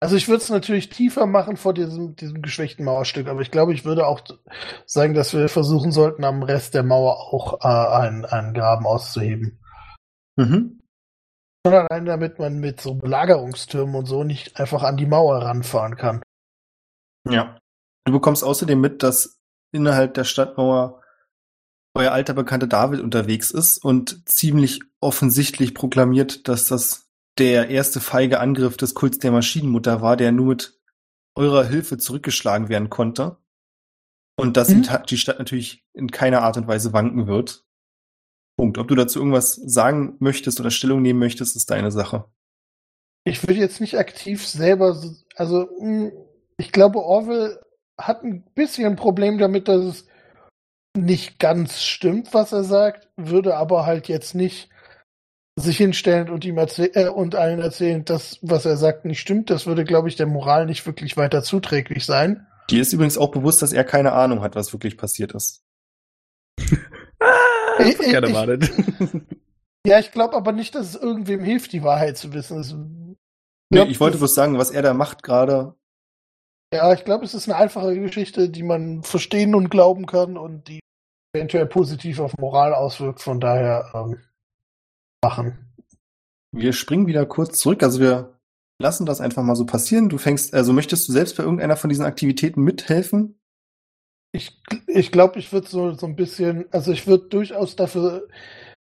Also 0.00 0.16
ich 0.16 0.26
würde 0.26 0.42
es 0.42 0.50
natürlich 0.50 0.88
tiefer 0.88 1.26
machen 1.26 1.56
vor 1.56 1.74
diesem, 1.74 2.16
diesem 2.16 2.42
geschwächten 2.42 2.84
Mauerstück, 2.84 3.28
aber 3.28 3.40
ich 3.40 3.52
glaube, 3.52 3.72
ich 3.72 3.84
würde 3.84 4.06
auch 4.06 4.20
sagen, 4.84 5.14
dass 5.14 5.32
wir 5.32 5.48
versuchen 5.48 5.92
sollten, 5.92 6.24
am 6.24 6.42
Rest 6.42 6.74
der 6.74 6.82
Mauer 6.82 7.32
auch 7.32 7.60
äh, 7.64 7.68
einen, 7.68 8.24
einen 8.24 8.52
Graben 8.52 8.84
auszuheben. 8.84 9.60
Mhm. 10.36 10.80
Schon 11.64 11.74
allein 11.74 12.04
damit 12.04 12.40
man 12.40 12.58
mit 12.58 12.80
so 12.80 12.94
Belagerungstürmen 12.94 13.94
und 13.94 14.06
so 14.06 14.24
nicht 14.24 14.58
einfach 14.58 14.82
an 14.82 14.96
die 14.96 15.06
Mauer 15.06 15.42
ranfahren 15.42 15.94
kann. 15.96 16.20
Ja. 17.28 17.56
Du 18.04 18.12
bekommst 18.12 18.42
außerdem 18.42 18.80
mit, 18.80 19.04
dass 19.04 19.38
innerhalb 19.72 20.14
der 20.14 20.24
Stadtmauer 20.24 21.02
euer 21.94 22.12
alter 22.12 22.32
Bekannter 22.34 22.66
David 22.66 23.00
unterwegs 23.00 23.50
ist 23.50 23.78
und 23.78 24.26
ziemlich 24.28 24.80
offensichtlich 25.00 25.74
proklamiert, 25.74 26.48
dass 26.48 26.68
das 26.68 27.10
der 27.38 27.68
erste 27.68 28.00
feige 28.00 28.40
Angriff 28.40 28.76
des 28.76 28.94
Kults 28.94 29.18
der 29.18 29.32
Maschinenmutter 29.32 30.00
war, 30.00 30.16
der 30.16 30.32
nur 30.32 30.46
mit 30.48 30.80
eurer 31.34 31.64
Hilfe 31.64 31.98
zurückgeschlagen 31.98 32.68
werden 32.68 32.88
konnte. 32.90 33.38
Und 34.38 34.56
dass 34.56 34.68
Mhm. 34.70 34.74
die 34.74 34.88
Ta- 34.88 34.98
die 34.98 35.18
Stadt 35.18 35.38
natürlich 35.38 35.86
in 35.92 36.10
keiner 36.10 36.42
Art 36.42 36.56
und 36.56 36.66
Weise 36.66 36.92
wanken 36.94 37.26
wird. 37.26 37.66
Punkt. 38.56 38.78
Ob 38.78 38.88
du 38.88 38.94
dazu 38.94 39.18
irgendwas 39.18 39.54
sagen 39.54 40.16
möchtest 40.18 40.60
oder 40.60 40.70
Stellung 40.70 41.02
nehmen 41.02 41.18
möchtest, 41.18 41.56
ist 41.56 41.70
deine 41.70 41.90
Sache. 41.90 42.24
Ich 43.24 43.42
würde 43.42 43.60
jetzt 43.60 43.80
nicht 43.80 43.98
aktiv 43.98 44.46
selber, 44.46 44.94
so- 44.94 45.14
also 45.36 45.68
mh, 45.80 46.12
ich 46.58 46.72
glaube, 46.72 46.98
Orwell 47.00 47.60
hat 48.06 48.22
ein 48.22 48.42
bisschen 48.54 48.86
ein 48.86 48.96
Problem 48.96 49.38
damit, 49.38 49.68
dass 49.68 49.82
es 49.84 50.06
nicht 50.96 51.38
ganz 51.38 51.82
stimmt, 51.82 52.34
was 52.34 52.52
er 52.52 52.64
sagt, 52.64 53.08
würde 53.16 53.56
aber 53.56 53.86
halt 53.86 54.08
jetzt 54.08 54.34
nicht 54.34 54.68
sich 55.58 55.76
hinstellen 55.76 56.30
und 56.30 56.44
ihm 56.44 56.58
äh, 56.58 57.08
und 57.08 57.34
allen 57.34 57.60
erzählen, 57.60 58.04
dass 58.04 58.38
was 58.42 58.64
er 58.64 58.76
sagt 58.76 59.04
nicht 59.04 59.20
stimmt. 59.20 59.50
Das 59.50 59.66
würde, 59.66 59.84
glaube 59.84 60.08
ich, 60.08 60.16
der 60.16 60.26
Moral 60.26 60.66
nicht 60.66 60.84
wirklich 60.86 61.16
weiter 61.16 61.42
zuträglich 61.42 62.06
sein. 62.06 62.46
Dir 62.70 62.80
ist 62.82 62.92
übrigens 62.92 63.18
auch 63.18 63.30
bewusst, 63.30 63.60
dass 63.60 63.72
er 63.72 63.84
keine 63.84 64.12
Ahnung 64.12 64.40
hat, 64.40 64.54
was 64.54 64.72
wirklich 64.72 64.96
passiert 64.96 65.32
ist. 65.34 65.62
Ah, 67.20 67.82
Ich- 67.84 67.98
gerne 67.98 68.28
ich-. 68.28 68.70
Ja, 69.84 69.98
ich 69.98 70.12
glaube 70.12 70.36
aber 70.36 70.52
nicht, 70.52 70.76
dass 70.76 70.90
es 70.90 70.94
irgendwem 70.94 71.42
hilft, 71.42 71.72
die 71.72 71.82
Wahrheit 71.82 72.16
zu 72.16 72.32
wissen. 72.32 72.60
Es, 72.60 72.72
Nee, 73.74 73.90
ich 73.90 73.98
wollte 74.00 74.18
bloß 74.18 74.34
sagen, 74.34 74.58
was 74.58 74.70
er 74.70 74.82
da 74.82 74.92
macht 74.94 75.22
gerade. 75.22 75.74
Ja, 76.72 76.92
ich 76.94 77.04
glaube, 77.04 77.24
es 77.24 77.34
ist 77.34 77.48
eine 77.48 77.58
einfache 77.58 77.94
Geschichte, 77.98 78.48
die 78.48 78.62
man 78.62 79.02
verstehen 79.02 79.54
und 79.54 79.68
glauben 79.68 80.06
kann 80.06 80.38
und 80.38 80.68
die 80.68 80.80
eventuell 81.34 81.66
positiv 81.66 82.18
auf 82.18 82.36
Moral 82.38 82.74
auswirkt. 82.74 83.20
Von 83.20 83.40
daher 83.40 83.90
ähm, 83.94 84.22
machen. 85.22 85.74
Wir 86.50 86.72
springen 86.72 87.06
wieder 87.06 87.26
kurz 87.26 87.58
zurück. 87.58 87.82
Also 87.82 88.00
wir 88.00 88.38
lassen 88.80 89.04
das 89.04 89.20
einfach 89.20 89.42
mal 89.42 89.54
so 89.54 89.66
passieren. 89.66 90.08
Du 90.08 90.16
fängst, 90.16 90.54
also 90.54 90.72
möchtest 90.72 91.08
du 91.08 91.12
selbst 91.12 91.36
bei 91.36 91.42
irgendeiner 91.42 91.76
von 91.76 91.90
diesen 91.90 92.06
Aktivitäten 92.06 92.62
mithelfen? 92.62 93.38
Ich, 94.34 94.58
ich 94.86 95.12
glaube, 95.12 95.38
ich 95.38 95.52
würde 95.52 95.68
so, 95.68 95.92
so 95.92 96.06
ein 96.06 96.16
bisschen, 96.16 96.64
also 96.70 96.90
ich 96.90 97.06
würde 97.06 97.28
durchaus 97.28 97.76
dafür 97.76 98.28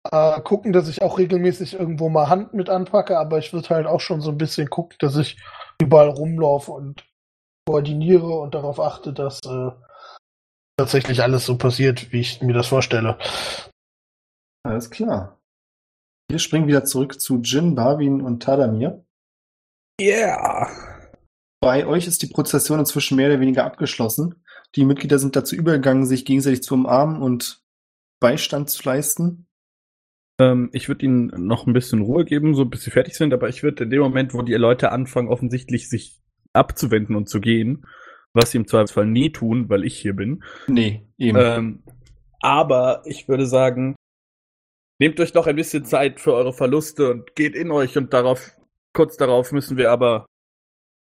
äh, 0.09 0.39
gucken, 0.41 0.71
dass 0.71 0.87
ich 0.87 1.01
auch 1.01 1.17
regelmäßig 1.17 1.73
irgendwo 1.73 2.07
mal 2.07 2.29
Hand 2.29 2.53
mit 2.53 2.69
anpacke, 2.69 3.17
aber 3.19 3.37
ich 3.37 3.51
würde 3.51 3.69
halt 3.69 3.85
auch 3.85 3.99
schon 3.99 4.21
so 4.21 4.31
ein 4.31 4.37
bisschen 4.37 4.69
gucken, 4.69 4.95
dass 4.99 5.17
ich 5.17 5.37
überall 5.81 6.07
rumlaufe 6.07 6.71
und 6.71 7.03
koordiniere 7.65 8.39
und 8.39 8.53
darauf 8.55 8.79
achte, 8.79 9.13
dass 9.13 9.41
äh, 9.45 9.71
tatsächlich 10.77 11.21
alles 11.21 11.45
so 11.45 11.57
passiert, 11.57 12.11
wie 12.11 12.21
ich 12.21 12.41
mir 12.41 12.53
das 12.53 12.67
vorstelle. 12.67 13.17
Alles 14.63 14.89
klar. 14.89 15.39
Wir 16.29 16.39
springen 16.39 16.67
wieder 16.67 16.85
zurück 16.85 17.19
zu 17.19 17.41
Jin, 17.41 17.75
Barwin 17.75 18.21
und 18.21 18.41
Tadamir. 18.41 19.05
Yeah. 20.01 20.69
Bei 21.61 21.85
euch 21.85 22.07
ist 22.07 22.21
die 22.21 22.27
Prozession 22.27 22.79
inzwischen 22.79 23.15
mehr 23.15 23.29
oder 23.29 23.39
weniger 23.39 23.63
abgeschlossen. 23.63 24.43
Die 24.75 24.85
Mitglieder 24.85 25.19
sind 25.19 25.35
dazu 25.35 25.55
übergegangen, 25.55 26.05
sich 26.05 26.25
gegenseitig 26.25 26.63
zu 26.63 26.73
umarmen 26.73 27.21
und 27.21 27.63
Beistand 28.19 28.69
zu 28.69 28.83
leisten. 28.83 29.47
Ähm, 30.39 30.69
ich 30.73 30.87
würde 30.87 31.05
ihnen 31.05 31.47
noch 31.47 31.65
ein 31.65 31.73
bisschen 31.73 32.01
Ruhe 32.01 32.25
geben, 32.25 32.55
so 32.55 32.65
bis 32.65 32.83
sie 32.83 32.91
fertig 32.91 33.15
sind, 33.15 33.33
aber 33.33 33.49
ich 33.49 33.63
würde 33.63 33.85
in 33.85 33.89
dem 33.89 34.01
Moment, 34.01 34.33
wo 34.33 34.41
die 34.41 34.53
Leute 34.53 34.91
anfangen, 34.91 35.29
offensichtlich 35.29 35.89
sich 35.89 36.21
abzuwenden 36.55 37.15
und 37.15 37.29
zu 37.29 37.39
gehen, 37.39 37.85
was 38.33 38.51
sie 38.51 38.57
im 38.57 38.67
Zweifelsfall 38.67 39.05
nie 39.05 39.31
tun, 39.31 39.69
weil 39.69 39.85
ich 39.85 39.97
hier 39.97 40.13
bin, 40.13 40.43
Nee, 40.67 41.07
eben. 41.17 41.37
Ähm, 41.39 41.83
aber 42.41 43.01
ich 43.05 43.27
würde 43.27 43.45
sagen, 43.45 43.95
nehmt 44.99 45.19
euch 45.19 45.33
noch 45.33 45.47
ein 45.47 45.55
bisschen 45.55 45.85
Zeit 45.85 46.19
für 46.19 46.33
eure 46.33 46.53
Verluste 46.53 47.11
und 47.11 47.35
geht 47.35 47.55
in 47.55 47.71
euch 47.71 47.97
und 47.97 48.13
darauf, 48.13 48.51
kurz 48.93 49.17
darauf 49.17 49.51
müssen 49.51 49.77
wir 49.77 49.91
aber 49.91 50.25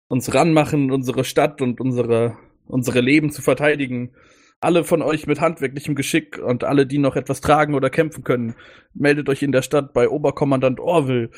uns 0.08 0.34
ranmachen, 0.34 0.90
unsere 0.90 1.24
Stadt 1.24 1.62
und 1.62 1.80
unsere, 1.80 2.36
unsere 2.66 3.00
Leben 3.00 3.30
zu 3.30 3.42
verteidigen. 3.42 4.12
Alle 4.60 4.82
von 4.82 5.02
euch 5.02 5.26
mit 5.26 5.40
handwerklichem 5.40 5.94
Geschick 5.94 6.38
und 6.38 6.64
alle, 6.64 6.86
die 6.86 6.98
noch 6.98 7.16
etwas 7.16 7.40
tragen 7.40 7.74
oder 7.74 7.90
kämpfen 7.90 8.24
können, 8.24 8.56
meldet 8.92 9.28
euch 9.28 9.42
in 9.42 9.52
der 9.52 9.62
Stadt 9.62 9.92
bei 9.92 10.08
Oberkommandant 10.08 10.80
Orwell. 10.80 11.30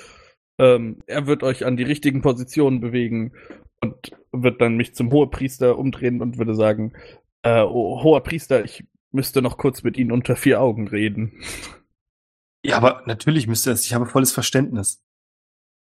Ähm, 0.59 1.03
er 1.07 1.27
wird 1.27 1.43
euch 1.43 1.65
an 1.65 1.77
die 1.77 1.85
richtigen 1.85 2.23
Positionen 2.23 2.81
bewegen 2.81 3.33
und 3.83 4.17
wird 4.33 4.61
dann 4.61 4.77
mich 4.77 4.95
zum 4.95 5.11
Hohepriester 5.11 5.77
umdrehen 5.77 6.23
und 6.23 6.39
würde 6.39 6.55
sagen, 6.55 6.93
äh, 7.43 7.63
oh, 7.63 8.03
hoher 8.03 8.23
Priester, 8.23 8.65
ich 8.65 8.85
müsste 9.11 9.43
noch 9.43 9.59
kurz 9.59 9.83
mit 9.83 9.97
Ihnen 9.99 10.13
unter 10.13 10.37
vier 10.37 10.61
Augen 10.61 10.89
reden. 10.89 11.43
ja, 12.65 12.77
aber 12.77 13.03
natürlich 13.07 13.47
müsste 13.47 13.73
es. 13.73 13.85
Ich 13.85 13.93
habe 13.93 14.07
volles 14.07 14.33
Verständnis. 14.33 15.05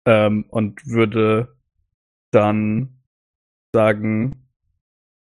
Ähm, 0.07 0.45
und 0.49 0.87
würde 0.87 1.57
dann 2.31 3.03
sagen, 3.75 4.49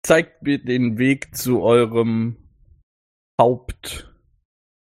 zeigt 0.05 0.43
mir 0.43 0.63
den 0.63 0.99
Weg 0.99 1.35
zu 1.35 1.63
eurem 1.63 2.37
Haupt. 3.41 4.13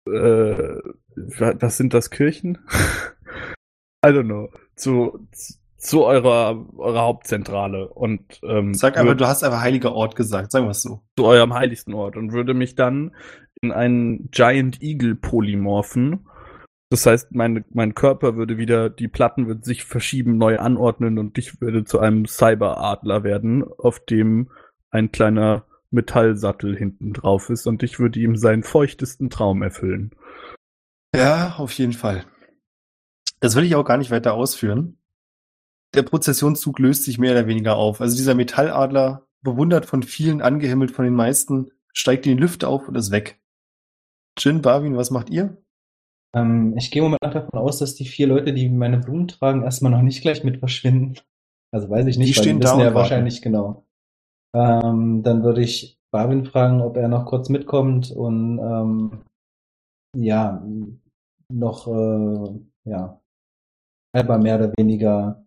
Äh, 0.06 0.78
was 1.16 1.76
sind 1.76 1.92
das 1.92 2.10
Kirchen? 2.10 2.58
I 4.04 4.10
don't 4.10 4.24
know. 4.24 4.50
Zu, 4.76 5.28
zu 5.78 6.04
eurer, 6.04 6.66
eurer 6.76 7.02
Hauptzentrale 7.02 7.88
und 7.88 8.40
ähm, 8.42 8.74
Sag 8.74 8.98
aber, 8.98 9.14
du 9.14 9.26
hast 9.26 9.44
einfach 9.44 9.60
heiliger 9.60 9.92
Ort 9.94 10.16
gesagt. 10.16 10.50
Sagen 10.50 10.66
wir 10.66 10.72
es 10.72 10.82
so. 10.82 11.02
zu 11.16 11.24
eurem 11.24 11.54
heiligsten 11.54 11.94
Ort 11.94 12.16
und 12.16 12.32
würde 12.32 12.52
mich 12.52 12.74
dann 12.74 13.14
in 13.62 13.72
einen 13.72 14.30
Giant 14.30 14.82
Eagle 14.82 15.14
polymorphen. 15.14 16.26
Das 16.90 17.06
heißt, 17.06 17.32
mein, 17.32 17.64
mein 17.70 17.94
Körper 17.94 18.34
würde 18.36 18.56
wieder, 18.58 18.90
die 18.90 19.08
Platten 19.08 19.46
würden 19.46 19.62
sich 19.62 19.84
verschieben, 19.84 20.36
neu 20.36 20.58
anordnen 20.58 21.18
und 21.18 21.38
ich 21.38 21.60
würde 21.60 21.84
zu 21.84 22.00
einem 22.00 22.26
Cyberadler 22.26 23.22
werden, 23.22 23.62
auf 23.62 24.00
dem 24.00 24.50
ein 24.90 25.12
kleiner 25.12 25.64
Metallsattel 25.90 26.76
hinten 26.76 27.12
drauf 27.12 27.50
ist 27.50 27.66
und 27.66 27.82
ich 27.82 28.00
würde 28.00 28.18
ihm 28.18 28.36
seinen 28.36 28.62
feuchtesten 28.62 29.30
Traum 29.30 29.62
erfüllen. 29.62 30.10
Ja, 31.14 31.54
auf 31.58 31.72
jeden 31.72 31.92
Fall. 31.92 32.24
Das 33.40 33.54
will 33.54 33.64
ich 33.64 33.76
auch 33.76 33.84
gar 33.84 33.96
nicht 33.96 34.10
weiter 34.10 34.34
ausführen. 34.34 34.97
Der 35.94 36.02
Prozessionszug 36.02 36.78
löst 36.78 37.04
sich 37.04 37.18
mehr 37.18 37.32
oder 37.32 37.46
weniger 37.46 37.76
auf. 37.76 38.00
Also 38.00 38.16
dieser 38.16 38.34
Metalladler, 38.34 39.26
bewundert 39.42 39.86
von 39.86 40.02
vielen, 40.02 40.42
angehimmelt 40.42 40.90
von 40.90 41.04
den 41.04 41.14
meisten, 41.14 41.70
steigt 41.92 42.26
in 42.26 42.36
die 42.36 42.42
Lüfte 42.42 42.68
auf 42.68 42.88
und 42.88 42.96
ist 42.96 43.10
weg. 43.10 43.40
Jin, 44.38 44.62
Barwin, 44.62 44.96
was 44.96 45.10
macht 45.10 45.30
ihr? 45.30 45.56
Ähm, 46.34 46.74
ich 46.76 46.90
gehe 46.90 47.02
momentan 47.02 47.32
davon 47.32 47.58
aus, 47.58 47.78
dass 47.78 47.94
die 47.94 48.04
vier 48.04 48.26
Leute, 48.26 48.52
die 48.52 48.68
meine 48.68 48.98
Blumen 48.98 49.28
tragen, 49.28 49.62
erstmal 49.62 49.92
noch 49.92 50.02
nicht 50.02 50.22
gleich 50.22 50.44
mit 50.44 50.58
verschwinden. 50.58 51.18
Also 51.72 51.88
weiß 51.88 52.06
ich 52.06 52.18
nicht, 52.18 52.30
Die 52.30 52.36
weil 52.36 52.44
stehen 52.44 52.60
die 52.60 52.64
da 52.64 52.70
wissen 52.70 52.80
und 52.80 52.86
ja 52.86 52.94
wahrscheinlich 52.94 53.42
genau. 53.42 53.86
Ähm, 54.54 55.22
dann 55.22 55.42
würde 55.42 55.62
ich 55.62 55.98
Barwin 56.10 56.44
fragen, 56.44 56.80
ob 56.80 56.96
er 56.96 57.08
noch 57.08 57.26
kurz 57.26 57.48
mitkommt 57.48 58.10
und 58.10 58.58
ähm, 58.58 59.22
ja, 60.16 60.62
noch 61.50 61.86
äh, 61.86 62.60
ja, 62.84 63.20
halber 64.14 64.38
mehr 64.38 64.56
oder 64.56 64.72
weniger 64.78 65.44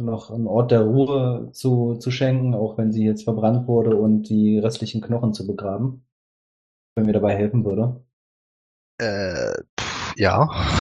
noch 0.00 0.30
einen 0.30 0.46
Ort 0.46 0.70
der 0.70 0.82
Ruhe 0.82 1.50
zu, 1.52 1.96
zu 1.96 2.10
schenken, 2.10 2.54
auch 2.54 2.78
wenn 2.78 2.92
sie 2.92 3.04
jetzt 3.04 3.24
verbrannt 3.24 3.66
wurde 3.66 3.96
und 3.96 4.28
die 4.28 4.58
restlichen 4.58 5.00
Knochen 5.00 5.32
zu 5.32 5.46
begraben. 5.46 6.04
Wenn 6.94 7.06
mir 7.06 7.12
dabei 7.12 7.36
helfen 7.36 7.64
würde. 7.64 8.04
Äh, 8.98 9.62
pff, 9.78 10.14
ja. 10.16 10.78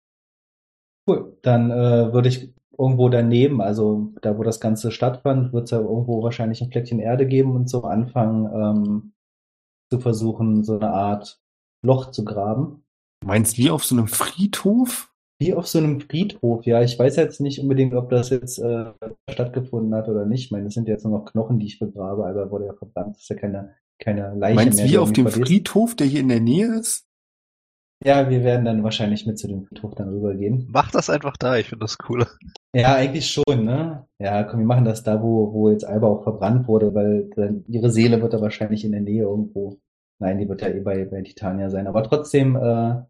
Cool. 1.08 1.38
Dann 1.42 1.72
äh, 1.72 2.14
würde 2.14 2.30
ich 2.30 2.54
irgendwo 2.78 3.10
daneben, 3.10 3.62
also 3.62 4.14
da, 4.22 4.38
wo 4.38 4.44
das 4.44 4.60
Ganze 4.60 4.92
stattfand, 4.92 5.54
wird 5.54 5.66
es 5.66 5.72
ja 5.72 5.80
irgendwo 5.80 6.22
wahrscheinlich 6.22 6.62
ein 6.62 6.72
Fleckchen 6.72 7.00
Erde 7.00 7.28
geben 7.28 7.56
und 7.56 7.70
so 7.70 7.84
anfangen 7.84 8.46
ähm, 8.54 9.14
zu 9.92 10.00
versuchen, 10.00 10.64
so 10.64 10.76
eine 10.76 10.92
Art 10.92 11.42
Loch 11.84 12.12
zu 12.12 12.26
graben. 12.26 12.84
Du 13.22 13.28
meinst 13.28 13.58
wie 13.58 13.72
auf 13.72 13.84
so 13.84 13.96
einem 13.96 14.08
Friedhof? 14.08 15.07
Wie 15.40 15.54
auf 15.54 15.68
so 15.68 15.78
einem 15.78 16.02
Friedhof, 16.02 16.66
ja. 16.66 16.82
Ich 16.82 16.98
weiß 16.98 17.16
jetzt 17.16 17.42
nicht 17.42 17.60
unbedingt, 17.60 17.94
ob 17.94 18.10
das 18.10 18.30
jetzt 18.30 18.58
äh, 18.58 18.86
stattgefunden 19.30 19.94
hat 19.94 20.08
oder 20.10 20.26
nicht. 20.26 20.46
Ich 20.46 20.52
meine, 20.52 20.66
das 20.66 20.74
sind 20.74 20.88
jetzt 20.88 21.06
nur 21.06 21.20
noch 21.20 21.26
Knochen, 21.26 21.60
die 21.60 21.68
ich 21.68 21.80
begrabe, 21.80 22.26
aber 22.26 22.50
wurde 22.50 22.66
ja 22.66 22.74
verbrannt. 22.74 23.16
Das 23.16 23.24
ist 23.24 23.30
ja 23.30 23.36
keine 23.36 23.76
keine 24.00 24.36
Leiche 24.36 24.56
Meinst 24.56 24.78
mehr. 24.78 24.88
du 24.88 24.92
wie 24.92 24.98
auf 24.98 25.14
dem. 25.14 25.28
Friedhof, 25.28 25.96
der 25.96 26.08
hier 26.08 26.22
in 26.22 26.30
der 26.30 26.40
Nähe 26.40 26.80
ist? 26.80 27.06
Ja, 28.06 28.30
wir 28.30 28.44
werden 28.44 28.66
dann 28.66 28.84
wahrscheinlich 28.84 29.26
mit 29.26 29.40
zu 29.40 29.48
dem 29.48 29.66
Friedhof 29.66 29.96
dann 29.96 30.10
rübergehen. 30.10 30.68
Mach 30.70 30.92
das 30.92 31.10
einfach 31.10 31.36
da, 31.36 31.58
ich 31.58 31.68
finde 31.70 31.84
das 31.86 31.98
cool. 32.08 32.28
Ja, 32.76 32.94
eigentlich 32.94 33.28
schon, 33.28 33.66
ne? 33.66 34.08
Ja, 34.20 34.44
komm, 34.44 34.60
wir 34.60 34.68
machen 34.68 34.86
das 34.86 35.02
da, 35.02 35.24
wo, 35.24 35.52
wo 35.52 35.72
jetzt 35.72 35.84
Alba 35.84 36.08
auch 36.08 36.22
verbrannt 36.22 36.68
wurde, 36.68 36.94
weil 36.94 37.28
dann, 37.36 37.66
ihre 37.68 37.90
Seele 37.90 38.22
wird 38.22 38.34
da 38.34 38.42
wahrscheinlich 38.42 38.86
in 38.86 38.92
der 38.92 39.02
Nähe 39.02 39.24
irgendwo. 39.24 39.80
Nein, 40.20 40.38
die 40.38 40.48
wird 40.48 40.62
ja 40.62 40.68
eh 40.68 40.80
bei, 40.80 41.06
bei 41.06 41.24
Titania 41.24 41.72
sein. 41.72 41.88
Aber 41.88 42.04
trotzdem, 42.04 42.56
äh, 42.56 43.02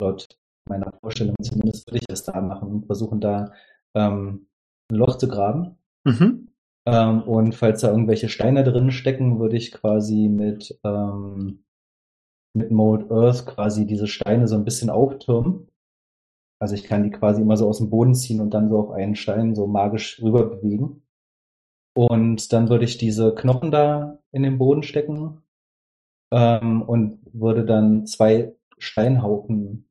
laut 0.00 0.28
meiner 0.68 0.92
Vorstellung 1.00 1.34
zumindest, 1.42 1.86
würde 1.86 1.98
ich 1.98 2.06
das 2.06 2.24
da 2.24 2.40
machen 2.40 2.68
und 2.68 2.86
versuchen 2.86 3.20
da 3.20 3.52
ähm, 3.94 4.46
ein 4.90 4.96
Loch 4.96 5.16
zu 5.18 5.28
graben. 5.28 5.76
Mhm. 6.04 6.48
Ähm, 6.86 7.22
und 7.22 7.54
falls 7.54 7.80
da 7.80 7.90
irgendwelche 7.90 8.28
Steine 8.28 8.64
drin 8.64 8.90
stecken, 8.90 9.38
würde 9.38 9.56
ich 9.56 9.72
quasi 9.72 10.28
mit, 10.28 10.78
ähm, 10.84 11.64
mit 12.54 12.70
Mode 12.70 13.10
Earth 13.10 13.46
quasi 13.46 13.86
diese 13.86 14.06
Steine 14.06 14.48
so 14.48 14.54
ein 14.56 14.64
bisschen 14.64 14.90
auftürmen. 14.90 15.68
Also 16.60 16.74
ich 16.74 16.84
kann 16.84 17.02
die 17.02 17.10
quasi 17.10 17.42
immer 17.42 17.56
so 17.56 17.68
aus 17.68 17.78
dem 17.78 17.90
Boden 17.90 18.14
ziehen 18.14 18.40
und 18.40 18.50
dann 18.54 18.68
so 18.68 18.78
auf 18.78 18.90
einen 18.90 19.16
Stein 19.16 19.54
so 19.54 19.66
magisch 19.66 20.22
rüber 20.22 20.44
bewegen. 20.44 21.02
Und 21.96 22.52
dann 22.52 22.68
würde 22.68 22.84
ich 22.84 22.98
diese 22.98 23.34
Knochen 23.34 23.70
da 23.70 24.18
in 24.32 24.42
den 24.42 24.58
Boden 24.58 24.82
stecken 24.82 25.42
ähm, 26.32 26.82
und 26.82 27.20
würde 27.32 27.64
dann 27.64 28.06
zwei 28.06 28.54
Steinhaufen 28.78 29.88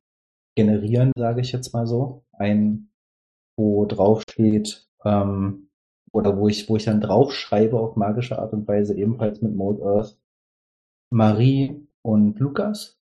generieren, 0.56 1.12
sage 1.18 1.42
ich 1.42 1.52
jetzt 1.52 1.74
mal 1.74 1.88
so. 1.88 2.24
Ein, 2.32 2.90
wo 3.58 3.86
drauf 3.86 4.24
steht, 4.30 4.88
ähm, 5.06 5.70
oder 6.12 6.38
wo 6.38 6.48
ich, 6.48 6.70
wo 6.70 6.76
ich 6.76 6.86
dann 6.86 7.02
draufschreibe 7.02 7.80
auf 7.80 7.96
magische 7.96 8.40
Art 8.40 8.54
und 8.54 8.68
Weise, 8.68 8.96
ebenfalls 8.96 9.42
mit 9.42 9.56
Mode 9.56 9.84
Earth, 9.84 10.18
Marie 11.12 11.88
und 12.02 12.40
Lukas 12.40 13.00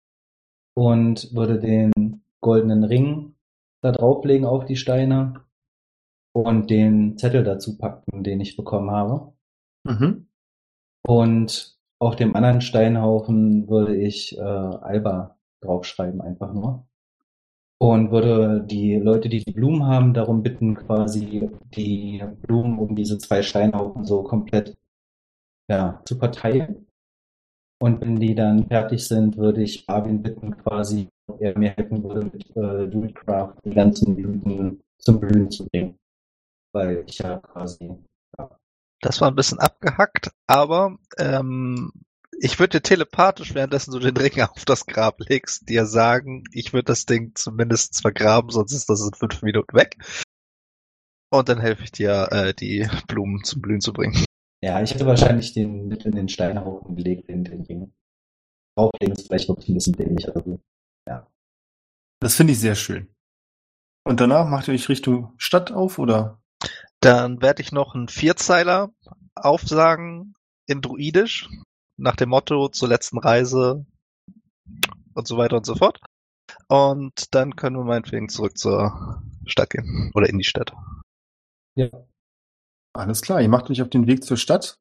und 0.74 1.34
würde 1.34 1.58
den 1.58 2.22
goldenen 2.40 2.84
Ring 2.84 3.34
da 3.82 3.92
drauflegen 3.92 4.46
auf 4.46 4.64
die 4.64 4.76
Steine 4.76 5.44
und 6.32 6.70
den 6.70 7.16
Zettel 7.16 7.44
dazu 7.44 7.78
packen, 7.78 8.24
den 8.24 8.40
ich 8.40 8.56
bekommen 8.56 8.90
habe. 8.90 9.32
Mhm. 9.84 10.28
Und 11.06 11.78
auf 12.00 12.16
dem 12.16 12.36
anderen 12.36 12.60
Steinhaufen 12.60 13.68
würde 13.68 13.96
ich 13.96 14.36
äh, 14.36 14.40
Alba 14.40 15.38
draufschreiben, 15.60 16.20
einfach 16.20 16.52
nur. 16.52 16.87
Und 17.80 18.10
würde 18.10 18.64
die 18.66 18.96
Leute, 18.96 19.28
die 19.28 19.44
die 19.44 19.52
Blumen 19.52 19.86
haben, 19.86 20.12
darum 20.12 20.42
bitten, 20.42 20.74
quasi 20.74 21.48
die 21.76 22.22
Blumen 22.42 22.78
um 22.78 22.96
diese 22.96 23.18
zwei 23.18 23.42
Steinhaufen 23.42 24.04
so 24.04 24.24
komplett 24.24 24.74
ja, 25.70 26.02
zu 26.04 26.16
verteilen. 26.16 26.86
Und 27.80 28.00
wenn 28.00 28.16
die 28.16 28.34
dann 28.34 28.66
fertig 28.66 29.06
sind, 29.06 29.36
würde 29.36 29.62
ich 29.62 29.86
Marvin 29.86 30.22
bitten, 30.22 30.56
quasi, 30.56 31.08
ob 31.28 31.40
er 31.40 31.56
mir 31.56 31.70
helfen 31.70 32.02
würde, 32.02 32.24
mit 32.24 32.50
äh, 32.56 32.88
Druidcraft 32.88 33.54
die 33.64 33.70
ganzen 33.70 34.16
Blüten 34.16 34.80
zum 34.98 35.20
Blühen 35.20 35.48
zu 35.48 35.64
bringen. 35.68 35.96
Weil 36.72 37.04
ich 37.06 37.18
ja 37.18 37.38
quasi 37.38 37.96
Das 39.00 39.20
war 39.20 39.28
ein 39.28 39.36
bisschen 39.36 39.60
abgehackt, 39.60 40.32
aber 40.48 40.98
ähm, 41.18 41.92
ich 42.40 42.58
würde 42.58 42.78
dir 42.78 42.82
telepathisch, 42.82 43.54
währenddessen 43.54 43.92
du 43.92 43.98
den 43.98 44.16
Ring 44.16 44.40
auf 44.42 44.64
das 44.64 44.86
Grab 44.86 45.20
legst, 45.20 45.68
dir 45.68 45.86
sagen, 45.86 46.44
ich 46.52 46.72
würde 46.72 46.84
das 46.84 47.06
Ding 47.06 47.32
zumindest 47.34 48.00
vergraben, 48.00 48.50
sonst 48.50 48.72
ist 48.72 48.88
das 48.88 49.00
in 49.00 49.14
fünf 49.14 49.42
Minuten 49.42 49.76
weg. 49.76 49.96
Und 51.30 51.48
dann 51.48 51.60
helfe 51.60 51.84
ich 51.84 51.92
dir, 51.92 52.28
äh, 52.30 52.54
die 52.54 52.88
Blumen 53.06 53.44
zum 53.44 53.60
Blühen 53.60 53.80
zu 53.80 53.92
bringen. 53.92 54.24
Ja, 54.62 54.82
ich 54.82 54.94
hätte 54.94 55.06
wahrscheinlich 55.06 55.52
den 55.52 55.86
mit 55.86 56.04
in 56.04 56.12
den 56.12 56.28
Steinhaufen 56.28 56.96
gelegt, 56.96 57.28
den, 57.28 57.44
den 57.44 57.62
Ring. 57.62 57.92
Drauflegen 58.76 59.14
ist 59.14 59.26
vielleicht 59.26 59.48
wirklich 59.48 59.68
ein 59.68 59.74
bisschen 59.74 59.92
dämlich, 59.94 60.28
aber 60.28 60.42
gut. 60.42 60.60
Das 62.20 62.34
finde 62.34 62.52
ich 62.52 62.60
sehr 62.60 62.74
schön. 62.74 63.08
Und 64.04 64.20
danach 64.20 64.48
macht 64.48 64.68
ihr 64.68 64.74
euch 64.74 64.88
Richtung 64.88 65.34
Stadt 65.36 65.70
auf, 65.70 65.98
oder? 65.98 66.40
Dann 67.00 67.40
werde 67.42 67.62
ich 67.62 67.72
noch 67.72 67.94
einen 67.94 68.08
Vierzeiler 68.08 68.90
aufsagen 69.36 70.34
in 70.66 70.80
Druidisch, 70.80 71.48
nach 71.98 72.16
dem 72.16 72.30
Motto 72.30 72.68
zur 72.68 72.88
letzten 72.88 73.18
Reise 73.18 73.84
und 75.14 75.28
so 75.28 75.36
weiter 75.36 75.56
und 75.58 75.66
so 75.66 75.74
fort. 75.74 76.00
Und 76.68 77.34
dann 77.34 77.56
können 77.56 77.76
wir 77.76 77.84
meinetwegen 77.84 78.28
zurück 78.28 78.56
zur 78.56 79.22
Stadt 79.46 79.70
gehen. 79.70 80.10
Oder 80.14 80.28
in 80.28 80.38
die 80.38 80.44
Stadt. 80.44 80.72
Ja. 81.74 81.88
Alles 82.94 83.22
klar, 83.22 83.40
ihr 83.40 83.48
macht 83.48 83.70
euch 83.70 83.82
auf 83.82 83.90
den 83.90 84.06
Weg 84.06 84.24
zur 84.24 84.36
Stadt. 84.36 84.78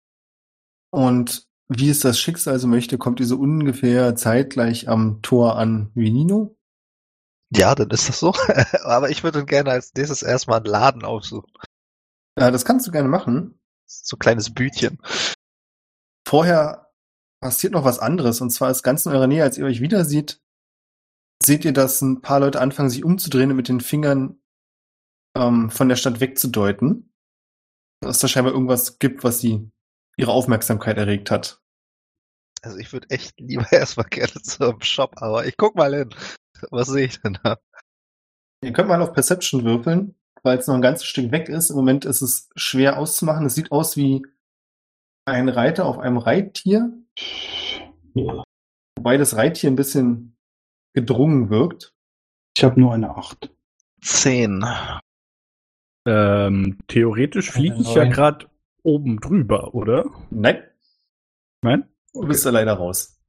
Und 0.91 1.45
wie 1.67 1.89
es 1.89 1.99
das 1.99 2.19
Schicksal 2.19 2.57
so 2.59 2.67
möchte, 2.67 2.97
kommt 2.97 3.19
ihr 3.19 3.25
so 3.25 3.37
ungefähr 3.37 4.15
zeitgleich 4.15 4.87
am 4.87 5.21
Tor 5.21 5.57
an 5.57 5.91
wie 5.93 6.11
Nino. 6.11 6.55
Ja, 7.49 7.75
dann 7.75 7.89
ist 7.89 8.09
das 8.09 8.19
so. 8.19 8.33
Aber 8.83 9.09
ich 9.09 9.23
würde 9.23 9.45
gerne 9.45 9.71
als 9.71 9.93
nächstes 9.93 10.21
erstmal 10.21 10.57
einen 10.57 10.65
Laden 10.65 11.03
aufsuchen. 11.03 11.51
Ja, 12.37 12.51
das 12.51 12.65
kannst 12.65 12.87
du 12.87 12.91
gerne 12.91 13.09
machen. 13.09 13.59
So 13.85 14.15
ein 14.15 14.19
kleines 14.19 14.53
Bütchen. 14.53 14.99
Vorher 16.27 16.86
passiert 17.39 17.73
noch 17.73 17.85
was 17.85 17.99
anderes. 17.99 18.41
Und 18.41 18.49
zwar 18.49 18.71
ist 18.71 18.83
ganz 18.83 19.05
in 19.05 19.11
eurer 19.11 19.27
Nähe, 19.27 19.43
als 19.43 19.57
ihr 19.57 19.65
euch 19.65 19.81
wieder 19.81 20.05
seht, 20.05 20.41
seht 21.41 21.65
ihr, 21.65 21.73
dass 21.73 22.01
ein 22.01 22.21
paar 22.21 22.39
Leute 22.39 22.61
anfangen, 22.61 22.89
sich 22.89 23.03
umzudrehen 23.03 23.51
und 23.51 23.57
mit 23.57 23.69
den 23.69 23.81
Fingern 23.81 24.41
ähm, 25.35 25.69
von 25.69 25.89
der 25.89 25.95
Stadt 25.95 26.19
wegzudeuten. 26.19 27.13
Dass 28.01 28.19
da 28.19 28.27
scheinbar 28.27 28.53
irgendwas 28.53 28.99
gibt, 28.99 29.23
was 29.23 29.39
sie 29.39 29.71
ihre 30.17 30.31
Aufmerksamkeit 30.31 30.97
erregt 30.97 31.31
hat. 31.31 31.61
Also 32.61 32.77
ich 32.77 32.91
würde 32.91 33.09
echt 33.09 33.39
lieber 33.39 33.67
erstmal 33.71 34.07
gerne 34.07 34.41
zum 34.41 34.81
Shop, 34.81 35.13
aber 35.17 35.45
ich 35.45 35.57
guck 35.57 35.75
mal 35.75 35.93
hin. 35.93 36.09
Was 36.71 36.87
sehe 36.87 37.05
ich 37.05 37.21
denn 37.21 37.37
da? 37.43 37.57
Ihr 38.63 38.73
könnt 38.73 38.89
mal 38.89 39.01
auf 39.01 39.13
Perception 39.13 39.63
würfeln, 39.63 40.15
weil 40.41 40.57
es 40.57 40.67
noch 40.67 40.73
ein 40.73 40.81
ganzes 40.81 41.05
Stück 41.05 41.31
weg 41.31 41.49
ist. 41.49 41.69
Im 41.69 41.75
Moment 41.75 42.05
ist 42.05 42.21
es 42.21 42.49
schwer 42.55 42.97
auszumachen. 42.97 43.45
Es 43.45 43.53
sieht 43.53 43.71
aus 43.71 43.95
wie 43.95 44.25
ein 45.25 45.49
Reiter 45.49 45.85
auf 45.85 45.99
einem 45.99 46.17
Reittier, 46.17 46.91
Ja. 48.13 48.43
wobei 48.97 49.17
das 49.17 49.35
Reittier 49.35 49.69
ein 49.69 49.75
bisschen 49.75 50.37
gedrungen 50.93 51.49
wirkt. 51.49 51.93
Ich 52.55 52.63
habe 52.63 52.79
nur 52.79 52.93
eine 52.93 53.15
Acht. 53.15 53.51
Zehn. 54.01 54.65
Ähm, 56.07 56.77
theoretisch 56.87 57.51
fliege 57.51 57.77
ich 57.79 57.93
ja 57.93 58.05
gerade 58.05 58.47
oben 58.83 59.19
drüber, 59.19 59.73
oder? 59.75 60.05
Nein, 60.29 60.63
Nein? 61.61 61.87
du 62.13 62.27
bist 62.27 62.45
da 62.45 62.49
leider 62.49 62.73
raus. 62.73 63.19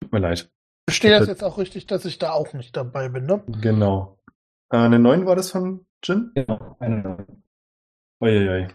Tut 0.00 0.12
mir 0.12 0.20
leid. 0.20 0.50
Verstehe 0.88 1.18
das 1.18 1.28
jetzt 1.28 1.44
auch 1.44 1.58
richtig, 1.58 1.86
dass 1.86 2.04
ich 2.04 2.18
da 2.18 2.32
auch 2.32 2.54
nicht 2.54 2.76
dabei 2.76 3.08
bin, 3.08 3.26
ne? 3.26 3.42
Genau. 3.60 4.18
Äh, 4.70 4.78
eine 4.78 4.98
9 4.98 5.26
war 5.26 5.36
das 5.36 5.50
von 5.50 5.84
Jin? 6.02 6.30
Genau, 6.34 6.76
eine 6.78 7.26
Uiuiui. 8.22 8.68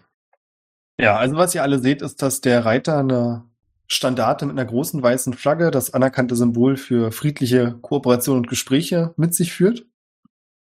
Ja, 0.99 1.17
also 1.17 1.35
was 1.37 1.55
ihr 1.55 1.63
alle 1.63 1.79
seht, 1.79 2.01
ist, 2.01 2.21
dass 2.21 2.41
der 2.41 2.65
Reiter 2.65 2.99
eine 2.99 3.49
Standarte 3.87 4.45
mit 4.45 4.57
einer 4.57 4.69
großen 4.69 5.01
weißen 5.01 5.33
Flagge, 5.33 5.71
das 5.71 5.93
anerkannte 5.93 6.35
Symbol 6.35 6.77
für 6.77 7.11
friedliche 7.11 7.77
Kooperation 7.81 8.37
und 8.37 8.47
Gespräche, 8.47 9.13
mit 9.17 9.35
sich 9.35 9.53
führt. 9.53 9.85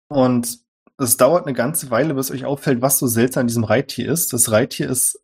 Und 0.08 0.60
es 0.98 1.16
dauert 1.16 1.46
eine 1.46 1.54
ganze 1.54 1.90
Weile, 1.90 2.14
bis 2.14 2.30
euch 2.30 2.44
auffällt, 2.44 2.82
was 2.82 2.98
so 2.98 3.06
seltsam 3.06 3.42
an 3.42 3.46
diesem 3.46 3.64
Reittier 3.64 4.10
ist. 4.10 4.32
Das 4.32 4.50
Reittier 4.50 4.88
ist 4.88 5.22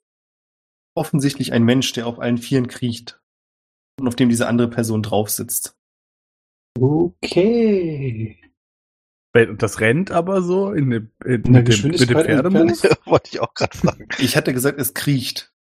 offensichtlich 0.95 1.53
ein 1.53 1.65
Mensch, 1.65 1.93
der 1.93 2.07
auf 2.07 2.19
allen 2.19 2.39
Vieren 2.39 2.69
kriecht 2.69 3.21
und 4.01 4.09
auf 4.09 4.17
dem 4.17 4.29
diese 4.29 4.47
andere 4.47 4.69
Person 4.69 5.03
drauf 5.03 5.31
sitzt. 5.31 5.77
Okay. 6.79 8.39
Das 9.59 9.81
rennt 9.81 10.11
aber 10.11 10.41
so 10.41 10.73
in, 10.73 10.91
in, 10.91 11.11
In 11.25 11.53
der 11.53 11.63
mit, 11.63 11.85
dem, 11.85 11.91
mit 11.91 12.01
dem 12.01 12.21
Pferdemus. 12.21 12.83
Wollte 13.05 13.31
ich 13.33 13.41
auch 13.41 13.53
gerade 13.53 13.77
fragen. 13.77 14.09
Ich 14.19 14.35
hatte 14.37 14.55
gesagt, 14.55 14.81
es 14.81 14.95
kriecht. 14.95 15.53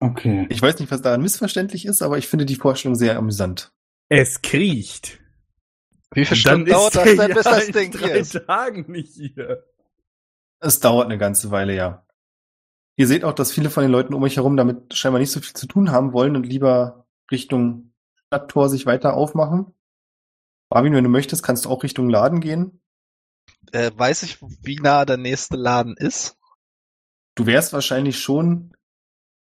Okay. 0.00 0.46
Ich 0.48 0.60
weiß 0.60 0.78
nicht, 0.78 0.90
was 0.90 1.02
daran 1.02 1.22
missverständlich 1.22 1.84
ist, 1.84 2.00
aber 2.02 2.16
ich 2.16 2.26
finde 2.26 2.46
die 2.46 2.56
Vorstellung 2.56 2.94
sehr 2.94 3.16
amüsant. 3.16 3.72
Es 4.08 4.40
kriecht. 4.40 5.20
Wie 6.12 6.24
viele 6.24 6.30
Und 6.30 6.36
Stunden 6.36 6.66
dauert 6.66 6.96
das 6.96 7.04
denn, 7.04 7.34
bis 7.34 7.44
das 7.44 7.66
in 7.66 7.72
Ding 7.72 7.92
drei 7.92 8.06
hier 8.06 8.14
ist? 8.16 8.32
Tagen 8.46 8.90
nicht 8.90 9.14
hier. 9.14 9.64
Es 10.58 10.80
dauert 10.80 11.04
eine 11.06 11.18
ganze 11.18 11.50
Weile, 11.50 11.74
ja. 11.74 12.06
Ihr 12.96 13.06
seht 13.06 13.24
auch, 13.24 13.32
dass 13.32 13.52
viele 13.52 13.70
von 13.70 13.82
den 13.82 13.92
Leuten 13.92 14.14
um 14.14 14.22
euch 14.22 14.36
herum 14.36 14.56
damit 14.56 14.94
scheinbar 14.94 15.20
nicht 15.20 15.30
so 15.30 15.40
viel 15.40 15.54
zu 15.54 15.66
tun 15.66 15.90
haben 15.90 16.12
wollen 16.12 16.34
und 16.34 16.44
lieber 16.44 17.06
Richtung 17.30 17.92
Stadttor 18.26 18.68
sich 18.68 18.86
weiter 18.86 19.14
aufmachen. 19.14 19.74
Marvin, 20.70 20.94
wenn 20.94 21.04
du 21.04 21.10
möchtest, 21.10 21.42
kannst 21.42 21.64
du 21.64 21.70
auch 21.70 21.82
Richtung 21.82 22.08
Laden 22.08 22.40
gehen. 22.40 22.80
Äh, 23.72 23.90
weiß 23.94 24.22
ich, 24.22 24.38
wie 24.40 24.76
nah 24.76 25.04
der 25.04 25.16
nächste 25.16 25.56
Laden 25.56 25.96
ist? 25.96 26.38
Du 27.34 27.46
wärst 27.46 27.72
wahrscheinlich 27.72 28.18
schon 28.18 28.74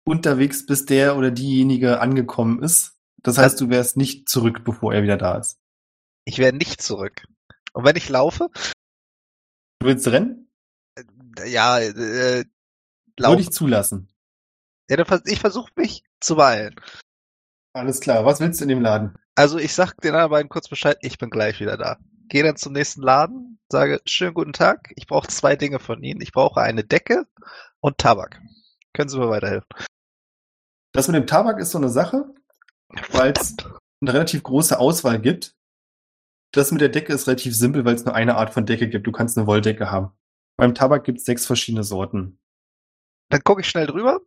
unterwegs, 0.03 0.65
bis 0.65 0.85
der 0.85 1.15
oder 1.17 1.31
diejenige 1.31 1.99
angekommen 1.99 2.61
ist. 2.63 2.97
Das 3.23 3.37
heißt, 3.37 3.59
du 3.61 3.69
wärst 3.69 3.97
nicht 3.97 4.27
zurück, 4.29 4.63
bevor 4.63 4.93
er 4.93 5.03
wieder 5.03 5.17
da 5.17 5.37
ist. 5.37 5.59
Ich 6.25 6.37
wäre 6.39 6.53
nicht 6.53 6.81
zurück. 6.81 7.25
Und 7.73 7.85
wenn 7.85 7.95
ich 7.95 8.09
laufe, 8.09 8.49
Du 9.79 9.87
willst 9.87 10.07
rennen? 10.07 10.51
ja, 11.45 11.79
äh, 11.79 11.93
Würde 11.93 12.49
laufe. 13.17 13.41
ich 13.41 13.49
zulassen. 13.51 14.09
Ja, 14.89 14.97
dann 14.97 15.21
ich 15.25 15.39
versuche 15.39 15.71
mich 15.75 16.03
zu 16.19 16.35
beeilen. 16.35 16.75
Alles 17.73 17.99
klar, 18.01 18.25
was 18.25 18.39
willst 18.39 18.59
du 18.59 18.65
in 18.65 18.69
dem 18.69 18.81
Laden? 18.81 19.15
Also 19.35 19.57
ich 19.57 19.73
sag 19.73 19.95
den 20.01 20.13
anderen 20.13 20.29
beiden 20.31 20.49
kurz 20.49 20.67
Bescheid, 20.67 20.97
ich 21.01 21.17
bin 21.17 21.29
gleich 21.29 21.59
wieder 21.59 21.77
da. 21.77 21.97
Gehe 22.27 22.43
dann 22.43 22.57
zum 22.57 22.73
nächsten 22.73 23.01
Laden, 23.01 23.59
sage, 23.71 24.01
schönen 24.05 24.33
guten 24.33 24.53
Tag, 24.53 24.91
ich 24.95 25.07
brauche 25.07 25.27
zwei 25.27 25.55
Dinge 25.55 25.79
von 25.79 26.03
Ihnen. 26.03 26.21
Ich 26.21 26.31
brauche 26.31 26.61
eine 26.61 26.83
Decke 26.83 27.25
und 27.79 27.97
Tabak. 27.97 28.39
Können 28.93 29.09
Sie 29.09 29.17
mir 29.17 29.29
weiterhelfen? 29.29 29.67
Das 30.93 31.07
mit 31.07 31.15
dem 31.15 31.27
Tabak 31.27 31.59
ist 31.59 31.71
so 31.71 31.77
eine 31.77 31.89
Sache, 31.89 32.33
weil 33.11 33.33
es 33.33 33.55
eine 34.01 34.13
relativ 34.13 34.43
große 34.43 34.77
Auswahl 34.79 35.19
gibt. 35.19 35.55
Das 36.53 36.71
mit 36.71 36.81
der 36.81 36.89
Decke 36.89 37.13
ist 37.13 37.27
relativ 37.27 37.55
simpel, 37.55 37.85
weil 37.85 37.95
es 37.95 38.03
nur 38.03 38.13
eine 38.13 38.35
Art 38.35 38.53
von 38.53 38.65
Decke 38.65 38.89
gibt. 38.89 39.07
Du 39.07 39.11
kannst 39.11 39.37
eine 39.37 39.47
Wolldecke 39.47 39.89
haben. 39.89 40.11
Beim 40.57 40.75
Tabak 40.75 41.05
gibt 41.05 41.19
es 41.19 41.25
sechs 41.25 41.45
verschiedene 41.45 41.83
Sorten. 41.83 42.39
Dann 43.29 43.43
gucke 43.43 43.61
ich 43.61 43.69
schnell 43.69 43.87
drüber. 43.87 44.19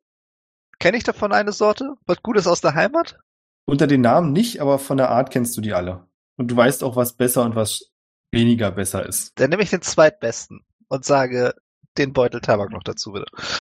Kenne 0.78 0.96
ich 0.96 1.04
davon 1.04 1.32
eine 1.32 1.52
Sorte? 1.52 1.94
Was 2.06 2.22
Gutes 2.22 2.46
aus 2.46 2.62
der 2.62 2.74
Heimat? 2.74 3.18
Unter 3.66 3.86
den 3.86 4.00
Namen 4.00 4.32
nicht, 4.32 4.60
aber 4.60 4.78
von 4.78 4.96
der 4.96 5.10
Art 5.10 5.30
kennst 5.30 5.56
du 5.56 5.60
die 5.60 5.74
alle. 5.74 6.08
Und 6.36 6.50
du 6.50 6.56
weißt 6.56 6.82
auch, 6.82 6.96
was 6.96 7.12
besser 7.14 7.44
und 7.44 7.54
was 7.54 7.90
weniger 8.32 8.70
besser 8.70 9.06
ist. 9.06 9.32
Dann 9.36 9.50
nehme 9.50 9.62
ich 9.62 9.70
den 9.70 9.82
zweitbesten 9.82 10.64
und 10.88 11.04
sage 11.04 11.54
den 11.96 12.12
Beutel 12.12 12.40
Tabak 12.40 12.70
noch 12.70 12.82
dazu, 12.82 13.12
bitte. 13.12 13.26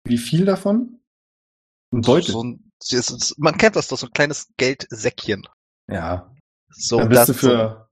Wie 0.04 0.18
viel 0.18 0.44
davon? 0.44 1.00
Ein 1.92 2.02
Beutel. 2.02 2.32
So 2.32 2.44
ein, 2.44 2.71
man 3.38 3.56
kennt 3.58 3.76
das 3.76 3.88
doch, 3.88 3.98
so 3.98 4.06
ein 4.06 4.12
kleines 4.12 4.52
Geldsäckchen. 4.56 5.46
ja. 5.88 6.28
So, 6.74 6.98
Dann 6.98 7.10
bist 7.10 7.20
das 7.20 7.26
du 7.26 7.34
für 7.34 7.90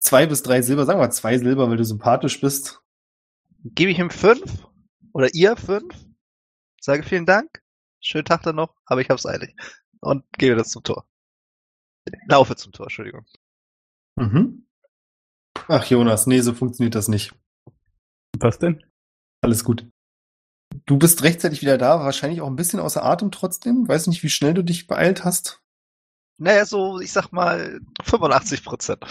zwei 0.00 0.26
bis 0.26 0.42
drei 0.42 0.60
Silber, 0.60 0.84
sagen 0.84 1.00
wir 1.00 1.10
zwei 1.10 1.38
Silber, 1.38 1.70
weil 1.70 1.78
du 1.78 1.84
sympathisch 1.84 2.38
bist. 2.42 2.82
Gebe 3.64 3.90
ich 3.90 3.98
ihm 3.98 4.10
fünf? 4.10 4.68
Oder 5.14 5.32
ihr 5.34 5.56
fünf? 5.56 5.94
Sage 6.78 7.02
vielen 7.02 7.24
Dank. 7.24 7.62
Schönen 8.00 8.26
Tag 8.26 8.42
dann 8.42 8.56
noch, 8.56 8.76
aber 8.84 9.00
ich 9.00 9.08
hab's 9.08 9.24
eilig. 9.24 9.56
Und 10.00 10.24
gehe 10.36 10.54
das 10.54 10.68
zum 10.68 10.82
Tor. 10.82 11.08
Laufe 12.28 12.54
zum 12.54 12.72
Tor, 12.72 12.84
Entschuldigung. 12.86 13.24
Mhm. 14.16 14.66
Ach, 15.68 15.84
Jonas, 15.86 16.26
nee, 16.26 16.40
so 16.42 16.52
funktioniert 16.52 16.94
das 16.94 17.08
nicht. 17.08 17.34
Was 18.38 18.58
denn? 18.58 18.84
Alles 19.40 19.64
gut. 19.64 19.88
Du 20.84 20.98
bist 20.98 21.22
rechtzeitig 21.22 21.62
wieder 21.62 21.78
da, 21.78 22.00
wahrscheinlich 22.00 22.40
auch 22.40 22.46
ein 22.46 22.56
bisschen 22.56 22.80
außer 22.80 23.04
Atem 23.04 23.30
trotzdem. 23.30 23.88
Weiß 23.88 24.06
nicht, 24.08 24.22
wie 24.22 24.30
schnell 24.30 24.54
du 24.54 24.62
dich 24.62 24.86
beeilt 24.86 25.24
hast. 25.24 25.62
Naja, 26.38 26.66
so, 26.66 27.00
ich 27.00 27.12
sag 27.12 27.32
mal, 27.32 27.80
85 28.04 28.64
Prozent 28.64 29.04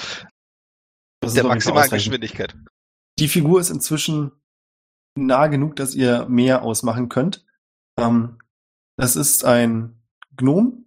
der 1.33 1.43
maximalen. 1.43 1.89
Geschwindigkeit. 1.89 2.55
Die 3.17 3.27
Figur 3.27 3.59
ist 3.59 3.69
inzwischen 3.69 4.31
nah 5.17 5.47
genug, 5.47 5.75
dass 5.75 5.95
ihr 5.95 6.27
mehr 6.27 6.63
ausmachen 6.63 7.09
könnt. 7.09 7.45
Ähm, 7.97 8.37
das 8.97 9.15
ist 9.15 9.45
ein 9.45 10.01
Gnom, 10.35 10.85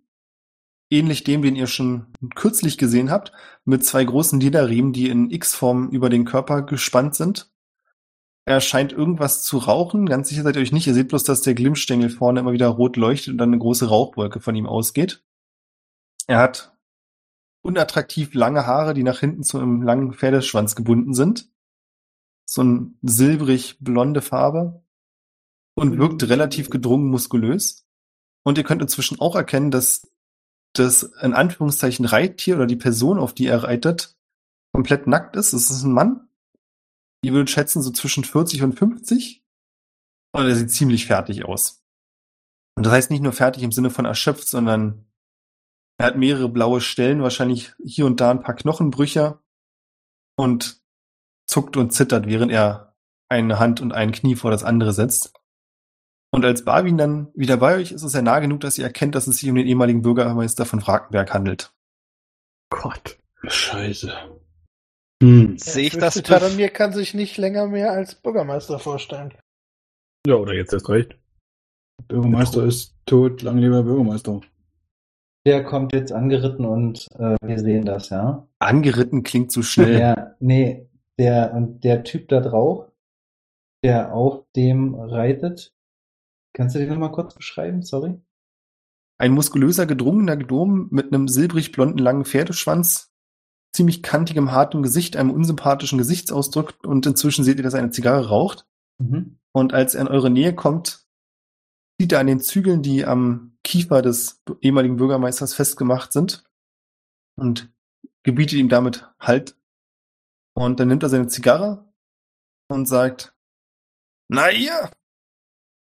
ähnlich 0.91 1.25
dem, 1.25 1.43
den 1.43 1.57
ihr 1.57 1.67
schon 1.67 2.07
kürzlich 2.35 2.79
gesehen 2.79 3.11
habt, 3.11 3.33
mit 3.65 3.85
zwei 3.85 4.05
großen 4.05 4.39
Lederriemen, 4.41 4.93
die 4.93 5.09
in 5.09 5.31
X-Form 5.31 5.89
über 5.91 6.11
den 6.11 6.25
Körper 6.25 6.63
gespannt 6.63 7.15
sind. 7.15 7.51
Er 8.49 8.63
scheint 8.63 8.95
irgendwas 8.95 9.43
zu 9.43 9.59
rauchen, 9.59 10.07
ganz 10.07 10.31
sicher 10.31 10.43
seid 10.43 10.57
ihr 10.57 10.63
euch 10.63 10.73
nicht. 10.73 10.87
Ihr 10.87 10.95
seht 10.95 11.09
bloß, 11.09 11.23
dass 11.23 11.43
der 11.43 11.53
Glimmstängel 11.53 12.09
vorne 12.09 12.41
immer 12.41 12.53
wieder 12.53 12.69
rot 12.69 12.97
leuchtet 12.97 13.33
und 13.33 13.37
dann 13.37 13.51
eine 13.51 13.59
große 13.59 13.87
Rauchwolke 13.87 14.41
von 14.41 14.57
ihm 14.57 14.67
ausgeht. 14.67 15.23
Er 16.27 16.39
hat 16.39 16.75
unattraktiv 17.61 18.33
lange 18.33 18.67
Haare, 18.67 18.95
die 18.95 19.03
nach 19.03 19.21
hinten 19.21 19.43
zu 19.43 19.59
einem 19.59 19.83
langen 19.83 20.15
Pferdeschwanz 20.15 20.75
gebunden 20.77 21.13
sind. 21.13 21.51
So 22.47 22.63
ein 22.63 22.99
silbrig 23.03 23.77
blonde 23.81 24.23
Farbe 24.23 24.83
und 25.75 25.99
wirkt 25.99 26.27
relativ 26.27 26.71
gedrungen 26.71 27.11
muskulös. 27.11 27.87
Und 28.45 28.57
ihr 28.57 28.65
könnt 28.65 28.81
inzwischen 28.81 29.21
auch 29.21 29.37
erkennen, 29.37 29.71
dass 29.71 30.11
das 30.73 31.03
in 31.03 31.35
Anführungszeichen 31.35 32.07
Reittier 32.07 32.57
oder 32.57 32.67
die 32.67 32.77
Person, 32.77 33.19
auf 33.19 33.35
die 33.35 33.47
er 33.47 33.63
reitet, 33.65 34.17
komplett 34.73 35.07
nackt 35.07 35.37
ist. 35.37 35.53
Es 35.53 35.71
ist 35.71 35.83
ein 35.83 35.93
Mann. 35.93 36.28
Ihr 37.23 37.33
würdet 37.33 37.51
schätzen 37.51 37.83
so 37.83 37.91
zwischen 37.91 38.25
40 38.25 38.63
und 38.63 38.73
50. 38.73 39.45
Und 40.33 40.47
er 40.47 40.55
sieht 40.55 40.71
ziemlich 40.71 41.07
fertig 41.07 41.45
aus. 41.45 41.85
Und 42.77 42.85
das 42.85 42.93
heißt 42.93 43.11
nicht 43.11 43.23
nur 43.23 43.33
fertig 43.33 43.63
im 43.63 43.73
Sinne 43.73 43.91
von 43.91 44.05
erschöpft, 44.05 44.47
sondern 44.47 45.07
er 45.99 46.07
hat 46.07 46.17
mehrere 46.17 46.49
blaue 46.49 46.81
Stellen, 46.81 47.23
wahrscheinlich 47.23 47.73
hier 47.83 48.07
und 48.07 48.21
da 48.21 48.31
ein 48.31 48.43
paar 48.43 48.55
Knochenbrüche 48.55 49.41
und 50.37 50.81
zuckt 51.47 51.77
und 51.77 51.93
zittert, 51.93 52.27
während 52.27 52.53
er 52.53 52.97
eine 53.29 53.59
Hand 53.59 53.81
und 53.81 53.93
ein 53.93 54.13
Knie 54.13 54.37
vor 54.37 54.51
das 54.51 54.63
andere 54.63 54.93
setzt. 54.93 55.33
Und 56.31 56.45
als 56.45 56.65
Barwin 56.65 56.99
dann 56.99 57.33
wieder 57.35 57.57
bei 57.57 57.77
euch 57.77 57.91
ist, 57.91 58.03
ist 58.03 58.15
er 58.15 58.23
nah 58.23 58.39
genug, 58.39 58.61
dass 58.61 58.79
ihr 58.79 58.85
erkennt, 58.85 59.15
dass 59.15 59.27
es 59.27 59.39
sich 59.39 59.49
um 59.49 59.57
den 59.57 59.67
ehemaligen 59.67 60.03
Bürgermeister 60.03 60.67
von 60.67 60.87
Wrakenberg 60.87 61.33
handelt. 61.33 61.73
Gott. 62.71 63.19
Scheiße. 63.47 64.15
Hm. 65.23 65.59
Sehe 65.59 65.87
ich 65.87 65.97
das? 65.97 66.15
Taramir 66.23 66.69
kann 66.69 66.93
sich 66.93 67.15
nicht 67.15 67.37
länger 67.39 67.67
mehr 67.67 67.93
als 67.93 68.15
Bürgermeister 68.15 68.79
vorstellen. 68.79 69.35
Ja, 70.27 70.37
oder 70.37 70.55
jetzt 70.55 70.73
erst 70.73 70.89
recht. 70.89 71.19
Bürgermeister 72.07 72.65
ist 72.65 72.95
tot, 73.07 73.43
lang 73.43 73.59
lieber 73.59 73.83
Bürgermeister. 73.83 74.41
Der 75.47 75.65
kommt 75.65 75.93
jetzt 75.93 76.13
angeritten 76.13 76.65
und 76.65 77.07
äh, 77.19 77.37
wir 77.43 77.59
sehen 77.59 77.85
das, 77.85 78.11
ja. 78.11 78.47
Angeritten 78.59 79.23
klingt 79.23 79.51
zu 79.51 79.63
schnell. 79.63 79.99
Ja, 79.99 80.35
nee, 80.41 80.89
der 81.19 81.53
und 81.55 81.83
der 81.85 82.05
Typ 82.05 82.29
da 82.29 82.41
drauf, 82.41 82.91
der 83.83 84.13
auf 84.13 84.45
dem 84.55 84.95
reitet. 84.95 85.73
Kannst 86.53 86.75
du 86.75 86.81
den 86.81 86.89
nochmal 86.89 87.13
kurz 87.13 87.35
beschreiben? 87.35 87.83
Sorry. 87.83 88.21
Ein 89.19 89.33
muskulöser, 89.33 89.87
gedrungener 89.87 90.37
Gnom 90.37 90.89
mit 90.91 91.13
einem 91.13 91.29
silbrig 91.29 91.73
blonden 91.73 91.99
langen 91.99 92.25
Pferdeschwanz, 92.25 93.13
ziemlich 93.75 94.03
kantigem, 94.03 94.53
hartem 94.53 94.83
Gesicht, 94.83 95.17
einem 95.17 95.31
unsympathischen 95.31 95.99
Gesichtsausdruck 95.99 96.75
und 96.85 97.07
inzwischen 97.07 97.45
seht 97.45 97.59
ihr, 97.59 97.63
dass 97.63 97.75
er 97.75 97.81
eine 97.81 97.91
Zigarre 97.91 98.29
raucht. 98.29 98.67
Mhm. 98.99 99.39
Und 99.53 99.73
als 99.73 99.95
er 99.95 100.03
in 100.03 100.09
eure 100.09 100.31
Nähe 100.31 100.55
kommt, 100.55 101.07
sieht 102.01 102.13
er 102.13 102.21
an 102.21 102.27
den 102.27 102.41
Zügeln, 102.41 102.83
die 102.83 103.05
am 103.05 103.57
Kiefer 103.65 104.03
des 104.03 104.43
ehemaligen 104.61 104.97
Bürgermeisters 104.97 105.55
festgemacht 105.55 106.13
sind 106.13 106.45
und 107.37 107.73
gebietet 108.23 108.59
ihm 108.59 108.69
damit 108.69 109.09
Halt. 109.19 109.57
Und 110.55 110.81
dann 110.81 110.89
nimmt 110.89 111.03
er 111.03 111.09
seine 111.09 111.29
Zigarre 111.29 111.93
und 112.69 112.87
sagt, 112.87 113.35
na 114.29 114.51
ihr! 114.51 114.91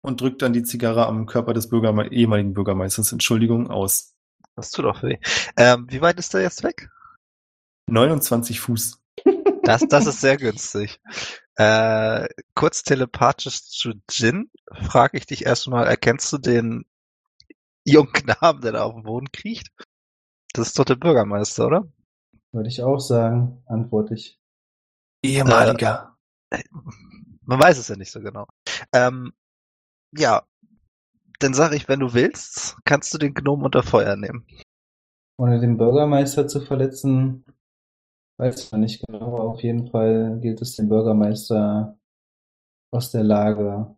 Und 0.03 0.21
drückt 0.21 0.41
dann 0.43 0.53
die 0.53 0.63
Zigarre 0.63 1.07
am 1.07 1.27
Körper 1.27 1.53
des 1.53 1.69
Bürgerme 1.69 2.11
ehemaligen 2.11 2.55
Bürgermeisters, 2.55 3.13
Entschuldigung, 3.13 3.71
aus. 3.71 4.15
Das 4.57 4.71
tut 4.71 4.87
doch 4.87 5.03
weh. 5.03 5.19
Ähm, 5.57 5.87
wie 5.91 6.01
weit 6.01 6.19
ist 6.19 6.33
der 6.33 6.41
jetzt 6.41 6.63
weg? 6.63 6.91
29 7.91 8.61
Fuß. 8.61 9.01
Das, 9.63 9.87
das 9.89 10.07
ist 10.07 10.21
sehr 10.21 10.37
günstig. 10.39 11.01
Äh, 11.57 12.29
kurz 12.55 12.83
telepathisch 12.83 13.65
zu 13.65 13.93
Jin, 14.11 14.51
frage 14.73 15.19
ich 15.19 15.27
dich 15.27 15.45
erstmal, 15.45 15.87
erkennst 15.87 16.33
du 16.33 16.39
den 16.39 16.87
jungen 17.85 18.13
Knaben, 18.13 18.63
der 18.63 18.73
da 18.73 18.85
auf 18.85 18.95
dem 18.95 19.03
Boden 19.03 19.31
kriecht? 19.33 19.69
Das 20.53 20.69
ist 20.69 20.79
doch 20.79 20.85
der 20.85 20.97
Bürgermeister, 20.97 21.67
oder? 21.67 21.93
Würde 22.53 22.69
ich 22.69 22.83
auch 22.83 22.99
sagen, 22.99 23.63
antworte 23.67 24.15
ich. 24.15 24.41
Ehemaliger. 25.23 26.17
Man 27.43 27.61
weiß 27.61 27.79
es 27.79 27.89
ja 27.89 27.97
nicht 27.97 28.11
so 28.11 28.21
genau. 28.21 28.47
Ähm, 28.93 29.33
ja, 30.17 30.45
dann 31.39 31.55
sage 31.55 31.77
ich, 31.77 31.89
wenn 31.89 32.01
du 32.01 32.15
willst, 32.15 32.77
kannst 32.85 33.13
du 33.15 33.19
den 33.19 33.35
Gnom 33.35 33.63
unter 33.63 33.83
Feuer 33.83 34.17
nehmen. 34.17 34.47
Ohne 35.37 35.61
den 35.61 35.77
Bürgermeister 35.77 36.49
zu 36.49 36.61
verletzen, 36.61 37.45
weiß 38.41 38.73
man 38.73 38.81
nicht 38.81 39.05
genau. 39.07 39.27
aber 39.27 39.41
Auf 39.45 39.63
jeden 39.63 39.89
Fall 39.91 40.39
gilt 40.41 40.61
es, 40.63 40.77
den 40.77 40.89
Bürgermeister 40.89 41.99
aus 42.93 43.11
der 43.13 43.23
Lage 43.23 43.95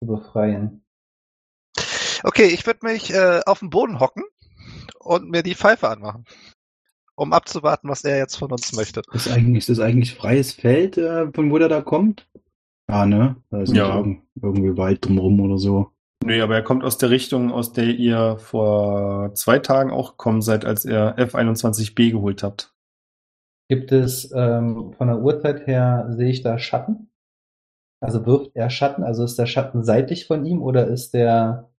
zu 0.00 0.06
befreien. 0.06 0.84
Okay, 2.24 2.46
ich 2.46 2.66
würde 2.66 2.80
mich 2.82 3.14
äh, 3.14 3.40
auf 3.46 3.60
den 3.60 3.70
Boden 3.70 4.00
hocken 4.00 4.24
und 4.98 5.30
mir 5.30 5.42
die 5.42 5.54
Pfeife 5.54 5.88
anmachen, 5.88 6.24
um 7.14 7.32
abzuwarten, 7.32 7.88
was 7.88 8.04
er 8.04 8.18
jetzt 8.18 8.36
von 8.36 8.50
uns 8.50 8.74
möchte. 8.74 9.02
Ist, 9.12 9.28
eigentlich, 9.30 9.58
ist 9.58 9.68
das 9.68 9.80
eigentlich 9.80 10.14
freies 10.14 10.52
Feld, 10.52 10.98
äh, 10.98 11.30
von 11.32 11.50
wo 11.50 11.58
der 11.58 11.68
da 11.68 11.80
kommt? 11.80 12.28
Ja, 12.88 13.06
ne? 13.06 13.36
Da 13.50 13.62
ist 13.62 13.72
Ja. 13.74 14.04
irgendwie 14.42 14.76
Wald 14.76 15.04
drumherum 15.04 15.40
oder 15.40 15.58
so. 15.58 15.92
Nee, 16.24 16.40
aber 16.40 16.56
er 16.56 16.62
kommt 16.62 16.82
aus 16.82 16.98
der 16.98 17.10
Richtung, 17.10 17.52
aus 17.52 17.72
der 17.72 17.86
ihr 17.86 18.38
vor 18.38 19.32
zwei 19.34 19.60
Tagen 19.60 19.90
auch 19.90 20.12
gekommen 20.12 20.42
seid, 20.42 20.64
als 20.64 20.84
ihr 20.84 21.16
F21B 21.16 22.10
geholt 22.10 22.42
habt. 22.42 22.75
Gibt 23.68 23.92
es 23.92 24.32
ähm, 24.32 24.92
von 24.96 25.08
der 25.08 25.20
Uhrzeit 25.20 25.66
her, 25.66 26.06
sehe 26.10 26.30
ich 26.30 26.42
da 26.42 26.58
Schatten? 26.58 27.10
Also 28.00 28.24
wirft 28.26 28.52
er 28.54 28.70
Schatten? 28.70 29.02
Also 29.02 29.24
ist 29.24 29.38
der 29.38 29.46
Schatten 29.46 29.82
seitlich 29.82 30.26
von 30.26 30.44
ihm 30.44 30.62
oder 30.62 30.86
ist 30.86 31.14
der 31.14 31.70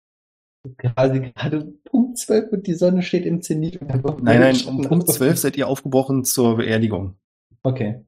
quasi 0.79 1.21
gerade 1.21 1.73
Punkt 1.85 2.19
12 2.19 2.53
und 2.53 2.67
die 2.67 2.75
Sonne 2.75 3.03
steht 3.03 3.27
im 3.27 3.43
Zenit? 3.43 3.81
Nein, 3.83 4.41
nein, 4.41 4.57
um 4.67 4.83
Punkt 4.83 5.09
auf? 5.09 5.15
12 5.15 5.39
seid 5.39 5.57
ihr 5.57 5.69
aufgebrochen 5.69 6.25
zur 6.25 6.57
Beerdigung. 6.57 7.17
Okay. 7.63 8.05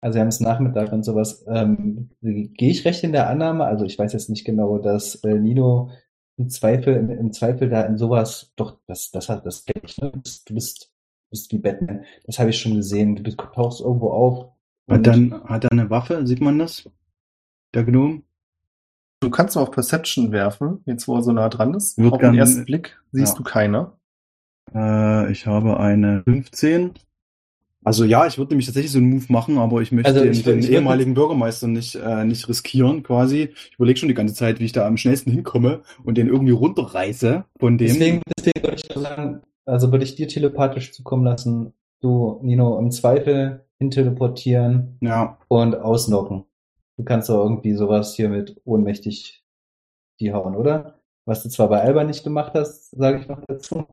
Also 0.00 0.14
wir 0.16 0.20
haben 0.20 0.28
es 0.28 0.40
Nachmittag 0.40 0.92
und 0.92 1.02
sowas. 1.02 1.44
Ähm, 1.48 2.10
gehe 2.22 2.70
ich 2.70 2.84
recht 2.84 3.02
in 3.02 3.12
der 3.12 3.28
Annahme? 3.28 3.64
Also 3.64 3.84
ich 3.84 3.98
weiß 3.98 4.12
jetzt 4.12 4.30
nicht 4.30 4.44
genau, 4.44 4.78
dass 4.78 5.16
äh, 5.24 5.34
Nino 5.34 5.90
im 6.36 6.48
Zweifel, 6.50 6.94
im, 6.94 7.10
im 7.10 7.32
Zweifel 7.32 7.68
da 7.68 7.82
in 7.82 7.98
sowas, 7.98 8.52
doch, 8.54 8.78
das, 8.86 9.10
das 9.10 9.28
hat, 9.28 9.44
das 9.44 9.64
ich, 9.82 9.98
ne? 9.98 10.12
Du 10.46 10.54
bist, 10.54 10.92
bist, 11.30 11.52
du 11.52 11.56
bist 11.56 11.64
wie 11.64 11.70
Batman. 11.70 12.04
Das 12.24 12.38
habe 12.38 12.50
ich 12.50 12.58
schon 12.60 12.74
gesehen. 12.74 13.16
Du 13.16 13.30
tauchst 13.32 13.80
irgendwo 13.80 14.10
auf. 14.10 14.46
Hat 14.90 15.06
dann, 15.06 15.42
hat 15.44 15.64
er 15.64 15.72
eine 15.72 15.90
Waffe? 15.90 16.26
Sieht 16.26 16.40
man 16.40 16.58
das? 16.58 16.88
Der 17.74 17.84
Gnome? 17.84 18.22
Du 19.20 19.30
kannst 19.30 19.56
auf 19.56 19.70
Perception 19.70 20.30
werfen, 20.32 20.80
jetzt 20.86 21.08
wo 21.08 21.16
er 21.16 21.22
so 21.22 21.32
nah 21.32 21.48
dran 21.48 21.74
ist. 21.74 21.98
Wird 21.98 22.12
auf 22.14 22.20
den 22.20 22.34
ersten 22.38 22.64
Blick 22.64 22.98
siehst 23.12 23.32
Ja. 23.32 23.38
du 23.38 23.42
keine. 23.42 23.92
Äh, 24.74 25.32
ich 25.32 25.46
habe 25.46 25.78
eine 25.80 26.22
15. 26.24 26.92
Also 27.84 28.04
ja, 28.04 28.26
ich 28.26 28.38
würde 28.38 28.50
nämlich 28.52 28.66
tatsächlich 28.66 28.92
so 28.92 28.98
einen 28.98 29.10
Move 29.10 29.24
machen, 29.28 29.56
aber 29.58 29.80
ich 29.82 29.92
möchte 29.92 30.10
Also 30.10 30.22
den, 30.22 30.32
ich 30.32 30.42
den 30.42 30.60
würd- 30.60 30.68
ehemaligen 30.68 31.14
Bürgermeister 31.14 31.68
nicht, 31.68 31.94
äh, 31.94 32.24
nicht 32.24 32.48
riskieren 32.48 33.02
quasi. 33.02 33.50
Ich 33.54 33.74
überlege 33.76 33.98
schon 33.98 34.08
die 34.08 34.14
ganze 34.14 34.34
Zeit, 34.34 34.60
wie 34.60 34.64
ich 34.64 34.72
da 34.72 34.86
am 34.86 34.96
schnellsten 34.96 35.30
hinkomme 35.30 35.82
und 36.04 36.16
den 36.18 36.28
irgendwie 36.28 36.52
runterreiße 36.52 37.44
von 37.58 37.78
dem. 37.78 37.88
Deswegen, 37.88 38.22
deswegen 38.38 38.62
würde 38.62 38.76
ich 38.76 38.94
sagen, 39.02 39.40
also 39.68 39.92
würde 39.92 40.04
ich 40.04 40.16
dir 40.16 40.28
telepathisch 40.28 40.92
zukommen 40.92 41.24
lassen, 41.24 41.72
du, 42.00 42.40
Nino, 42.42 42.78
im 42.78 42.90
Zweifel 42.90 43.64
hinteleportieren 43.78 44.98
ja, 45.00 45.38
und 45.48 45.74
ausnocken. 45.76 46.44
Du 46.96 47.04
kannst 47.04 47.28
doch 47.28 47.42
irgendwie 47.42 47.74
sowas 47.74 48.14
hier 48.14 48.28
mit 48.28 48.60
ohnmächtig 48.64 49.44
die 50.20 50.32
hauen, 50.32 50.56
oder? 50.56 51.00
Was 51.26 51.42
du 51.42 51.48
zwar 51.48 51.68
bei 51.68 51.80
Alba 51.80 52.02
nicht 52.04 52.24
gemacht 52.24 52.52
hast, 52.54 52.90
sage 52.90 53.20
ich 53.20 53.28
noch 53.28 53.40
dazu. 53.46 53.86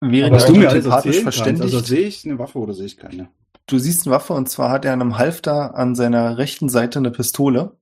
Während 0.00 0.36
Aber 0.36 0.46
du 0.46 0.58
mir 0.58 0.68
telepathisch 0.68 1.20
verständigt, 1.20 1.62
Also 1.62 1.80
sehe 1.80 2.06
ich 2.06 2.24
eine 2.24 2.38
Waffe 2.38 2.58
oder 2.58 2.74
sehe 2.74 2.86
ich 2.86 2.96
keine? 2.96 3.28
du 3.66 3.78
siehst 3.78 4.06
eine 4.06 4.14
Waffe 4.14 4.34
und 4.34 4.48
zwar 4.48 4.70
hat 4.70 4.84
er 4.84 4.92
an 4.92 5.00
einem 5.00 5.18
Halfter 5.18 5.74
an 5.76 5.94
seiner 5.94 6.38
rechten 6.38 6.68
Seite 6.68 6.98
eine 6.98 7.10
Pistole. 7.10 7.78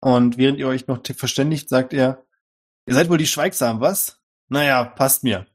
Und 0.00 0.36
während 0.36 0.58
ihr 0.58 0.66
euch 0.66 0.88
noch 0.88 1.00
verständigt, 1.14 1.68
sagt 1.68 1.92
er, 1.92 2.24
ihr 2.86 2.94
seid 2.94 3.08
wohl 3.08 3.18
die 3.18 3.26
Schweigsamen, 3.26 3.80
was? 3.80 4.20
Naja, 4.48 4.84
passt 4.84 5.22
mir. 5.22 5.46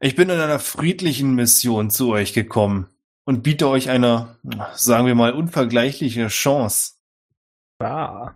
Ich 0.00 0.16
bin 0.16 0.28
in 0.28 0.38
einer 0.38 0.58
friedlichen 0.58 1.34
Mission 1.34 1.90
zu 1.90 2.10
euch 2.10 2.32
gekommen 2.32 2.88
und 3.24 3.42
biete 3.42 3.68
euch 3.68 3.90
eine, 3.90 4.36
sagen 4.74 5.06
wir 5.06 5.14
mal, 5.14 5.32
unvergleichliche 5.32 6.28
Chance. 6.28 6.94
Ah. 7.78 8.34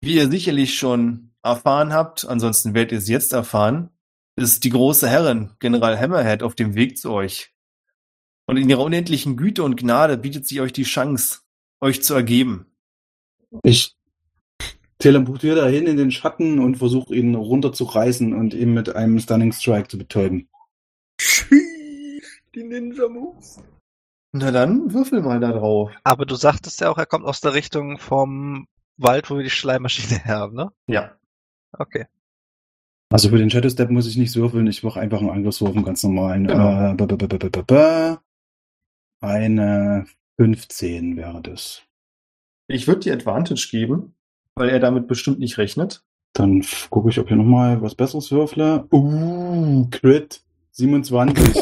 Wie 0.00 0.14
ihr 0.14 0.30
sicherlich 0.30 0.78
schon 0.78 1.32
erfahren 1.42 1.92
habt, 1.92 2.26
ansonsten 2.26 2.74
werdet 2.74 2.92
ihr 2.92 2.98
es 2.98 3.08
jetzt 3.08 3.32
erfahren, 3.32 3.90
ist 4.36 4.64
die 4.64 4.70
große 4.70 5.08
Herrin, 5.08 5.50
General 5.58 5.98
Hammerhead, 5.98 6.42
auf 6.42 6.54
dem 6.54 6.74
Weg 6.74 6.98
zu 6.98 7.10
euch. 7.10 7.52
Und 8.46 8.56
in 8.56 8.68
ihrer 8.68 8.82
unendlichen 8.82 9.36
Güte 9.36 9.62
und 9.62 9.76
Gnade 9.76 10.16
bietet 10.16 10.46
sie 10.46 10.60
euch 10.60 10.72
die 10.72 10.84
Chance, 10.84 11.40
euch 11.80 12.02
zu 12.02 12.14
ergeben. 12.14 12.66
Ich 13.62 13.96
teleportiere 14.98 15.56
dahin 15.56 15.86
in 15.86 15.96
den 15.96 16.10
Schatten 16.10 16.58
und 16.58 16.76
versuche 16.76 17.14
ihn 17.14 17.34
runterzureißen 17.34 18.32
und 18.32 18.54
ihn 18.54 18.74
mit 18.74 18.94
einem 18.94 19.18
Stunning 19.18 19.52
Strike 19.52 19.88
zu 19.88 19.98
betäuben. 19.98 20.48
Die 22.54 22.64
Ninja 22.64 23.08
Moves. 23.08 23.62
Na 24.32 24.50
dann, 24.50 24.92
würfel 24.92 25.22
mal 25.22 25.40
da 25.40 25.52
drauf. 25.52 25.92
Aber 26.04 26.24
du 26.24 26.36
sagtest 26.36 26.80
ja 26.80 26.90
auch, 26.90 26.98
er 26.98 27.06
kommt 27.06 27.24
aus 27.24 27.40
der 27.40 27.54
Richtung 27.54 27.98
vom 27.98 28.68
Wald, 28.96 29.30
wo 29.30 29.36
wir 29.36 29.42
die 29.42 29.50
Schleimmaschine 29.50 30.24
haben, 30.26 30.54
ne? 30.54 30.72
Ja. 30.86 31.16
Okay. 31.72 32.06
Also 33.12 33.30
für 33.30 33.38
den 33.38 33.50
Shadow 33.50 33.68
Step 33.68 33.90
muss 33.90 34.06
ich 34.06 34.16
nicht 34.16 34.36
würfeln, 34.36 34.68
ich 34.68 34.84
mache 34.84 35.00
einfach 35.00 35.18
einen 35.18 35.30
Angriffswurf, 35.30 35.74
einen 35.74 35.84
ganz 35.84 36.02
normalen. 36.04 36.46
Genau. 36.46 36.94
Äh. 36.94 38.16
Eine 39.22 40.06
15 40.38 41.16
wäre 41.16 41.42
das. 41.42 41.82
Ich 42.68 42.86
würde 42.86 43.00
dir 43.00 43.12
Advantage 43.12 43.68
geben, 43.70 44.14
weil 44.54 44.68
er 44.68 44.78
damit 44.78 45.08
bestimmt 45.08 45.40
nicht 45.40 45.58
rechnet. 45.58 46.04
Dann 46.34 46.64
gucke 46.88 47.10
ich, 47.10 47.18
ob 47.18 47.28
ich 47.28 47.36
nochmal 47.36 47.82
was 47.82 47.96
Besseres 47.96 48.30
würfle. 48.30 48.86
Uh, 48.92 49.88
Crit 49.90 50.44
27. 50.72 51.56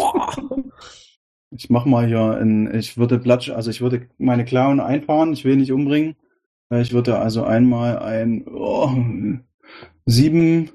Ich 1.50 1.70
mach 1.70 1.86
mal 1.86 2.06
hier 2.06 2.36
ein, 2.38 2.74
ich 2.74 2.98
würde 2.98 3.18
Platsch, 3.18 3.50
also 3.50 3.70
ich 3.70 3.80
würde 3.80 4.08
meine 4.18 4.44
Clown 4.44 4.80
einfahren, 4.80 5.32
ich 5.32 5.44
will 5.44 5.56
nicht 5.56 5.72
umbringen. 5.72 6.16
Äh, 6.70 6.82
Ich 6.82 6.92
würde 6.92 7.18
also 7.18 7.44
einmal 7.44 7.98
ein 7.98 8.46
oh, 8.48 8.90
sieben 10.06 10.70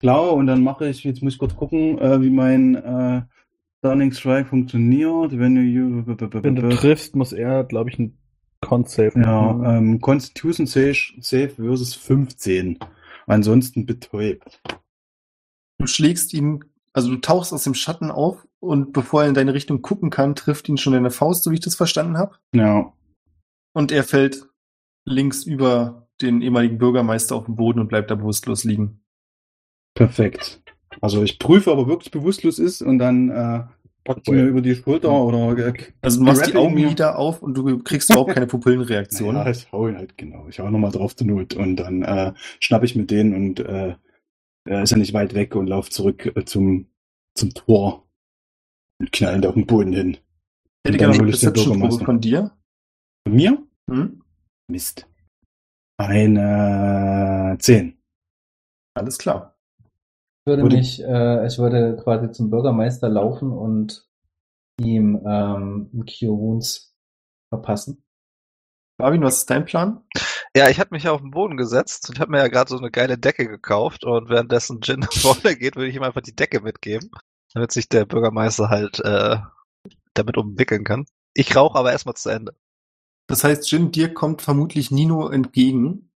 Klau 0.00 0.32
und 0.34 0.46
dann 0.46 0.62
mache 0.62 0.88
ich, 0.88 1.04
jetzt 1.04 1.22
muss 1.22 1.34
ich 1.34 1.38
kurz 1.38 1.56
gucken, 1.56 1.98
äh, 1.98 2.20
wie 2.22 2.30
mein 2.30 2.74
äh, 2.76 3.22
Stunning 3.78 4.12
Strike 4.12 4.48
funktioniert. 4.48 5.38
Wenn 5.38 5.54
du, 5.54 6.42
Wenn 6.42 6.56
du 6.56 6.68
triffst, 6.70 7.14
muss 7.16 7.32
er, 7.32 7.64
glaube 7.64 7.90
ich, 7.90 7.98
ein 7.98 8.18
Con-Save 8.60 9.12
ja, 9.20 9.52
machen. 9.52 9.64
ähm, 9.92 10.00
Constitution 10.00 10.66
Save 10.66 11.50
versus 11.50 11.94
15. 11.94 12.78
Ansonsten 13.26 13.86
betäubt. 13.86 14.60
Du 15.78 15.86
schlägst 15.86 16.34
ihn, 16.34 16.64
also 16.98 17.10
du 17.10 17.16
tauchst 17.18 17.52
aus 17.52 17.62
dem 17.62 17.74
Schatten 17.74 18.10
auf 18.10 18.44
und 18.58 18.92
bevor 18.92 19.22
er 19.22 19.28
in 19.28 19.34
deine 19.34 19.54
Richtung 19.54 19.82
gucken 19.82 20.10
kann, 20.10 20.34
trifft 20.34 20.68
ihn 20.68 20.78
schon 20.78 20.92
deine 20.92 21.10
Faust, 21.12 21.44
so 21.44 21.50
wie 21.52 21.54
ich 21.54 21.60
das 21.60 21.76
verstanden 21.76 22.18
habe. 22.18 22.34
Ja, 22.52 22.92
Und 23.72 23.92
er 23.92 24.02
fällt 24.02 24.48
links 25.04 25.44
über 25.44 26.08
den 26.20 26.42
ehemaligen 26.42 26.78
Bürgermeister 26.78 27.36
auf 27.36 27.44
den 27.46 27.54
Boden 27.54 27.78
und 27.78 27.86
bleibt 27.88 28.10
da 28.10 28.16
bewusstlos 28.16 28.64
liegen. 28.64 29.00
perfekt. 29.94 30.60
Also 31.00 31.22
ich 31.22 31.38
prüfe, 31.38 31.70
ob 31.70 31.78
er 31.78 31.86
wirklich 31.86 32.10
bewusstlos 32.10 32.58
ist 32.58 32.82
und 32.82 32.98
dann 32.98 33.28
äh, 33.30 33.60
packt 34.02 34.24
sie 34.24 34.32
mir 34.32 34.46
über 34.46 34.60
die 34.60 34.74
Schulter 34.74 35.12
oder 35.12 35.56
äh, 35.56 35.72
Also 36.00 36.18
du 36.18 36.24
machst 36.24 36.46
die 36.46 36.56
Augen 36.56 36.76
wieder 36.76 37.16
auf 37.18 37.42
und 37.42 37.56
du 37.56 37.78
kriegst 37.84 38.10
überhaupt 38.10 38.34
keine 38.34 38.48
Pupillenreaktion. 38.48 39.36
Ja, 39.36 39.48
ich 39.48 39.70
hau 39.70 39.86
ihn 39.86 39.96
halt 39.96 40.18
genau. 40.18 40.46
Ich 40.48 40.58
hau 40.58 40.68
nochmal 40.68 40.90
drauf 40.90 41.14
zur 41.14 41.28
Not 41.28 41.54
und 41.54 41.76
dann 41.76 42.02
äh, 42.02 42.32
schnapp 42.58 42.82
ich 42.82 42.96
mit 42.96 43.12
denen 43.12 43.34
und 43.34 43.60
äh, 43.60 43.94
er 44.68 44.82
ist 44.82 44.90
ja 44.90 44.96
nicht 44.98 45.14
weit 45.14 45.34
weg 45.34 45.54
und 45.56 45.66
lauf 45.66 45.90
zurück 45.90 46.26
äh, 46.36 46.44
zum, 46.44 46.86
zum 47.34 47.54
Tor 47.54 48.08
und 49.00 49.12
knall 49.12 49.36
ihn 49.36 49.42
da 49.42 49.48
auf 49.48 49.54
den 49.54 49.66
Boden 49.66 49.92
hin. 49.92 50.10
Ich 50.12 50.92
hätte 50.92 50.92
Und 50.92 50.98
gerne 50.98 51.14
eine 51.14 51.22
Perception-Probe 51.28 51.78
Bürgermeister. 51.78 52.04
von 52.04 52.20
dir. 52.20 52.56
Von 53.26 53.36
mir? 53.36 53.66
Hm? 53.90 54.22
Mist. 54.70 55.06
Eine 55.98 57.56
10. 57.60 57.98
Alles 58.94 59.18
klar. 59.18 59.56
Ich 59.80 60.46
würde 60.50 60.62
Würde- 60.62 60.76
mich, 60.76 61.02
äh, 61.02 61.46
ich 61.46 61.58
würde 61.58 61.96
quasi 62.02 62.30
zum 62.30 62.50
Bürgermeister 62.50 63.08
laufen 63.08 63.50
und 63.52 64.08
ihm 64.80 65.16
ähm, 65.26 65.90
ein 65.92 66.06
Cure 66.06 66.38
Wounds 66.38 66.94
verpassen. 67.52 68.02
Marvin, 69.00 69.22
was 69.22 69.38
ist 69.38 69.50
dein 69.50 69.64
Plan? 69.64 70.04
Ja, 70.58 70.68
ich 70.68 70.80
habe 70.80 70.90
mich 70.90 71.06
auf 71.06 71.20
den 71.20 71.30
Boden 71.30 71.56
gesetzt 71.56 72.10
und 72.10 72.18
habe 72.18 72.32
mir 72.32 72.38
ja 72.38 72.48
gerade 72.48 72.68
so 72.68 72.76
eine 72.76 72.90
geile 72.90 73.16
Decke 73.16 73.46
gekauft 73.46 74.04
und 74.04 74.28
währenddessen 74.28 74.80
Jin 74.82 74.98
nach 75.00 75.12
vorne 75.12 75.54
geht, 75.54 75.76
würde 75.76 75.88
ich 75.88 75.94
ihm 75.94 76.02
einfach 76.02 76.20
die 76.20 76.34
Decke 76.34 76.60
mitgeben, 76.60 77.12
damit 77.54 77.70
sich 77.70 77.88
der 77.88 78.06
Bürgermeister 78.06 78.68
halt 78.68 78.98
äh, 78.98 79.36
damit 80.14 80.36
umwickeln 80.36 80.82
kann. 80.82 81.06
Ich 81.32 81.54
rauche 81.54 81.78
aber 81.78 81.92
erstmal 81.92 82.16
zu 82.16 82.30
Ende. 82.30 82.56
Das 83.28 83.44
heißt, 83.44 83.70
Jin, 83.70 83.92
dir 83.92 84.12
kommt 84.12 84.42
vermutlich 84.42 84.90
Nino 84.90 85.28
entgegen, 85.28 86.10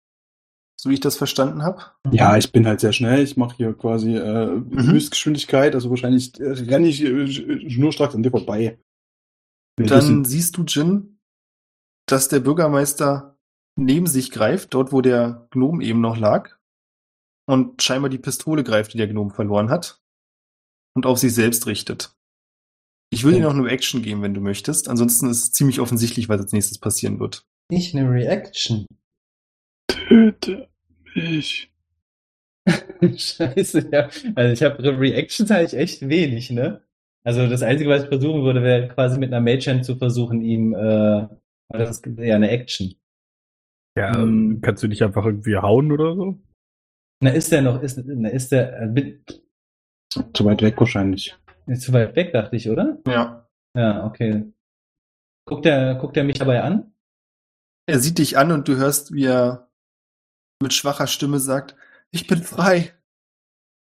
so 0.76 0.90
wie 0.90 0.94
ich 0.94 1.00
das 1.00 1.16
verstanden 1.16 1.62
habe. 1.62 1.84
Ja, 2.10 2.36
ich 2.36 2.50
bin 2.50 2.66
halt 2.66 2.80
sehr 2.80 2.92
schnell. 2.92 3.22
Ich 3.22 3.36
mache 3.36 3.56
hier 3.56 3.74
quasi 3.74 4.16
äh, 4.16 4.60
Höchstgeschwindigkeit, 4.74 5.76
also 5.76 5.88
wahrscheinlich 5.88 6.40
äh, 6.40 6.50
renne 6.50 6.88
ich 6.88 7.00
äh, 7.00 7.70
schnurstracks 7.70 8.16
an 8.16 8.24
dir 8.24 8.32
vorbei. 8.32 8.80
Dann 9.76 10.24
siehst 10.24 10.56
du, 10.56 10.64
Jin, 10.64 11.20
dass 12.06 12.26
der 12.26 12.40
Bürgermeister 12.40 13.31
neben 13.76 14.06
sich 14.06 14.30
greift, 14.30 14.74
dort 14.74 14.92
wo 14.92 15.00
der 15.00 15.48
Gnom 15.50 15.80
eben 15.80 16.00
noch 16.00 16.16
lag, 16.16 16.56
und 17.46 17.82
scheinbar 17.82 18.10
die 18.10 18.18
Pistole 18.18 18.64
greift, 18.64 18.94
die 18.94 18.98
der 18.98 19.08
Gnom 19.08 19.30
verloren 19.30 19.70
hat, 19.70 20.00
und 20.94 21.06
auf 21.06 21.18
sich 21.18 21.34
selbst 21.34 21.66
richtet. 21.66 22.14
Ich 23.10 23.24
will 23.24 23.34
dir 23.34 23.40
noch 23.40 23.54
eine 23.54 23.68
Action 23.68 24.02
geben, 24.02 24.22
wenn 24.22 24.32
du 24.32 24.40
möchtest. 24.40 24.88
Ansonsten 24.88 25.28
ist 25.28 25.42
es 25.42 25.52
ziemlich 25.52 25.80
offensichtlich, 25.80 26.30
was 26.30 26.40
als 26.40 26.52
nächstes 26.52 26.78
passieren 26.78 27.20
wird. 27.20 27.44
Nicht 27.70 27.94
eine 27.94 28.10
Reaction. 28.10 28.86
Töte 29.86 30.68
mich. 31.14 31.70
Scheiße, 33.02 33.90
ja. 33.92 34.08
Also 34.34 34.52
ich 34.52 34.62
habe 34.62 34.98
Reactions 34.98 35.50
habe 35.50 35.64
ich 35.64 35.74
echt 35.74 36.08
wenig, 36.08 36.50
ne? 36.50 36.82
Also 37.24 37.46
das 37.48 37.62
Einzige, 37.62 37.90
was 37.90 38.04
ich 38.04 38.08
versuchen 38.08 38.42
würde, 38.42 38.62
wäre 38.62 38.88
quasi 38.88 39.18
mit 39.18 39.32
einer 39.32 39.40
Mage 39.40 39.70
Hand 39.70 39.84
zu 39.84 39.96
versuchen, 39.96 40.40
ihm, 40.40 40.74
äh, 40.74 41.28
das 41.68 41.90
ist 41.90 42.06
ja 42.18 42.34
eine 42.34 42.50
Action. 42.50 42.94
Ja, 43.96 44.18
Ähm, 44.18 44.60
kannst 44.62 44.82
du 44.82 44.88
nicht 44.88 45.02
einfach 45.02 45.24
irgendwie 45.26 45.56
hauen 45.56 45.92
oder 45.92 46.14
so? 46.14 46.38
Na, 47.22 47.30
ist 47.30 47.52
der 47.52 47.62
noch, 47.62 47.82
ist, 47.82 48.00
na, 48.04 48.28
ist 48.30 48.50
der, 48.52 48.82
äh, 48.82 48.86
bin- 48.88 49.24
Zu 50.34 50.44
weit 50.44 50.62
weg 50.62 50.78
wahrscheinlich. 50.78 51.36
ist 51.66 51.82
zu 51.82 51.92
weit 51.92 52.16
weg, 52.16 52.32
dachte 52.32 52.56
ich, 52.56 52.68
oder? 52.68 52.98
Ja. 53.06 53.48
Ja, 53.76 54.04
okay. 54.06 54.52
Guckt 55.46 55.66
er, 55.66 55.94
guckt 55.96 56.16
er 56.16 56.24
mich 56.24 56.38
dabei 56.38 56.62
an? 56.62 56.92
Er 57.86 57.98
sieht 57.98 58.18
dich 58.18 58.38
an 58.38 58.52
und 58.52 58.68
du 58.68 58.76
hörst, 58.76 59.12
wie 59.12 59.24
er 59.26 59.70
mit 60.62 60.72
schwacher 60.72 61.06
Stimme 61.06 61.38
sagt, 61.40 61.74
ich 62.10 62.26
bin 62.26 62.42
frei. 62.42 62.92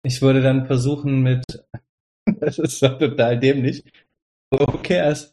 Ich 0.03 0.21
würde 0.21 0.41
dann 0.41 0.65
versuchen 0.67 1.21
mit, 1.21 1.43
das 2.39 2.59
ist 2.59 2.81
doch 2.83 2.97
total 2.99 3.39
dämlich. 3.39 3.83
Okay, 4.51 4.99
also 4.99 5.27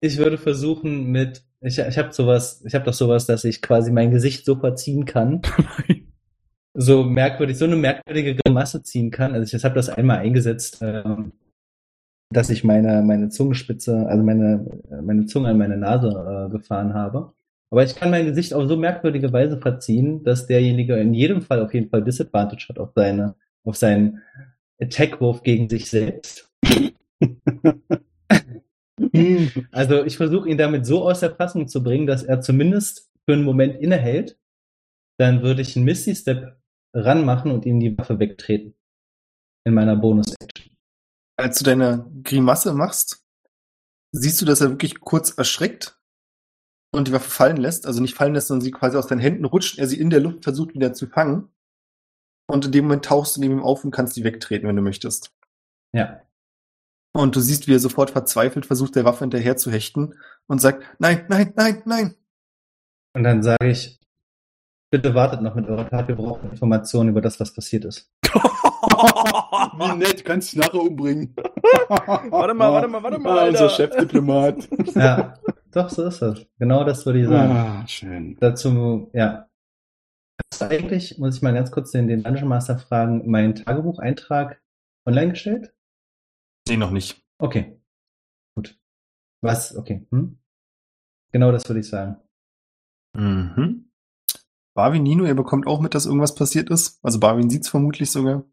ich 0.00 0.18
würde 0.18 0.38
versuchen 0.38 1.10
mit, 1.10 1.44
ich, 1.62 1.78
ich 1.78 1.98
habe 1.98 2.12
sowas, 2.12 2.62
ich 2.66 2.74
habe 2.74 2.84
doch 2.84 2.92
sowas, 2.92 3.26
dass 3.26 3.44
ich 3.44 3.62
quasi 3.62 3.92
mein 3.92 4.10
Gesicht 4.10 4.44
so 4.44 4.56
verziehen 4.56 5.04
kann, 5.04 5.42
so 6.74 7.04
merkwürdig, 7.04 7.56
so 7.56 7.64
eine 7.64 7.76
merkwürdige 7.76 8.34
Grimasse 8.36 8.82
ziehen 8.82 9.10
kann. 9.10 9.34
Also 9.34 9.56
ich 9.56 9.64
habe 9.64 9.74
das 9.74 9.88
einmal 9.88 10.18
eingesetzt, 10.18 10.78
ähm, 10.82 11.32
dass 12.30 12.50
ich 12.50 12.64
meine, 12.64 13.02
meine 13.02 13.28
Zungenspitze, 13.28 14.06
also 14.08 14.22
meine, 14.22 14.66
meine 15.02 15.26
Zunge 15.26 15.48
an 15.48 15.58
meine 15.58 15.76
Nase 15.76 16.08
äh, 16.08 16.50
gefahren 16.50 16.94
habe. 16.94 17.32
Aber 17.70 17.84
ich 17.84 17.94
kann 17.94 18.10
mein 18.10 18.26
Gesicht 18.26 18.52
auf 18.54 18.68
so 18.68 18.76
merkwürdige 18.76 19.32
Weise 19.32 19.58
verziehen, 19.58 20.24
dass 20.24 20.46
derjenige 20.46 20.96
in 20.96 21.14
jedem 21.14 21.42
Fall 21.42 21.62
auf 21.62 21.72
jeden 21.72 21.88
Fall 21.88 22.04
Disadvantage 22.04 22.66
hat 22.68 22.78
auf 22.78 22.90
seine, 22.94 23.34
auf 23.64 23.76
seinen 23.76 24.20
Attackwurf 24.80 25.42
gegen 25.42 25.68
sich 25.68 25.88
selbst. 25.88 26.50
also 29.72 30.04
ich 30.04 30.16
versuche 30.16 30.48
ihn 30.48 30.58
damit 30.58 30.86
so 30.86 31.08
aus 31.08 31.20
der 31.20 31.34
Fassung 31.34 31.68
zu 31.68 31.82
bringen, 31.82 32.06
dass 32.06 32.22
er 32.22 32.40
zumindest 32.40 33.10
für 33.24 33.34
einen 33.34 33.44
Moment 33.44 33.80
innehält. 33.80 34.38
Dann 35.18 35.42
würde 35.42 35.62
ich 35.62 35.76
einen 35.76 35.84
Misty 35.84 36.14
Step 36.14 36.60
ranmachen 36.94 37.50
und 37.50 37.64
ihm 37.66 37.80
die 37.80 37.96
Waffe 37.96 38.18
wegtreten. 38.18 38.74
In 39.64 39.74
meiner 39.74 39.96
Bonus-Action. 39.96 40.76
Als 41.36 41.58
du 41.58 41.64
deine 41.64 42.10
Grimasse 42.24 42.74
machst, 42.74 43.24
siehst 44.12 44.40
du, 44.40 44.44
dass 44.44 44.60
er 44.60 44.70
wirklich 44.70 45.00
kurz 45.00 45.30
erschreckt 45.30 45.98
und 46.92 47.08
die 47.08 47.12
Waffe 47.12 47.30
fallen 47.30 47.56
lässt. 47.56 47.86
Also 47.86 48.00
nicht 48.00 48.14
fallen 48.14 48.34
lässt, 48.34 48.48
sondern 48.48 48.64
sie 48.64 48.70
quasi 48.70 48.96
aus 48.96 49.06
deinen 49.06 49.20
Händen 49.20 49.44
rutscht, 49.44 49.78
er 49.78 49.86
sie 49.86 50.00
in 50.00 50.10
der 50.10 50.20
Luft 50.20 50.44
versucht 50.44 50.74
wieder 50.74 50.92
zu 50.92 51.06
fangen. 51.06 51.48
Und 52.48 52.66
in 52.66 52.72
dem 52.72 52.84
Moment 52.84 53.04
tauchst 53.04 53.36
du 53.36 53.40
neben 53.40 53.54
ihm 53.54 53.62
auf 53.62 53.84
und 53.84 53.92
kannst 53.92 54.16
die 54.16 54.24
wegtreten, 54.24 54.68
wenn 54.68 54.76
du 54.76 54.82
möchtest. 54.82 55.32
Ja. 55.94 56.22
Und 57.14 57.36
du 57.36 57.40
siehst, 57.40 57.68
wie 57.68 57.74
er 57.74 57.78
sofort 57.78 58.10
verzweifelt 58.10 58.64
versucht, 58.66 58.96
der 58.96 59.04
Waffe 59.04 59.20
hinterher 59.20 59.56
zu 59.56 59.70
hechten 59.70 60.14
und 60.46 60.60
sagt, 60.60 60.82
nein, 60.98 61.26
nein, 61.28 61.52
nein, 61.56 61.82
nein. 61.84 62.14
Und 63.14 63.24
dann 63.24 63.42
sage 63.42 63.68
ich, 63.70 64.00
bitte 64.90 65.14
wartet 65.14 65.42
noch 65.42 65.54
mit 65.54 65.66
eurer 65.68 65.88
Tat, 65.88 66.08
wir 66.08 66.16
brauchen 66.16 66.50
Informationen 66.50 67.10
über 67.10 67.20
das, 67.20 67.38
was 67.38 67.52
passiert 67.52 67.84
ist. 67.84 68.10
Wie 68.24 69.96
nett, 69.96 70.24
kannst 70.24 70.52
dich 70.52 70.60
nachher 70.60 70.80
umbringen. 70.80 71.34
Warte 71.88 72.54
mal, 72.54 72.72
warte 72.72 72.88
mal, 72.88 73.02
warte 73.02 73.18
mal, 73.18 73.38
Ah, 73.38 73.48
Unser 73.48 73.62
Alter. 73.64 73.68
Chefdiplomat. 73.76 74.68
Ja, 74.94 75.34
doch, 75.70 75.88
so 75.90 76.04
ist 76.06 76.20
das. 76.22 76.44
Genau 76.58 76.84
das 76.84 77.04
würde 77.06 77.20
ich 77.20 77.28
sagen. 77.28 77.52
Ah, 77.52 77.86
schön. 77.86 78.36
Dazu, 78.40 79.10
ja. 79.12 79.48
Hast 80.52 80.62
du 80.62 80.64
eigentlich, 80.68 81.18
muss 81.18 81.36
ich 81.36 81.42
mal 81.42 81.52
ganz 81.54 81.70
kurz 81.70 81.90
den, 81.92 82.08
den 82.08 82.22
Dungeon 82.22 82.48
Master 82.48 82.78
fragen, 82.78 83.30
meinen 83.30 83.54
Tagebucheintrag 83.54 84.60
online 85.06 85.30
gestellt? 85.32 85.72
Nee, 86.68 86.76
noch 86.76 86.90
nicht. 86.90 87.24
Okay. 87.38 87.80
Gut. 88.54 88.78
Was? 89.42 89.76
Okay. 89.76 90.06
Hm? 90.10 90.38
Genau 91.32 91.50
das 91.50 91.68
würde 91.68 91.80
ich 91.80 91.88
sagen. 91.88 92.16
Mhm. 93.14 93.90
Barwin 94.74 95.02
Nino, 95.02 95.24
ihr 95.24 95.34
bekommt 95.34 95.66
auch 95.66 95.80
mit, 95.80 95.94
dass 95.94 96.06
irgendwas 96.06 96.34
passiert 96.34 96.70
ist. 96.70 96.98
Also 97.02 97.20
Barwin 97.20 97.50
sieht's 97.50 97.68
vermutlich 97.68 98.10
sogar. 98.10 98.44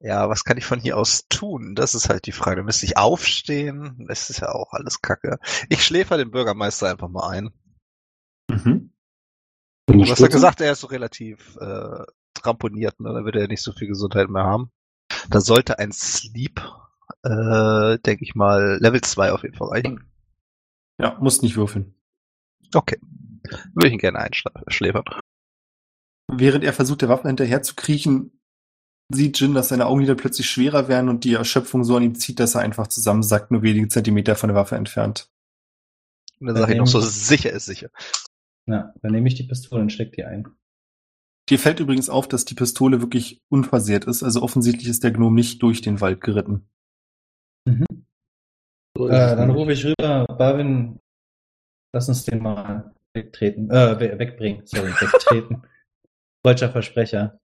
Ja, 0.00 0.28
was 0.28 0.44
kann 0.44 0.56
ich 0.56 0.64
von 0.64 0.80
hier 0.80 0.96
aus 0.96 1.28
tun? 1.28 1.74
Das 1.74 1.94
ist 1.94 2.08
halt 2.08 2.26
die 2.26 2.32
Frage. 2.32 2.62
Müsste 2.62 2.86
ich 2.86 2.96
aufstehen? 2.96 4.06
Das 4.08 4.30
ist 4.30 4.40
ja 4.40 4.52
auch 4.52 4.72
alles 4.72 5.00
Kacke. 5.00 5.38
Ich 5.68 5.84
schläfer 5.84 6.16
den 6.16 6.30
Bürgermeister 6.30 6.90
einfach 6.90 7.08
mal 7.08 7.28
ein. 7.28 7.50
Mhm. 8.50 8.92
Du 9.86 10.04
hast 10.04 10.18
ja 10.18 10.28
gesagt, 10.28 10.60
er 10.60 10.72
ist 10.72 10.80
so 10.80 10.88
relativ 10.88 11.56
äh, 11.60 12.04
tramponiert, 12.34 12.98
ne? 13.00 13.12
Da 13.14 13.24
wird 13.24 13.36
er 13.36 13.48
nicht 13.48 13.62
so 13.62 13.72
viel 13.72 13.88
Gesundheit 13.88 14.28
mehr 14.28 14.44
haben. 14.44 14.70
Da 15.30 15.40
sollte 15.40 15.78
ein 15.78 15.92
Sleep, 15.92 16.60
äh, 17.22 17.98
denke 17.98 18.24
ich 18.24 18.34
mal, 18.34 18.78
Level 18.80 19.00
2 19.00 19.32
auf 19.32 19.42
jeden 19.42 19.56
Fall 19.56 19.68
reichen. 19.68 20.04
Ja, 21.00 21.18
musst 21.20 21.42
nicht 21.42 21.56
würfeln. 21.56 21.94
Okay. 22.74 22.98
Würde 23.74 23.88
ich 23.88 23.92
ihn 23.92 23.98
gerne 23.98 24.18
einschläfern. 24.18 25.04
Während 26.28 26.64
er 26.64 26.72
versucht, 26.72 27.02
der 27.02 27.08
Waffe 27.08 27.28
hinterher 27.28 27.62
zu 27.62 27.74
kriechen, 27.74 28.40
sieht 29.08 29.38
Jin, 29.38 29.54
dass 29.54 29.68
seine 29.68 29.86
Augenlider 29.86 30.16
plötzlich 30.16 30.50
schwerer 30.50 30.88
werden 30.88 31.08
und 31.08 31.24
die 31.24 31.34
Erschöpfung 31.34 31.84
so 31.84 31.96
an 31.96 32.02
ihm 32.02 32.14
zieht, 32.16 32.40
dass 32.40 32.56
er 32.56 32.62
einfach 32.62 32.88
zusammensackt, 32.88 33.50
nur 33.50 33.62
wenige 33.62 33.88
Zentimeter 33.88 34.34
von 34.34 34.48
der 34.48 34.56
Waffe 34.56 34.76
entfernt. 34.76 35.30
Und 36.40 36.48
dann 36.48 36.56
sage 36.56 36.72
ich 36.72 36.78
noch 36.78 36.86
so, 36.86 37.00
sicher 37.00 37.50
ist 37.50 37.66
sicher. 37.66 37.90
Ja, 38.66 38.92
dann 39.00 39.12
nehme 39.12 39.28
ich 39.28 39.34
die 39.34 39.44
Pistole 39.44 39.80
und 39.80 39.92
steck 39.92 40.12
die 40.12 40.24
ein. 40.24 40.48
Dir 41.48 41.58
fällt 41.60 41.78
übrigens 41.78 42.10
auf, 42.10 42.26
dass 42.26 42.44
die 42.44 42.56
Pistole 42.56 43.00
wirklich 43.00 43.40
unversehrt 43.48 44.06
ist, 44.06 44.24
also 44.24 44.42
offensichtlich 44.42 44.88
ist 44.88 45.04
der 45.04 45.12
Gnom 45.12 45.34
nicht 45.34 45.62
durch 45.62 45.80
den 45.80 46.00
Wald 46.00 46.20
geritten. 46.20 46.68
Mhm. 47.66 48.06
So 48.96 49.08
Äh, 49.08 49.36
dann 49.36 49.50
rufe 49.50 49.72
ich 49.72 49.84
rüber, 49.84 50.24
Barwin, 50.26 50.98
lass 51.92 52.08
uns 52.08 52.24
den 52.24 52.42
mal 52.42 52.94
wegtreten, 53.14 53.70
äh, 53.70 54.00
we 54.00 54.18
wegbringen, 54.18 54.66
sorry, 54.66 54.90
wegtreten. 54.92 55.62
Deutscher 56.42 56.70
Versprecher. 56.70 57.38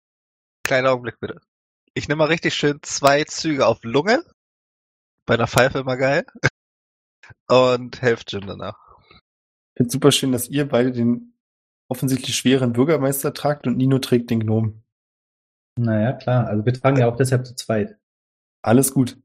Kleiner 0.63 0.91
Augenblick 0.91 1.19
bitte. 1.19 1.39
Ich 1.93 2.07
nehme 2.07 2.19
mal 2.19 2.25
richtig 2.25 2.53
schön 2.53 2.79
zwei 2.81 3.23
Züge 3.23 3.65
auf 3.65 3.83
Lunge. 3.83 4.23
Bei 5.25 5.35
einer 5.35 5.47
Pfeife 5.47 5.79
immer 5.79 5.97
geil. 5.97 6.25
Und 7.47 8.01
helft 8.01 8.31
Jim 8.31 8.45
danach. 8.45 8.77
Ich 9.73 9.77
finde 9.77 9.91
super 9.91 10.11
schön, 10.11 10.31
dass 10.31 10.49
ihr 10.49 10.67
beide 10.67 10.91
den 10.91 11.33
offensichtlich 11.87 12.35
schweren 12.35 12.73
Bürgermeister 12.73 13.33
tragt 13.33 13.65
und 13.65 13.77
Nino 13.77 13.99
trägt 13.99 14.29
den 14.29 14.41
Gnom. 14.41 14.83
Naja, 15.77 16.13
klar, 16.13 16.47
also 16.47 16.65
wir 16.65 16.73
tragen 16.73 16.97
ja 16.97 17.07
auch 17.07 17.15
deshalb 17.15 17.45
zu 17.45 17.55
zweit. 17.55 17.97
Alles 18.61 18.93
gut. 18.93 19.17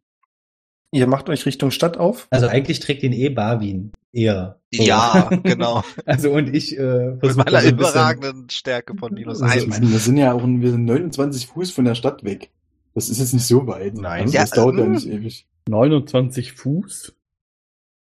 Ihr 0.95 1.07
macht 1.09 1.29
euch 1.29 1.45
Richtung 1.45 1.71
Stadt 1.73 1.97
auf. 1.97 2.29
Also 2.31 2.47
eigentlich 2.47 2.79
trägt 2.79 3.03
ihn 3.03 3.13
eh 3.13 3.29
Barwin 3.29 3.91
eher. 4.13 4.61
So. 4.73 4.83
Ja, 4.85 5.29
genau. 5.43 5.83
Also 6.07 6.31
und 6.31 6.55
ich 6.55 6.79
äh, 6.79 7.17
Mit 7.21 7.23
meiner 7.23 7.33
so 7.35 7.41
ein 7.41 7.45
bisschen- 7.45 7.79
überragenden 7.79 8.51
Stärke 8.51 8.97
von 8.97 9.13
minus 9.13 9.43
Also, 9.43 9.57
ich 9.59 9.67
meine, 9.67 9.91
wir 9.91 9.99
sind 9.99 10.17
ja 10.19 10.33
auch, 10.33 10.43
wir 10.47 10.71
sind 10.71 10.85
29 10.85 11.49
Fuß 11.49 11.73
von 11.73 11.85
der 11.85 11.97
Stadt 11.97 12.23
weg. 12.23 12.51
Das 12.95 13.09
ist 13.09 13.19
jetzt 13.19 13.33
nicht 13.35 13.45
so 13.47 13.67
weit. 13.67 13.95
Nein. 13.95 14.23
Also, 14.23 14.35
Ja, 14.35 14.43
das 14.43 14.51
dauert 14.51 14.77
ja 14.79 14.85
ähm, 14.85 14.93
nicht 14.93 15.07
ewig. 15.09 15.49
29 15.69 16.53
Fuß? 16.53 17.13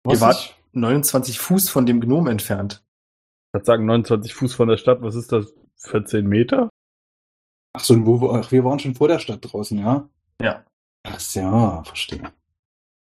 Ihr 0.08 0.20
wart 0.20 0.36
ich- 0.36 0.54
29 0.72 1.38
Fuß 1.40 1.68
von 1.70 1.86
dem 1.86 2.00
Gnom 2.00 2.28
entfernt. 2.28 2.84
Ich 3.48 3.54
würde 3.54 3.66
sagen 3.66 3.86
29 3.86 4.34
Fuß 4.34 4.54
von 4.54 4.68
der 4.68 4.76
Stadt. 4.76 5.02
Was 5.02 5.16
ist 5.16 5.32
das? 5.32 5.52
14 5.78 6.26
Meter? 6.28 6.68
Ach 7.72 7.82
so, 7.82 7.94
und 7.94 8.06
wo- 8.06 8.30
ach, 8.30 8.52
wir 8.52 8.64
waren 8.64 8.78
schon 8.78 8.94
vor 8.94 9.08
der 9.08 9.18
Stadt 9.18 9.40
draußen, 9.42 9.78
ja? 9.78 10.08
Ja. 10.40 10.64
Ach 11.02 11.20
ja, 11.34 11.82
verstehe. 11.82 12.22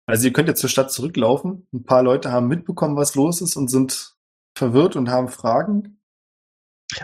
Also 0.09 0.25
ihr 0.25 0.33
könnt 0.33 0.47
jetzt 0.47 0.61
zur 0.61 0.71
Stadt 0.71 0.91
zurücklaufen. 0.91 1.67
Ein 1.71 1.83
paar 1.83 2.01
Leute 2.01 2.31
haben 2.31 2.47
mitbekommen, 2.47 2.95
was 2.95 3.13
los 3.13 3.41
ist 3.41 3.55
und 3.55 3.67
sind 3.67 4.15
verwirrt 4.57 4.95
und 4.95 5.11
haben 5.11 5.27
Fragen. 5.27 6.01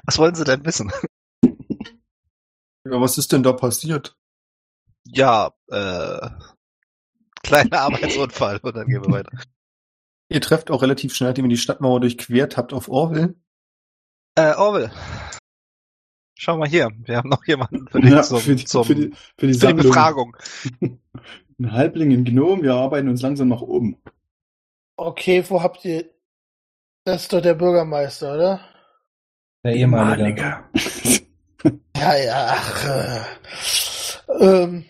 Was 0.06 0.18
wollen 0.18 0.34
Sie 0.34 0.44
denn 0.44 0.66
wissen? 0.66 0.92
Ja, 2.88 3.02
was 3.02 3.18
ist 3.18 3.32
denn 3.32 3.42
da 3.42 3.52
passiert? 3.52 4.16
Ja, 5.06 5.52
äh, 5.70 6.30
kleiner 7.42 7.82
Arbeitsunfall 7.82 8.60
und 8.62 8.76
dann 8.76 8.86
gehen 8.86 9.04
wir 9.04 9.12
weiter. 9.12 9.32
Ihr 10.30 10.40
trefft 10.40 10.70
auch 10.70 10.84
relativ 10.84 11.16
schnell, 11.16 11.32
nachdem 11.32 11.46
ihr 11.46 11.50
die 11.50 11.58
Stadtmauer 11.58 12.02
durchquert 12.02 12.58
habt, 12.58 12.74
auf 12.74 12.88
Orwell. 12.88 13.34
Äh, 14.36 14.54
Orwell. 14.54 14.92
Schau 16.38 16.58
mal 16.58 16.70
hier, 16.70 16.92
wir 17.06 17.18
haben 17.18 17.30
noch 17.30 17.44
jemanden 17.48 17.88
für 17.88 18.00
dich 18.02 18.12
Ja, 18.12 18.22
zum, 18.22 18.40
für, 18.40 18.56
die, 18.56 18.66
zum, 18.66 18.86
für, 18.86 18.94
die, 18.94 19.02
für 19.02 19.10
die 19.10 19.16
für 19.40 19.48
die 19.48 19.54
Sammlung. 19.56 19.88
Befragung. 19.88 20.38
Ein 21.60 21.72
Halbling 21.72 22.12
in 22.12 22.26
Gnome, 22.26 22.64
wir 22.64 22.74
arbeiten 22.74 23.08
uns 23.08 23.22
langsam 23.22 23.48
nach 23.48 23.62
oben. 23.62 23.98
Okay, 24.98 25.44
wo 25.48 25.62
habt 25.62 25.86
ihr. 25.86 26.06
Das 27.06 27.24
ist 27.24 27.34
doch 27.34 27.42
der 27.42 27.54
Bürgermeister, 27.54 28.34
oder? 28.34 28.60
Der 29.64 29.76
ehemalige. 29.76 30.60
Ja, 31.98 32.16
ja, 32.16 32.48
ach. 32.50 32.86
Äh, 32.86 33.22
ähm, 34.40 34.86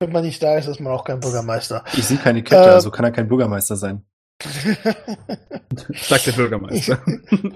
wenn 0.00 0.12
man 0.12 0.24
nicht 0.24 0.42
da 0.42 0.56
ist, 0.56 0.66
ist 0.66 0.80
man 0.80 0.92
auch 0.92 1.04
kein 1.04 1.20
Bürgermeister. 1.20 1.84
Ich 1.92 2.04
sehe 2.04 2.16
keine 2.16 2.42
Kette, 2.42 2.62
Äh, 2.62 2.70
also 2.70 2.90
kann 2.90 3.04
er 3.04 3.12
kein 3.12 3.28
Bürgermeister 3.28 3.76
sein. 3.76 4.04
Sagt 5.94 6.26
der 6.26 6.32
Bürgermeister. 6.32 7.00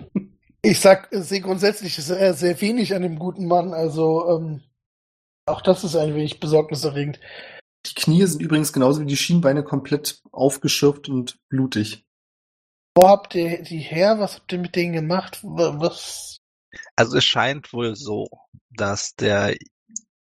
ich 0.63 0.79
sag, 0.79 1.09
ich 1.11 1.25
sehe 1.25 1.41
grundsätzlich 1.41 1.97
sehr, 1.97 2.35
sehr 2.35 2.61
wenig 2.61 2.95
an 2.95 3.03
dem 3.03 3.19
guten 3.19 3.47
Mann, 3.47 3.73
also 3.73 4.37
ähm, 4.37 4.61
auch 5.47 5.63
das 5.63 5.83
ist 5.83 5.97
ein 5.97 6.15
wenig 6.15 6.39
besorgniserregend. 6.39 7.19
Die 7.87 7.95
Knie 7.95 8.25
sind 8.27 8.41
übrigens 8.41 8.73
genauso 8.73 9.01
wie 9.03 9.07
die 9.07 9.17
Schienbeine 9.17 9.63
komplett 9.63 10.23
aufgeschürft 10.33 11.09
und 11.09 11.39
blutig. 11.49 12.05
Wo 12.97 13.09
habt 13.09 13.35
ihr 13.35 13.63
die 13.63 13.79
her? 13.79 14.19
Was 14.21 14.37
habt 14.37 14.53
ihr 14.53 14.59
mit 14.59 14.77
denen 14.77 14.93
gemacht? 14.93 15.41
Wa- 15.43 15.79
Was? 15.81 16.39
Also 16.97 17.19
es 17.19 17.25
scheint 17.25 17.73
wohl 17.73 17.95
so, 17.97 18.29
dass 18.71 19.15
der, 19.17 19.55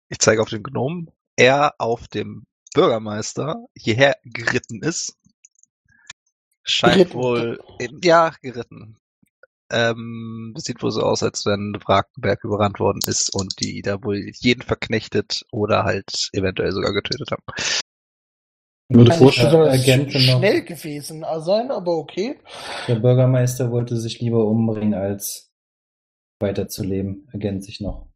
ich 0.10 0.20
zeige 0.20 0.42
auf 0.42 0.50
den 0.50 0.64
Gnomen, 0.64 1.10
er 1.36 1.76
auf 1.80 2.08
dem 2.08 2.46
Bürgermeister 2.74 3.66
hierher 3.76 4.16
geritten 4.24 4.82
ist. 4.82 5.18
Scheint 6.64 6.96
Geritten. 6.96 7.14
wohl, 7.20 7.60
in, 7.80 8.00
ja, 8.04 8.30
geritten. 8.42 8.99
Ähm, 9.72 10.54
sieht 10.58 10.82
wohl 10.82 10.92
so 10.92 11.02
aus, 11.02 11.22
als 11.22 11.46
wenn 11.46 11.78
Wrakenberg 11.86 12.44
überrannt 12.44 12.80
worden 12.80 13.00
ist 13.06 13.34
und 13.34 13.54
die 13.60 13.82
da 13.82 14.04
wohl 14.04 14.32
jeden 14.40 14.64
verknechtet 14.64 15.44
oder 15.52 15.84
halt 15.84 16.30
eventuell 16.34 16.72
sogar 16.72 16.94
getötet 16.94 17.32
haben. 17.32 17.44
Ich 18.90 18.98
würde 18.98 19.12
das 19.12 19.22
Agenten 19.22 20.26
noch. 20.26 20.40
schnell 20.40 20.64
gewesen 20.64 21.24
sein, 21.42 21.70
aber 21.70 21.96
okay. 21.98 22.40
Der 22.88 22.96
Bürgermeister 22.96 23.72
wollte 23.72 23.96
sich 23.98 24.20
lieber 24.20 24.46
umbringen, 24.46 24.96
als 24.96 25.52
weiterzuleben, 26.40 27.28
ergänzt 27.32 27.68
sich 27.68 27.82
noch. 27.82 28.08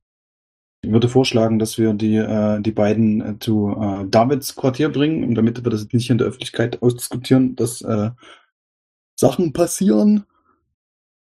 Ich 0.83 0.91
würde 0.91 1.07
vorschlagen, 1.07 1.59
dass 1.59 1.77
wir 1.77 1.93
die, 1.93 2.17
äh, 2.17 2.59
die 2.59 2.71
beiden 2.71 3.21
äh, 3.21 3.39
zu 3.39 3.69
äh, 3.69 4.05
Davids 4.09 4.55
Quartier 4.55 4.89
bringen, 4.89 5.33
damit 5.35 5.63
wir 5.63 5.71
das 5.71 5.87
nicht 5.93 6.09
in 6.09 6.17
der 6.17 6.27
Öffentlichkeit 6.27 6.81
ausdiskutieren, 6.81 7.55
dass 7.55 7.81
äh, 7.81 8.09
Sachen 9.15 9.53
passieren. 9.53 10.25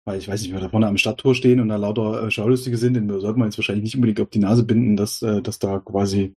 Weil 0.05 0.19
ich 0.19 0.29
weiß 0.29 0.43
nicht, 0.43 0.51
wenn 0.51 0.59
wir 0.59 0.65
da 0.65 0.69
vorne 0.69 0.89
am 0.89 0.99
Stadttor 0.99 1.35
stehen 1.35 1.61
und 1.61 1.69
da 1.69 1.77
lauter 1.77 2.25
äh, 2.25 2.31
Schaulustige 2.31 2.77
sind, 2.77 2.95
dann 2.95 3.09
sollte 3.21 3.39
man 3.39 3.49
jetzt 3.49 3.59
wahrscheinlich 3.59 3.85
nicht 3.85 3.95
unbedingt 3.95 4.21
auf 4.21 4.31
die 4.31 4.41
Nase 4.41 4.65
binden, 4.65 4.97
dass, 4.97 5.23
äh, 5.23 5.43
dass 5.43 5.59
da 5.59 5.79
quasi 5.79 6.35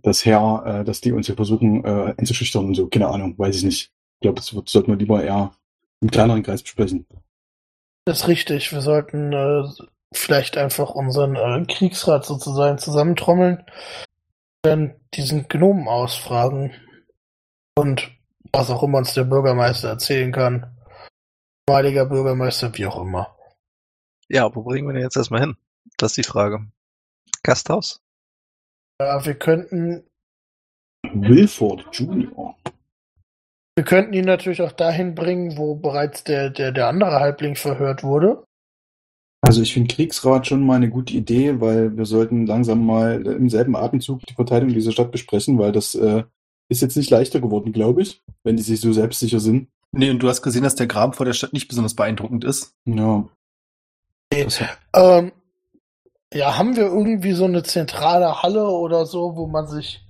das 0.00 0.24
Herr, 0.24 0.62
äh, 0.64 0.84
dass 0.84 1.00
die 1.00 1.12
uns 1.12 1.26
hier 1.26 1.36
versuchen 1.36 1.84
äh, 1.84 2.14
einzuschüchtern 2.16 2.64
und 2.64 2.74
so. 2.74 2.86
Keine 2.88 3.08
Ahnung, 3.08 3.38
weiß 3.38 3.56
ich 3.56 3.64
nicht. 3.64 3.90
Ich 4.14 4.20
glaube, 4.20 4.36
das 4.36 4.54
wird, 4.54 4.68
sollten 4.68 4.92
wir 4.92 4.96
lieber 4.96 5.22
eher 5.22 5.52
im 6.00 6.10
kleineren 6.10 6.42
Kreis 6.42 6.62
besprechen. 6.62 7.06
Das 8.04 8.20
ist 8.20 8.28
richtig. 8.28 8.72
Wir 8.72 8.80
sollten 8.80 9.32
äh, 9.32 9.64
vielleicht 10.12 10.56
einfach 10.56 10.90
unseren 10.90 11.36
äh, 11.36 11.64
Kriegsrat 11.66 12.24
sozusagen 12.24 12.78
zusammentrommeln, 12.78 13.64
dann 14.62 14.94
diesen 15.14 15.48
Gnomen 15.48 15.88
ausfragen 15.88 16.72
und 17.76 18.10
was 18.52 18.70
auch 18.70 18.82
immer 18.82 18.98
uns 18.98 19.14
der 19.14 19.24
Bürgermeister 19.24 19.88
erzählen 19.88 20.32
kann. 20.32 20.71
Heiliger 21.70 22.06
Bürgermeister, 22.06 22.76
wie 22.76 22.86
auch 22.86 23.00
immer. 23.00 23.36
Ja, 24.28 24.54
wo 24.54 24.62
bringen 24.62 24.88
wir 24.88 24.94
den 24.94 25.02
jetzt 25.02 25.16
erstmal 25.16 25.40
hin? 25.40 25.56
Das 25.96 26.12
ist 26.12 26.16
die 26.16 26.28
Frage. 26.28 26.66
Gasthaus? 27.42 28.00
Ja, 29.00 29.24
wir 29.24 29.34
könnten, 29.34 30.04
Wilford 31.12 31.84
Junior. 31.92 32.56
wir 33.76 33.84
könnten 33.84 34.14
ihn 34.14 34.24
natürlich 34.24 34.62
auch 34.62 34.72
dahin 34.72 35.14
bringen, 35.14 35.56
wo 35.56 35.74
bereits 35.74 36.24
der, 36.24 36.50
der, 36.50 36.72
der 36.72 36.88
andere 36.88 37.20
Halbling 37.20 37.56
verhört 37.56 38.02
wurde. 38.02 38.44
Also 39.44 39.60
ich 39.60 39.74
finde 39.74 39.92
Kriegsrat 39.92 40.46
schon 40.46 40.64
mal 40.64 40.76
eine 40.76 40.88
gute 40.88 41.14
Idee, 41.14 41.60
weil 41.60 41.96
wir 41.96 42.06
sollten 42.06 42.46
langsam 42.46 42.86
mal 42.86 43.26
im 43.26 43.50
selben 43.50 43.74
Atemzug 43.74 44.20
die 44.26 44.34
Verteidigung 44.34 44.72
dieser 44.72 44.92
Stadt 44.92 45.10
besprechen, 45.10 45.58
weil 45.58 45.72
das 45.72 45.96
äh, 45.96 46.22
ist 46.68 46.80
jetzt 46.80 46.96
nicht 46.96 47.10
leichter 47.10 47.40
geworden, 47.40 47.72
glaube 47.72 48.02
ich, 48.02 48.22
wenn 48.44 48.56
die 48.56 48.62
sich 48.62 48.80
so 48.80 48.92
selbstsicher 48.92 49.40
sind. 49.40 49.68
Nee, 49.92 50.10
und 50.10 50.20
du 50.20 50.28
hast 50.28 50.42
gesehen, 50.42 50.62
dass 50.62 50.74
der 50.74 50.86
Graben 50.86 51.12
vor 51.12 51.26
der 51.26 51.34
Stadt 51.34 51.52
nicht 51.52 51.68
besonders 51.68 51.94
beeindruckend 51.94 52.44
ist. 52.44 52.74
Ja. 52.86 53.28
Das, 54.30 54.64
Ähm, 54.94 55.32
ja, 56.32 56.56
haben 56.56 56.76
wir 56.76 56.84
irgendwie 56.84 57.32
so 57.32 57.44
eine 57.44 57.62
zentrale 57.62 58.42
Halle 58.42 58.66
oder 58.66 59.04
so, 59.04 59.36
wo 59.36 59.46
man 59.46 59.66
sich. 59.66 60.02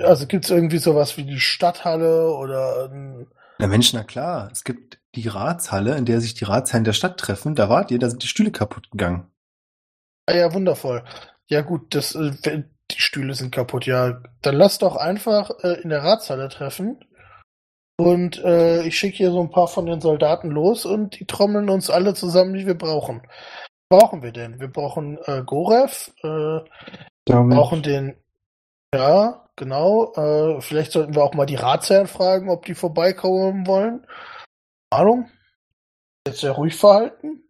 Also 0.00 0.26
gibt's 0.26 0.50
irgendwie 0.50 0.78
sowas 0.78 1.16
wie 1.16 1.24
die 1.24 1.40
Stadthalle 1.40 2.32
oder 2.32 2.90
ein, 2.90 3.26
Na 3.58 3.68
Mensch, 3.68 3.92
na 3.92 4.02
klar. 4.02 4.48
Es 4.52 4.64
gibt 4.64 4.98
die 5.14 5.28
Ratshalle, 5.28 5.96
in 5.96 6.04
der 6.04 6.20
sich 6.20 6.34
die 6.34 6.44
Ratsherren 6.44 6.84
der 6.84 6.92
Stadt 6.92 7.18
treffen. 7.18 7.54
Da 7.54 7.68
wart 7.68 7.90
ihr, 7.90 7.98
da 7.98 8.10
sind 8.10 8.22
die 8.22 8.28
Stühle 8.28 8.50
kaputt 8.50 8.90
gegangen. 8.90 9.30
Ah 10.26 10.34
ja, 10.34 10.52
wundervoll. 10.52 11.04
Ja 11.46 11.62
gut, 11.62 11.94
das, 11.94 12.14
äh, 12.14 12.64
die 12.90 13.00
Stühle 13.00 13.34
sind 13.34 13.52
kaputt. 13.52 13.86
Ja, 13.86 14.22
dann 14.42 14.56
lass 14.56 14.78
doch 14.78 14.96
einfach 14.96 15.50
äh, 15.62 15.80
in 15.80 15.90
der 15.90 16.02
Ratshalle 16.02 16.48
treffen. 16.48 16.98
Und 18.00 18.42
äh, 18.44 18.84
ich 18.84 18.96
schicke 18.96 19.16
hier 19.16 19.32
so 19.32 19.40
ein 19.40 19.50
paar 19.50 19.66
von 19.66 19.86
den 19.86 20.00
Soldaten 20.00 20.50
los 20.50 20.86
und 20.86 21.18
die 21.18 21.26
trommeln 21.26 21.68
uns 21.68 21.90
alle 21.90 22.14
zusammen, 22.14 22.54
die 22.54 22.66
wir 22.66 22.78
brauchen. 22.78 23.22
Was 23.90 24.00
brauchen 24.00 24.22
wir 24.22 24.30
denn? 24.30 24.60
Wir 24.60 24.68
brauchen 24.68 25.18
äh, 25.24 25.42
Gorev, 25.44 26.12
äh, 26.22 26.60
brauchen 27.26 27.82
den. 27.82 28.16
Ja, 28.94 29.48
genau. 29.56 30.12
Äh, 30.14 30.60
vielleicht 30.60 30.92
sollten 30.92 31.16
wir 31.16 31.24
auch 31.24 31.34
mal 31.34 31.46
die 31.46 31.56
Ratsherren 31.56 32.06
fragen, 32.06 32.50
ob 32.50 32.64
die 32.64 32.74
vorbeikommen 32.74 33.66
wollen. 33.66 34.06
Ahnung. 34.90 35.28
Jetzt 36.26 36.40
sehr 36.40 36.52
ruhig 36.52 36.76
verhalten. 36.76 37.42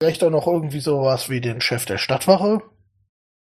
Vielleicht 0.00 0.22
auch 0.22 0.30
noch 0.30 0.46
irgendwie 0.46 0.80
sowas 0.80 1.28
wie 1.28 1.40
den 1.40 1.60
Chef 1.60 1.86
der 1.86 1.98
Stadtwache. 1.98 2.62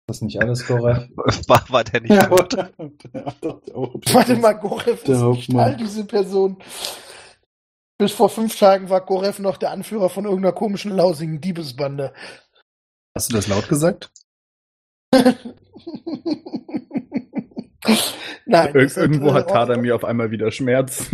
Das 0.05 0.17
ist 0.17 0.21
nicht 0.23 0.41
alles 0.41 0.65
korrekt. 0.65 1.09
War, 1.47 1.63
war 1.69 1.83
der 1.85 2.01
nicht 2.01 2.11
ja, 2.11 2.27
gut? 2.27 2.53
Warte 4.13 4.35
mal, 4.35 4.53
Gorev 4.53 5.03
Der 5.03 5.15
ist 5.15 5.21
nicht 5.21 5.21
Hauptmann. 5.21 5.59
all 5.65 5.77
diese 5.77 6.05
Person. 6.05 6.57
Bis 7.97 8.11
vor 8.11 8.29
fünf 8.29 8.57
Tagen 8.59 8.89
war 8.89 9.01
Gorev 9.05 9.39
noch 9.39 9.55
der 9.57 9.71
Anführer 9.71 10.09
von 10.09 10.25
irgendeiner 10.25 10.51
komischen 10.51 10.91
lausigen 10.91 11.39
Diebesbande. 11.39 12.13
Hast 13.15 13.31
du 13.31 13.35
das 13.35 13.47
laut 13.47 13.69
gesagt? 13.69 14.11
Nein. 18.45 18.75
Ir 18.75 18.97
irgendwo 18.97 19.33
hat 19.33 19.49
Tadamir 19.49 19.95
auf 19.95 20.03
einmal 20.03 20.31
wieder 20.31 20.51
Schmerz. 20.51 21.07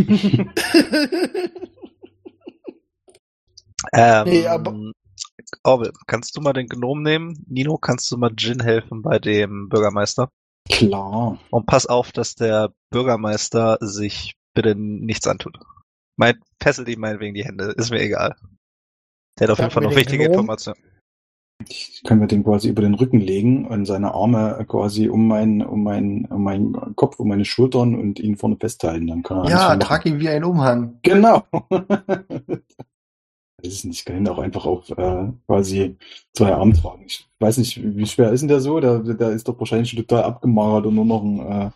Ähm, 3.93 4.23
Nee, 4.25 4.47
aber- 4.47 4.75
Orwell, 5.63 5.91
kannst 6.07 6.35
du 6.35 6.41
mal 6.41 6.53
den 6.53 6.67
Gnom 6.67 7.01
nehmen? 7.01 7.43
Nino, 7.47 7.77
kannst 7.77 8.11
du 8.11 8.17
mal 8.17 8.31
Jin 8.37 8.61
helfen 8.61 9.01
bei 9.01 9.19
dem 9.19 9.69
Bürgermeister? 9.69 10.29
Klar. 10.69 11.39
Und 11.49 11.65
pass 11.65 11.85
auf, 11.85 12.11
dass 12.11 12.35
der 12.35 12.73
Bürgermeister 12.91 13.77
sich 13.81 14.35
bitte 14.53 14.75
nichts 14.75 15.27
antut. 15.27 15.57
Mein, 16.17 16.39
fesselt 16.61 16.89
ihm 16.89 16.99
meinetwegen 16.99 17.33
die 17.33 17.45
Hände, 17.45 17.73
ist 17.77 17.91
mir 17.91 18.01
egal. 18.01 18.35
Der 19.39 19.47
hat 19.47 19.53
auf 19.53 19.59
jeden 19.59 19.71
Fall 19.71 19.83
noch 19.83 19.95
wichtige 19.95 20.23
Gnom. 20.25 20.33
Informationen. 20.33 20.79
Ich 21.67 22.01
kann 22.05 22.19
mir 22.19 22.27
den 22.27 22.43
quasi 22.43 22.69
über 22.69 22.81
den 22.81 22.93
Rücken 22.93 23.19
legen 23.19 23.67
und 23.67 23.85
seine 23.85 24.13
Arme 24.13 24.63
quasi 24.67 25.09
um 25.09 25.27
meinen, 25.27 25.61
um 25.61 25.83
meinen, 25.83 26.25
um 26.25 26.43
meinen 26.43 26.95
Kopf, 26.95 27.19
um 27.19 27.27
meine 27.27 27.43
Schultern 27.43 27.95
und 27.95 28.19
ihn 28.19 28.37
vorne 28.37 28.55
festhalten. 28.57 29.07
Dann 29.07 29.23
kann 29.23 29.45
er 29.45 29.49
Ja, 29.49 29.75
trag 29.75 30.05
ihn 30.05 30.19
wie 30.19 30.29
ein 30.29 30.45
Umhang. 30.45 30.99
Genau. 31.01 31.43
Das 33.61 33.73
ist 33.73 33.85
nicht, 33.85 34.05
kann 34.05 34.17
ihn 34.17 34.27
auch 34.27 34.39
einfach 34.39 34.65
auf 34.65 34.89
äh, 34.89 35.31
quasi 35.45 35.97
zwei 36.33 36.53
Armen 36.53 36.73
tragen. 36.73 37.05
Ich 37.05 37.27
weiß 37.39 37.57
nicht, 37.57 37.81
wie 37.83 38.05
schwer 38.05 38.31
ist 38.31 38.41
denn 38.41 38.47
der 38.47 38.61
so? 38.61 38.79
Der, 38.79 38.99
der 38.99 39.31
ist 39.31 39.47
doch 39.47 39.59
wahrscheinlich 39.59 39.89
schon 39.89 39.99
total 39.99 40.23
abgemagert 40.23 40.85
und 40.85 40.95
nur 40.95 41.05
noch 41.05 41.23
ein 41.23 41.39
äh, 41.39 41.71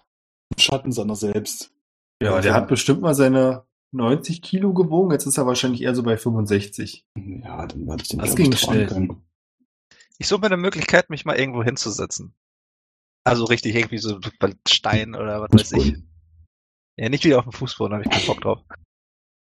Schatten 0.57 0.91
seiner 0.91 1.15
selbst. 1.15 1.73
Ja, 2.21 2.39
der 2.41 2.53
hat 2.53 2.67
bestimmt 2.67 3.01
mal 3.01 3.15
seine 3.15 3.65
90 3.91 4.41
Kilo 4.41 4.73
gewogen. 4.73 5.11
Jetzt 5.11 5.25
ist 5.25 5.37
er 5.37 5.45
wahrscheinlich 5.45 5.81
eher 5.81 5.95
so 5.95 6.03
bei 6.03 6.17
65. 6.17 7.05
Ja, 7.15 7.67
dann 7.67 7.87
werde 7.87 8.03
ich 8.03 8.09
den 8.09 8.19
Das 8.19 8.31
ich, 8.31 8.35
ging 8.35 8.51
schnell. 8.55 8.87
können. 8.87 9.21
Ich 10.17 10.27
suche 10.27 10.41
mir 10.41 10.47
eine 10.47 10.57
Möglichkeit, 10.57 11.09
mich 11.09 11.25
mal 11.25 11.37
irgendwo 11.37 11.63
hinzusetzen. 11.63 12.33
Also 13.25 13.45
richtig, 13.45 13.75
irgendwie 13.75 13.97
so 13.97 14.19
bei 14.39 14.53
Stein 14.67 15.15
oder 15.15 15.41
was 15.41 15.51
weiß 15.53 15.71
ich. 15.73 15.95
Ja, 16.97 17.09
nicht 17.09 17.23
wieder 17.23 17.39
auf 17.39 17.45
dem 17.45 17.53
Fußboden, 17.53 17.93
habe 17.93 18.03
ich 18.03 18.11
keinen 18.11 18.27
Bock 18.27 18.41
drauf. 18.41 18.59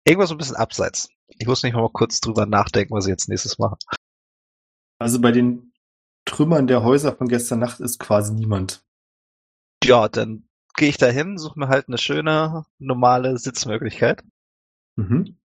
Irgendwas 0.05 0.29
so 0.29 0.35
ein 0.35 0.39
bisschen 0.39 0.57
abseits. 0.57 1.09
Ich 1.29 1.47
muss 1.47 1.62
nicht 1.62 1.74
mal 1.74 1.89
kurz 1.91 2.20
drüber 2.20 2.47
nachdenken, 2.47 2.95
was 2.95 3.07
ich 3.07 3.11
jetzt 3.11 3.29
nächstes 3.29 3.59
mache. 3.59 3.77
Also 4.99 5.20
bei 5.20 5.33
den 5.33 5.72
Trümmern 6.24 6.66
der 6.66 6.83
Häuser 6.83 7.14
von 7.14 7.29
gestern 7.29 7.59
Nacht 7.59 7.81
ist 7.81 7.99
quasi 7.99 8.33
niemand. 8.33 8.85
Ja, 9.85 10.09
dann 10.09 10.49
gehe 10.77 10.89
ich 10.89 10.99
da 10.99 11.07
hin, 11.07 11.39
suche 11.39 11.59
mir 11.59 11.68
halt 11.68 11.89
eine 11.89 11.99
schöne, 11.99 12.64
normale 12.79 13.39
Sitzmöglichkeit. 13.39 14.22
Mhm. 14.97 15.39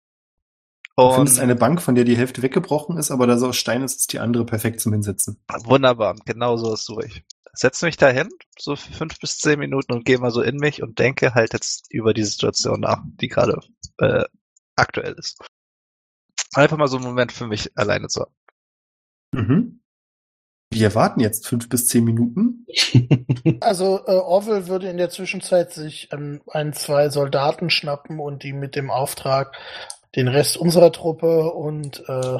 Du 0.97 1.13
findest 1.13 1.39
eine 1.39 1.55
Bank, 1.55 1.81
von 1.81 1.95
der 1.95 2.05
die 2.05 2.17
Hälfte 2.17 2.43
weggebrochen 2.43 2.97
ist, 2.97 3.13
aber 3.13 3.29
da 3.29 3.39
so 3.39 3.49
aus 3.49 3.57
Stein 3.57 3.83
ist, 3.83 4.01
ist 4.01 4.13
die 4.13 4.19
andere 4.19 4.45
perfekt 4.45 4.81
zum 4.81 4.93
Hinsetzen. 4.93 5.41
wunderbar, 5.65 6.17
genau 6.25 6.57
so 6.57 6.75
ist 6.75 6.89
durch. 6.89 7.23
Setze 7.53 7.87
mich 7.87 7.97
da 7.97 8.09
hin, 8.09 8.29
so 8.59 8.75
für 8.75 8.93
fünf 8.93 9.19
bis 9.21 9.39
zehn 9.39 9.61
Minuten 9.61 9.93
und 9.93 10.05
gehe 10.05 10.19
mal 10.19 10.33
so 10.33 10.43
in 10.43 10.57
mich 10.57 10.83
und 10.83 10.99
denke 10.99 11.35
halt 11.35 11.53
jetzt 11.53 11.87
über 11.93 12.15
die 12.15 12.25
Situation 12.25 12.81
nach, 12.81 13.01
die 13.05 13.29
gerade 13.29 13.61
äh, 13.99 14.25
aktuell 14.75 15.13
ist. 15.13 15.39
Einfach 16.55 16.77
mal 16.77 16.89
so 16.89 16.97
einen 16.97 17.07
Moment 17.07 17.33
für 17.33 17.47
mich 17.47 17.71
alleine 17.77 18.09
zu 18.09 18.21
haben. 18.23 18.33
Mhm. 19.33 19.81
Wir 20.71 20.95
warten 20.95 21.21
jetzt 21.21 21.47
fünf 21.47 21.69
bis 21.69 21.87
zehn 21.89 22.05
Minuten. 22.05 22.67
Also 23.61 24.01
äh, 24.07 24.13
Orwell 24.13 24.67
würde 24.69 24.89
in 24.89 24.99
der 24.99 25.11
Zwischenzeit 25.11 25.73
sich 25.73 26.13
ähm, 26.13 26.41
ein, 26.49 26.73
zwei 26.75 27.09
Soldaten 27.09 27.71
schnappen 27.71 28.21
und 28.21 28.43
die 28.43 28.53
mit 28.53 28.77
dem 28.77 28.91
Auftrag 28.91 29.57
den 30.17 30.29
Rest 30.29 30.57
unserer 30.57 30.93
Truppe 30.93 31.53
und 31.53 32.05
äh, 32.09 32.39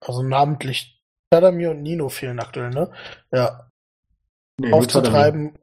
also 0.00 0.22
namentlich 0.22 1.00
Tadamir 1.30 1.70
und 1.70 1.82
Nino 1.82 2.08
fehlen 2.08 2.40
aktuell, 2.40 2.70
ne? 2.70 2.90
Ja, 3.32 3.70
Nee, 4.60 4.70
nur 4.70 4.80
Tadamir. 4.88 5.08
aufzutreiben. 5.18 5.58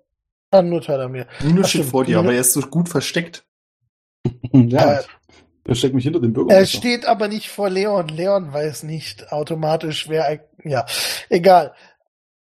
Ah, 0.51 0.61
nur 0.61 0.81
Tadamir. 0.81 1.27
Nino 1.43 1.61
Ach, 1.63 1.67
steht 1.67 1.85
vor 1.85 2.03
dir, 2.05 2.17
Nino- 2.17 2.19
aber 2.21 2.33
er 2.33 2.41
ist 2.41 2.53
so 2.53 2.61
gut 2.61 2.87
versteckt. 2.89 3.45
ja, 4.53 5.03
versteck 5.65 5.93
mich 5.93 6.03
hinter 6.03 6.19
dem 6.19 6.31
er 6.31 6.33
Bürgermeister. 6.35 6.77
steht 6.77 7.05
aber 7.05 7.27
nicht 7.27 7.49
vor 7.49 7.69
Leon. 7.69 8.07
Leon 8.09 8.53
weiß 8.53 8.83
nicht 8.83 9.31
automatisch, 9.31 10.07
wer. 10.09 10.39
Ja, 10.63 10.85
egal. 11.29 11.73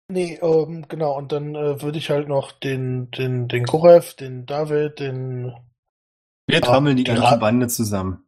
Nee, 0.08 0.38
ähm, 0.42 0.86
genau. 0.88 1.16
Und 1.16 1.32
dann 1.32 1.54
äh, 1.54 1.82
würde 1.82 1.98
ich 1.98 2.10
halt 2.10 2.28
noch 2.28 2.52
den, 2.52 3.10
den, 3.10 3.48
den 3.48 3.64
Gorev, 3.64 4.14
den 4.14 4.46
David, 4.46 5.00
den 5.00 5.52
Wir 6.48 6.60
trommeln 6.62 6.96
die 6.96 7.04
ganze 7.04 7.22
Ra- 7.24 7.36
Bande 7.36 7.66
zusammen. 7.66 8.24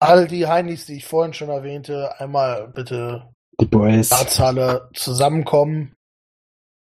all 0.00 0.26
die 0.26 0.46
Heinis, 0.48 0.86
die 0.86 0.96
ich 0.96 1.04
vorhin 1.06 1.32
schon 1.32 1.48
erwähnte, 1.48 2.18
einmal 2.20 2.66
bitte 2.68 3.32
Die 3.60 3.66
Boys. 3.66 4.10
Ratshalle 4.10 4.88
zusammenkommen. 4.94 5.94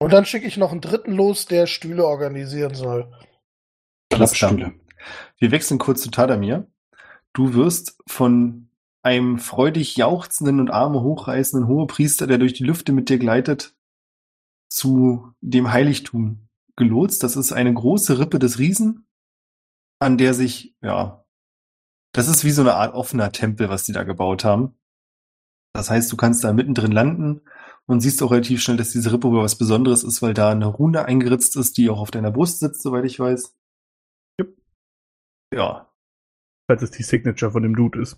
Und 0.02 0.14
dann 0.14 0.26
schicke 0.26 0.48
ich 0.48 0.56
noch 0.58 0.72
einen 0.72 0.80
dritten 0.82 1.12
los, 1.12 1.46
der 1.46 1.68
Stühle 1.68 2.06
organisieren 2.06 2.74
soll. 2.74 3.12
Klappstühle. 4.14 4.74
Wir 5.40 5.52
wechseln 5.52 5.78
kurz 5.78 6.02
zu 6.02 6.10
Tadamir. 6.10 6.68
Du 7.34 7.54
wirst 7.54 7.98
von 8.08 8.70
einem 9.04 9.40
freudig 9.40 9.96
jauchzenden 9.96 10.60
und 10.60 10.70
Arme 10.70 11.02
hochreißenden 11.02 11.68
Hohepriester, 11.68 12.28
der 12.28 12.38
durch 12.38 12.54
die 12.54 12.64
Lüfte 12.64 12.92
mit 12.92 13.10
dir 13.10 13.18
gleitet, 13.18 13.76
zu 14.70 15.34
dem 15.42 15.72
Heiligtum 15.72 16.48
gelotst. 16.76 17.24
Das 17.24 17.36
ist 17.36 17.52
eine 17.52 17.74
große 17.74 18.20
Rippe 18.20 18.40
des 18.40 18.60
Riesen, 18.60 19.08
an 20.00 20.18
der 20.18 20.34
sich, 20.34 20.76
ja, 20.82 21.26
das 22.14 22.28
ist 22.28 22.44
wie 22.44 22.52
so 22.52 22.62
eine 22.62 22.76
Art 22.76 22.94
offener 22.94 23.32
Tempel, 23.32 23.70
was 23.70 23.86
die 23.86 23.94
da 23.94 24.04
gebaut 24.04 24.44
haben. 24.44 24.76
Das 25.74 25.90
heißt, 25.90 26.12
du 26.12 26.18
kannst 26.18 26.44
da 26.44 26.52
mittendrin 26.52 26.92
landen 26.92 27.42
und 27.86 28.02
siehst 28.02 28.22
auch 28.22 28.32
relativ 28.32 28.62
schnell, 28.62 28.78
dass 28.78 28.92
diese 28.92 29.14
Rippe 29.14 29.30
wohl 29.30 29.42
was 29.42 29.58
Besonderes 29.58 30.04
ist, 30.04 30.22
weil 30.22 30.34
da 30.34 30.50
eine 30.52 30.66
Rune 30.66 31.06
eingeritzt 31.06 31.56
ist, 31.56 31.78
die 31.78 31.90
auch 31.90 32.00
auf 32.00 32.12
deiner 32.12 32.32
Brust 32.32 32.60
sitzt, 32.60 32.82
soweit 32.82 33.06
ich 33.06 33.20
weiß. 33.20 33.56
Yep. 34.40 34.58
Ja, 35.54 35.91
Falls 36.72 36.84
es 36.84 36.92
die 36.92 37.04
Signature 37.04 37.52
von 37.52 37.64
dem 37.64 37.76
Dude 37.76 38.00
ist. 38.00 38.18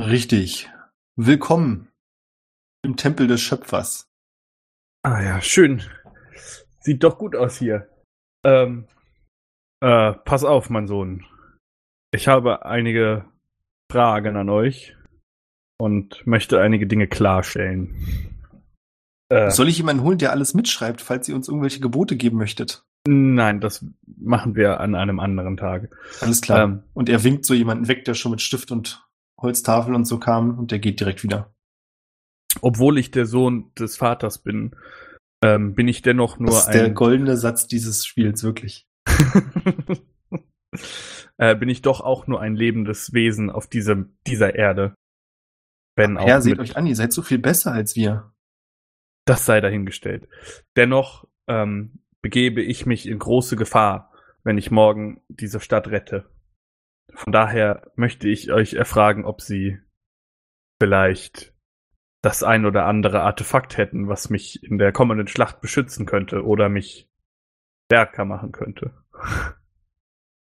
richtig. 0.00 0.70
Willkommen 1.16 1.88
im 2.84 2.96
Tempel 2.96 3.26
des 3.26 3.40
Schöpfers. 3.40 4.06
Ah 5.02 5.20
ja, 5.20 5.40
schön. 5.40 5.82
Sieht 6.78 7.02
doch 7.02 7.18
gut 7.18 7.34
aus 7.34 7.58
hier. 7.58 7.90
Ähm, 8.44 8.86
äh, 9.80 10.12
pass 10.12 10.44
auf, 10.44 10.70
mein 10.70 10.86
Sohn. 10.86 11.26
Ich 12.14 12.28
habe 12.28 12.64
einige 12.64 13.24
Fragen 13.90 14.36
an 14.36 14.48
euch 14.48 14.96
und 15.76 16.24
möchte 16.24 16.60
einige 16.60 16.86
Dinge 16.86 17.08
klarstellen. 17.08 18.32
Äh, 19.28 19.50
Soll 19.50 19.68
ich 19.68 19.78
jemanden 19.78 20.04
holen, 20.04 20.18
der 20.18 20.30
alles 20.30 20.54
mitschreibt, 20.54 21.00
falls 21.00 21.28
ihr 21.28 21.34
uns 21.34 21.48
irgendwelche 21.48 21.80
Gebote 21.80 22.16
geben 22.16 22.38
möchtet? 22.38 22.84
Nein, 23.06 23.60
das 23.60 23.84
machen 24.04 24.54
wir 24.54 24.80
an 24.80 24.94
einem 24.94 25.20
anderen 25.20 25.56
Tag. 25.56 25.94
Alles 26.20 26.40
klar. 26.40 26.64
Ähm, 26.64 26.82
und 26.94 27.08
er 27.08 27.24
winkt 27.24 27.44
so 27.44 27.54
jemanden 27.54 27.88
weg, 27.88 28.04
der 28.04 28.14
schon 28.14 28.30
mit 28.32 28.40
Stift 28.40 28.70
und 28.70 29.06
Holztafel 29.40 29.94
und 29.94 30.06
so 30.06 30.18
kam 30.18 30.58
und 30.58 30.70
der 30.70 30.78
geht 30.78 31.00
direkt 31.00 31.22
wieder. 31.22 31.54
obwohl 32.62 32.98
ich 32.98 33.10
der 33.10 33.26
Sohn 33.26 33.72
des 33.74 33.96
Vaters 33.96 34.38
bin, 34.38 34.74
ähm, 35.42 35.74
bin 35.74 35.88
ich 35.88 36.02
dennoch 36.02 36.38
nur 36.38 36.50
das 36.50 36.66
ist 36.66 36.74
der 36.74 36.84
ein 36.86 36.94
goldene 36.94 37.36
Satz 37.36 37.66
dieses 37.66 38.06
Spiels, 38.06 38.42
wirklich. 38.42 38.88
äh, 41.36 41.54
bin 41.54 41.68
ich 41.68 41.82
doch 41.82 42.00
auch 42.00 42.26
nur 42.26 42.40
ein 42.40 42.56
lebendes 42.56 43.12
Wesen 43.12 43.50
auf 43.50 43.66
diesem, 43.66 44.16
dieser 44.26 44.54
Erde. 44.54 44.94
Wenn 45.96 46.16
auch 46.16 46.26
Herr, 46.26 46.42
seht 46.42 46.58
euch 46.58 46.76
an, 46.76 46.86
ihr 46.86 46.96
seid 46.96 47.12
so 47.12 47.22
viel 47.22 47.38
besser 47.38 47.72
als 47.72 47.96
wir. 47.96 48.32
das 49.26 49.44
sei 49.44 49.60
dahingestellt. 49.60 50.28
Dennoch 50.76 51.26
ähm, 51.48 52.00
begebe 52.26 52.60
ich 52.60 52.86
mich 52.86 53.06
in 53.06 53.20
große 53.20 53.54
Gefahr, 53.54 54.10
wenn 54.42 54.58
ich 54.58 54.72
morgen 54.72 55.20
diese 55.28 55.60
Stadt 55.60 55.86
rette. 55.86 56.28
Von 57.14 57.32
daher 57.32 57.92
möchte 57.94 58.26
ich 58.26 58.50
euch 58.50 58.74
erfragen, 58.74 59.24
ob 59.24 59.40
sie 59.40 59.78
vielleicht 60.80 61.54
das 62.22 62.42
ein 62.42 62.66
oder 62.66 62.86
andere 62.86 63.20
Artefakt 63.20 63.76
hätten, 63.76 64.08
was 64.08 64.28
mich 64.28 64.64
in 64.64 64.76
der 64.76 64.90
kommenden 64.90 65.28
Schlacht 65.28 65.60
beschützen 65.60 66.04
könnte 66.04 66.44
oder 66.44 66.68
mich 66.68 67.08
stärker 67.84 68.24
machen 68.24 68.50
könnte. 68.50 68.90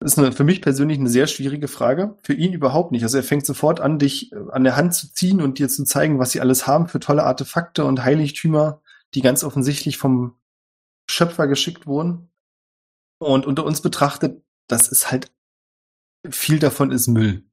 Das 0.00 0.14
ist 0.14 0.18
eine, 0.18 0.32
für 0.32 0.42
mich 0.42 0.62
persönlich 0.62 0.98
eine 0.98 1.08
sehr 1.08 1.28
schwierige 1.28 1.68
Frage. 1.68 2.16
Für 2.24 2.34
ihn 2.34 2.52
überhaupt 2.52 2.90
nicht. 2.90 3.04
Also 3.04 3.18
er 3.18 3.22
fängt 3.22 3.46
sofort 3.46 3.78
an, 3.78 4.00
dich 4.00 4.32
äh, 4.32 4.38
an 4.50 4.64
der 4.64 4.74
Hand 4.74 4.92
zu 4.94 5.12
ziehen 5.12 5.40
und 5.40 5.60
dir 5.60 5.68
zu 5.68 5.84
zeigen, 5.84 6.18
was 6.18 6.32
sie 6.32 6.40
alles 6.40 6.66
haben 6.66 6.88
für 6.88 6.98
tolle 6.98 7.22
Artefakte 7.22 7.84
und 7.84 8.02
Heiligtümer, 8.02 8.82
die 9.14 9.20
ganz 9.20 9.44
offensichtlich 9.44 9.98
vom 9.98 10.34
Schöpfer 11.10 11.46
geschickt 11.46 11.86
wurden. 11.86 12.30
Und 13.18 13.46
unter 13.46 13.64
uns 13.64 13.82
betrachtet, 13.82 14.42
das 14.68 14.88
ist 14.88 15.10
halt, 15.10 15.32
viel 16.30 16.58
davon 16.58 16.90
ist 16.90 17.08
Müll. 17.08 17.44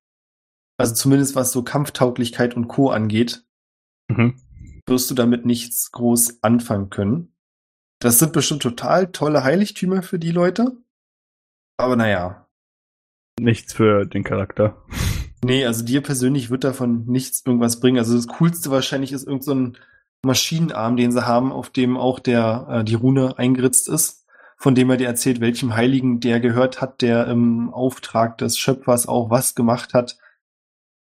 Also 0.77 0.93
zumindest 0.93 1.35
was 1.35 1.51
so 1.51 1.63
Kampftauglichkeit 1.63 2.55
und 2.55 2.67
Co. 2.67 2.89
angeht, 2.91 3.43
Mhm. 4.09 4.39
wirst 4.85 5.09
du 5.11 5.15
damit 5.15 5.45
nichts 5.45 5.91
groß 5.91 6.41
anfangen 6.43 6.89
können. 6.89 7.33
Das 7.99 8.19
sind 8.19 8.31
bestimmt 8.31 8.61
total 8.61 9.11
tolle 9.11 9.43
Heiligtümer 9.43 10.01
für 10.03 10.19
die 10.19 10.31
Leute. 10.31 10.77
Aber 11.77 11.95
naja, 11.95 12.43
Nichts 13.39 13.71
für 13.73 14.05
den 14.07 14.23
Charakter. 14.23 14.83
Nee, 15.43 15.63
also 15.63 15.85
dir 15.85 16.01
persönlich 16.01 16.49
wird 16.49 16.63
davon 16.63 17.05
nichts 17.05 17.45
irgendwas 17.45 17.79
bringen. 17.79 17.99
Also 17.99 18.15
das 18.15 18.27
Coolste 18.27 18.71
wahrscheinlich 18.71 19.11
ist 19.11 19.27
irgend 19.27 19.43
so 19.43 19.53
ein 19.53 19.77
Maschinenarm, 20.23 20.97
den 20.97 21.11
sie 21.11 21.25
haben, 21.25 21.51
auf 21.51 21.69
dem 21.69 21.97
auch 21.97 22.19
der 22.19 22.67
äh, 22.69 22.83
die 22.83 22.95
Rune 22.95 23.37
eingeritzt 23.37 23.87
ist, 23.89 24.25
von 24.57 24.75
dem 24.75 24.89
er 24.89 24.97
dir 24.97 25.07
erzählt, 25.07 25.39
welchem 25.39 25.75
Heiligen 25.75 26.19
der 26.19 26.39
gehört 26.39 26.81
hat, 26.81 27.01
der 27.01 27.27
im 27.27 27.73
Auftrag 27.73 28.37
des 28.37 28.57
Schöpfers 28.57 29.07
auch 29.07 29.29
was 29.29 29.55
gemacht 29.55 29.93
hat. 29.93 30.17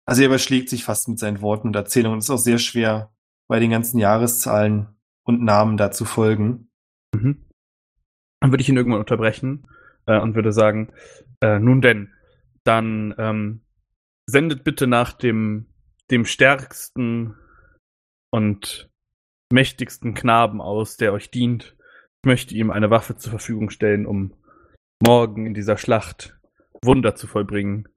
Also 0.05 0.21
er 0.21 0.27
überschlägt 0.27 0.69
sich 0.69 0.83
fast 0.83 1.07
mit 1.07 1.19
seinen 1.19 1.41
Worten 1.41 1.67
und 1.67 1.75
Erzählungen. 1.75 2.19
Es 2.19 2.25
ist 2.25 2.31
auch 2.31 2.37
sehr 2.37 2.59
schwer, 2.59 3.11
bei 3.47 3.59
den 3.59 3.69
ganzen 3.69 3.99
Jahreszahlen 3.99 4.87
und 5.23 5.43
Namen 5.43 5.77
da 5.77 5.91
zu 5.91 6.05
folgen. 6.05 6.69
Mhm. 7.13 7.45
Dann 8.39 8.51
würde 8.51 8.61
ich 8.61 8.69
ihn 8.69 8.77
irgendwann 8.77 8.99
unterbrechen 8.99 9.67
äh, 10.05 10.19
und 10.19 10.35
würde 10.35 10.51
sagen, 10.51 10.91
äh, 11.41 11.59
nun 11.59 11.81
denn, 11.81 12.13
dann 12.63 13.13
ähm, 13.17 13.61
sendet 14.25 14.63
bitte 14.63 14.87
nach 14.87 15.13
dem, 15.13 15.67
dem 16.11 16.25
stärksten 16.25 17.35
und 18.31 18.91
mächtigsten 19.51 20.13
Knaben 20.13 20.61
aus, 20.61 20.97
der 20.97 21.13
euch 21.13 21.31
dient. 21.31 21.75
Ich 22.23 22.27
möchte 22.27 22.55
ihm 22.55 22.71
eine 22.71 22.89
Waffe 22.89 23.17
zur 23.17 23.31
Verfügung 23.31 23.69
stellen, 23.69 24.05
um 24.05 24.33
morgen 25.05 25.45
in 25.45 25.53
dieser 25.53 25.77
Schlacht 25.77 26.39
Wunder 26.81 27.15
zu 27.15 27.27
vollbringen 27.27 27.87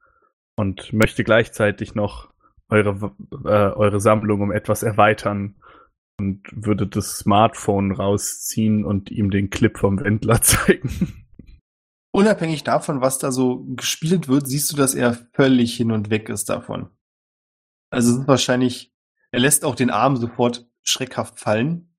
und 0.57 0.93
möchte 0.93 1.25
gleichzeitig 1.25 1.95
noch 1.95 2.33
eure, 2.69 3.15
äh, 3.45 3.73
eure 3.75 4.01
Sammlung 4.01 4.41
um 4.41 4.53
etwas 4.53 4.83
erweitern 4.83 5.57
und 6.19 6.43
würde 6.51 6.87
das 6.87 7.19
Smartphone 7.19 7.93
rausziehen 7.93 8.85
und 8.85 9.11
ihm 9.11 9.31
den 9.31 9.51
Clip 9.51 9.79
vom 9.79 10.01
Wendler 10.01 10.43
zeigen. 10.43 11.27
Unabhängig 12.13 12.65
davon, 12.65 13.01
was 13.01 13.19
da 13.19 13.31
so 13.31 13.65
gespielt 13.77 14.29
wird, 14.29 14.49
siehst 14.49 14.73
du, 14.73 14.77
dass 14.77 14.95
er 14.95 15.15
völlig 15.33 15.77
hin 15.77 15.93
und 15.93 16.11
weg 16.11 16.29
ist 16.29 16.49
davon. 16.49 16.91
Also 17.91 18.13
es 18.13 18.19
ist 18.21 18.29
wahrscheinlich, 18.29 18.93
er 19.31 19.41
lässt 19.41 19.65
auch 19.65 19.75
den 19.75 19.91
Arm 19.91 20.17
sofort 20.17 20.68
schreckhaft 20.89 21.39
fallen 21.39 21.95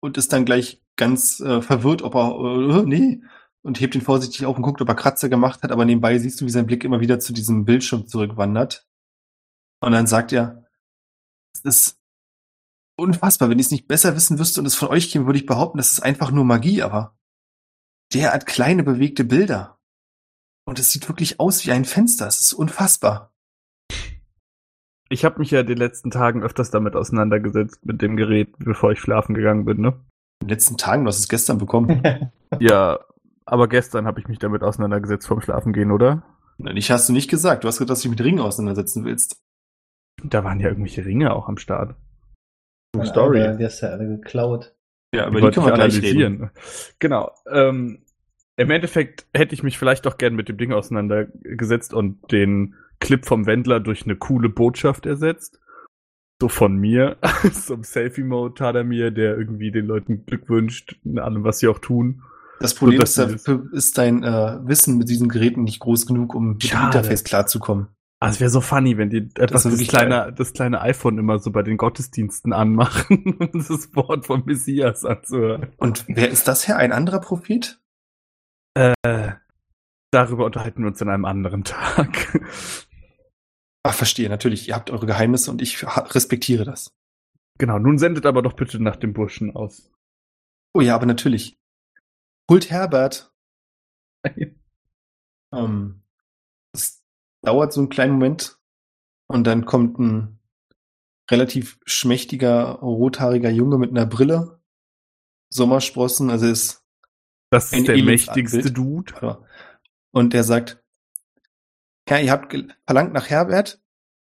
und 0.00 0.16
ist 0.16 0.32
dann 0.32 0.44
gleich 0.44 0.82
ganz 0.96 1.40
äh, 1.40 1.62
verwirrt, 1.62 2.02
ob 2.02 2.14
er, 2.14 2.80
äh, 2.80 2.82
nee, 2.84 3.22
und 3.62 3.80
hebt 3.80 3.94
ihn 3.94 4.00
vorsichtig 4.00 4.46
auf 4.46 4.56
und 4.56 4.62
guckt, 4.62 4.80
ob 4.80 4.88
er 4.88 4.94
Kratzer 4.94 5.28
gemacht 5.28 5.62
hat, 5.62 5.72
aber 5.72 5.84
nebenbei 5.84 6.18
siehst 6.18 6.40
du, 6.40 6.46
wie 6.46 6.50
sein 6.50 6.66
Blick 6.66 6.84
immer 6.84 7.00
wieder 7.00 7.20
zu 7.20 7.32
diesem 7.32 7.64
Bildschirm 7.64 8.06
zurückwandert. 8.06 8.86
Und 9.80 9.92
dann 9.92 10.06
sagt 10.06 10.32
er, 10.32 10.64
es 11.52 11.60
ist 11.60 12.00
unfassbar, 12.96 13.48
wenn 13.48 13.58
ich 13.58 13.66
es 13.66 13.72
nicht 13.72 13.88
besser 13.88 14.16
wissen 14.16 14.38
wüsste 14.38 14.60
und 14.60 14.66
es 14.66 14.74
von 14.74 14.88
euch 14.88 15.10
käme, 15.10 15.26
würde 15.26 15.38
ich 15.38 15.46
behaupten, 15.46 15.78
das 15.78 15.92
ist 15.92 16.00
einfach 16.00 16.30
nur 16.30 16.44
Magie, 16.44 16.82
aber 16.82 17.16
derart 18.12 18.46
kleine 18.46 18.82
bewegte 18.82 19.24
Bilder. 19.24 19.78
Und 20.66 20.78
es 20.78 20.90
sieht 20.90 21.08
wirklich 21.08 21.40
aus 21.40 21.64
wie 21.64 21.72
ein 21.72 21.84
Fenster. 21.84 22.26
Es 22.26 22.40
ist 22.40 22.52
unfassbar. 22.52 23.34
Ich 25.08 25.24
habe 25.24 25.38
mich 25.38 25.50
ja 25.50 25.62
die 25.62 25.74
letzten 25.74 26.10
Tagen 26.10 26.42
öfters 26.42 26.70
damit 26.70 26.94
auseinandergesetzt, 26.94 27.84
mit 27.86 28.02
dem 28.02 28.16
Gerät, 28.16 28.50
bevor 28.58 28.92
ich 28.92 29.00
schlafen 29.00 29.34
gegangen 29.34 29.64
bin, 29.64 29.80
ne? 29.80 29.88
In 30.40 30.46
den 30.46 30.50
letzten 30.50 30.76
Tagen, 30.76 31.04
du 31.04 31.08
hast 31.08 31.18
es 31.18 31.28
gestern 31.28 31.58
bekommen. 31.58 32.02
Ja, 32.60 32.98
aber 33.44 33.68
gestern 33.68 34.06
habe 34.06 34.20
ich 34.20 34.26
mich 34.28 34.38
damit 34.38 34.62
auseinandergesetzt 34.62 35.28
vorm 35.28 35.42
Schlafengehen, 35.42 35.92
oder? 35.92 36.22
Ich 36.74 36.90
hast 36.90 37.06
du 37.06 37.12
nicht 37.12 37.28
gesagt. 37.28 37.62
Du 37.62 37.68
hast 37.68 37.76
gesagt, 37.76 37.90
dass 37.90 38.00
du 38.00 38.08
dich 38.08 38.18
mit 38.18 38.26
Ringen 38.26 38.40
auseinandersetzen 38.40 39.04
willst. 39.04 39.42
Da 40.24 40.44
waren 40.44 40.58
ja 40.58 40.68
irgendwelche 40.68 41.04
Ringe 41.04 41.34
auch 41.34 41.48
am 41.48 41.58
Start. 41.58 41.94
Von 42.96 43.04
Story. 43.04 43.42
Alba, 43.42 43.58
Die 43.58 43.64
hast 43.66 43.82
du 43.82 43.86
ja 43.86 43.92
alle 43.92 44.08
geklaut. 44.08 44.74
Ja, 45.14 45.24
Die 45.24 45.28
über 45.28 45.38
die 45.38 45.42
wollte 45.44 45.60
können 45.60 45.66
wir 45.66 45.74
gleich 45.74 46.02
reden. 46.02 46.06
analysieren. 46.36 46.50
Genau. 46.98 47.30
Ähm, 47.50 47.98
Im 48.56 48.70
Endeffekt 48.70 49.26
hätte 49.34 49.54
ich 49.54 49.62
mich 49.62 49.78
vielleicht 49.78 50.06
doch 50.06 50.16
gern 50.16 50.34
mit 50.34 50.48
dem 50.48 50.56
Ding 50.56 50.72
auseinandergesetzt 50.72 51.92
und 51.92 52.32
den 52.32 52.74
Clip 53.00 53.24
vom 53.24 53.46
Wendler 53.46 53.80
durch 53.80 54.04
eine 54.04 54.16
coole 54.16 54.48
Botschaft 54.48 55.06
ersetzt. 55.06 55.60
So 56.40 56.48
von 56.48 56.76
mir, 56.76 57.16
so 57.52 57.74
im 57.74 57.82
Selfie-Mode 57.82 58.64
hat 58.64 58.76
er 58.76 58.84
mir, 58.84 59.10
der 59.10 59.36
irgendwie 59.36 59.72
den 59.72 59.86
Leuten 59.86 60.24
Glück 60.24 60.48
wünscht, 60.48 60.98
in 61.04 61.18
allem, 61.18 61.44
was 61.44 61.58
sie 61.58 61.68
auch 61.68 61.78
tun. 61.78 62.22
Das 62.60 62.74
Problem 62.74 63.00
dass 63.00 63.18
ist, 63.18 63.48
ist 63.48 63.98
dein 63.98 64.22
äh, 64.24 64.58
Wissen 64.64 64.98
mit 64.98 65.08
diesen 65.08 65.28
Geräten 65.28 65.64
nicht 65.64 65.80
groß 65.80 66.06
genug, 66.06 66.34
um 66.34 66.50
mit 66.50 66.72
dem. 66.72 66.80
Interface 66.80 67.24
klarzukommen. 67.24 67.88
Ah, 68.20 68.30
es 68.30 68.40
wäre 68.40 68.50
so 68.50 68.60
funny, 68.60 68.98
wenn 68.98 69.10
die 69.10 69.28
etwas 69.36 69.62
das, 69.62 69.72
wirklich 69.72 69.88
kleine, 69.88 70.32
das 70.32 70.52
kleine 70.52 70.80
iPhone 70.80 71.18
immer 71.18 71.38
so 71.38 71.52
bei 71.52 71.62
den 71.62 71.76
Gottesdiensten 71.76 72.52
anmachen, 72.52 73.36
um 73.38 73.50
das 73.52 73.94
Wort 73.94 74.26
vom 74.26 74.42
Messias 74.44 75.04
anzuhören. 75.04 75.68
Und 75.76 76.04
wer 76.08 76.28
ist 76.28 76.48
das 76.48 76.66
her? 76.66 76.78
Ein 76.78 76.90
anderer 76.90 77.20
Prophet? 77.20 77.80
Äh, 78.74 78.94
darüber 80.10 80.46
unterhalten 80.46 80.82
wir 80.82 80.88
uns 80.88 81.00
an 81.00 81.10
einem 81.10 81.24
anderen 81.26 81.62
Tag. 81.62 82.40
Ach, 83.88 83.94
verstehe, 83.94 84.28
natürlich. 84.28 84.68
Ihr 84.68 84.74
habt 84.74 84.90
eure 84.90 85.06
Geheimnisse 85.06 85.50
und 85.50 85.62
ich 85.62 85.82
respektiere 86.14 86.66
das. 86.66 86.94
genau, 87.56 87.78
nun 87.78 87.96
sendet 87.96 88.26
aber 88.26 88.42
doch 88.42 88.52
bitte 88.52 88.82
nach 88.82 88.96
dem 88.96 89.14
Burschen 89.14 89.56
aus. 89.56 89.90
Oh 90.74 90.82
ja, 90.82 90.94
aber 90.94 91.06
natürlich. 91.06 91.58
Holt 92.50 92.70
Herbert. 92.70 93.32
Ähm, 95.50 96.02
es 96.74 97.02
dauert 97.40 97.72
so 97.72 97.80
einen 97.80 97.88
kleinen 97.88 98.12
Moment 98.12 98.58
und 99.28 99.46
dann 99.46 99.64
kommt 99.64 99.98
ein 99.98 100.38
relativ 101.30 101.80
schmächtiger, 101.86 102.72
rothaariger 102.82 103.48
Junge 103.48 103.78
mit 103.78 103.88
einer 103.88 104.04
Brille 104.04 104.60
Sommersprossen, 105.48 106.28
also 106.28 106.44
ist 106.48 106.84
Das 107.48 107.72
Ein 107.72 107.78
ist 107.78 107.88
der 107.88 108.02
mächtigste. 108.02 108.70
Dude. 108.70 109.42
Und 110.10 110.34
der 110.34 110.44
sagt, 110.44 110.84
Herr, 112.08 112.22
ihr 112.22 112.32
habt 112.32 112.56
verlangt 112.86 113.12
nach 113.12 113.28
Herbert. 113.28 113.82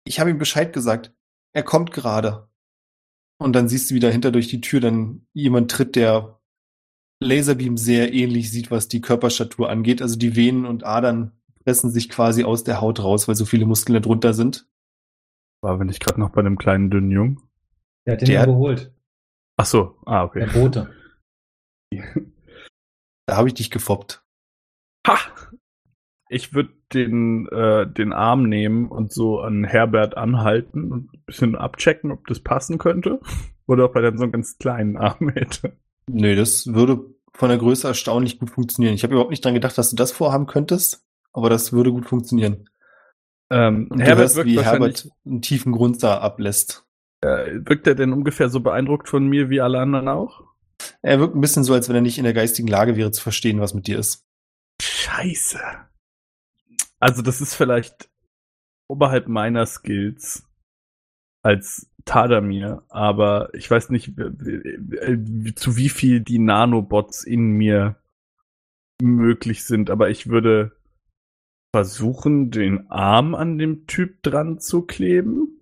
Ich 0.06 0.18
habe 0.18 0.30
ihm 0.30 0.38
Bescheid 0.38 0.72
gesagt. 0.72 1.14
Er 1.52 1.62
kommt 1.62 1.92
gerade. 1.92 2.48
Und 3.38 3.52
dann 3.52 3.68
siehst 3.68 3.90
du 3.90 3.94
wieder 3.94 4.10
hinter 4.10 4.32
durch 4.32 4.48
die 4.48 4.62
Tür 4.62 4.80
dann 4.80 5.26
jemand 5.34 5.70
tritt, 5.70 5.94
der 5.94 6.40
Laserbeam 7.22 7.76
sehr 7.76 8.14
ähnlich 8.14 8.50
sieht, 8.50 8.70
was 8.70 8.88
die 8.88 9.02
Körperstatur 9.02 9.68
angeht. 9.68 10.00
Also 10.00 10.16
die 10.16 10.36
Venen 10.36 10.64
und 10.64 10.84
Adern 10.84 11.32
pressen 11.64 11.90
sich 11.90 12.08
quasi 12.08 12.44
aus 12.44 12.64
der 12.64 12.80
Haut 12.80 13.02
raus, 13.02 13.28
weil 13.28 13.34
so 13.34 13.44
viele 13.44 13.66
Muskeln 13.66 14.00
darunter 14.00 14.32
sind. 14.32 14.66
War 15.60 15.78
wenn 15.78 15.90
ich 15.90 16.00
gerade 16.00 16.18
noch 16.18 16.30
bei 16.30 16.40
einem 16.40 16.56
kleinen 16.56 16.88
dünnen 16.88 17.10
Jungen. 17.10 17.42
Der 18.06 18.14
hat 18.14 18.22
den 18.22 18.26
Der 18.26 18.46
geholt. 18.46 18.90
Ach 19.58 19.66
so, 19.66 19.98
ah, 20.06 20.26
Der 20.28 20.44
okay. 20.44 20.58
Bote. 20.58 20.94
Da 23.28 23.36
habe 23.36 23.48
ich 23.48 23.54
dich 23.54 23.72
gefoppt. 23.72 24.24
Ha! 25.04 25.18
Ich 26.28 26.54
würde 26.54 26.75
den, 26.94 27.48
äh, 27.48 27.86
den 27.86 28.12
Arm 28.12 28.48
nehmen 28.48 28.88
und 28.88 29.12
so 29.12 29.40
an 29.40 29.64
Herbert 29.64 30.16
anhalten 30.16 30.92
und 30.92 31.12
ein 31.14 31.22
bisschen 31.26 31.56
abchecken, 31.56 32.12
ob 32.12 32.26
das 32.26 32.40
passen 32.40 32.78
könnte. 32.78 33.20
Oder 33.66 33.86
ob 33.86 33.96
er 33.96 34.02
dann 34.02 34.16
so 34.16 34.22
einen 34.22 34.32
ganz 34.32 34.58
kleinen 34.58 34.96
Arm 34.96 35.28
hätte. 35.34 35.72
Nö, 36.08 36.36
das 36.36 36.68
würde 36.72 37.00
von 37.34 37.48
der 37.48 37.58
Größe 37.58 37.88
erstaunlich 37.88 38.38
gut 38.38 38.50
funktionieren. 38.50 38.94
Ich 38.94 39.02
habe 39.02 39.14
überhaupt 39.14 39.30
nicht 39.32 39.44
dran 39.44 39.54
gedacht, 39.54 39.76
dass 39.76 39.90
du 39.90 39.96
das 39.96 40.12
vorhaben 40.12 40.46
könntest, 40.46 41.04
aber 41.32 41.50
das 41.50 41.72
würde 41.72 41.90
gut 41.90 42.06
funktionieren. 42.06 42.68
Ähm, 43.50 43.88
Und 43.90 44.00
Herbert 44.00 44.18
hörst, 44.18 44.36
wirkt 44.36 44.48
wie 44.50 44.60
Herbert 44.60 45.08
einen 45.26 45.42
tiefen 45.42 45.72
Grund 45.72 46.02
da 46.02 46.18
ablässt. 46.18 46.84
äh, 47.22 47.58
wirkt 47.64 47.86
er 47.88 47.94
denn 47.96 48.12
ungefähr 48.12 48.48
so 48.48 48.60
beeindruckt 48.60 49.08
von 49.08 49.26
mir 49.26 49.50
wie 49.50 49.60
alle 49.60 49.80
anderen 49.80 50.08
auch? 50.08 50.44
Er 51.02 51.18
wirkt 51.20 51.34
ein 51.34 51.40
bisschen 51.40 51.64
so, 51.64 51.74
als 51.74 51.88
wenn 51.88 51.96
er 51.96 52.02
nicht 52.02 52.18
in 52.18 52.24
der 52.24 52.32
geistigen 52.34 52.68
Lage 52.68 52.96
wäre 52.96 53.10
zu 53.10 53.22
verstehen, 53.22 53.60
was 53.60 53.74
mit 53.74 53.86
dir 53.88 53.98
ist. 53.98 54.24
Scheiße. 54.80 55.58
Also 57.06 57.22
das 57.22 57.40
ist 57.40 57.54
vielleicht 57.54 58.10
oberhalb 58.88 59.28
meiner 59.28 59.64
Skills 59.64 60.44
als 61.44 61.88
Tadamir, 62.04 62.82
aber 62.88 63.54
ich 63.54 63.70
weiß 63.70 63.90
nicht, 63.90 64.14
zu 65.54 65.76
wie 65.76 65.88
viel 65.88 66.18
die 66.18 66.40
Nanobots 66.40 67.22
in 67.22 67.52
mir 67.52 67.94
möglich 69.00 69.64
sind, 69.64 69.88
aber 69.88 70.10
ich 70.10 70.26
würde 70.26 70.76
versuchen, 71.72 72.50
den 72.50 72.90
Arm 72.90 73.36
an 73.36 73.56
dem 73.56 73.86
Typ 73.86 74.20
dran 74.24 74.58
zu 74.58 74.82
kleben. 74.82 75.60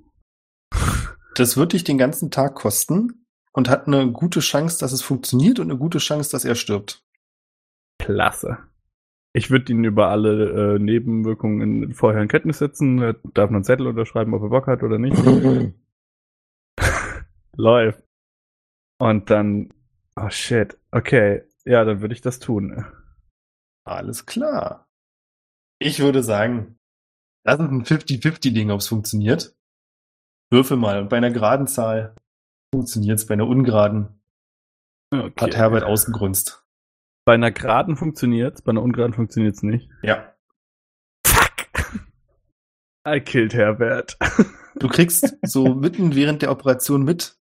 Das 1.34 1.58
wird 1.58 1.74
dich 1.74 1.84
den 1.84 1.98
ganzen 1.98 2.30
Tag 2.30 2.54
kosten 2.54 3.26
und 3.52 3.68
hat 3.68 3.86
eine 3.86 4.10
gute 4.10 4.40
Chance, 4.40 4.78
dass 4.78 4.92
es 4.92 5.02
funktioniert 5.02 5.58
und 5.58 5.70
eine 5.70 5.78
gute 5.78 5.98
Chance, 5.98 6.30
dass 6.30 6.46
er 6.46 6.54
stirbt. 6.54 7.04
Klasse. 7.98 8.66
Ich 9.36 9.50
würde 9.50 9.72
ihn 9.72 9.82
über 9.82 10.08
alle 10.08 10.76
äh, 10.76 10.78
Nebenwirkungen 10.78 11.84
in 11.84 11.92
vorher 11.92 12.22
in 12.22 12.28
Kenntnis 12.28 12.58
setzen. 12.58 13.02
Er 13.02 13.14
darf 13.34 13.50
einen 13.50 13.64
Zettel 13.64 13.88
unterschreiben, 13.88 14.32
ob 14.32 14.42
er 14.42 14.48
Bock 14.48 14.68
hat 14.68 14.82
oder 14.82 14.98
nicht. 14.98 15.16
Läuft. 17.56 18.02
Und 18.98 19.30
dann, 19.30 19.72
oh 20.16 20.30
shit, 20.30 20.78
okay, 20.92 21.42
ja, 21.64 21.84
dann 21.84 22.00
würde 22.00 22.14
ich 22.14 22.20
das 22.20 22.38
tun. 22.38 22.84
Alles 23.84 24.24
klar. 24.24 24.88
Ich 25.80 25.98
würde 25.98 26.22
sagen, 26.22 26.78
das 27.44 27.58
ist 27.58 27.68
ein 27.68 27.84
50-50-Ding, 27.84 28.70
ob 28.70 28.80
es 28.80 28.88
funktioniert. 28.88 29.56
Würfel 30.50 30.76
mal. 30.76 31.00
Und 31.00 31.08
bei 31.08 31.16
einer 31.16 31.32
geraden 31.32 31.66
Zahl 31.66 32.14
funktioniert 32.72 33.18
es, 33.18 33.26
bei 33.26 33.34
einer 33.34 33.48
ungeraden 33.48 34.20
Okay. 35.12 35.44
hat 35.44 35.56
Herbert 35.56 35.84
ausgegrunzt. 35.84 36.63
Bei 37.24 37.34
einer 37.34 37.50
geraden 37.50 37.96
funktioniert's, 37.96 38.62
bei 38.62 38.70
einer 38.70 38.82
ungeraden 38.82 39.14
funktioniert's 39.14 39.62
nicht. 39.62 39.88
Ja. 40.02 40.34
Fuck! 41.26 41.68
I 43.06 43.20
killed 43.20 43.54
Herbert. 43.54 44.18
Du 44.76 44.88
kriegst 44.88 45.36
so 45.42 45.74
mitten 45.76 46.16
während 46.16 46.42
der 46.42 46.50
Operation 46.50 47.04
mit, 47.04 47.38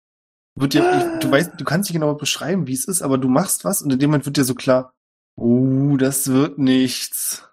wird 0.55 0.73
dir, 0.73 0.79
ich, 0.79 1.19
du 1.19 1.29
weißt, 1.29 1.59
du 1.59 1.65
kannst 1.65 1.89
nicht 1.89 1.99
genau 1.99 2.15
beschreiben, 2.15 2.67
wie 2.67 2.73
es 2.73 2.85
ist, 2.85 3.01
aber 3.01 3.17
du 3.17 3.27
machst 3.27 3.65
was 3.65 3.81
und 3.81 3.91
in 3.91 3.99
dem 3.99 4.09
Moment 4.09 4.25
wird 4.25 4.37
dir 4.37 4.45
so 4.45 4.55
klar, 4.55 4.93
oh, 5.35 5.97
das 5.97 6.31
wird 6.31 6.57
nichts. 6.57 7.47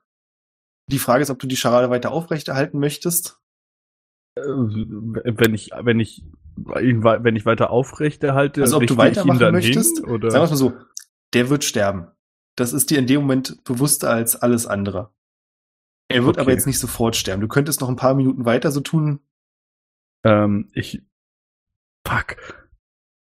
Die 0.91 0.99
Frage 0.99 1.23
ist, 1.23 1.31
ob 1.31 1.39
du 1.39 1.47
die 1.47 1.57
Scharade 1.57 1.91
weiter 1.91 2.13
aufrechterhalten 2.13 2.79
möchtest. 2.79 3.41
Äh, 4.37 4.43
wenn 4.43 5.55
ich, 5.55 5.71
wenn 5.79 5.99
ich 6.01 6.23
ihn, 6.81 7.03
wenn 7.03 7.37
ich 7.37 7.47
weiter 7.47 7.71
aufrechterhalte, 7.71 8.63
Also 8.63 8.77
ob 8.77 8.87
du 8.87 8.97
weitermachen 8.97 9.41
dann 9.41 9.55
möchtest, 9.55 9.99
hin, 9.99 10.07
oder? 10.07 10.31
Sagen 10.31 10.45
wir 10.45 10.51
mal 10.51 10.57
so, 10.57 10.73
der 11.35 11.51
wird 11.51 11.65
sterben. 11.65 12.09
Das 12.57 12.73
ist 12.73 12.91
dir 12.91 12.99
in 12.99 13.07
dem 13.07 13.23
Moment 13.23 13.65
bewusster 13.65 14.11
als 14.11 14.37
alles 14.37 14.67
andere. 14.67 15.11
Er 16.09 16.25
wird 16.25 16.37
Okay. 16.37 16.41
aber 16.43 16.53
jetzt 16.53 16.67
nicht 16.67 16.79
sofort 16.79 17.17
sterben. 17.17 17.41
Du 17.41 17.49
könntest 17.49 17.81
noch 17.81 17.89
ein 17.89 17.97
paar 17.97 18.15
Minuten 18.15 18.45
weiter 18.45 18.71
so 18.71 18.81
tun. 18.81 19.21
Ähm, 20.25 20.69
ich. 20.73 21.03
Fuck. 22.07 22.37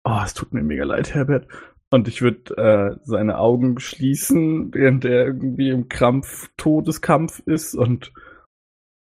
Oh, 0.05 0.21
es 0.25 0.35
tut 0.35 0.53
mir 0.53 0.63
mega 0.63 0.85
leid, 0.85 1.15
Herbert. 1.15 1.49
Und 1.91 2.07
ich 2.07 2.21
würde 2.21 2.57
äh, 2.57 2.99
seine 3.05 3.39
Augen 3.39 3.81
schließen, 3.81 4.73
während 4.75 5.05
er 5.07 5.25
irgendwie 5.27 5.71
im 5.71 5.89
Krampf, 5.89 6.51
Todeskampf 6.59 7.41
ist. 7.41 7.75
Und 7.75 8.13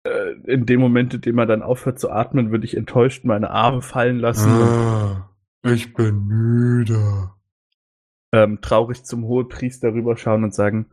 äh, 0.03 0.31
in 0.45 0.65
dem 0.65 0.79
Moment, 0.81 1.13
in 1.13 1.21
dem 1.21 1.37
er 1.37 1.45
dann 1.45 1.61
aufhört 1.61 1.99
zu 1.99 2.09
atmen, 2.09 2.49
würde 2.51 2.65
ich 2.65 2.75
enttäuscht 2.75 3.23
meine 3.23 3.51
Arme 3.51 3.81
fallen 3.83 4.17
lassen 4.19 4.49
Ah, 4.51 5.29
ich 5.63 5.93
bin 5.93 6.25
müde. 6.25 7.29
Ähm, 8.31 8.61
traurig 8.61 9.03
zum 9.03 9.25
Hohepriester 9.25 9.93
rüberschauen 9.93 10.43
und 10.43 10.53
sagen, 10.53 10.89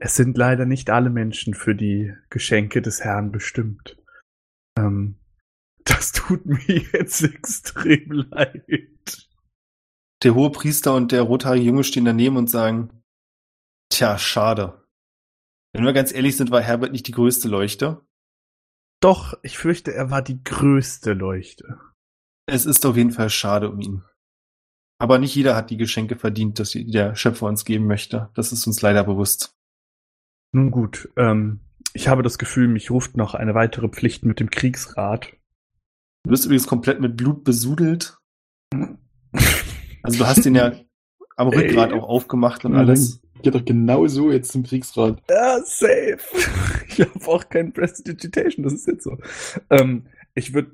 es 0.00 0.14
sind 0.14 0.36
leider 0.36 0.64
nicht 0.64 0.90
alle 0.90 1.10
Menschen 1.10 1.54
für 1.54 1.74
die 1.74 2.14
Geschenke 2.30 2.82
des 2.82 3.00
Herrn 3.00 3.32
bestimmt. 3.32 3.96
Ähm, 4.78 5.16
das 5.84 6.12
tut 6.12 6.46
mir 6.46 6.58
jetzt 6.92 7.22
extrem 7.22 8.10
leid. 8.30 9.28
Der 10.22 10.34
hohe 10.34 10.50
Priester 10.50 10.94
und 10.94 11.12
der 11.12 11.22
rothaarige 11.22 11.66
Junge 11.66 11.84
stehen 11.84 12.04
daneben 12.04 12.36
und 12.36 12.50
sagen, 12.50 13.02
tja, 13.90 14.18
schade. 14.18 14.84
Wenn 15.72 15.84
wir 15.84 15.92
ganz 15.92 16.12
ehrlich 16.12 16.36
sind, 16.36 16.50
war 16.50 16.60
Herbert 16.60 16.92
nicht 16.92 17.06
die 17.06 17.12
größte 17.12 17.48
Leuchte. 17.48 18.04
Doch, 19.00 19.38
ich 19.42 19.58
fürchte, 19.58 19.94
er 19.94 20.10
war 20.10 20.22
die 20.22 20.42
größte 20.42 21.12
Leuchte. 21.12 21.78
Es 22.46 22.66
ist 22.66 22.84
auf 22.86 22.96
jeden 22.96 23.12
Fall 23.12 23.30
schade 23.30 23.70
um 23.70 23.80
ihn. 23.80 24.04
Aber 24.98 25.18
nicht 25.18 25.34
jeder 25.34 25.54
hat 25.54 25.70
die 25.70 25.76
Geschenke 25.76 26.16
verdient, 26.16 26.58
dass 26.58 26.72
der 26.72 27.14
Schöpfer 27.14 27.46
uns 27.46 27.64
geben 27.64 27.86
möchte. 27.86 28.30
Das 28.34 28.52
ist 28.52 28.66
uns 28.66 28.82
leider 28.82 29.04
bewusst. 29.04 29.54
Nun 30.52 30.70
gut, 30.70 31.08
ähm, 31.16 31.60
ich 31.92 32.08
habe 32.08 32.22
das 32.22 32.38
Gefühl, 32.38 32.68
mich 32.68 32.90
ruft 32.90 33.16
noch 33.16 33.34
eine 33.34 33.54
weitere 33.54 33.88
Pflicht 33.88 34.24
mit 34.24 34.40
dem 34.40 34.50
Kriegsrat. 34.50 35.32
Du 36.24 36.30
bist 36.30 36.44
übrigens 36.44 36.66
komplett 36.66 37.00
mit 37.00 37.16
Blut 37.16 37.44
besudelt. 37.44 38.18
Also 40.02 40.18
du 40.18 40.26
hast 40.26 40.44
den 40.44 40.54
ja 40.54 40.72
am 41.36 41.52
Ey. 41.52 41.58
Rückgrat 41.58 41.92
auch 41.92 42.08
aufgemacht 42.08 42.64
und 42.64 42.72
Ja, 42.72 42.78
alles. 42.78 43.20
Geht 43.42 43.54
doch 43.54 43.64
genau 43.64 44.04
so 44.08 44.32
jetzt 44.32 44.50
zum 44.50 44.64
Kriegsrat. 44.64 45.22
Ja, 45.30 45.60
safe. 45.64 46.18
Ich 46.88 47.04
habe 47.04 47.28
auch 47.28 47.48
kein 47.48 47.72
Prestidigitation, 47.72 48.64
das 48.64 48.72
ist 48.72 48.88
jetzt 48.88 49.04
so. 49.04 49.16
Ähm, 49.70 50.06
ich 50.34 50.52
würde 50.52 50.72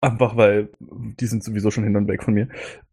einfach, 0.00 0.36
weil 0.36 0.70
die 0.80 1.26
sind 1.26 1.44
sowieso 1.44 1.70
schon 1.70 1.84
hin 1.84 1.96
und 1.96 2.08
weg 2.08 2.22
von 2.22 2.34
mir, 2.34 2.48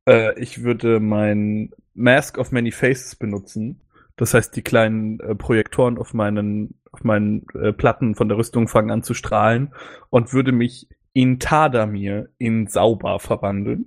äh, 0.08 0.40
ich 0.40 0.64
würde 0.64 1.00
mein 1.00 1.72
Mask 1.94 2.38
of 2.38 2.52
Many 2.52 2.72
Faces 2.72 3.16
benutzen. 3.16 3.82
Das 4.16 4.34
heißt, 4.34 4.56
die 4.56 4.64
kleinen 4.64 5.20
äh, 5.20 5.36
Projektoren 5.36 5.98
auf 5.98 6.14
meinen, 6.14 6.80
auf 6.92 7.04
meinen 7.04 7.46
äh, 7.54 7.72
Platten 7.72 8.16
von 8.16 8.28
der 8.30 8.38
Rüstung 8.38 8.68
fangen 8.68 8.92
an 8.92 9.04
zu 9.04 9.14
strahlen 9.14 9.74
und 10.10 10.34
würde 10.34 10.52
mich 10.52 10.90
in 11.14 11.40
Tadamir 11.40 12.30
in 12.38 12.68
Sauber 12.68 13.20
verwandeln. 13.20 13.86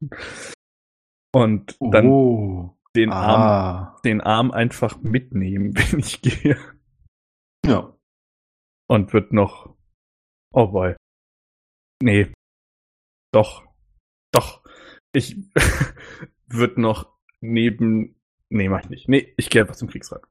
Und 1.34 1.78
dann 1.80 2.06
oh. 2.06 2.76
den 2.94 3.10
Arm 3.10 3.40
Ah. 3.40 4.00
den 4.04 4.20
Arm 4.20 4.50
einfach 4.50 5.00
mitnehmen, 5.00 5.74
wenn 5.76 6.00
ich 6.00 6.20
gehe. 6.20 6.58
Ja. 7.64 7.96
Und 8.86 9.14
wird 9.14 9.32
noch. 9.32 9.74
Oh 10.52 10.66
boy. 10.66 10.94
Nee. 12.02 12.32
Doch. 13.32 13.64
Doch. 14.32 14.64
Ich 15.12 15.36
wird 16.48 16.76
noch 16.76 17.16
neben. 17.40 18.20
Nee, 18.48 18.68
mach 18.68 18.82
ich 18.82 18.90
nicht. 18.90 19.08
Nee, 19.08 19.32
ich 19.36 19.50
gehe 19.50 19.62
einfach 19.62 19.76
zum 19.76 19.88
Kriegsrat. 19.88 20.22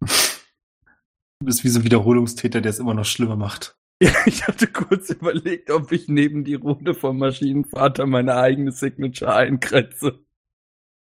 Du 0.00 1.44
bist 1.44 1.64
wie 1.64 1.68
so 1.68 1.80
ein 1.80 1.84
Wiederholungstäter, 1.84 2.62
der 2.62 2.70
es 2.70 2.78
immer 2.78 2.94
noch 2.94 3.04
schlimmer 3.04 3.36
macht. 3.36 3.76
Ja, 4.02 4.12
ich 4.26 4.46
hatte 4.46 4.66
kurz 4.66 5.08
überlegt, 5.08 5.70
ob 5.70 5.90
ich 5.90 6.06
neben 6.06 6.44
die 6.44 6.56
Runde 6.56 6.92
vom 6.92 7.16
Maschinenvater 7.16 8.04
meine 8.04 8.36
eigene 8.36 8.70
Signature 8.70 9.34
einkretze. 9.34 10.22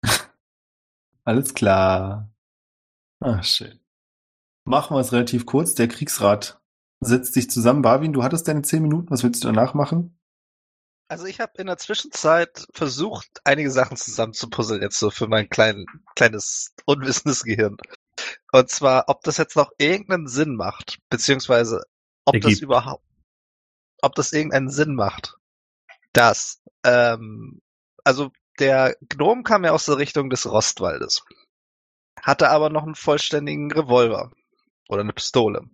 Alles 1.25 1.53
klar. 1.53 2.35
Ah, 3.21 3.43
schön. 3.43 3.79
Machen 4.65 4.97
wir 4.97 5.01
es 5.03 5.13
relativ 5.13 5.45
kurz. 5.45 5.75
Der 5.75 5.89
Kriegsrat 5.89 6.58
setzt 7.01 7.35
sich 7.35 7.51
zusammen. 7.51 7.83
Barwin, 7.83 8.13
du 8.13 8.23
hattest 8.23 8.49
deine 8.49 8.63
zehn 8.63 8.83
Minuten. 8.83 9.11
Was 9.11 9.23
willst 9.23 9.45
du 9.45 9.49
danach 9.49 9.75
machen? 9.75 10.19
Also 11.11 11.25
ich 11.25 11.41
habe 11.41 11.53
in 11.57 11.67
der 11.67 11.79
Zwischenzeit 11.79 12.67
versucht, 12.75 13.41
einige 13.45 13.71
Sachen 13.71 13.97
zusammenzupuzzeln, 13.97 14.83
jetzt 14.83 14.99
so 14.99 15.11
für 15.11 15.27
mein 15.27 15.49
klein, 15.49 15.87
kleines 16.15 16.75
unwissendes 16.85 17.45
Gehirn. 17.45 17.79
Und 18.53 18.69
zwar, 18.69 19.05
ob 19.09 19.23
das 19.23 19.39
jetzt 19.39 19.57
noch 19.57 19.71
irgendeinen 19.79 20.29
Sinn 20.29 20.55
macht, 20.55 20.99
beziehungsweise 21.09 21.83
ob 22.27 22.35
das 22.35 22.45
Ergibt. 22.45 22.63
überhaupt, 22.63 23.05
ob 24.03 24.15
das 24.17 24.33
irgendeinen 24.33 24.69
Sinn 24.69 24.95
macht. 24.95 25.39
Das, 26.13 26.61
ähm, 26.85 27.63
also 28.05 28.31
der 28.59 28.97
Gnom 29.09 29.45
kam 29.45 29.65
ja 29.65 29.73
aus 29.73 29.87
der 29.87 29.97
Richtung 29.97 30.29
des 30.29 30.51
Rostwaldes, 30.51 31.25
hatte 32.21 32.51
aber 32.51 32.69
noch 32.69 32.83
einen 32.83 32.97
vollständigen 32.97 33.73
Revolver 33.73 34.31
oder 34.89 35.03
eine 35.03 35.13
Pistole. 35.15 35.71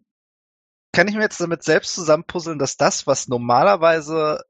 Kann 0.94 1.08
ich 1.08 1.14
mir 1.14 1.22
jetzt 1.22 1.40
damit 1.40 1.62
selbst 1.62 1.94
zusammenpuzzeln, 1.94 2.58
dass 2.58 2.76
das, 2.76 3.06
was 3.06 3.28
normalerweise 3.28 4.44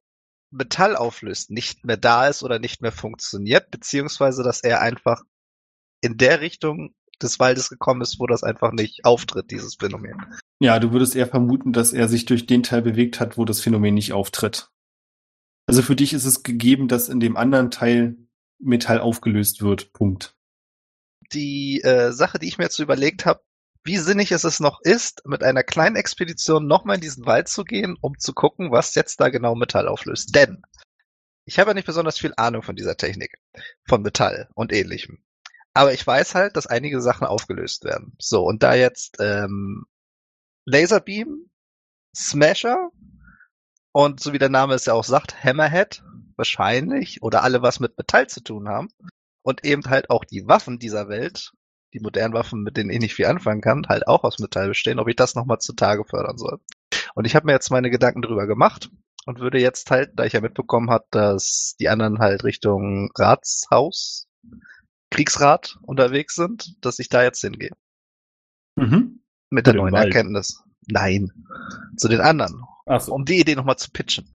Metall 0.50 0.94
auflöst, 0.94 1.50
nicht 1.50 1.84
mehr 1.84 1.96
da 1.96 2.28
ist 2.28 2.42
oder 2.42 2.58
nicht 2.58 2.82
mehr 2.82 2.92
funktioniert, 2.92 3.70
beziehungsweise 3.70 4.42
dass 4.42 4.62
er 4.62 4.80
einfach 4.80 5.22
in 6.00 6.16
der 6.16 6.40
Richtung 6.40 6.94
des 7.22 7.40
Waldes 7.40 7.70
gekommen 7.70 8.02
ist, 8.02 8.20
wo 8.20 8.26
das 8.26 8.42
einfach 8.42 8.72
nicht 8.72 9.04
auftritt, 9.04 9.50
dieses 9.50 9.76
Phänomen. 9.76 10.16
Ja, 10.60 10.78
du 10.78 10.92
würdest 10.92 11.16
eher 11.16 11.26
vermuten, 11.26 11.72
dass 11.72 11.92
er 11.92 12.08
sich 12.08 12.26
durch 12.26 12.46
den 12.46 12.62
Teil 12.62 12.82
bewegt 12.82 13.20
hat, 13.20 13.38
wo 13.38 13.44
das 13.44 13.60
Phänomen 13.60 13.94
nicht 13.94 14.12
auftritt. 14.12 14.68
Also 15.66 15.82
für 15.82 15.96
dich 15.96 16.12
ist 16.12 16.24
es 16.24 16.42
gegeben, 16.42 16.88
dass 16.88 17.08
in 17.08 17.20
dem 17.20 17.36
anderen 17.36 17.70
Teil 17.70 18.16
Metall 18.58 19.00
aufgelöst 19.00 19.62
wird. 19.62 19.92
Punkt. 19.92 20.36
Die 21.32 21.80
äh, 21.82 22.12
Sache, 22.12 22.38
die 22.38 22.48
ich 22.48 22.58
mir 22.58 22.64
jetzt 22.64 22.76
so 22.76 22.82
überlegt 22.82 23.24
habe, 23.24 23.40
wie 23.84 23.98
sinnig 23.98 24.32
es 24.32 24.44
es 24.44 24.60
noch 24.60 24.80
ist, 24.80 25.22
mit 25.26 25.42
einer 25.42 25.62
kleinen 25.62 25.96
Expedition 25.96 26.66
nochmal 26.66 26.96
in 26.96 27.02
diesen 27.02 27.26
Wald 27.26 27.48
zu 27.48 27.64
gehen, 27.64 27.96
um 28.00 28.18
zu 28.18 28.32
gucken, 28.32 28.72
was 28.72 28.94
jetzt 28.94 29.20
da 29.20 29.28
genau 29.28 29.54
Metall 29.54 29.88
auflöst. 29.88 30.34
Denn 30.34 30.62
ich 31.44 31.58
habe 31.58 31.70
ja 31.70 31.74
nicht 31.74 31.86
besonders 31.86 32.18
viel 32.18 32.32
Ahnung 32.36 32.62
von 32.62 32.76
dieser 32.76 32.96
Technik, 32.96 33.38
von 33.86 34.00
Metall 34.02 34.48
und 34.54 34.72
ähnlichem. 34.72 35.22
Aber 35.74 35.92
ich 35.92 36.06
weiß 36.06 36.34
halt, 36.34 36.56
dass 36.56 36.66
einige 36.66 37.02
Sachen 37.02 37.26
aufgelöst 37.26 37.84
werden. 37.84 38.16
So, 38.18 38.44
und 38.44 38.62
da 38.62 38.74
jetzt 38.74 39.16
ähm, 39.20 39.84
Laserbeam, 40.64 41.50
Smasher 42.16 42.90
und 43.92 44.20
so 44.20 44.32
wie 44.32 44.38
der 44.38 44.48
Name 44.48 44.74
es 44.74 44.86
ja 44.86 44.94
auch 44.94 45.04
sagt, 45.04 45.44
Hammerhead 45.44 46.02
wahrscheinlich 46.36 47.22
oder 47.22 47.42
alle 47.42 47.60
was 47.60 47.80
mit 47.80 47.98
Metall 47.98 48.28
zu 48.28 48.40
tun 48.42 48.68
haben 48.68 48.88
und 49.42 49.64
eben 49.64 49.84
halt 49.84 50.10
auch 50.10 50.24
die 50.24 50.46
Waffen 50.46 50.78
dieser 50.78 51.08
Welt, 51.08 51.52
die 51.94 52.00
modernen 52.00 52.34
Waffen, 52.34 52.62
mit 52.62 52.76
denen 52.76 52.90
ich 52.90 53.00
nicht 53.00 53.14
viel 53.14 53.26
anfangen 53.26 53.60
kann, 53.60 53.86
halt 53.88 54.06
auch 54.06 54.24
aus 54.24 54.40
Metall 54.40 54.68
bestehen, 54.68 54.98
ob 54.98 55.08
ich 55.08 55.16
das 55.16 55.34
nochmal 55.34 55.60
zutage 55.60 56.04
fördern 56.04 56.36
soll. 56.36 56.58
Und 57.14 57.24
ich 57.24 57.34
habe 57.34 57.46
mir 57.46 57.52
jetzt 57.52 57.70
meine 57.70 57.90
Gedanken 57.90 58.20
drüber 58.20 58.46
gemacht 58.46 58.90
und 59.24 59.38
würde 59.38 59.58
jetzt 59.58 59.90
halt, 59.90 60.12
da 60.16 60.24
ich 60.24 60.32
ja 60.32 60.40
mitbekommen 60.40 60.90
habe, 60.90 61.06
dass 61.10 61.76
die 61.78 61.88
anderen 61.88 62.18
halt 62.18 62.44
Richtung 62.44 63.10
Ratshaus, 63.14 64.28
Kriegsrat 65.10 65.78
unterwegs 65.82 66.34
sind, 66.34 66.84
dass 66.84 66.98
ich 66.98 67.08
da 67.08 67.22
jetzt 67.22 67.40
hingehe. 67.40 67.70
Mhm. 68.76 69.22
Mit 69.50 69.66
der 69.66 69.74
neuen 69.74 69.94
Wald. 69.94 70.06
Erkenntnis. 70.06 70.64
Nein. 70.88 71.30
Zu 71.96 72.08
den 72.08 72.20
anderen. 72.20 72.64
Achso. 72.86 73.14
Um 73.14 73.24
die 73.24 73.40
Idee 73.40 73.54
nochmal 73.54 73.76
zu 73.76 73.90
pitchen. 73.92 74.34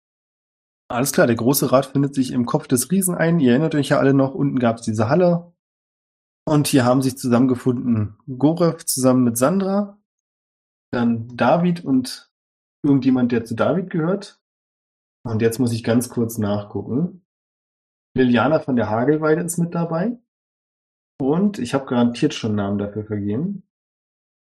Alles 0.88 1.12
klar, 1.12 1.26
der 1.26 1.36
große 1.36 1.72
Rat 1.72 1.86
findet 1.86 2.14
sich 2.14 2.30
im 2.30 2.46
Kopf 2.46 2.68
des 2.68 2.90
Riesen 2.90 3.14
ein. 3.14 3.40
Ihr 3.40 3.52
erinnert 3.52 3.74
euch 3.74 3.88
ja 3.88 3.98
alle 3.98 4.14
noch, 4.14 4.34
unten 4.34 4.58
gab 4.58 4.76
es 4.76 4.82
diese 4.82 5.08
Halle. 5.08 5.52
Und 6.48 6.68
hier 6.68 6.84
haben 6.84 7.02
sich 7.02 7.18
zusammengefunden 7.18 8.16
Gorev 8.26 8.84
zusammen 8.86 9.24
mit 9.24 9.36
Sandra, 9.36 9.98
dann 10.92 11.28
David 11.36 11.84
und 11.84 12.32
irgendjemand, 12.84 13.32
der 13.32 13.44
zu 13.44 13.54
David 13.54 13.90
gehört. 13.90 14.40
Und 15.24 15.42
jetzt 15.42 15.58
muss 15.58 15.72
ich 15.72 15.82
ganz 15.82 16.08
kurz 16.08 16.38
nachgucken. 16.38 17.26
Liliana 18.16 18.60
von 18.60 18.76
der 18.76 18.88
Hagelweide 18.88 19.42
ist 19.42 19.58
mit 19.58 19.74
dabei. 19.74 20.18
Und 21.20 21.58
ich 21.58 21.74
habe 21.74 21.86
garantiert 21.86 22.32
schon 22.32 22.54
Namen 22.54 22.78
dafür 22.78 23.04
vergeben. 23.04 23.68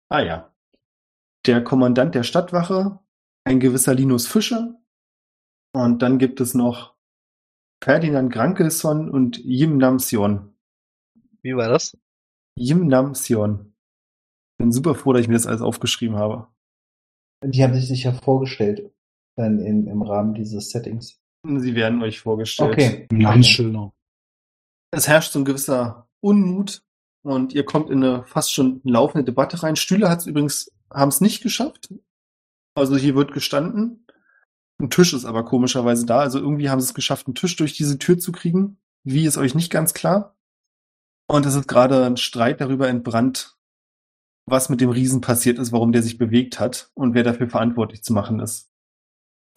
Ah 0.09 0.20
ja. 0.20 0.55
Der 1.47 1.65
Kommandant 1.65 2.15
der 2.15 2.23
Stadtwache, 2.23 3.01
ein 3.45 3.59
gewisser 3.59 3.95
Linus 3.95 4.27
Fischer, 4.27 4.79
und 5.75 6.03
dann 6.03 6.19
gibt 6.19 6.41
es 6.41 6.55
noch 6.55 6.95
Ferdinand 7.83 8.33
Grankelsson 8.33 9.11
und 9.11 9.39
Jim 9.39 9.79
Namsion. 9.79 10.57
Wie 11.43 11.56
war 11.56 11.69
das? 11.69 11.97
Jim 12.56 12.86
Namsion. 12.86 13.74
Bin 14.59 14.73
super 14.73 14.94
froh, 14.94 15.12
dass 15.12 15.23
ich 15.23 15.28
mir 15.28 15.35
das 15.35 15.47
alles 15.47 15.62
aufgeschrieben 15.62 16.16
habe. 16.16 16.48
Die 17.44 17.62
haben 17.62 17.74
sich 17.74 17.86
sicher 17.86 18.12
vorgestellt 18.12 18.90
dann 19.39 19.60
in, 19.60 19.86
im 19.86 20.02
Rahmen 20.02 20.35
dieses 20.35 20.70
Settings. 20.70 21.20
Sie 21.44 21.74
werden 21.74 22.02
euch 22.02 22.20
vorgestellt. 22.20 22.73
Okay. 22.73 23.09
Namensschilder. 23.12 23.93
Es 24.90 25.06
herrscht 25.06 25.32
so 25.32 25.39
ein 25.39 25.44
gewisser 25.44 26.09
Unmut 26.20 26.82
und 27.23 27.55
ihr 27.55 27.65
kommt 27.65 27.90
in 27.90 28.02
eine 28.02 28.24
fast 28.24 28.52
schon 28.52 28.81
laufende 28.85 29.24
Debatte 29.24 29.62
rein. 29.62 29.77
Stühle 29.77 30.10
hat 30.10 30.20
es 30.20 30.27
übrigens, 30.27 30.73
haben 30.93 31.10
es 31.10 31.20
nicht 31.20 31.43
geschafft. 31.43 31.94
Also 32.74 32.97
hier 32.97 33.15
wird 33.15 33.32
gestanden. 33.32 34.06
Ein 34.81 34.90
Tisch 34.90 35.12
ist 35.12 35.24
aber 35.24 35.44
komischerweise 35.44 36.06
da. 36.06 36.20
Also 36.20 36.39
irgendwie 36.39 36.70
haben 36.70 36.81
sie 36.81 36.86
es 36.86 36.94
geschafft, 36.94 37.27
einen 37.27 37.35
Tisch 37.35 37.56
durch 37.56 37.74
diese 37.74 37.98
Tür 37.98 38.19
zu 38.19 38.32
kriegen. 38.32 38.78
Wie 39.05 39.27
ist 39.27 39.36
euch 39.39 39.55
nicht 39.55 39.70
ganz 39.70 39.94
klar. 39.94 40.36
Und 41.29 41.47
es 41.47 41.55
ist 41.55 41.69
gerade 41.69 42.07
ein 42.07 42.17
Streit 42.17 42.61
darüber 42.61 42.89
entbrannt, 42.89 43.59
was 44.47 44.69
mit 44.71 44.81
dem 44.81 44.91
Riesen 44.91 45.21
passiert 45.21 45.59
ist, 45.59 45.73
warum 45.73 45.93
der 45.93 46.03
sich 46.03 46.17
bewegt 46.17 46.59
hat 46.59 46.91
und 46.95 47.15
wer 47.15 47.23
dafür 47.23 47.49
verantwortlich 47.51 48.03
zu 48.03 48.13
machen 48.15 48.41
ist. 48.41 48.71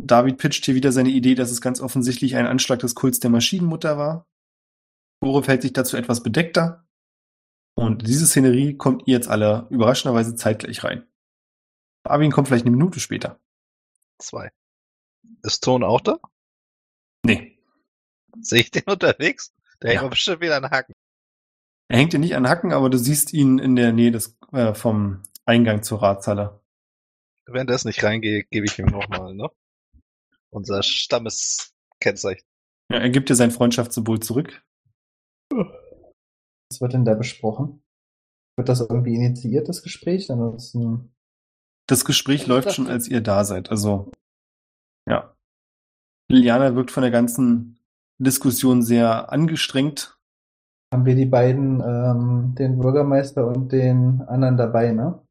David 0.03 0.37
pitcht 0.37 0.65
hier 0.65 0.75
wieder 0.75 0.91
seine 0.91 1.09
Idee, 1.09 1.35
dass 1.35 1.51
es 1.51 1.61
ganz 1.61 1.79
offensichtlich 1.79 2.35
ein 2.35 2.47
Anschlag 2.47 2.79
des 2.79 2.95
Kults 2.95 3.19
der 3.19 3.29
Maschinenmutter 3.29 3.97
war. 3.97 4.27
Bore 5.21 5.43
fällt 5.43 5.61
sich 5.61 5.73
dazu 5.73 5.95
etwas 5.95 6.23
bedeckter. 6.23 6.87
Und 7.75 8.05
diese 8.07 8.27
Szenerie 8.27 8.75
kommt 8.75 9.07
ihr 9.07 9.13
jetzt 9.13 9.29
alle 9.29 9.67
überraschenderweise 9.69 10.35
zeitgleich 10.35 10.83
rein. 10.83 11.07
Arvin 12.03 12.31
kommt 12.31 12.47
vielleicht 12.47 12.65
eine 12.65 12.75
Minute 12.75 12.99
später. 12.99 13.39
Zwei. 14.19 14.51
Ist 15.43 15.63
Ton 15.63 15.83
auch 15.83 16.01
da? 16.01 16.19
Nee, 17.23 17.57
Sehe 18.41 18.61
ich 18.61 18.71
den 18.71 18.83
unterwegs? 18.87 19.53
Der 19.81 19.93
Ja. 19.93 20.01
mir 20.03 20.09
bestimmt 20.09 20.41
wieder 20.41 20.59
den 20.59 20.69
Haken. 20.69 20.93
Er 21.91 21.97
hängt 21.97 22.13
dir 22.13 22.19
nicht 22.19 22.37
an 22.37 22.47
Hacken, 22.47 22.71
aber 22.71 22.89
du 22.89 22.97
siehst 22.97 23.33
ihn 23.33 23.59
in 23.59 23.75
der 23.75 23.91
Nähe 23.91 24.11
des, 24.11 24.37
äh, 24.53 24.73
vom 24.73 25.23
Eingang 25.45 25.83
zur 25.83 26.01
Ratshalle. 26.01 26.61
Wenn 27.45 27.67
das 27.67 27.83
nicht 27.83 28.01
reingeht, 28.01 28.49
gebe 28.49 28.65
ich 28.65 28.79
ihm 28.79 28.85
nochmal, 28.85 29.33
ne? 29.33 29.49
Unser 30.51 30.83
Stammeskennzeichen. 30.83 32.47
Ja, 32.89 32.99
er 32.99 33.09
gibt 33.09 33.29
dir 33.29 33.35
sein 33.35 33.51
Freundschaftssymbol 33.51 34.21
zurück. 34.21 34.63
Was 35.49 36.79
wird 36.79 36.93
denn 36.93 37.03
da 37.03 37.13
besprochen? 37.13 37.83
Wird 38.55 38.69
das 38.69 38.79
irgendwie 38.79 39.15
initiiert, 39.15 39.67
das 39.67 39.83
Gespräch? 39.83 40.31
Ansonsten, 40.31 41.13
Das 41.87 42.05
Gespräch 42.05 42.47
läuft 42.47 42.71
schon, 42.71 42.87
als 42.87 43.09
ihr 43.09 43.19
da 43.19 43.43
seid. 43.43 43.69
Also, 43.69 44.09
ja. 45.09 45.35
Liliana 46.29 46.73
wirkt 46.73 46.91
von 46.91 47.03
der 47.03 47.11
ganzen 47.11 47.79
Diskussion 48.17 48.81
sehr 48.81 49.29
angestrengt. 49.29 50.17
Haben 50.91 51.05
wir 51.05 51.15
die 51.15 51.25
beiden, 51.25 51.81
ähm, 51.81 52.55
den 52.55 52.79
Bürgermeister 52.79 53.47
und 53.47 53.71
den 53.71 54.21
anderen 54.27 54.57
dabei, 54.57 54.91
ne? 54.91 55.21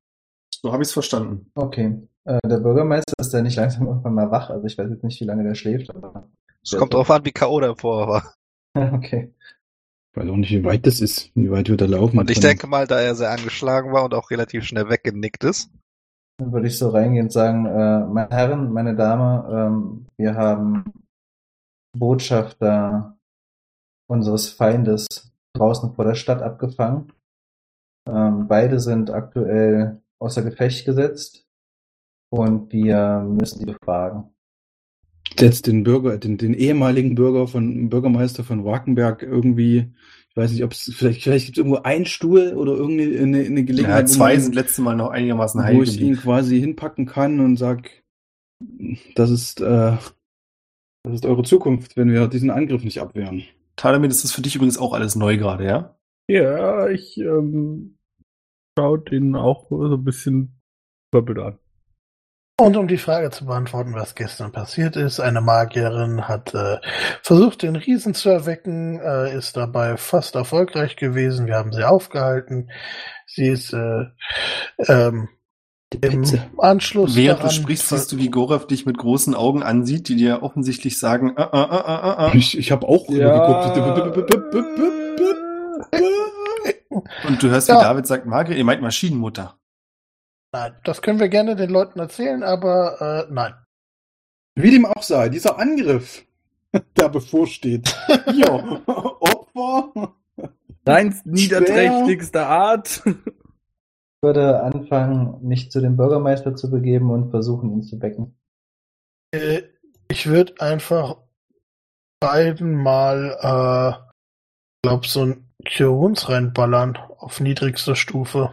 So 0.50 0.72
habe 0.72 0.82
ich 0.82 0.88
es 0.88 0.92
verstanden. 0.92 1.50
Okay. 1.54 2.08
Äh, 2.24 2.38
der 2.46 2.58
Bürgermeister 2.58 3.14
ist 3.18 3.32
ja 3.32 3.42
nicht 3.42 3.56
langsam 3.56 3.86
irgendwann 3.86 4.14
mal 4.14 4.30
wach, 4.30 4.50
also 4.50 4.66
ich 4.66 4.76
weiß 4.76 4.90
jetzt 4.90 5.04
nicht, 5.04 5.20
wie 5.20 5.24
lange 5.24 5.44
der 5.44 5.54
schläft, 5.54 5.94
aber 5.94 6.28
Es 6.62 6.76
kommt 6.76 6.94
drauf 6.94 7.10
an, 7.10 7.24
wie 7.24 7.32
K.O. 7.32 7.60
der 7.60 7.76
vorher 7.76 8.08
war. 8.08 8.34
okay. 8.94 9.34
Ich 10.12 10.16
weiß 10.20 10.28
auch 10.28 10.36
nicht, 10.36 10.50
wie 10.50 10.64
weit 10.64 10.86
das 10.86 11.00
ist, 11.00 11.30
wie 11.34 11.50
weit 11.50 11.68
wir 11.68 11.76
da 11.76 11.86
laufen. 11.86 12.18
Und 12.18 12.30
ich 12.30 12.40
können. 12.40 12.48
denke 12.48 12.66
mal, 12.66 12.86
da 12.86 12.98
er 12.98 13.14
sehr 13.14 13.30
angeschlagen 13.30 13.92
war 13.92 14.04
und 14.04 14.14
auch 14.14 14.30
relativ 14.30 14.64
schnell 14.64 14.88
weggenickt 14.88 15.44
ist, 15.44 15.70
Dann 16.38 16.52
würde 16.52 16.66
ich 16.66 16.78
so 16.78 16.88
reingehen 16.88 17.26
und 17.26 17.32
sagen, 17.32 17.66
äh, 17.66 18.06
meine 18.06 18.30
Herren, 18.30 18.72
meine 18.72 18.96
Dame, 18.96 19.48
ähm, 19.52 20.06
wir 20.16 20.34
haben 20.34 20.84
Botschafter 21.96 23.16
unseres 24.08 24.48
Feindes 24.48 25.29
draußen 25.54 25.94
vor 25.94 26.04
der 26.04 26.14
Stadt 26.14 26.42
abgefangen. 26.42 27.12
Ähm, 28.08 28.46
beide 28.48 28.80
sind 28.80 29.10
aktuell 29.10 30.00
außer 30.18 30.42
Gefecht 30.42 30.84
gesetzt 30.84 31.46
und 32.30 32.72
wir 32.72 33.20
müssen 33.28 33.58
sie 33.60 33.66
befragen. 33.66 34.24
Setzt 35.38 35.66
den 35.66 35.84
Bürger, 35.84 36.18
den, 36.18 36.38
den 36.38 36.54
ehemaligen 36.54 37.14
Bürger 37.14 37.46
von 37.46 37.88
Bürgermeister 37.88 38.42
von 38.44 38.64
Wakenberg 38.64 39.22
irgendwie, 39.22 39.92
ich 40.28 40.36
weiß 40.36 40.52
nicht, 40.52 40.64
ob 40.64 40.72
es 40.72 40.92
vielleicht, 40.94 41.22
vielleicht 41.22 41.46
gibt 41.46 41.58
es 41.58 41.64
irgendwo 41.64 41.82
einen 41.82 42.04
Stuhl 42.04 42.54
oder 42.54 42.72
irgendeine 42.72 43.18
eine, 43.20 43.38
eine 43.38 43.60
Ja, 43.60 43.66
Gelegenheit, 43.66 44.08
wo 44.08 44.12
zwei 44.12 44.38
sind 44.38 44.54
letztes 44.54 44.78
Mal 44.78 44.96
noch 44.96 45.10
einigermaßen 45.10 45.62
heil 45.62 45.76
wo 45.76 45.82
ich 45.82 46.00
ihn 46.00 46.16
quasi 46.16 46.58
hinpacken 46.60 47.06
kann 47.06 47.40
und 47.40 47.56
sag, 47.56 47.90
das 49.14 49.30
ist, 49.30 49.60
äh, 49.60 49.96
das 51.02 51.14
ist 51.14 51.26
eure 51.26 51.44
Zukunft, 51.44 51.96
wenn 51.96 52.10
wir 52.10 52.26
diesen 52.28 52.50
Angriff 52.50 52.84
nicht 52.84 53.00
abwehren. 53.00 53.44
Talamir, 53.80 54.10
das 54.10 54.24
ist 54.24 54.32
für 54.32 54.42
dich 54.42 54.56
übrigens 54.56 54.76
auch 54.76 54.92
alles 54.92 55.16
neu 55.16 55.38
gerade, 55.38 55.64
ja? 55.64 55.96
Ja, 56.28 56.88
ich 56.88 57.16
ähm, 57.16 57.96
schau 58.78 58.98
den 58.98 59.34
auch 59.34 59.70
so 59.70 59.94
ein 59.94 60.04
bisschen 60.04 60.60
verblüht 61.10 61.38
an. 61.38 61.58
Und 62.60 62.76
um 62.76 62.88
die 62.88 62.98
Frage 62.98 63.30
zu 63.30 63.46
beantworten, 63.46 63.94
was 63.94 64.14
gestern 64.14 64.52
passiert 64.52 64.96
ist, 64.96 65.18
eine 65.18 65.40
Magierin 65.40 66.28
hat 66.28 66.52
äh, 66.52 66.76
versucht, 67.22 67.62
den 67.62 67.74
Riesen 67.74 68.12
zu 68.12 68.28
erwecken, 68.28 69.00
äh, 69.00 69.34
ist 69.34 69.56
dabei 69.56 69.96
fast 69.96 70.34
erfolgreich 70.34 70.96
gewesen. 70.96 71.46
Wir 71.46 71.54
haben 71.54 71.72
sie 71.72 71.88
aufgehalten. 71.88 72.70
Sie 73.24 73.46
ist 73.46 73.72
äh, 73.72 74.04
ähm, 74.88 75.30
im 76.00 76.24
Anschluss 76.58 77.16
Während 77.16 77.40
daran 77.40 77.54
du 77.54 77.54
sprichst, 77.62 77.88
siehst 77.88 78.12
du, 78.12 78.18
wie 78.18 78.30
Gorev 78.30 78.66
dich 78.66 78.86
mit 78.86 78.96
großen 78.96 79.34
Augen 79.34 79.62
ansieht, 79.62 80.08
die 80.08 80.16
dir 80.16 80.42
offensichtlich 80.42 80.98
sagen, 80.98 81.32
ah, 81.36 81.48
ah, 81.50 81.64
ah, 81.64 81.80
ah, 81.80 82.00
ah, 82.00 82.26
ah. 82.26 82.30
Ich, 82.34 82.56
ich 82.56 82.70
habe 82.70 82.86
auch 82.88 83.08
Ja. 83.10 83.32
rübergeguckt. 83.32 84.30
Und 87.26 87.42
du 87.42 87.48
hörst, 87.48 87.68
wie 87.68 87.72
Ja. 87.72 87.80
David 87.80 88.06
sagt, 88.06 88.26
Margret, 88.26 88.56
ihr 88.56 88.64
meint 88.64 88.82
Maschinenmutter. 88.82 89.56
Nein, 90.52 90.74
das 90.84 91.02
können 91.02 91.20
wir 91.20 91.28
gerne 91.28 91.54
den 91.56 91.70
Leuten 91.70 91.98
erzählen, 92.00 92.42
aber 92.42 93.26
äh, 93.28 93.32
nein. 93.32 93.54
Wie 94.56 94.70
dem 94.70 94.84
auch 94.84 95.02
sei, 95.02 95.28
dieser 95.28 95.58
Angriff, 95.58 96.24
der 96.96 97.08
bevorsteht. 97.08 97.96
Ja, 98.32 98.48
Opfer. 98.86 100.14
Dein 100.84 101.20
niederträchtigster 101.24 102.46
Art. 102.48 103.02
Ich 104.22 104.26
würde 104.26 104.62
anfangen, 104.62 105.38
mich 105.40 105.70
zu 105.70 105.80
dem 105.80 105.96
Bürgermeister 105.96 106.54
zu 106.54 106.70
begeben 106.70 107.10
und 107.10 107.30
versuchen, 107.30 107.72
ihn 107.72 107.82
zu 107.82 107.98
becken. 107.98 108.38
Äh, 109.30 109.62
ich 110.08 110.26
würde 110.26 110.60
einfach 110.60 111.16
beiden 112.20 112.74
mal, 112.74 113.38
äh, 113.40 114.12
glaub, 114.82 115.06
so 115.06 115.24
ein 115.24 115.48
Cure-Wounds 115.66 116.28
reinballern 116.28 116.98
auf 116.98 117.40
niedrigster 117.40 117.96
Stufe. 117.96 118.52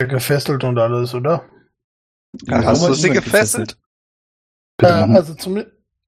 Ja, 0.00 0.06
Gefesselt 0.06 0.64
und 0.64 0.78
alles, 0.78 1.12
oder? 1.14 1.44
Ja, 2.46 2.64
hast 2.64 2.88
du 2.88 2.94
sie 2.94 3.10
gefesselt? 3.10 3.76
Äh, 4.80 4.86
also 4.86 5.34
zum, 5.34 5.62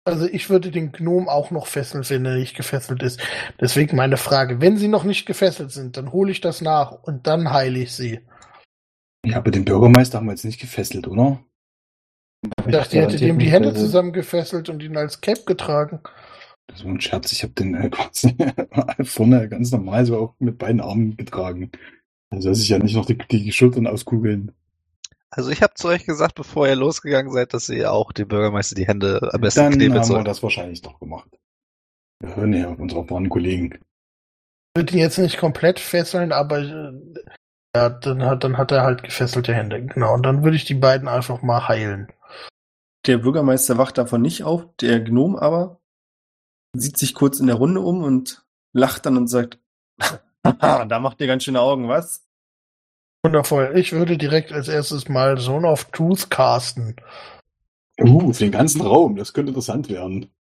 also 0.07 0.25
ich 0.25 0.49
würde 0.49 0.71
den 0.71 0.93
Gnom 0.93 1.29
auch 1.29 1.51
noch 1.51 1.67
fesseln, 1.67 2.09
wenn 2.09 2.25
er 2.25 2.37
nicht 2.37 2.57
gefesselt 2.57 3.03
ist. 3.03 3.21
Deswegen 3.61 3.97
meine 3.97 4.17
Frage, 4.17 4.63
wenn 4.63 4.79
sie 4.79 4.89
noch 4.89 5.05
nicht 5.05 5.27
gefesselt 5.27 5.73
sind, 5.73 5.99
dann 5.99 6.11
hole 6.11 6.31
ich 6.31 6.41
das 6.41 6.63
nach 6.63 6.93
und 7.03 7.27
dann 7.27 7.53
heile 7.53 7.81
ich 7.81 7.93
sie. 7.93 8.23
Ja, 9.27 9.39
aber 9.39 9.51
den 9.51 9.65
Bürgermeister 9.65 10.19
haben 10.19 10.27
wir 10.27 10.33
jetzt 10.33 10.45
nicht 10.45 10.61
gefesselt, 10.61 11.09
oder? 11.09 11.43
Ich 12.65 12.73
dachte, 12.73 12.97
ihr 12.97 13.03
hättet 13.03 13.21
ihm 13.23 13.41
die 13.41 13.51
Hände 13.51 13.75
zusammengefesselt 13.75 14.69
und 14.69 14.81
ihn 14.85 14.97
als 14.97 15.21
Cape 15.21 15.43
getragen. 15.47 15.99
Das 16.69 16.85
war 16.85 16.93
ein 16.93 17.01
Scherz. 17.01 17.33
Ich 17.33 17.43
habe 17.43 17.53
den 17.53 17.75
äh, 17.75 17.91
quasi 17.91 18.37
vorne 19.03 19.49
ganz 19.49 19.73
normal 19.73 20.07
so 20.07 20.17
auch 20.17 20.35
mit 20.39 20.59
beiden 20.59 20.81
Armen 20.81 21.17
getragen. 21.17 21.73
Also 22.31 22.51
dass 22.51 22.59
sich 22.59 22.69
ja 22.69 22.79
nicht 22.79 22.95
noch 22.95 23.07
die, 23.07 23.19
die 23.19 23.51
Schultern 23.51 23.89
auskugeln. 23.89 24.53
Also 25.31 25.51
ich 25.51 25.61
habe 25.61 25.75
zu 25.75 25.89
euch 25.89 26.07
gesagt, 26.07 26.37
bevor 26.37 26.69
ihr 26.69 26.77
losgegangen 26.77 27.33
seid, 27.33 27.53
dass 27.53 27.69
ihr 27.69 27.93
auch 27.93 28.13
dem 28.13 28.29
Bürgermeister 28.29 28.77
die 28.77 28.87
Hände 28.87 29.29
am 29.33 29.41
besten 29.41 29.61
Dann 29.61 29.73
haben 29.73 29.93
wir 29.93 30.05
sollt. 30.05 30.29
das 30.29 30.43
wahrscheinlich 30.45 30.83
doch 30.83 31.01
gemacht. 31.01 31.29
Wir 32.21 32.37
hören 32.37 32.53
ja 32.53 32.71
auf 32.71 32.79
unsere 32.79 33.01
erfahrenen 33.01 33.29
Kollegen. 33.29 33.73
Ich 33.75 34.81
würde 34.81 34.93
ihn 34.93 35.01
jetzt 35.01 35.19
nicht 35.19 35.39
komplett 35.39 35.81
fesseln, 35.81 36.31
aber 36.31 36.61
äh, 36.61 36.93
ja, 37.77 37.89
dann 37.91 38.25
hat, 38.25 38.43
dann 38.43 38.57
hat 38.57 38.73
er 38.73 38.83
halt 38.83 39.03
gefesselte 39.03 39.55
Hände. 39.55 39.85
Genau, 39.85 40.15
und 40.15 40.25
dann 40.25 40.43
würde 40.43 40.57
ich 40.57 40.65
die 40.65 40.75
beiden 40.75 41.09
einfach 41.09 41.43
mal 41.43 41.69
heilen. 41.69 42.09
Der 43.07 43.19
Bürgermeister 43.19 43.79
wacht 43.79 43.99
davon 43.99 44.23
nicht 44.23 44.43
auf, 44.45 44.67
der 44.81 45.01
Gnom 45.01 45.37
aber 45.37 45.81
sieht 46.73 46.99
sich 46.99 47.15
kurz 47.15 47.39
in 47.39 47.47
der 47.47 47.57
Runde 47.57 47.81
um 47.81 48.03
und 48.03 48.45
lacht 48.73 49.07
dann 49.07 49.17
und 49.17 49.29
sagt, 49.29 49.59
Haha, 50.45 50.85
da 50.89 50.99
macht 50.99 51.21
ihr 51.21 51.27
ganz 51.27 51.45
schöne 51.45 51.61
Augen, 51.61 51.89
was? 51.89 52.27
Wundervoll. 53.23 53.73
Ich 53.77 53.93
würde 53.93 54.19
direkt 54.19 54.53
als 54.53 54.69
erstes 54.69 55.09
mal 55.09 55.39
Zone 55.39 55.69
of 55.69 55.87
Truth 55.87 56.31
casten. 56.31 56.97
Uh, 58.01 58.33
für 58.33 58.45
den 58.45 58.53
ganzen 58.53 58.83
Raum, 58.83 59.17
das 59.17 59.33
könnte 59.33 59.51
interessant 59.51 59.89
werden. 59.89 60.31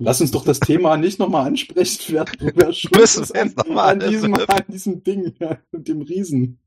Lass 0.00 0.20
uns 0.20 0.30
doch 0.30 0.44
das 0.44 0.60
Thema 0.60 0.96
nicht 0.96 1.18
nochmal 1.18 1.46
ansprechen, 1.48 2.14
wer, 2.14 2.24
wer 2.54 2.72
schuld 2.72 2.96
Müssen 2.96 3.22
ist 3.24 3.34
wir 3.34 3.40
an, 3.42 3.46
jetzt 3.48 3.56
noch 3.56 3.68
mal 3.68 3.88
an, 3.88 4.00
diesem, 4.00 4.34
an 4.34 4.64
diesem 4.68 5.02
Ding, 5.02 5.34
ja, 5.40 5.58
und 5.72 5.88
dem 5.88 6.02
Riesen. 6.02 6.60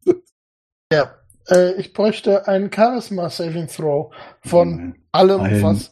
Ja, 0.92 1.16
äh, 1.48 1.80
ich 1.80 1.94
bräuchte 1.94 2.48
einen 2.50 2.72
Charisma 2.74 3.30
Saving 3.30 3.68
Throw 3.68 4.14
von 4.42 4.96
allem, 5.14 5.40
Allen. 5.42 5.64
was 5.64 5.92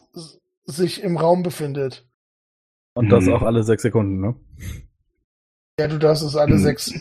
sich 0.66 1.02
im 1.02 1.16
Raum 1.16 1.42
befindet. 1.42 2.06
Und 2.94 3.08
das 3.08 3.24
Hm. 3.24 3.32
auch 3.32 3.42
alle 3.42 3.62
sechs 3.62 3.82
Sekunden, 3.82 4.20
ne? 4.20 4.34
Ja, 5.80 5.88
du 5.88 5.98
darfst 5.98 6.22
es 6.22 6.36
alle 6.36 6.56
Hm. 6.56 6.62
sechs. 6.62 6.92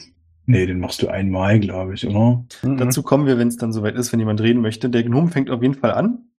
Nee, 0.45 0.65
den 0.65 0.79
machst 0.79 1.01
du 1.01 1.09
einmal, 1.09 1.59
glaube 1.59 1.93
ich, 1.95 2.07
oder? 2.07 2.45
Mhm. 2.63 2.77
Dazu 2.77 3.03
kommen 3.03 3.27
wir, 3.27 3.37
wenn 3.37 3.49
es 3.49 3.57
dann 3.57 3.71
soweit 3.73 3.95
ist, 3.95 4.11
wenn 4.13 4.19
jemand 4.19 4.41
reden 4.41 4.61
möchte. 4.61 4.89
Der 4.89 5.03
Gnome 5.03 5.29
fängt 5.29 5.49
auf 5.51 5.61
jeden 5.61 5.75
Fall 5.75 5.91
an. 5.91 6.31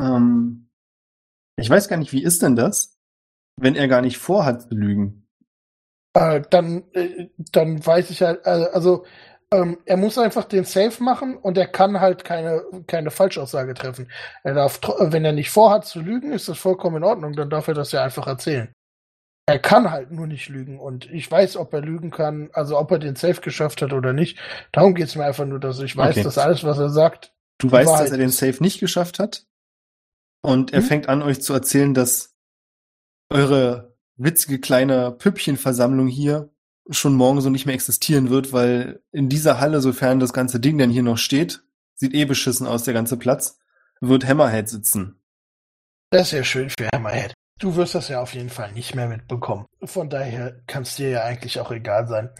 Ähm, 0.00 0.68
ich 1.56 1.68
weiß 1.68 1.88
gar 1.88 1.96
nicht, 1.96 2.12
wie 2.12 2.22
ist 2.22 2.42
denn 2.42 2.54
das, 2.54 2.95
wenn 3.56 3.74
er 3.76 3.88
gar 3.88 4.02
nicht 4.02 4.18
vorhat 4.18 4.62
zu 4.62 4.74
lügen? 4.74 5.26
Äh, 6.14 6.42
dann, 6.50 6.84
äh, 6.92 7.28
dann 7.52 7.84
weiß 7.84 8.10
ich 8.10 8.22
halt, 8.22 8.46
äh, 8.46 8.68
also 8.72 9.04
ähm, 9.52 9.78
er 9.84 9.96
muss 9.96 10.18
einfach 10.18 10.44
den 10.44 10.64
Safe 10.64 11.02
machen 11.02 11.36
und 11.36 11.58
er 11.58 11.66
kann 11.68 12.00
halt 12.00 12.24
keine, 12.24 12.64
keine 12.86 13.10
Falschaussage 13.10 13.74
treffen. 13.74 14.10
Er 14.42 14.54
darf, 14.54 14.80
äh, 14.82 15.12
wenn 15.12 15.24
er 15.24 15.32
nicht 15.32 15.50
vorhat 15.50 15.84
zu 15.86 16.00
lügen, 16.00 16.32
ist 16.32 16.48
das 16.48 16.58
vollkommen 16.58 16.96
in 16.98 17.04
Ordnung, 17.04 17.34
dann 17.34 17.50
darf 17.50 17.68
er 17.68 17.74
das 17.74 17.92
ja 17.92 18.02
einfach 18.02 18.26
erzählen. 18.26 18.72
Er 19.48 19.60
kann 19.60 19.90
halt 19.92 20.10
nur 20.10 20.26
nicht 20.26 20.48
lügen 20.48 20.80
und 20.80 21.10
ich 21.12 21.30
weiß, 21.30 21.56
ob 21.56 21.72
er 21.74 21.80
lügen 21.82 22.10
kann, 22.10 22.50
also 22.52 22.78
ob 22.78 22.90
er 22.92 22.98
den 22.98 23.16
Safe 23.16 23.40
geschafft 23.40 23.82
hat 23.82 23.92
oder 23.92 24.12
nicht. 24.12 24.38
Darum 24.72 24.94
geht 24.94 25.06
es 25.06 25.16
mir 25.16 25.24
einfach 25.24 25.46
nur, 25.46 25.60
dass 25.60 25.78
ich 25.80 25.96
weiß, 25.96 26.16
Okay. 26.16 26.22
dass 26.22 26.38
alles, 26.38 26.64
was 26.64 26.78
er 26.78 26.90
sagt, 26.90 27.32
Du 27.58 27.70
weißt, 27.70 27.88
Wahrheit 27.88 28.00
dass 28.00 28.12
er 28.12 28.18
den. 28.18 28.30
Safe 28.30 28.62
nicht 28.62 28.80
geschafft 28.80 29.18
hat. 29.18 29.46
Und 30.42 30.72
er 30.72 30.82
Hm? 30.82 30.88
fängt 30.88 31.08
an, 31.08 31.22
euch 31.22 31.42
zu 31.42 31.52
erzählen, 31.54 31.94
dass 31.94 32.35
eure 33.30 33.96
witzige 34.16 34.60
kleine 34.60 35.12
Püppchenversammlung 35.12 36.08
hier 36.08 36.50
schon 36.90 37.14
morgen 37.14 37.40
so 37.40 37.50
nicht 37.50 37.66
mehr 37.66 37.74
existieren 37.74 38.30
wird, 38.30 38.52
weil 38.52 39.02
in 39.12 39.28
dieser 39.28 39.60
Halle, 39.60 39.80
sofern 39.80 40.20
das 40.20 40.32
ganze 40.32 40.60
Ding 40.60 40.78
denn 40.78 40.90
hier 40.90 41.02
noch 41.02 41.18
steht, 41.18 41.62
sieht 41.94 42.14
eh 42.14 42.24
beschissen 42.24 42.66
aus, 42.66 42.84
der 42.84 42.94
ganze 42.94 43.16
Platz, 43.16 43.58
wird 44.00 44.26
Hammerhead 44.26 44.68
sitzen. 44.68 45.20
Das 46.10 46.28
ist 46.28 46.32
ja 46.32 46.44
schön 46.44 46.70
für 46.70 46.88
Hammerhead. 46.94 47.34
Du 47.58 47.74
wirst 47.74 47.94
das 47.94 48.08
ja 48.08 48.20
auf 48.20 48.34
jeden 48.34 48.50
Fall 48.50 48.72
nicht 48.72 48.94
mehr 48.94 49.08
mitbekommen. 49.08 49.66
Von 49.82 50.10
daher 50.10 50.60
kann 50.66 50.82
es 50.82 50.96
dir 50.96 51.08
ja 51.08 51.24
eigentlich 51.24 51.58
auch 51.58 51.72
egal 51.72 52.06
sein. 52.06 52.30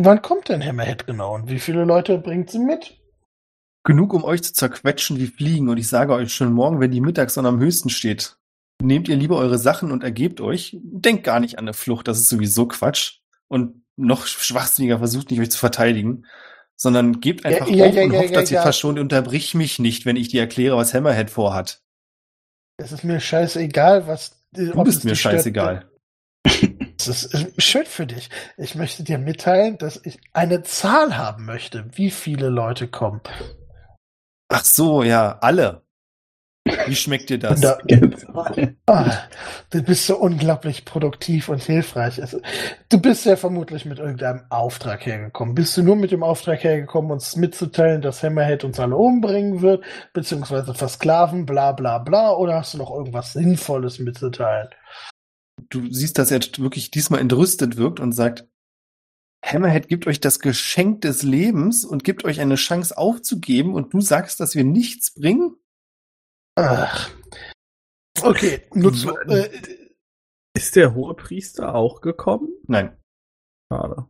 Wann 0.00 0.22
kommt 0.22 0.48
denn 0.48 0.64
Hammerhead 0.64 1.06
genau 1.06 1.34
und 1.34 1.50
wie 1.50 1.58
viele 1.58 1.84
Leute 1.84 2.18
bringt 2.18 2.50
sie 2.50 2.60
mit? 2.60 2.96
Genug, 3.84 4.14
um 4.14 4.22
euch 4.22 4.42
zu 4.42 4.52
zerquetschen 4.52 5.18
wie 5.18 5.26
Fliegen. 5.26 5.68
Und 5.68 5.78
ich 5.78 5.88
sage 5.88 6.12
euch 6.12 6.32
schon 6.32 6.52
morgen, 6.52 6.78
wenn 6.78 6.92
die 6.92 7.00
Mittagssonne 7.00 7.48
am 7.48 7.58
höchsten 7.58 7.90
steht, 7.90 8.38
nehmt 8.80 9.08
ihr 9.08 9.16
lieber 9.16 9.36
eure 9.36 9.58
Sachen 9.58 9.90
und 9.90 10.02
ergebt 10.02 10.40
euch. 10.40 10.76
Denkt 10.82 11.24
gar 11.24 11.40
nicht 11.40 11.58
an 11.58 11.64
eine 11.64 11.74
Flucht, 11.74 12.08
das 12.08 12.18
ist 12.18 12.28
sowieso 12.28 12.66
Quatsch. 12.66 13.20
Und 13.48 13.82
noch 13.96 14.26
schwachsinniger 14.26 14.98
versucht 14.98 15.30
nicht, 15.30 15.40
euch 15.40 15.50
zu 15.50 15.58
verteidigen, 15.58 16.24
sondern 16.76 17.20
gebt 17.20 17.44
einfach 17.44 17.68
ja, 17.68 17.86
auf 17.86 17.94
ja, 17.94 18.04
und 18.04 18.12
hofft, 18.12 18.36
dass 18.36 18.50
ihr 18.50 18.62
verschont. 18.62 18.98
Unterbrich 18.98 19.54
mich 19.54 19.78
nicht, 19.78 20.06
wenn 20.06 20.16
ich 20.16 20.28
dir 20.28 20.40
erkläre, 20.40 20.76
was 20.76 20.94
Hammerhead 20.94 21.30
vorhat. 21.30 21.82
Es 22.76 22.92
ist 22.92 23.04
mir 23.04 23.20
scheißegal, 23.20 24.06
was. 24.06 24.40
Du 24.52 24.82
bist 24.84 25.04
mir 25.04 25.16
scheißegal. 25.16 25.90
Das 26.96 27.08
ist 27.08 27.34
äh, 27.34 27.52
schön 27.58 27.86
für 27.86 28.06
dich. 28.06 28.28
Ich 28.56 28.74
möchte 28.74 29.04
dir 29.04 29.18
mitteilen, 29.18 29.78
dass 29.78 30.00
ich 30.04 30.18
eine 30.32 30.62
Zahl 30.62 31.16
haben 31.16 31.44
möchte, 31.44 31.86
wie 31.96 32.10
viele 32.10 32.48
Leute 32.48 32.88
kommen. 32.88 33.20
Ach 34.48 34.64
so, 34.64 35.02
ja, 35.02 35.38
alle. 35.40 35.82
Wie 36.86 36.94
schmeckt 36.94 37.30
dir 37.30 37.38
das? 37.38 37.60
Da, 37.60 37.78
ah, 38.86 39.12
du 39.70 39.82
bist 39.82 40.06
so 40.06 40.16
unglaublich 40.16 40.84
produktiv 40.84 41.48
und 41.48 41.62
hilfreich. 41.62 42.18
Es- 42.18 42.36
Du 42.88 42.98
bist 43.00 43.26
ja 43.26 43.36
vermutlich 43.36 43.84
mit 43.84 43.98
irgendeinem 43.98 44.42
Auftrag 44.48 45.04
hergekommen. 45.04 45.54
Bist 45.54 45.76
du 45.76 45.82
nur 45.82 45.96
mit 45.96 46.10
dem 46.10 46.22
Auftrag 46.22 46.64
hergekommen, 46.64 47.10
uns 47.10 47.36
mitzuteilen, 47.36 48.00
dass 48.02 48.22
Hammerhead 48.22 48.64
uns 48.64 48.80
alle 48.80 48.96
umbringen 48.96 49.60
wird, 49.62 49.84
beziehungsweise 50.14 50.72
versklaven, 50.74 51.44
bla 51.46 51.72
bla 51.72 51.98
bla, 51.98 52.32
oder 52.32 52.54
hast 52.54 52.74
du 52.74 52.78
noch 52.78 52.90
irgendwas 52.90 53.32
Sinnvolles 53.34 53.98
mitzuteilen? 53.98 54.68
du 55.70 55.92
siehst, 55.92 56.18
dass 56.18 56.30
er 56.30 56.40
wirklich 56.58 56.90
diesmal 56.90 57.20
entrüstet 57.20 57.76
wirkt 57.76 58.00
und 58.00 58.12
sagt, 58.12 58.46
Hammerhead 59.44 59.88
gibt 59.88 60.06
euch 60.06 60.20
das 60.20 60.40
Geschenk 60.40 61.02
des 61.02 61.22
Lebens 61.22 61.84
und 61.84 62.04
gibt 62.04 62.24
euch 62.24 62.40
eine 62.40 62.56
Chance 62.56 62.96
aufzugeben 62.96 63.74
und 63.74 63.92
du 63.92 64.00
sagst, 64.00 64.40
dass 64.40 64.54
wir 64.54 64.64
nichts 64.64 65.14
bringen? 65.14 65.56
Ach. 66.58 67.08
Okay, 68.20 68.62
nutze. 68.74 69.14
Äh, 69.28 69.48
Ist 70.56 70.74
der 70.74 70.92
hohe 70.92 71.14
Priester 71.14 71.72
auch 71.76 72.00
gekommen? 72.00 72.48
Nein. 72.66 72.96
Schade. 73.72 74.06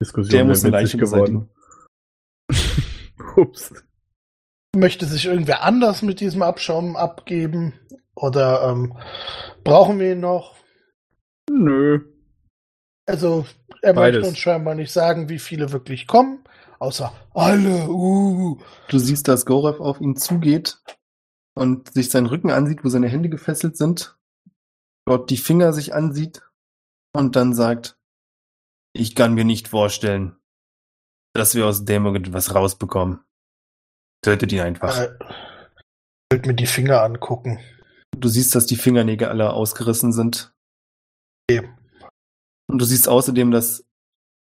Diskussion 0.00 0.30
Der 0.30 0.44
muss 0.44 0.62
Leiche 0.62 0.96
geworden. 0.96 1.50
Ups. 3.36 3.74
möchte 4.76 5.06
sich 5.06 5.26
irgendwer 5.26 5.64
anders 5.64 6.02
mit 6.02 6.20
diesem 6.20 6.42
Abschaum 6.42 6.94
abgeben? 6.94 7.74
Oder 8.14 8.70
ähm, 8.70 8.96
brauchen 9.64 9.98
wir 9.98 10.12
ihn 10.12 10.20
noch? 10.20 10.54
Nö. 11.50 12.12
Also, 13.08 13.44
er 13.82 13.94
Beides. 13.94 14.18
möchte 14.20 14.28
uns 14.28 14.38
scheinbar 14.38 14.76
nicht 14.76 14.92
sagen, 14.92 15.28
wie 15.28 15.40
viele 15.40 15.72
wirklich 15.72 16.06
kommen. 16.06 16.44
außer 16.78 17.12
alle. 17.34 17.88
Uh. 17.88 18.60
Du 18.88 18.98
siehst, 19.00 19.26
dass 19.26 19.44
Gorev 19.46 19.80
auf 19.80 20.00
ihn 20.00 20.14
zugeht 20.14 20.80
und 21.60 21.92
sich 21.92 22.08
seinen 22.08 22.24
Rücken 22.24 22.50
ansieht, 22.50 22.84
wo 22.84 22.88
seine 22.88 23.08
Hände 23.08 23.28
gefesselt 23.28 23.76
sind, 23.76 24.18
dort 25.06 25.28
die 25.28 25.36
Finger 25.36 25.74
sich 25.74 25.94
ansieht 25.94 26.40
und 27.14 27.36
dann 27.36 27.52
sagt, 27.52 27.98
ich 28.94 29.14
kann 29.14 29.34
mir 29.34 29.44
nicht 29.44 29.68
vorstellen, 29.68 30.36
dass 31.34 31.54
wir 31.54 31.66
aus 31.66 31.84
dem 31.84 32.06
irgendwas 32.06 32.54
rausbekommen. 32.54 33.20
Tötet 34.24 34.52
ihn 34.52 34.60
einfach. 34.60 34.98
Äh, 34.98 35.18
ich 36.32 36.38
will 36.38 36.46
mir 36.46 36.54
die 36.54 36.66
Finger 36.66 37.02
angucken. 37.02 37.60
Du 38.16 38.28
siehst, 38.28 38.54
dass 38.54 38.64
die 38.64 38.76
Fingernägel 38.76 39.28
alle 39.28 39.52
ausgerissen 39.52 40.12
sind. 40.12 40.54
Okay. 41.50 41.68
Und 42.70 42.78
du 42.78 42.86
siehst 42.86 43.06
außerdem, 43.06 43.50
dass, 43.50 43.86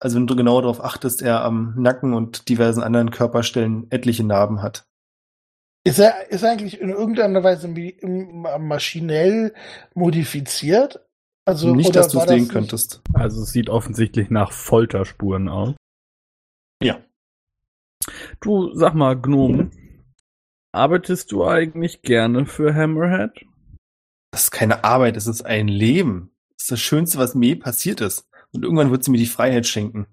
also 0.02 0.18
wenn 0.18 0.28
du 0.28 0.36
genau 0.36 0.60
darauf 0.60 0.84
achtest, 0.84 1.22
er 1.22 1.44
am 1.44 1.80
Nacken 1.80 2.16
und 2.16 2.50
diversen 2.50 2.82
anderen 2.82 3.12
Körperstellen 3.12 3.92
etliche 3.92 4.24
Narben 4.24 4.64
hat. 4.64 4.88
Ist 5.88 6.00
er, 6.00 6.32
ist 6.32 6.42
er 6.44 6.52
eigentlich 6.52 6.82
in 6.82 6.90
irgendeiner 6.90 7.44
Weise 7.44 7.68
maschinell 8.60 9.54
modifiziert? 9.94 11.00
Also, 11.48 11.76
nicht, 11.76 11.90
oder 11.90 12.02
dass 12.02 12.12
du 12.12 12.20
es 12.20 12.28
sehen 12.28 12.40
nicht- 12.40 12.52
könntest. 12.52 13.02
Also 13.14 13.44
es 13.44 13.52
sieht 13.52 13.70
offensichtlich 13.70 14.32
nach 14.32 14.52
Folterspuren 14.52 15.48
aus. 15.48 15.76
Ja. 16.82 17.04
Du, 18.42 18.74
sag 18.74 18.96
mal, 18.96 19.14
Gnome, 19.20 19.70
arbeitest 20.74 21.32
du 21.32 21.46
eigentlich 21.46 22.02
gerne 22.02 22.48
für 22.48 22.74
Hammerhead? 22.74 23.46
Das 24.32 24.46
ist 24.46 24.52
keine 24.52 24.84
Arbeit, 24.84 25.16
das 25.16 25.28
ist 25.28 25.44
ein 25.46 25.68
Leben. 25.68 26.32
Das 26.58 26.64
ist 26.64 26.72
das 26.72 26.80
Schönste, 26.82 27.20
was 27.20 27.36
mir 27.36 27.50
je 27.50 27.56
passiert 27.56 28.02
ist. 28.02 28.28
Und 28.52 28.64
irgendwann 28.64 28.90
wird 28.92 29.04
sie 29.04 29.12
mir 29.12 29.18
die 29.18 29.26
Freiheit 29.28 29.68
schenken. 29.68 30.08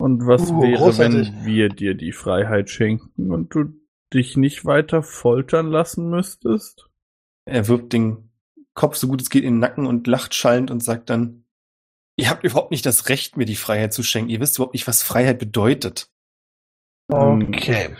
Und 0.00 0.26
was 0.26 0.50
Uh, 0.50 0.62
wäre, 0.62 0.78
großartig. 0.78 1.32
wenn 1.32 1.46
wir 1.46 1.68
dir 1.68 1.94
die 1.94 2.12
Freiheit 2.12 2.68
schenken 2.70 3.30
und 3.30 3.54
du 3.54 3.72
dich 4.14 4.36
nicht 4.36 4.64
weiter 4.64 5.02
foltern 5.02 5.68
lassen 5.70 6.08
müsstest? 6.08 6.88
Er 7.46 7.68
wirft 7.68 7.92
den 7.92 8.30
Kopf 8.74 8.96
so 8.96 9.06
gut 9.08 9.20
es 9.20 9.30
geht 9.30 9.44
in 9.44 9.54
den 9.54 9.60
Nacken 9.60 9.86
und 9.86 10.06
lacht 10.06 10.34
schallend 10.34 10.70
und 10.70 10.80
sagt 10.80 11.10
dann, 11.10 11.44
ihr 12.16 12.30
habt 12.30 12.44
überhaupt 12.44 12.70
nicht 12.70 12.86
das 12.86 13.08
Recht, 13.08 13.36
mir 13.36 13.44
die 13.44 13.56
Freiheit 13.56 13.92
zu 13.92 14.02
schenken. 14.02 14.30
Ihr 14.30 14.40
wisst 14.40 14.56
überhaupt 14.56 14.74
nicht, 14.74 14.86
was 14.86 15.02
Freiheit 15.02 15.38
bedeutet. 15.38 16.10
Okay. 17.08 17.94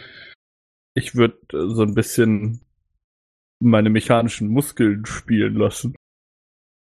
Ich 0.97 1.15
würde 1.15 1.39
so 1.53 1.83
ein 1.83 1.95
bisschen 1.95 2.61
meine 3.61 3.91
mechanischen 3.91 4.49
Muskeln 4.49 5.07
spielen 5.07 5.55
lassen. 5.55 5.95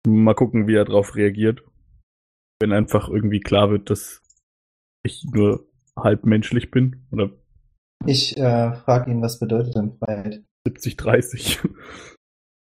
Mal 0.06 0.34
gucken, 0.34 0.66
wie 0.66 0.74
er 0.74 0.84
darauf 0.84 1.14
reagiert. 1.14 1.62
Wenn 2.60 2.72
einfach 2.72 3.08
irgendwie 3.08 3.40
klar 3.40 3.70
wird, 3.70 3.90
dass 3.90 4.22
ich 5.02 5.24
nur 5.24 5.70
halb 5.96 6.24
menschlich 6.24 6.70
bin 6.70 7.06
oder 7.10 7.30
Ich 8.06 8.36
äh, 8.36 8.72
frage 8.72 9.10
ihn, 9.10 9.22
was 9.22 9.38
bedeutet 9.38 9.74
denn 9.74 9.96
Freiheit? 9.98 10.42
70, 10.66 10.96
30. 10.96 11.60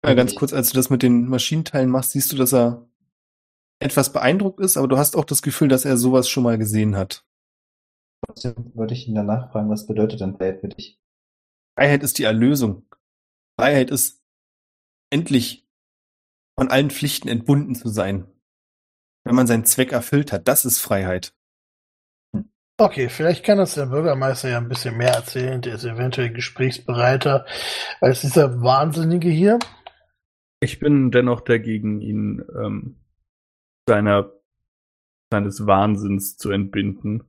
Ja, 0.04 0.14
ganz 0.14 0.34
kurz, 0.36 0.52
als 0.52 0.70
du 0.70 0.76
das 0.76 0.90
mit 0.90 1.02
den 1.02 1.28
Maschinenteilen 1.28 1.90
machst, 1.90 2.12
siehst 2.12 2.32
du, 2.32 2.36
dass 2.36 2.54
er 2.54 2.88
etwas 3.80 4.12
beeindruckt 4.12 4.60
ist, 4.60 4.76
aber 4.76 4.88
du 4.88 4.96
hast 4.96 5.16
auch 5.16 5.24
das 5.24 5.42
Gefühl, 5.42 5.68
dass 5.68 5.84
er 5.84 5.96
sowas 5.96 6.28
schon 6.28 6.44
mal 6.44 6.58
gesehen 6.58 6.96
hat. 6.96 7.24
Trotzdem 8.24 8.72
würde 8.74 8.94
ich 8.94 9.08
ihn 9.08 9.14
danach 9.14 9.52
fragen, 9.52 9.70
was 9.70 9.86
bedeutet 9.86 10.20
denn 10.20 10.36
Freiheit 10.36 10.60
für 10.60 10.68
dich? 10.68 11.00
Freiheit 11.76 12.02
ist 12.02 12.18
die 12.18 12.24
Erlösung. 12.24 12.86
Freiheit 13.58 13.90
ist 13.90 14.22
endlich 15.10 15.68
von 16.58 16.68
allen 16.68 16.90
Pflichten 16.90 17.28
entbunden 17.28 17.74
zu 17.74 17.88
sein. 17.88 18.26
Wenn 19.24 19.36
man 19.36 19.46
seinen 19.46 19.64
Zweck 19.64 19.92
erfüllt 19.92 20.32
hat, 20.32 20.48
das 20.48 20.64
ist 20.64 20.80
Freiheit. 20.80 21.34
Okay, 22.80 23.08
vielleicht 23.08 23.44
kann 23.44 23.58
uns 23.58 23.74
der 23.74 23.86
Bürgermeister 23.86 24.50
ja 24.50 24.58
ein 24.58 24.68
bisschen 24.68 24.96
mehr 24.96 25.12
erzählen. 25.12 25.60
Der 25.60 25.74
ist 25.74 25.84
eventuell 25.84 26.32
gesprächsbereiter 26.32 27.44
als 28.00 28.20
dieser 28.20 28.62
Wahnsinnige 28.62 29.28
hier. 29.28 29.58
Ich 30.60 30.78
bin 30.78 31.10
dennoch 31.10 31.40
dagegen, 31.40 32.00
ihn 32.00 32.44
ähm, 32.56 33.00
seiner 33.88 34.32
seines 35.30 35.66
Wahnsinns 35.66 36.36
zu 36.36 36.50
entbinden. 36.52 37.24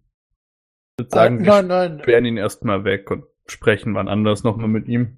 Ich 0.97 1.05
würde 1.05 1.09
sagen, 1.09 1.39
äh, 1.39 1.45
wir 1.45 1.47
nein, 1.47 1.67
nein. 1.67 1.99
sperren 1.99 2.25
ihn 2.25 2.37
erstmal 2.37 2.83
weg 2.83 3.09
und 3.09 3.25
sprechen 3.47 3.95
wann 3.95 4.07
anders 4.07 4.43
nochmal 4.43 4.67
mit 4.67 4.87
ihm. 4.87 5.17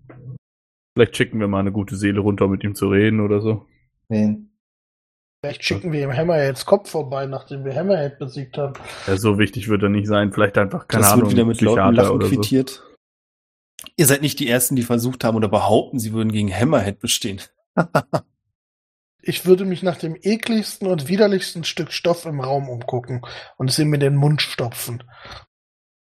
Vielleicht 0.93 1.17
schicken 1.17 1.39
wir 1.39 1.47
mal 1.49 1.59
eine 1.59 1.71
gute 1.71 1.97
Seele 1.97 2.21
runter, 2.21 2.47
mit 2.47 2.63
ihm 2.63 2.73
zu 2.73 2.87
reden 2.87 3.19
oder 3.19 3.41
so. 3.41 3.67
Wen? 4.07 4.50
Vielleicht 5.43 5.63
schicken 5.63 5.91
wir 5.91 6.03
ihm 6.03 6.15
Hammerheads 6.15 6.67
Kopf 6.67 6.91
vorbei, 6.91 7.25
nachdem 7.25 7.65
wir 7.65 7.75
Hammerhead 7.75 8.19
besiegt 8.19 8.57
haben. 8.59 8.75
Ja, 9.07 9.17
so 9.17 9.39
wichtig 9.39 9.69
wird 9.69 9.81
er 9.81 9.89
nicht 9.89 10.07
sein. 10.07 10.31
Vielleicht 10.31 10.55
einfach, 10.59 10.87
keine 10.87 11.01
das 11.01 11.13
Ahnung, 11.13 11.25
wird 11.25 11.31
wieder 11.31 11.45
mit 11.45 11.61
lautem 11.61 11.95
Lachen 11.95 12.11
oder 12.11 12.27
so. 12.27 12.35
quittiert. 12.35 12.83
Ihr 13.95 14.05
seid 14.05 14.21
nicht 14.21 14.39
die 14.39 14.47
Ersten, 14.47 14.75
die 14.75 14.83
versucht 14.83 15.23
haben 15.23 15.35
oder 15.35 15.49
behaupten, 15.49 15.97
sie 15.97 16.13
würden 16.13 16.31
gegen 16.31 16.53
Hammerhead 16.53 16.99
bestehen. 16.99 17.41
Ich 19.23 19.45
würde 19.45 19.65
mich 19.65 19.83
nach 19.83 19.97
dem 19.97 20.17
ekligsten 20.19 20.87
und 20.87 21.07
widerlichsten 21.07 21.63
Stück 21.63 21.91
Stoff 21.91 22.25
im 22.25 22.39
Raum 22.39 22.69
umgucken 22.69 23.21
und 23.57 23.69
es 23.69 23.77
ihm 23.77 23.93
in 23.93 23.99
den 23.99 24.15
Mund 24.15 24.41
stopfen. 24.41 25.03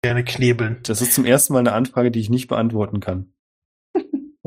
Gerne 0.03 0.25
knebeln. 0.25 0.81
Das 0.85 1.03
ist 1.03 1.13
zum 1.13 1.27
ersten 1.27 1.53
Mal 1.53 1.59
eine 1.59 1.73
Anfrage, 1.73 2.11
die 2.11 2.21
ich 2.21 2.31
nicht 2.31 2.49
beantworten 2.49 3.01
kann. 3.01 3.35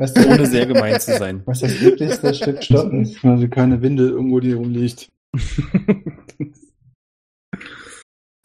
Was 0.04 0.16
Ohne 0.26 0.38
das, 0.38 0.50
sehr 0.50 0.66
gemein 0.66 1.00
zu 1.00 1.16
sein. 1.16 1.42
was 1.46 1.60
das 1.60 1.76
glücklichste 1.78 2.34
Stück 2.34 2.62
Stoff 2.62 2.92
ist? 2.92 3.24
Also 3.24 3.48
keine 3.48 3.80
Windel 3.80 4.10
irgendwo, 4.10 4.40
die 4.40 4.52
rumliegt. 4.52 5.10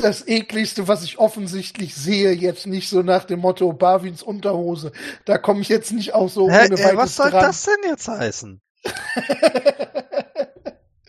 Das 0.01 0.25
ekligste, 0.29 0.87
was 0.87 1.03
ich 1.03 1.17
offensichtlich 1.17 1.93
sehe, 1.93 2.31
jetzt 2.31 2.65
nicht 2.65 2.87
so 2.87 3.01
nach 3.01 3.25
dem 3.25 3.41
Motto 3.41 3.73
Barwins 3.73 4.23
Unterhose. 4.23 4.93
Da 5.25 5.37
komme 5.37 5.59
ich 5.59 5.67
jetzt 5.67 5.91
nicht 5.91 6.13
auch 6.13 6.29
so 6.29 6.49
Hä, 6.49 6.67
ohne 6.67 6.79
äh, 6.79 6.95
was 6.95 7.17
soll 7.17 7.29
dran. 7.31 7.41
das 7.41 7.65
denn 7.65 7.89
jetzt 7.89 8.07
heißen? 8.07 8.61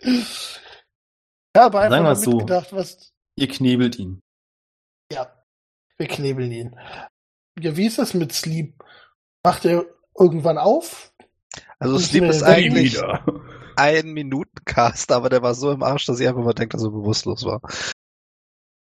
Ich 0.01 1.55
habe 1.55 1.79
einfach 1.79 1.89
Sagen 1.95 2.03
mal 2.03 2.15
so. 2.17 2.31
mitgedacht, 2.31 2.73
was. 2.73 3.13
Ihr 3.37 3.47
knebelt 3.47 3.97
ihn. 3.97 4.19
Ja, 5.09 5.31
wir 5.97 6.07
knebeln 6.07 6.51
ihn. 6.51 6.75
Ja, 7.59 7.77
wie 7.77 7.85
ist 7.85 7.97
das 7.97 8.13
mit 8.13 8.33
Sleep? 8.33 8.73
Macht 9.45 9.63
er 9.63 9.85
irgendwann 10.21 10.57
auf? 10.57 11.11
Also 11.79 11.97
Sleep 11.97 12.25
ist 12.25 12.43
eigentlich 12.43 12.93
wieder. 12.93 13.23
ein 13.75 14.13
Minutencast, 14.13 15.11
aber 15.11 15.29
der 15.29 15.41
war 15.41 15.55
so 15.55 15.71
im 15.71 15.83
Arsch, 15.83 16.05
dass 16.05 16.19
ich 16.19 16.27
einfach 16.27 16.43
mal 16.43 16.53
denke, 16.53 16.77
dass 16.77 16.83
er 16.83 16.91
bewusstlos 16.91 17.43
war. 17.43 17.61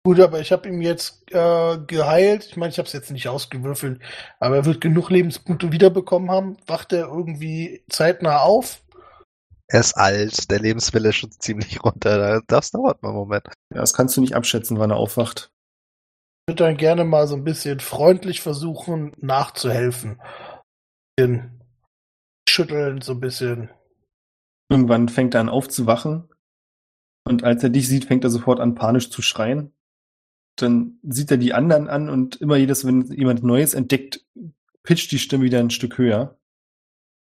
Gut, 0.05 0.19
aber 0.19 0.39
ich 0.39 0.51
habe 0.51 0.69
ihm 0.69 0.81
jetzt 0.81 1.23
äh, 1.31 1.79
geheilt. 1.87 2.45
Ich 2.45 2.57
meine, 2.57 2.69
ich 2.69 2.77
habe 2.77 2.85
es 2.85 2.93
jetzt 2.93 3.09
nicht 3.09 3.27
ausgewürfelt, 3.27 3.99
aber 4.39 4.57
er 4.57 4.65
wird 4.65 4.79
genug 4.79 5.09
Lebenspunkte 5.09 5.71
wiederbekommen 5.71 6.29
haben. 6.29 6.57
Wacht 6.67 6.93
er 6.93 7.07
irgendwie 7.07 7.83
zeitnah 7.89 8.41
auf? 8.41 8.83
Er 9.67 9.79
ist 9.79 9.97
alt, 9.97 10.51
der 10.51 10.59
Lebenswille 10.59 11.09
ist 11.09 11.15
schon 11.15 11.31
ziemlich 11.31 11.83
runter. 11.83 12.43
Das 12.45 12.69
dauert 12.69 13.01
mal 13.01 13.09
einen 13.09 13.17
Moment. 13.17 13.47
Ja, 13.73 13.79
das 13.79 13.93
kannst 13.93 14.15
du 14.15 14.21
nicht 14.21 14.35
abschätzen, 14.35 14.77
wann 14.77 14.91
er 14.91 14.97
aufwacht. 14.97 15.49
Ich 16.47 16.51
würde 16.51 16.65
dann 16.65 16.77
gerne 16.77 17.03
mal 17.03 17.27
so 17.27 17.35
ein 17.35 17.43
bisschen 17.43 17.79
freundlich 17.79 18.41
versuchen, 18.41 19.11
nachzuhelfen. 19.17 20.21
Schütteln, 22.47 23.01
so 23.01 23.13
ein 23.13 23.19
bisschen. 23.19 23.69
Irgendwann 24.69 25.09
fängt 25.09 25.33
er 25.33 25.41
an 25.41 25.49
aufzuwachen. 25.49 26.29
Und 27.23 27.43
als 27.43 27.63
er 27.63 27.69
dich 27.69 27.87
sieht, 27.87 28.05
fängt 28.05 28.23
er 28.23 28.29
sofort 28.29 28.59
an, 28.59 28.75
panisch 28.75 29.09
zu 29.09 29.21
schreien. 29.21 29.73
Dann 30.57 30.99
sieht 31.03 31.31
er 31.31 31.37
die 31.37 31.53
anderen 31.53 31.89
an 31.89 32.09
und 32.09 32.37
immer 32.37 32.55
jedes, 32.55 32.85
wenn 32.85 33.03
jemand 33.11 33.43
Neues 33.43 33.73
entdeckt, 33.73 34.25
pitcht 34.83 35.11
die 35.11 35.19
Stimme 35.19 35.43
wieder 35.43 35.59
ein 35.59 35.71
Stück 35.71 35.97
höher. 35.97 36.37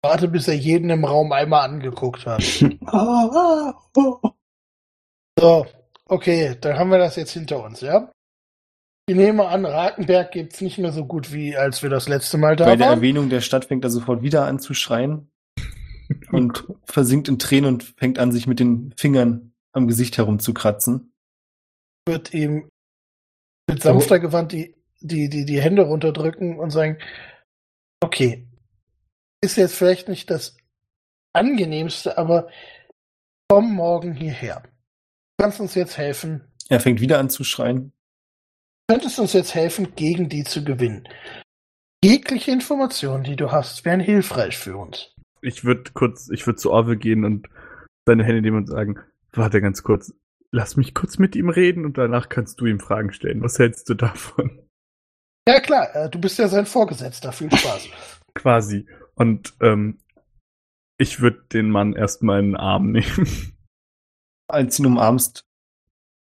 Warte, 0.03 0.27
bis 0.27 0.47
er 0.47 0.55
jeden 0.55 0.89
im 0.91 1.05
Raum 1.05 1.31
einmal 1.31 1.67
angeguckt 1.67 2.25
hat. 2.25 2.43
So, 5.37 5.65
okay, 6.05 6.55
dann 6.61 6.79
haben 6.79 6.91
wir 6.91 6.97
das 6.97 7.17
jetzt 7.17 7.31
hinter 7.31 7.61
uns, 7.61 7.81
ja? 7.81 8.09
Ich 9.07 9.15
nehme 9.15 9.47
an, 9.47 9.65
Rakenberg 9.65 10.31
gibt's 10.31 10.61
nicht 10.61 10.79
mehr 10.79 10.91
so 10.91 11.05
gut, 11.05 11.31
wie 11.31 11.55
als 11.55 11.83
wir 11.83 11.91
das 11.91 12.07
letzte 12.07 12.37
Mal 12.37 12.55
da 12.55 12.65
Bei 12.65 12.75
der 12.75 12.87
waren. 12.87 12.97
Erwähnung 12.97 13.29
der 13.29 13.41
Stadt 13.41 13.65
fängt 13.65 13.83
er 13.83 13.91
sofort 13.91 14.23
wieder 14.23 14.45
an 14.45 14.59
zu 14.59 14.73
schreien 14.73 15.29
und 16.31 16.65
versinkt 16.85 17.27
in 17.27 17.37
Tränen 17.37 17.73
und 17.75 17.83
fängt 17.83 18.17
an, 18.17 18.31
sich 18.31 18.47
mit 18.47 18.59
den 18.59 18.93
Fingern 18.97 19.53
am 19.73 19.87
Gesicht 19.87 20.17
herumzukratzen. 20.17 21.13
Wird 22.07 22.33
ihm 22.33 22.67
mit 23.69 23.83
sanfter 23.83 24.19
Gewand 24.19 24.51
die, 24.51 24.75
die, 25.01 25.29
die, 25.29 25.45
die 25.45 25.61
Hände 25.61 25.83
runterdrücken 25.83 26.59
und 26.59 26.71
sagen, 26.71 26.97
okay, 27.99 28.47
ist 29.41 29.57
jetzt 29.57 29.75
vielleicht 29.75 30.09
nicht 30.09 30.31
das 30.31 30.57
angenehmste, 31.33 32.17
aber 32.17 32.49
komm 33.49 33.73
morgen 33.73 34.13
hierher. 34.13 34.63
Du 35.37 35.43
kannst 35.43 35.59
uns 35.59 35.75
jetzt 35.75 35.97
helfen. 35.97 36.41
Er 36.69 36.79
fängt 36.79 37.01
wieder 37.01 37.19
an 37.19 37.29
zu 37.29 37.43
schreien. 37.43 37.91
Du 38.87 38.93
könntest 38.93 39.17
uns 39.17 39.33
jetzt 39.33 39.55
helfen, 39.55 39.95
gegen 39.95 40.29
die 40.29 40.43
zu 40.43 40.63
gewinnen. 40.63 41.07
Jegliche 42.03 42.51
Informationen, 42.51 43.23
die 43.23 43.35
du 43.35 43.51
hast, 43.51 43.83
wären 43.83 43.99
hilfreich 43.99 44.57
für 44.57 44.77
uns. 44.77 45.15
Ich 45.41 45.63
würde 45.63 45.89
kurz, 45.93 46.29
ich 46.29 46.45
würde 46.45 46.57
zu 46.57 46.71
Orwe 46.71 46.95
gehen 46.95 47.25
und 47.25 47.47
seine 48.05 48.23
Hände 48.23 48.43
nehmen 48.43 48.57
und 48.57 48.67
sagen, 48.67 48.99
warte 49.31 49.59
ganz 49.59 49.81
kurz, 49.81 50.13
lass 50.51 50.77
mich 50.77 50.93
kurz 50.93 51.17
mit 51.17 51.35
ihm 51.35 51.49
reden 51.49 51.83
und 51.83 51.97
danach 51.97 52.29
kannst 52.29 52.61
du 52.61 52.67
ihm 52.67 52.79
Fragen 52.79 53.11
stellen. 53.11 53.41
Was 53.41 53.57
hältst 53.57 53.89
du 53.89 53.95
davon? 53.95 54.61
Ja, 55.47 55.59
klar, 55.59 55.95
äh, 55.95 56.09
du 56.09 56.19
bist 56.19 56.37
ja 56.37 56.47
sein 56.47 56.67
Vorgesetzter. 56.67 57.31
Viel 57.31 57.51
Spaß. 57.51 57.89
Quasi. 58.35 58.87
Und 59.15 59.55
ähm, 59.61 59.99
ich 60.97 61.21
würde 61.21 61.43
den 61.51 61.71
Mann 61.71 61.93
erstmal 61.93 62.39
in 62.39 62.51
den 62.51 62.55
Arm 62.55 62.91
nehmen. 62.91 63.55
Als 64.47 64.77
du 64.77 64.83
ihn 64.83 64.87
umarmst, 64.87 65.43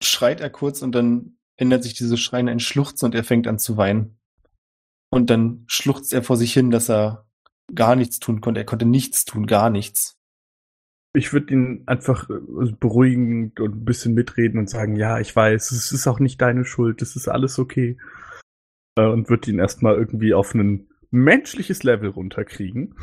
schreit 0.03 0.41
er 0.41 0.49
kurz 0.49 0.81
und 0.81 0.91
dann 0.91 1.37
ändert 1.61 1.83
sich 1.83 1.93
dieses 1.93 2.19
Schreien 2.19 2.47
in 2.47 2.59
Schluchzen 2.59 3.05
und 3.05 3.15
er 3.15 3.23
fängt 3.23 3.47
an 3.47 3.59
zu 3.59 3.77
weinen. 3.77 4.17
Und 5.11 5.29
dann 5.29 5.63
schluchzt 5.67 6.11
er 6.11 6.23
vor 6.23 6.35
sich 6.35 6.53
hin, 6.53 6.71
dass 6.71 6.89
er 6.89 7.27
gar 7.73 7.95
nichts 7.95 8.19
tun 8.19 8.41
konnte. 8.41 8.61
Er 8.61 8.65
konnte 8.65 8.85
nichts 8.85 9.25
tun, 9.25 9.45
gar 9.45 9.69
nichts. 9.69 10.17
Ich 11.13 11.33
würde 11.33 11.53
ihn 11.53 11.83
einfach 11.85 12.29
äh, 12.29 12.71
beruhigend 12.79 13.59
und 13.59 13.75
ein 13.75 13.85
bisschen 13.85 14.15
mitreden 14.15 14.59
und 14.59 14.69
sagen, 14.69 14.95
ja, 14.95 15.19
ich 15.19 15.35
weiß, 15.35 15.71
es 15.71 15.91
ist 15.91 16.07
auch 16.07 16.19
nicht 16.19 16.41
deine 16.41 16.65
Schuld, 16.65 17.01
es 17.01 17.15
ist 17.15 17.27
alles 17.27 17.59
okay. 17.59 17.97
Äh, 18.97 19.05
und 19.05 19.29
würde 19.29 19.51
ihn 19.51 19.59
erstmal 19.59 19.95
irgendwie 19.95 20.33
auf 20.33 20.55
ein 20.55 20.87
menschliches 21.11 21.83
Level 21.83 22.09
runterkriegen. 22.09 22.95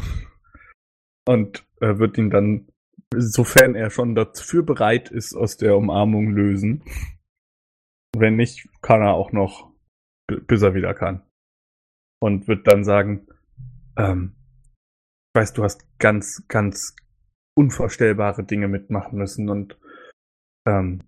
Und 1.27 1.65
äh, 1.81 1.99
wird 1.99 2.19
ihn 2.19 2.31
dann, 2.31 2.67
sofern 3.15 3.77
er 3.77 3.91
schon 3.91 4.17
dafür 4.17 4.65
bereit 4.65 5.11
ist, 5.11 5.35
aus 5.35 5.59
der 5.59 5.77
Umarmung 5.77 6.31
lösen. 6.31 6.83
Wenn 8.17 8.37
nicht, 8.37 8.69
kann 8.83 9.03
er 9.03 9.15
auch 9.15 9.33
noch, 9.33 9.71
bis 10.27 10.63
er 10.63 10.75
wieder 10.75 10.95
kann. 10.95 11.23
Und 12.21 12.49
wird 12.49 12.67
dann 12.67 12.85
sagen, 12.85 13.29
ähm, 13.97 14.35
ich 15.35 15.41
weiß, 15.41 15.53
du 15.53 15.63
hast 15.63 15.87
ganz, 15.99 16.45
ganz 16.49 16.97
unvorstellbare 17.55 18.45
Dinge 18.45 18.69
mitmachen 18.69 19.19
müssen 19.19 19.49
und 19.49 19.79
ähm, 20.67 21.03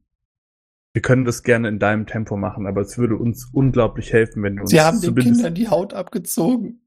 wir 0.93 1.03
können 1.03 1.25
das 1.25 1.45
gerne 1.45 1.69
in 1.69 1.79
deinem 1.79 2.07
Tempo 2.07 2.37
machen, 2.37 2.67
aber 2.67 2.81
es 2.81 2.99
würde 2.99 3.17
uns 3.17 3.49
unglaublich 3.53 4.13
helfen, 4.13 4.43
wenn 4.43 4.57
du 4.57 4.63
uns 4.63 4.71
Sie 4.71 4.81
haben 4.81 5.01
den 5.01 5.15
Kindern 5.15 5.55
die 5.55 5.69
Haut 5.69 5.95
abgezogen. 5.95 6.81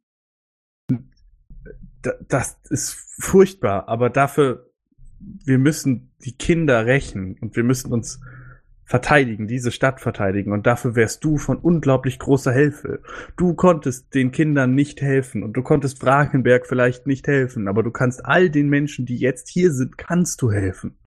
da, 2.02 2.14
das 2.28 2.58
ist 2.70 2.92
furchtbar, 3.18 3.88
aber 3.88 4.10
dafür, 4.10 4.70
wir 5.20 5.58
müssen 5.58 6.12
die 6.26 6.36
Kinder 6.38 6.86
rächen 6.86 7.38
und 7.40 7.56
wir 7.56 7.64
müssen 7.64 7.94
uns 7.94 8.20
verteidigen, 8.86 9.48
diese 9.48 9.72
Stadt 9.72 10.02
verteidigen 10.02 10.52
und 10.52 10.68
dafür 10.68 10.96
wärst 10.96 11.24
du 11.24 11.38
von 11.38 11.58
unglaublich 11.58 12.20
großer 12.20 12.52
Hilfe. 12.52 13.02
Du 13.38 13.54
konntest 13.54 14.14
den 14.14 14.32
Kindern 14.32 14.76
nicht 14.76 15.02
helfen 15.02 15.44
und 15.44 15.54
du 15.54 15.64
konntest 15.64 16.00
Frankenberg 16.00 16.68
vielleicht 16.68 17.08
nicht 17.08 17.28
helfen, 17.28 17.68
aber 17.68 17.84
du 17.84 17.92
kannst 17.92 18.26
all 18.26 18.50
den 18.50 18.70
Menschen, 18.70 19.06
die 19.06 19.18
jetzt 19.18 19.50
hier 19.50 19.72
sind, 19.72 19.98
kannst 19.98 20.42
du 20.42 20.52
helfen. 20.52 21.00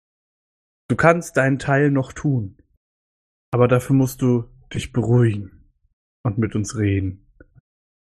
Du 0.88 0.96
kannst 0.96 1.36
deinen 1.36 1.58
Teil 1.58 1.90
noch 1.90 2.12
tun. 2.12 2.56
Aber 3.52 3.68
dafür 3.68 3.96
musst 3.96 4.22
du 4.22 4.44
dich 4.72 4.92
beruhigen 4.92 5.72
und 6.24 6.38
mit 6.38 6.54
uns 6.54 6.76
reden. 6.76 7.26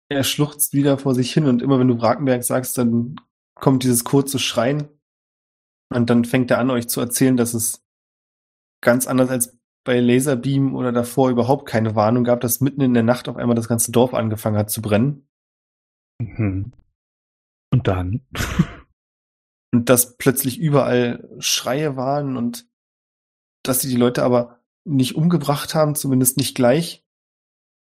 Er 0.09 0.23
schluchzt 0.23 0.73
wieder 0.73 0.97
vor 0.97 1.13
sich 1.13 1.33
hin 1.33 1.45
und 1.45 1.61
immer 1.61 1.79
wenn 1.79 1.87
du 1.87 1.99
Wrakenberg 1.99 2.43
sagst, 2.43 2.77
dann 2.77 3.15
kommt 3.55 3.83
dieses 3.83 4.03
kurze 4.03 4.39
Schreien 4.39 4.87
und 5.89 6.09
dann 6.09 6.25
fängt 6.25 6.51
er 6.51 6.59
an, 6.59 6.69
euch 6.69 6.87
zu 6.87 7.01
erzählen, 7.01 7.37
dass 7.37 7.53
es 7.53 7.85
ganz 8.81 9.07
anders 9.07 9.29
als 9.29 9.56
bei 9.87 9.99
Laserbeam 9.99 10.75
oder 10.75 10.91
davor 10.91 11.31
überhaupt 11.31 11.67
keine 11.67 11.95
Warnung 11.95 12.23
gab, 12.23 12.41
dass 12.41 12.61
mitten 12.61 12.81
in 12.81 12.93
der 12.93 13.03
Nacht 13.03 13.27
auf 13.27 13.37
einmal 13.37 13.55
das 13.55 13.67
ganze 13.67 13.91
Dorf 13.91 14.13
angefangen 14.13 14.57
hat 14.57 14.69
zu 14.69 14.81
brennen 14.81 15.27
Mhm. 16.19 16.73
Und 17.71 17.87
dann? 17.87 18.25
und 19.73 19.89
dass 19.89 20.17
plötzlich 20.17 20.59
überall 20.59 21.29
Schreie 21.39 21.95
waren 21.95 22.37
und 22.37 22.67
dass 23.63 23.81
sie 23.81 23.89
die 23.89 23.97
Leute 23.97 24.23
aber 24.23 24.61
nicht 24.85 25.15
umgebracht 25.15 25.75
haben, 25.75 25.95
zumindest 25.95 26.37
nicht 26.37 26.55
gleich. 26.55 27.05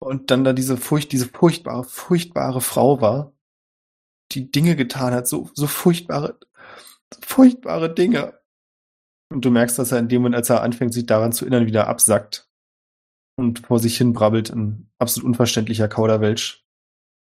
Und 0.01 0.31
dann 0.31 0.45
da 0.45 0.53
diese 0.53 0.77
Furcht, 0.77 1.13
diese 1.13 1.29
furchtbare, 1.29 1.85
furchtbare 1.85 2.61
Frau 2.61 3.01
war, 3.01 3.33
die 4.33 4.51
Dinge 4.51 4.75
getan 4.75 5.13
hat, 5.13 5.29
so, 5.29 5.51
so 5.55 5.67
furchtbare, 5.67 6.39
furchtbare 7.23 7.95
Dinge. 7.95 8.40
Und 9.33 9.45
du 9.45 9.51
merkst, 9.51 9.79
dass 9.79 9.93
er 9.93 9.99
in 9.99 10.09
dem 10.09 10.23
Moment, 10.23 10.37
als 10.37 10.51
er 10.51 10.63
anfängt, 10.63 10.93
sich 10.93 11.07
daran 11.07 11.33
zu 11.33 11.45
erinnern, 11.45 11.67
wieder 11.67 11.87
absackt 11.87 12.49
und 13.39 13.61
vor 13.61 13.79
sich 13.79 13.97
hin 13.97 14.13
brabbelt, 14.13 14.51
ein 14.51 14.91
absolut 14.99 15.27
unverständlicher 15.29 15.89
Kauderwelsch. 15.89 16.65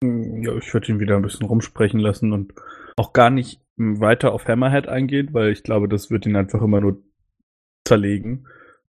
Hm, 0.04 0.44
Ja, 0.44 0.56
ich 0.56 0.74
würde 0.74 0.92
ihn 0.92 1.00
wieder 1.00 1.16
ein 1.16 1.22
bisschen 1.22 1.46
rumsprechen 1.46 2.00
lassen 2.00 2.34
und 2.34 2.54
auch 2.98 3.14
gar 3.14 3.30
nicht 3.30 3.62
weiter 3.78 4.34
auf 4.34 4.48
Hammerhead 4.48 4.88
eingehen, 4.88 5.34
weil 5.34 5.52
ich 5.52 5.64
glaube, 5.64 5.88
das 5.88 6.10
wird 6.12 6.26
ihn 6.26 6.36
einfach 6.36 6.62
immer 6.62 6.82
nur 6.82 7.02
zerlegen 7.88 8.48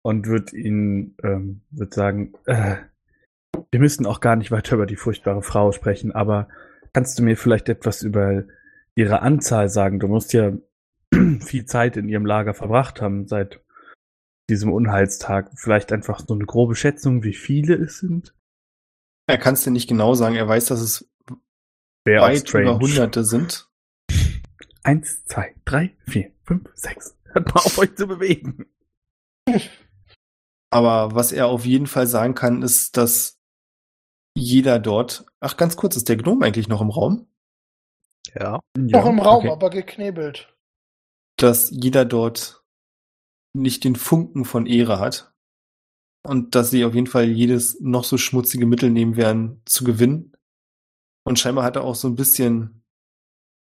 und 0.02 0.26
wird 0.26 0.52
ihn, 0.52 1.16
ähm, 1.22 1.62
wird 1.70 1.94
sagen, 1.94 2.34
äh, 2.46 2.76
wir 3.70 3.80
müssen 3.80 4.04
auch 4.06 4.20
gar 4.20 4.36
nicht 4.36 4.50
weiter 4.50 4.74
über 4.74 4.86
die 4.86 4.96
furchtbare 4.96 5.42
Frau 5.42 5.72
sprechen, 5.72 6.12
aber 6.12 6.48
kannst 6.92 7.18
du 7.18 7.22
mir 7.22 7.36
vielleicht 7.36 7.68
etwas 7.68 8.02
über 8.02 8.44
ihre 8.94 9.22
Anzahl 9.22 9.68
sagen? 9.68 10.00
Du 10.00 10.08
musst 10.08 10.32
ja 10.32 10.52
viel 11.40 11.66
Zeit 11.66 11.96
in 11.96 12.08
ihrem 12.08 12.26
Lager 12.26 12.54
verbracht 12.54 13.00
haben 13.00 13.26
seit 13.26 13.60
diesem 14.48 14.72
Unheilstag. 14.72 15.50
Vielleicht 15.56 15.92
einfach 15.92 16.20
so 16.26 16.34
eine 16.34 16.44
grobe 16.44 16.76
Schätzung, 16.76 17.22
wie 17.22 17.34
viele 17.34 17.74
es 17.74 17.98
sind? 17.98 18.34
Er 19.26 19.38
kann 19.38 19.54
es 19.54 19.62
dir 19.64 19.70
nicht 19.70 19.88
genau 19.88 20.14
sagen, 20.14 20.36
er 20.36 20.48
weiß, 20.48 20.66
dass 20.66 20.80
es 20.80 21.10
auch 21.30 21.36
weit 22.06 22.52
über 22.52 22.78
Hunderte 22.78 23.24
sind. 23.24 23.68
Eins, 24.82 25.24
zwei, 25.24 25.54
drei, 25.64 25.96
vier, 26.06 26.30
fünf, 26.42 26.68
sechs. 26.74 27.16
Hört 27.24 27.54
mal 27.54 27.62
auf, 27.62 27.78
euch 27.78 27.94
zu 27.96 28.06
bewegen. 28.06 28.66
Aber 30.70 31.14
was 31.14 31.32
er 31.32 31.46
auf 31.46 31.64
jeden 31.64 31.86
Fall 31.86 32.06
sagen 32.06 32.34
kann, 32.34 32.62
ist, 32.62 32.96
dass 32.98 33.40
jeder 34.36 34.78
dort. 34.78 35.24
Ach, 35.40 35.56
ganz 35.56 35.76
kurz, 35.76 35.96
ist 35.96 36.08
der 36.08 36.16
Gnome 36.16 36.44
eigentlich 36.44 36.68
noch 36.68 36.82
im 36.82 36.90
Raum? 36.90 37.28
Ja. 38.34 38.60
Noch 38.76 39.06
im 39.06 39.20
Raum, 39.20 39.44
okay. 39.44 39.50
aber 39.50 39.70
geknebelt. 39.70 40.53
Dass 41.36 41.70
jeder 41.70 42.04
dort 42.04 42.64
nicht 43.54 43.84
den 43.84 43.96
Funken 43.96 44.44
von 44.44 44.66
Ehre 44.66 44.98
hat. 44.98 45.32
Und 46.26 46.54
dass 46.54 46.70
sie 46.70 46.84
auf 46.84 46.94
jeden 46.94 47.06
Fall 47.06 47.28
jedes 47.28 47.80
noch 47.80 48.04
so 48.04 48.16
schmutzige 48.16 48.66
Mittel 48.66 48.90
nehmen 48.90 49.16
werden, 49.16 49.62
zu 49.66 49.84
gewinnen. 49.84 50.32
Und 51.24 51.38
scheinbar 51.38 51.64
hat 51.64 51.76
er 51.76 51.84
auch 51.84 51.94
so 51.94 52.08
ein 52.08 52.16
bisschen 52.16 52.82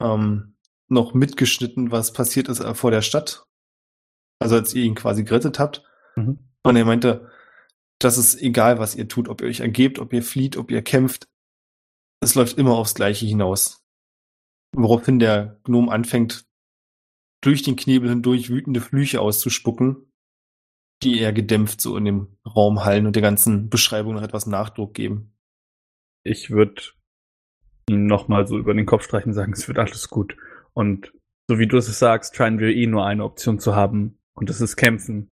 ähm, 0.01 0.55
noch 0.87 1.13
mitgeschnitten, 1.13 1.91
was 1.91 2.13
passiert 2.13 2.49
ist 2.49 2.59
äh, 2.59 2.75
vor 2.75 2.91
der 2.91 3.01
Stadt. 3.01 3.45
Also 4.39 4.55
als 4.55 4.73
ihr 4.73 4.83
ihn 4.83 4.95
quasi 4.95 5.23
gerettet 5.23 5.59
habt. 5.59 5.83
Mhm. 6.15 6.39
Und 6.63 6.75
er 6.75 6.85
meinte, 6.85 7.29
das 7.99 8.17
ist 8.17 8.41
egal, 8.41 8.79
was 8.79 8.95
ihr 8.95 9.07
tut, 9.07 9.29
ob 9.29 9.41
ihr 9.41 9.47
euch 9.47 9.61
ergebt, 9.61 9.99
ob 9.99 10.13
ihr 10.13 10.23
flieht, 10.23 10.57
ob 10.57 10.71
ihr 10.71 10.81
kämpft. 10.81 11.27
Es 12.21 12.35
läuft 12.35 12.57
immer 12.57 12.73
aufs 12.73 12.95
Gleiche 12.95 13.25
hinaus. 13.25 13.83
Woraufhin 14.75 15.19
der 15.19 15.59
Gnom 15.63 15.89
anfängt, 15.89 16.45
durch 17.43 17.61
den 17.61 17.75
Knebel 17.75 18.09
hindurch 18.09 18.49
wütende 18.49 18.81
Flüche 18.81 19.19
auszuspucken, 19.21 20.09
die 21.03 21.19
eher 21.19 21.33
gedämpft 21.33 21.81
so 21.81 21.97
in 21.97 22.05
dem 22.05 22.37
Raum 22.45 22.85
hallen 22.85 23.05
und 23.05 23.15
der 23.15 23.21
ganzen 23.21 23.69
Beschreibung 23.69 24.15
noch 24.15 24.23
etwas 24.23 24.47
Nachdruck 24.47 24.93
geben. 24.93 25.35
Ich 26.23 26.51
würde 26.51 26.81
ihn 27.89 28.05
nochmal 28.05 28.47
so 28.47 28.57
über 28.57 28.73
den 28.73 28.85
Kopf 28.85 29.03
streichen 29.03 29.31
und 29.31 29.35
sagen, 29.35 29.51
es 29.51 29.67
wird 29.67 29.77
alles 29.77 30.09
gut. 30.09 30.37
Und 30.73 31.13
so 31.49 31.59
wie 31.59 31.67
du 31.67 31.77
es 31.77 31.99
sagst, 31.99 32.35
scheinen 32.35 32.59
wir 32.59 32.69
eh 32.69 32.87
nur 32.87 33.05
eine 33.05 33.25
Option 33.25 33.59
zu 33.59 33.75
haben. 33.75 34.17
Und 34.33 34.49
das 34.49 34.61
ist 34.61 34.77
kämpfen. 34.77 35.29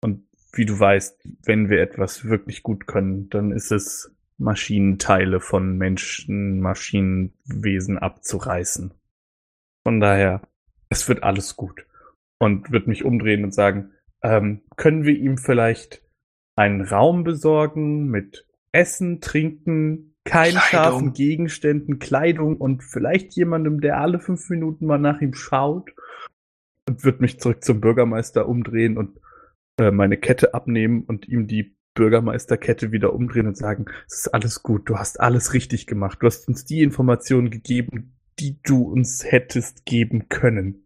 Und 0.00 0.26
wie 0.54 0.64
du 0.64 0.78
weißt, 0.78 1.20
wenn 1.44 1.68
wir 1.68 1.82
etwas 1.82 2.24
wirklich 2.24 2.62
gut 2.62 2.86
können, 2.86 3.28
dann 3.28 3.52
ist 3.52 3.70
es 3.70 4.14
Maschinenteile 4.38 5.40
von 5.40 5.76
Menschen, 5.76 6.60
Maschinenwesen 6.60 7.98
abzureißen. 7.98 8.94
Von 9.84 10.00
daher, 10.00 10.42
es 10.92 11.08
wird 11.08 11.22
alles 11.22 11.56
gut. 11.56 11.86
Und 12.38 12.70
wird 12.70 12.86
mich 12.86 13.04
umdrehen 13.04 13.44
und 13.44 13.54
sagen, 13.54 13.92
ähm, 14.22 14.62
können 14.76 15.04
wir 15.04 15.16
ihm 15.16 15.38
vielleicht 15.38 16.02
einen 16.56 16.82
Raum 16.82 17.24
besorgen 17.24 18.08
mit 18.08 18.46
Essen, 18.72 19.20
Trinken, 19.20 20.16
keinen 20.24 20.52
Kleidung. 20.52 20.60
scharfen 20.60 21.12
Gegenständen, 21.12 21.98
Kleidung 21.98 22.56
und 22.56 22.82
vielleicht 22.84 23.34
jemandem, 23.34 23.80
der 23.80 24.00
alle 24.00 24.20
fünf 24.20 24.48
Minuten 24.50 24.86
mal 24.86 24.98
nach 24.98 25.20
ihm 25.20 25.34
schaut 25.34 25.90
und 26.88 27.04
wird 27.04 27.20
mich 27.20 27.40
zurück 27.40 27.64
zum 27.64 27.80
Bürgermeister 27.80 28.48
umdrehen 28.48 28.96
und 28.96 29.18
äh, 29.78 29.90
meine 29.90 30.16
Kette 30.16 30.54
abnehmen 30.54 31.04
und 31.04 31.28
ihm 31.28 31.46
die 31.46 31.76
Bürgermeisterkette 31.94 32.92
wieder 32.92 33.12
umdrehen 33.12 33.46
und 33.46 33.56
sagen, 33.56 33.86
es 34.06 34.20
ist 34.20 34.28
alles 34.28 34.62
gut, 34.62 34.88
du 34.88 34.98
hast 34.98 35.20
alles 35.20 35.52
richtig 35.54 35.86
gemacht, 35.86 36.18
du 36.20 36.26
hast 36.26 36.48
uns 36.48 36.64
die 36.64 36.82
Informationen 36.82 37.50
gegeben, 37.50 38.16
die 38.38 38.60
du 38.62 38.82
uns 38.82 39.24
hättest 39.24 39.84
geben 39.84 40.28
können. 40.28 40.81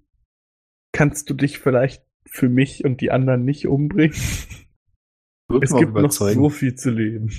Kannst 0.97 1.29
du 1.29 1.35
dich 1.35 1.59
vielleicht 1.59 2.03
für 2.25 2.49
mich 2.49 2.87
und 2.87 3.03
die 3.03 3.11
anderen 3.11 3.45
nicht 3.45 3.67
umbringen? 3.67 4.17
Es 5.61 5.77
gibt 5.77 5.93
noch 5.93 6.11
so 6.11 6.49
viel 6.49 6.75
zu 6.75 6.89
leben. 6.89 7.31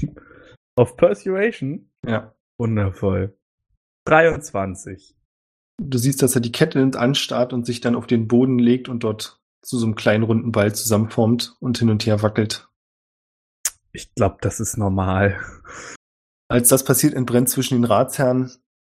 Auf 0.78 0.96
Persuasion? 0.96 1.90
Ja. 2.06 2.36
Wundervoll. 2.60 3.36
23. 4.06 5.16
Du 5.82 5.98
siehst, 5.98 6.22
dass 6.22 6.36
er 6.36 6.42
die 6.42 6.52
Kette 6.52 6.78
nimmt, 6.78 6.96
anstarrt 6.96 7.52
und 7.52 7.66
sich 7.66 7.82
dann 7.82 7.96
auf 7.96 8.06
den 8.06 8.28
Boden 8.28 8.60
legt 8.60 8.90
und 8.90 9.04
dort 9.04 9.42
zu 9.64 9.80
so 9.80 9.88
einem 9.88 9.96
kleinen 9.96 10.24
runden 10.24 10.52
Ball 10.52 10.76
zusammenformt 10.76 11.58
und 11.60 11.80
hin 11.80 11.90
und 11.90 12.06
her 12.06 12.22
wackelt. 12.22 12.70
Ich 13.92 14.14
glaube, 14.14 14.38
das 14.42 14.60
ist 14.60 14.78
normal. 14.78 15.42
Als 16.48 16.70
das 16.70 16.86
passiert, 16.86 17.16
entbrennt 17.16 17.50
zwischen 17.50 17.74
den 17.74 17.86
Ratsherren. 17.86 18.52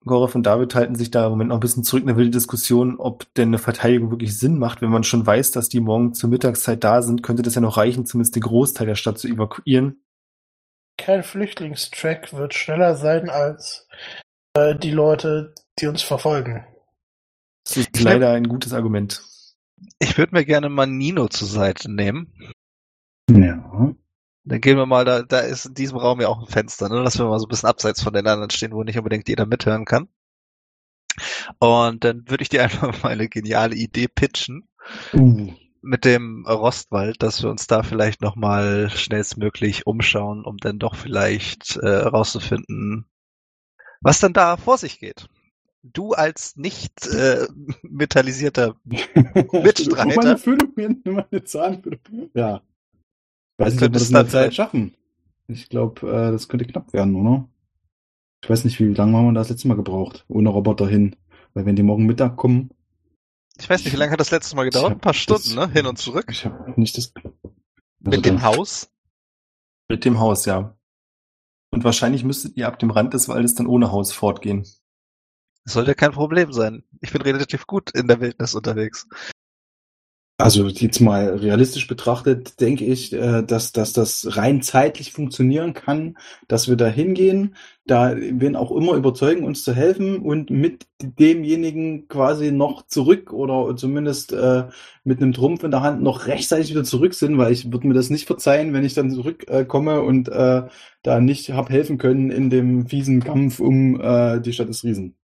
Gorov 0.06 0.34
und 0.34 0.44
David 0.44 0.74
halten 0.74 0.94
sich 0.94 1.10
da 1.10 1.26
im 1.26 1.32
Moment 1.32 1.48
noch 1.48 1.58
ein 1.58 1.60
bisschen 1.60 1.84
zurück, 1.84 2.02
eine 2.02 2.16
wilde 2.16 2.30
Diskussion, 2.30 2.96
ob 2.96 3.32
denn 3.34 3.48
eine 3.48 3.58
Verteidigung 3.58 4.10
wirklich 4.10 4.38
Sinn 4.38 4.58
macht. 4.58 4.80
Wenn 4.80 4.90
man 4.90 5.04
schon 5.04 5.26
weiß, 5.26 5.50
dass 5.50 5.68
die 5.68 5.80
morgen 5.80 6.14
zur 6.14 6.30
Mittagszeit 6.30 6.82
da 6.82 7.02
sind, 7.02 7.22
könnte 7.22 7.42
das 7.42 7.54
ja 7.54 7.60
noch 7.60 7.76
reichen, 7.76 8.06
zumindest 8.06 8.34
den 8.34 8.42
Großteil 8.42 8.86
der 8.86 8.94
Stadt 8.94 9.18
zu 9.18 9.28
evakuieren. 9.28 10.02
Kein 10.96 11.22
Flüchtlingstrack 11.22 12.32
wird 12.32 12.54
schneller 12.54 12.96
sein 12.96 13.28
als 13.28 13.88
äh, 14.54 14.74
die 14.74 14.90
Leute, 14.90 15.54
die 15.78 15.86
uns 15.86 16.02
verfolgen. 16.02 16.64
Das 17.64 17.76
ist 17.76 18.00
leider 18.00 18.32
ein 18.32 18.48
gutes 18.48 18.72
Argument. 18.72 19.22
Ich 19.98 20.16
würde 20.18 20.34
mir 20.34 20.44
gerne 20.44 20.68
mal 20.68 20.86
Nino 20.86 21.28
zur 21.28 21.48
Seite 21.48 21.90
nehmen. 21.90 22.32
Ja. 23.30 23.94
Dann 24.50 24.60
gehen 24.60 24.76
wir 24.76 24.86
mal, 24.86 25.04
da, 25.04 25.22
da 25.22 25.38
ist 25.38 25.66
in 25.66 25.74
diesem 25.74 25.96
Raum 25.96 26.20
ja 26.20 26.26
auch 26.26 26.40
ein 26.40 26.48
Fenster, 26.48 26.88
ne? 26.88 27.04
dass 27.04 27.16
wir 27.16 27.24
mal 27.26 27.38
so 27.38 27.46
ein 27.46 27.48
bisschen 27.48 27.68
abseits 27.68 28.02
von 28.02 28.12
den 28.12 28.26
anderen 28.26 28.50
stehen, 28.50 28.72
wo 28.72 28.82
nicht 28.82 28.98
unbedingt 28.98 29.28
jeder 29.28 29.46
mithören 29.46 29.84
kann. 29.84 30.08
Und 31.60 32.02
dann 32.02 32.28
würde 32.28 32.42
ich 32.42 32.48
dir 32.48 32.62
einfach 32.64 33.00
mal 33.04 33.10
eine 33.10 33.28
geniale 33.28 33.76
Idee 33.76 34.08
pitchen 34.08 34.68
Uh. 35.14 35.52
mit 35.82 36.04
dem 36.04 36.44
Rostwald, 36.48 37.22
dass 37.22 37.44
wir 37.44 37.50
uns 37.50 37.68
da 37.68 37.84
vielleicht 37.84 38.22
nochmal 38.22 38.90
schnellstmöglich 38.90 39.86
umschauen, 39.86 40.44
um 40.44 40.56
dann 40.56 40.80
doch 40.80 40.96
vielleicht 40.96 41.76
äh, 41.76 41.88
rauszufinden, 41.88 43.04
was 44.00 44.18
dann 44.18 44.32
da 44.32 44.56
vor 44.56 44.78
sich 44.78 44.98
geht. 44.98 45.28
Du 45.84 46.10
als 46.10 46.56
nicht 46.56 47.06
äh, 47.06 47.46
metallisierter 47.82 48.74
Mitstreiter. 48.84 50.16
meine 50.16 50.38
Füllung, 50.38 50.72
mir 50.74 50.96
meine 51.04 51.44
Zahnfüllung. 51.44 52.30
Ja. 52.34 52.62
Ich 53.60 53.66
weiß 53.66 53.74
nicht, 53.74 53.82
ob 53.82 53.92
wir 53.92 53.98
das 53.98 54.08
in 54.08 54.14
der 54.14 54.28
Zeit 54.28 54.54
schaffen. 54.54 54.94
Ich 55.48 55.68
glaube, 55.68 56.06
äh, 56.10 56.32
das 56.32 56.48
könnte 56.48 56.64
knapp 56.64 56.92
werden, 56.94 57.14
oder? 57.14 57.46
Ich 58.42 58.48
weiß 58.48 58.64
nicht, 58.64 58.80
wie 58.80 58.86
lange 58.94 59.16
haben 59.16 59.26
wir 59.26 59.32
das 59.34 59.50
letzte 59.50 59.68
Mal 59.68 59.74
gebraucht, 59.76 60.24
ohne 60.28 60.48
Roboter 60.48 60.88
hin. 60.88 61.14
Weil 61.52 61.66
wenn 61.66 61.76
die 61.76 61.82
morgen 61.82 62.06
Mittag 62.06 62.36
kommen. 62.36 62.70
Ich 63.58 63.68
weiß 63.68 63.84
nicht, 63.84 63.92
wie 63.92 63.98
lange 63.98 64.12
hat 64.12 64.20
das 64.20 64.30
letztes 64.30 64.54
Mal 64.54 64.64
gedauert? 64.64 64.92
Ein 64.92 65.00
paar 65.00 65.12
das- 65.12 65.20
Stunden, 65.20 65.54
ne? 65.56 65.68
Hin 65.70 65.84
und 65.86 65.98
zurück. 65.98 66.26
Ich 66.30 66.46
habe 66.46 66.72
nicht 66.80 66.96
das. 66.96 67.12
Also 67.14 67.28
Mit 67.98 68.24
dem 68.24 68.40
Haus. 68.42 68.90
Mit 69.90 70.04
dem 70.06 70.18
Haus, 70.20 70.46
ja. 70.46 70.74
Und 71.70 71.84
wahrscheinlich 71.84 72.24
müsstet 72.24 72.56
ihr 72.56 72.66
ab 72.66 72.78
dem 72.78 72.90
Rand 72.90 73.12
des 73.12 73.28
Waldes 73.28 73.54
dann 73.54 73.66
ohne 73.66 73.92
Haus 73.92 74.12
fortgehen. 74.12 74.62
Das 75.64 75.74
sollte 75.74 75.94
kein 75.94 76.12
Problem 76.12 76.52
sein. 76.54 76.82
Ich 77.02 77.12
bin 77.12 77.20
relativ 77.20 77.66
gut 77.66 77.90
in 77.90 78.08
der 78.08 78.20
Wildnis 78.20 78.54
unterwegs. 78.54 79.06
Also 80.40 80.66
jetzt 80.66 81.00
mal 81.00 81.36
realistisch 81.36 81.86
betrachtet, 81.86 82.60
denke 82.60 82.84
ich, 82.84 83.12
äh, 83.12 83.42
dass, 83.42 83.72
dass 83.72 83.92
das 83.92 84.36
rein 84.36 84.62
zeitlich 84.62 85.12
funktionieren 85.12 85.74
kann, 85.74 86.16
dass 86.48 86.68
wir 86.68 86.76
da 86.76 86.86
hingehen, 86.86 87.56
da 87.86 88.14
wen 88.16 88.56
auch 88.56 88.70
immer 88.70 88.94
überzeugen, 88.94 89.44
uns 89.44 89.64
zu 89.64 89.74
helfen 89.74 90.20
und 90.20 90.50
mit 90.50 90.86
demjenigen 91.02 92.08
quasi 92.08 92.52
noch 92.52 92.86
zurück 92.86 93.32
oder 93.32 93.76
zumindest 93.76 94.32
äh, 94.32 94.68
mit 95.04 95.20
einem 95.20 95.32
Trumpf 95.32 95.62
in 95.64 95.70
der 95.70 95.82
Hand 95.82 96.02
noch 96.02 96.26
rechtzeitig 96.26 96.70
wieder 96.70 96.84
zurück 96.84 97.14
sind, 97.14 97.36
weil 97.38 97.52
ich 97.52 97.70
würde 97.72 97.86
mir 97.86 97.94
das 97.94 98.10
nicht 98.10 98.26
verzeihen, 98.26 98.72
wenn 98.72 98.84
ich 98.84 98.94
dann 98.94 99.10
zurückkomme 99.10 99.94
äh, 99.96 99.98
und 99.98 100.28
äh, 100.28 100.62
da 101.02 101.20
nicht 101.20 101.50
hab 101.50 101.70
helfen 101.70 101.98
können 101.98 102.30
in 102.30 102.50
dem 102.50 102.86
fiesen 102.86 103.22
Kampf 103.22 103.60
um 103.60 104.00
äh, 104.00 104.40
die 104.40 104.52
Stadt 104.52 104.68
des 104.68 104.84
Riesen. 104.84 105.19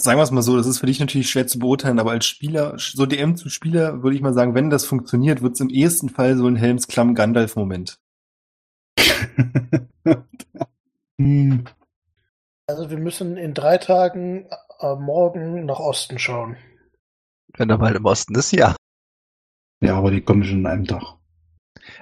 Sagen 0.00 0.18
wir 0.18 0.24
es 0.24 0.30
mal 0.30 0.42
so, 0.42 0.56
das 0.56 0.66
ist 0.66 0.78
für 0.78 0.86
dich 0.86 1.00
natürlich 1.00 1.30
schwer 1.30 1.46
zu 1.46 1.58
beurteilen, 1.58 1.98
aber 1.98 2.10
als 2.10 2.26
Spieler, 2.26 2.74
so 2.76 3.06
DM 3.06 3.36
zu 3.36 3.48
Spieler, 3.48 4.02
würde 4.02 4.14
ich 4.14 4.22
mal 4.22 4.34
sagen, 4.34 4.54
wenn 4.54 4.68
das 4.68 4.84
funktioniert, 4.84 5.40
wird 5.42 5.54
es 5.54 5.60
im 5.60 5.70
ehesten 5.70 6.10
Fall 6.10 6.36
so 6.36 6.46
ein 6.46 6.56
Helmsklamm 6.56 7.14
Gandalf-Moment. 7.14 7.98
hm. 11.18 11.64
Also 12.68 12.90
wir 12.90 12.98
müssen 12.98 13.36
in 13.36 13.54
drei 13.54 13.78
Tagen 13.78 14.48
äh, 14.80 14.96
morgen 14.96 15.66
nach 15.66 15.78
Osten 15.78 16.18
schauen. 16.18 16.56
Wenn 17.56 17.68
der 17.68 17.78
Wald 17.78 17.94
im 17.94 18.04
Osten 18.04 18.34
ist, 18.34 18.50
ja. 18.50 18.74
Ja, 19.80 19.96
aber 19.96 20.10
die 20.10 20.20
kommen 20.20 20.42
schon 20.42 20.66
an 20.66 20.72
einem 20.72 20.86
Tag. 20.86 21.16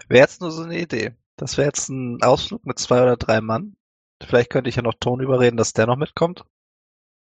Wäre 0.09 0.23
jetzt 0.23 0.41
nur 0.41 0.51
so 0.51 0.63
eine 0.63 0.81
Idee. 0.81 1.13
Das 1.37 1.59
wäre 1.59 1.67
jetzt 1.67 1.91
ein 1.91 2.23
Ausflug 2.23 2.65
mit 2.65 2.79
zwei 2.79 3.03
oder 3.03 3.19
drei 3.19 3.43
Mann. 3.43 3.77
Vielleicht 4.23 4.49
könnte 4.49 4.71
ich 4.71 4.77
ja 4.77 4.83
noch 4.83 4.95
Ton 4.99 5.21
überreden, 5.21 5.59
dass 5.59 5.75
der 5.75 5.87
noch 5.87 5.97
mitkommt. 5.97 6.47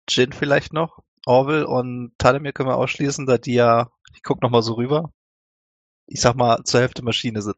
Jin 0.08 0.32
vielleicht 0.32 0.72
noch. 0.72 1.00
Orville 1.26 1.66
und 1.66 2.12
Talemir 2.18 2.52
können 2.52 2.68
wir 2.68 2.76
ausschließen, 2.76 3.26
da 3.26 3.36
die 3.38 3.54
ja, 3.54 3.90
ich 4.14 4.22
guck 4.22 4.42
noch 4.42 4.50
mal 4.50 4.62
so 4.62 4.74
rüber, 4.74 5.12
ich 6.06 6.20
sag 6.20 6.36
mal, 6.36 6.62
zur 6.64 6.80
Hälfte 6.80 7.02
Maschine 7.04 7.42
sind. 7.42 7.56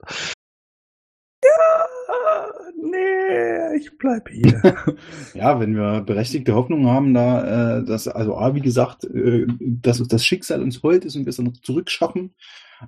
Ja, 1.44 2.48
nee, 2.82 3.76
ich 3.76 3.96
bleib 3.98 4.28
hier. 4.28 4.62
Ja, 5.34 5.60
wenn 5.60 5.76
wir 5.76 6.00
berechtigte 6.00 6.54
Hoffnung 6.54 6.86
haben, 6.86 7.12
da, 7.14 7.78
äh, 7.78 7.84
dass, 7.84 8.08
also 8.08 8.36
A, 8.36 8.54
wie 8.54 8.60
gesagt, 8.60 9.04
äh, 9.04 9.46
dass 9.60 9.98
das 10.08 10.24
Schicksal 10.24 10.62
uns 10.62 10.82
heult 10.82 11.04
ist 11.04 11.14
und 11.16 11.26
wir 11.26 11.30
es 11.30 11.36
dann 11.36 11.46
noch 11.46 11.60
zurückschaffen, 11.62 12.34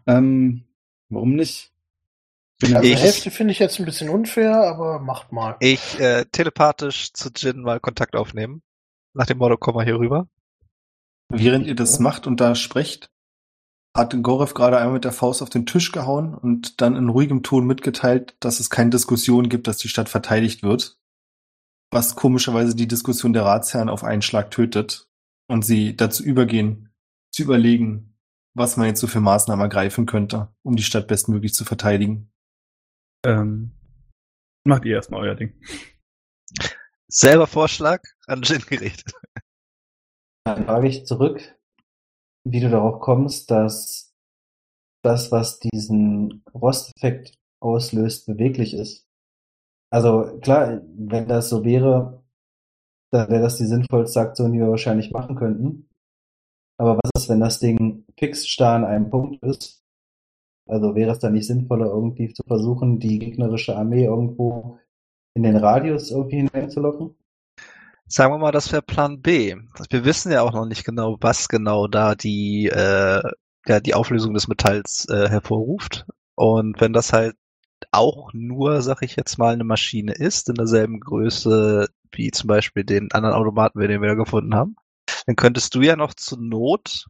ähm, 0.06 0.64
warum 1.10 1.34
nicht? 1.36 1.70
Bin 2.58 2.74
Also 2.76 2.88
Ich- 2.88 3.00
Hälfte 3.02 3.30
finde 3.30 3.52
ich 3.52 3.58
jetzt 3.58 3.78
ein 3.78 3.84
bisschen 3.84 4.08
unfair, 4.08 4.54
aber 4.56 4.98
macht 4.98 5.32
mal. 5.32 5.56
Ich 5.60 5.98
äh, 6.00 6.24
telepathisch 6.32 7.12
zu 7.12 7.30
Jin 7.36 7.60
mal 7.62 7.80
Kontakt 7.80 8.16
aufnehmen. 8.16 8.62
Nach 9.14 9.26
dem 9.26 9.38
Motto, 9.38 9.56
komm 9.56 9.74
mal 9.74 9.84
hier 9.84 9.98
rüber. 9.98 10.28
Während 11.28 11.66
ihr 11.66 11.74
das 11.74 11.98
macht 11.98 12.26
und 12.26 12.40
da 12.40 12.54
sprecht, 12.54 13.10
hat 13.96 14.14
Gorev 14.22 14.54
gerade 14.54 14.78
einmal 14.78 14.94
mit 14.94 15.04
der 15.04 15.12
Faust 15.12 15.42
auf 15.42 15.50
den 15.50 15.66
Tisch 15.66 15.92
gehauen 15.92 16.34
und 16.34 16.80
dann 16.80 16.96
in 16.96 17.08
ruhigem 17.08 17.42
Ton 17.42 17.66
mitgeteilt, 17.66 18.36
dass 18.40 18.60
es 18.60 18.70
keine 18.70 18.90
Diskussion 18.90 19.48
gibt, 19.48 19.66
dass 19.66 19.78
die 19.78 19.88
Stadt 19.88 20.08
verteidigt 20.08 20.62
wird. 20.62 20.98
Was 21.90 22.14
komischerweise 22.14 22.76
die 22.76 22.86
Diskussion 22.86 23.32
der 23.32 23.44
Ratsherren 23.44 23.88
auf 23.88 24.04
einen 24.04 24.22
Schlag 24.22 24.52
tötet 24.52 25.08
und 25.48 25.64
sie 25.64 25.96
dazu 25.96 26.22
übergehen, 26.22 26.90
zu 27.32 27.42
überlegen, 27.42 28.16
was 28.54 28.76
man 28.76 28.86
jetzt 28.86 29.00
so 29.00 29.08
für 29.08 29.20
Maßnahmen 29.20 29.62
ergreifen 29.62 30.06
könnte, 30.06 30.54
um 30.62 30.76
die 30.76 30.84
Stadt 30.84 31.08
bestmöglich 31.08 31.54
zu 31.54 31.64
verteidigen. 31.64 32.30
ähm, 33.24 33.72
macht 34.64 34.84
ihr 34.84 34.94
erstmal 34.94 35.22
euer 35.22 35.34
Ding. 35.34 35.54
Selber 37.12 37.48
Vorschlag 37.48 38.00
an 38.26 38.42
Jin 38.42 38.62
gerichtet. 38.62 39.12
Dann 40.44 40.64
frage 40.64 40.88
ich 40.88 41.06
zurück, 41.06 41.58
wie 42.44 42.60
du 42.60 42.70
darauf 42.70 43.00
kommst, 43.00 43.50
dass 43.50 44.14
das, 45.02 45.32
was 45.32 45.58
diesen 45.58 46.44
Rosteffekt 46.54 47.34
auslöst, 47.60 48.26
beweglich 48.26 48.74
ist. 48.74 49.06
Also 49.92 50.38
klar, 50.38 50.82
wenn 50.94 51.26
das 51.26 51.48
so 51.48 51.64
wäre, 51.64 52.22
dann 53.12 53.28
wäre 53.28 53.42
das 53.42 53.56
die 53.56 53.66
sinnvollste 53.66 54.20
Aktion, 54.20 54.52
die 54.52 54.60
wir 54.60 54.70
wahrscheinlich 54.70 55.10
machen 55.10 55.34
könnten. 55.34 55.90
Aber 56.78 56.96
was 57.02 57.22
ist, 57.22 57.28
wenn 57.28 57.40
das 57.40 57.58
Ding 57.58 58.04
fix 58.16 58.46
starr 58.46 58.76
an 58.76 58.84
einem 58.84 59.10
Punkt 59.10 59.42
ist? 59.42 59.82
Also 60.68 60.94
wäre 60.94 61.10
es 61.10 61.18
dann 61.18 61.32
nicht 61.32 61.48
sinnvoller, 61.48 61.86
irgendwie 61.86 62.32
zu 62.32 62.44
versuchen, 62.46 63.00
die 63.00 63.18
gegnerische 63.18 63.76
Armee 63.76 64.04
irgendwo 64.04 64.78
in 65.34 65.42
den 65.42 65.56
Radius 65.56 66.10
irgendwie 66.10 66.36
hineinzulocken? 66.36 67.16
Sagen 68.06 68.34
wir 68.34 68.38
mal, 68.38 68.52
das 68.52 68.72
wäre 68.72 68.82
Plan 68.82 69.22
B. 69.22 69.56
Wir 69.90 70.04
wissen 70.04 70.32
ja 70.32 70.42
auch 70.42 70.52
noch 70.52 70.66
nicht 70.66 70.84
genau, 70.84 71.16
was 71.20 71.48
genau 71.48 71.86
da 71.86 72.14
die, 72.16 72.66
äh, 72.66 73.22
ja, 73.66 73.80
die 73.80 73.94
Auflösung 73.94 74.34
des 74.34 74.48
Metalls 74.48 75.06
äh, 75.08 75.28
hervorruft. 75.28 76.06
Und 76.34 76.80
wenn 76.80 76.92
das 76.92 77.12
halt 77.12 77.36
auch 77.92 78.30
nur, 78.32 78.82
sag 78.82 79.02
ich 79.02 79.16
jetzt 79.16 79.38
mal, 79.38 79.54
eine 79.54 79.64
Maschine 79.64 80.12
ist, 80.12 80.48
in 80.48 80.56
derselben 80.56 81.00
Größe 81.00 81.88
wie 82.12 82.30
zum 82.32 82.48
Beispiel 82.48 82.84
den 82.84 83.12
anderen 83.12 83.34
Automaten, 83.34 83.78
den 83.78 84.02
wir 84.02 84.08
da 84.08 84.14
gefunden 84.14 84.54
haben, 84.54 84.76
dann 85.26 85.36
könntest 85.36 85.74
du 85.74 85.82
ja 85.82 85.96
noch 85.96 86.14
zur 86.14 86.38
Not 86.38 87.06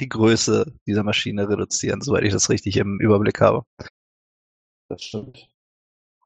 die 0.00 0.08
Größe 0.08 0.72
dieser 0.86 1.04
Maschine 1.04 1.48
reduzieren, 1.48 2.00
soweit 2.00 2.24
ich 2.24 2.32
das 2.32 2.50
richtig 2.50 2.76
im 2.78 2.98
Überblick 3.00 3.40
habe. 3.40 3.64
Das 4.88 5.02
stimmt. 5.02 5.48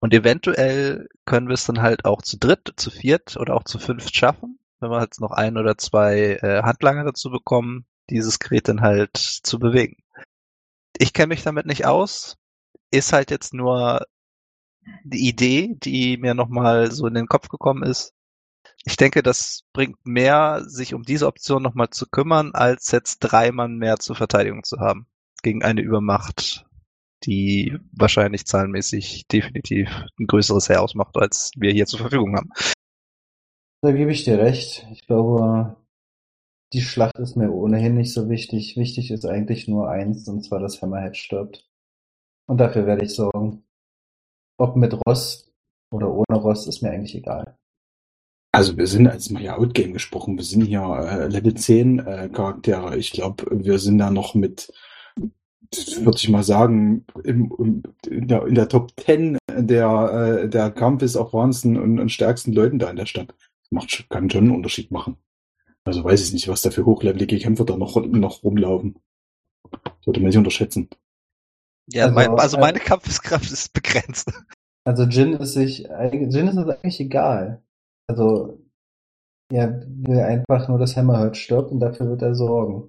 Und 0.01 0.13
eventuell 0.13 1.09
können 1.25 1.49
wir 1.49 1.55
es 1.55 1.65
dann 1.65 1.81
halt 1.83 2.05
auch 2.05 2.23
zu 2.23 2.39
dritt, 2.39 2.75
zu 2.77 2.91
viert 2.91 3.37
oder 3.37 3.55
auch 3.55 3.65
zu 3.65 3.79
fünft 3.79 4.15
schaffen, 4.15 4.59
wenn 4.81 4.91
wir 4.91 4.99
halt 4.99 5.19
noch 5.21 5.33
ein 5.33 5.57
oder 5.57 5.79
zwei 5.79 6.39
äh, 6.43 6.63
Handlanger 6.63 7.05
dazu 7.05 7.31
bekommen, 7.31 7.87
dieses 8.11 8.39
Gerät 8.39 8.69
dann 8.69 8.83
halt 8.83 9.17
zu 9.17 9.59
bewegen. 9.59 9.97
Ich 10.99 11.13
kenne 11.13 11.29
mich 11.29 11.43
damit 11.43 11.67
nicht 11.67 11.87
aus, 11.87 12.37
ist 12.91 13.13
halt 13.13 13.31
jetzt 13.31 13.55
nur 13.55 14.07
die 15.05 15.29
Idee, 15.29 15.75
die 15.83 16.17
mir 16.19 16.35
nochmal 16.35 16.91
so 16.93 17.07
in 17.07 17.15
den 17.15 17.27
Kopf 17.27 17.49
gekommen 17.49 17.83
ist. 17.83 18.13
Ich 18.85 18.97
denke, 18.97 19.23
das 19.23 19.63
bringt 19.73 20.07
mehr, 20.07 20.63
sich 20.67 20.95
um 20.95 21.03
diese 21.03 21.27
Option 21.27 21.63
nochmal 21.63 21.91
zu 21.91 22.07
kümmern, 22.07 22.53
als 22.55 22.93
jetzt 22.93 23.19
drei 23.19 23.51
Mann 23.51 23.77
mehr 23.79 23.99
zur 23.99 24.15
Verteidigung 24.15 24.63
zu 24.63 24.79
haben. 24.79 25.07
Gegen 25.43 25.65
eine 25.65 25.81
Übermacht, 25.81 26.66
die 27.25 27.77
wahrscheinlich 27.93 28.47
zahlenmäßig 28.47 29.27
definitiv 29.29 29.89
ein 30.19 30.27
größeres 30.27 30.69
Heer 30.69 30.83
ausmacht, 30.83 31.17
als 31.17 31.51
wir 31.57 31.73
hier 31.73 31.87
zur 31.87 32.01
Verfügung 32.01 32.37
haben. 32.37 32.51
Da 33.83 33.93
gebe 33.93 34.11
ich 34.11 34.25
dir 34.25 34.39
recht. 34.39 34.87
Ich 34.93 35.07
glaube, 35.07 35.77
die 36.73 36.83
Schlacht 36.83 37.19
ist 37.19 37.37
mir 37.37 37.53
ohnehin 37.53 37.95
nicht 37.95 38.13
so 38.13 38.29
wichtig. 38.29 38.77
Wichtig 38.77 39.11
ist 39.11 39.25
eigentlich 39.25 39.69
nur 39.69 39.89
eins, 39.89 40.27
und 40.29 40.43
zwar, 40.43 40.61
dass 40.61 40.83
Hammerhead 40.83 41.17
stirbt. 41.17 41.69
Und 42.47 42.59
dafür 42.59 42.87
werde 42.87 43.05
ich 43.05 43.15
sorgen. 43.15 43.65
Ob 44.59 44.77
mit 44.77 44.95
Ross 45.07 45.53
oder 45.93 46.13
ohne 46.13 46.39
Ross, 46.39 46.67
ist 46.67 46.83
mir 46.83 46.91
eigentlich 46.91 47.15
egal. 47.15 47.57
Also 48.53 48.77
wir 48.79 48.87
sind, 48.87 49.07
als 49.07 49.29
mal 49.31 49.41
hier 49.41 49.59
Outgame 49.59 49.93
gesprochen, 49.93 50.37
wir 50.37 50.45
sind 50.45 50.63
hier 50.63 50.81
äh, 50.81 51.29
Level 51.29 51.55
10 51.55 51.99
äh, 51.99 52.29
Charaktere. 52.33 52.97
Ich 52.97 53.13
glaube, 53.13 53.45
wir 53.51 53.79
sind 53.79 53.99
da 53.99 54.11
noch 54.11 54.35
mit, 54.35 54.73
würde 56.01 56.19
ich 56.19 56.29
mal 56.29 56.43
sagen, 56.43 57.05
im, 57.25 57.53
im, 57.59 57.83
in, 58.09 58.29
der, 58.29 58.47
in 58.47 58.55
der 58.55 58.69
Top 58.69 58.93
10 59.01 59.39
der, 59.51 60.41
äh, 60.45 60.49
der 60.49 60.71
Campus 60.71 61.15
erfahrensten 61.15 61.77
und, 61.77 61.99
und 61.99 62.11
stärksten 62.11 62.53
Leuten 62.53 62.79
da 62.79 62.91
in 62.91 62.97
der 62.97 63.07
Stadt. 63.07 63.35
Macht, 63.71 64.07
kann 64.11 64.31
schon 64.31 64.45
einen 64.45 64.55
Unterschied 64.57 64.91
machen. 64.91 65.17
Also 65.85 66.05
weiß 66.05 66.25
ich 66.27 66.33
nicht, 66.33 66.49
was 66.49 66.63
da 66.63 66.71
für 66.71 66.85
hochlevelige 66.87 67.39
Kämpfer 67.39 67.65
da 67.65 67.77
noch, 67.77 67.97
noch 68.07 68.43
rumlaufen. 68.45 68.99
Sollte 70.05 70.21
man 70.21 70.29
nicht 70.29 70.39
unterschätzen. 70.39 70.89
Ja, 71.89 72.05
Also 72.05 72.15
mein, 72.15 72.31
also 72.31 72.57
ein- 72.57 72.61
meine 72.61 72.79
Kampfeskraft 72.81 73.51
ist 73.51 73.73
begrenzt. 73.73 74.33
Also 74.85 75.03
Jin 75.03 75.33
ist 75.33 75.55
sich, 75.55 75.81
Jin 75.81 76.47
ist 76.47 76.57
es 76.57 76.69
eigentlich 76.69 77.01
egal. 77.01 77.61
Also, 78.07 78.61
er 79.53 79.83
will 79.85 80.21
einfach 80.21 80.69
nur, 80.69 80.79
dass 80.79 80.97
Hammerhead 80.97 81.37
stirbt 81.37 81.73
und 81.73 81.81
dafür 81.81 82.07
wird 82.09 82.23
er 82.23 82.37
sorgen. 82.37 82.89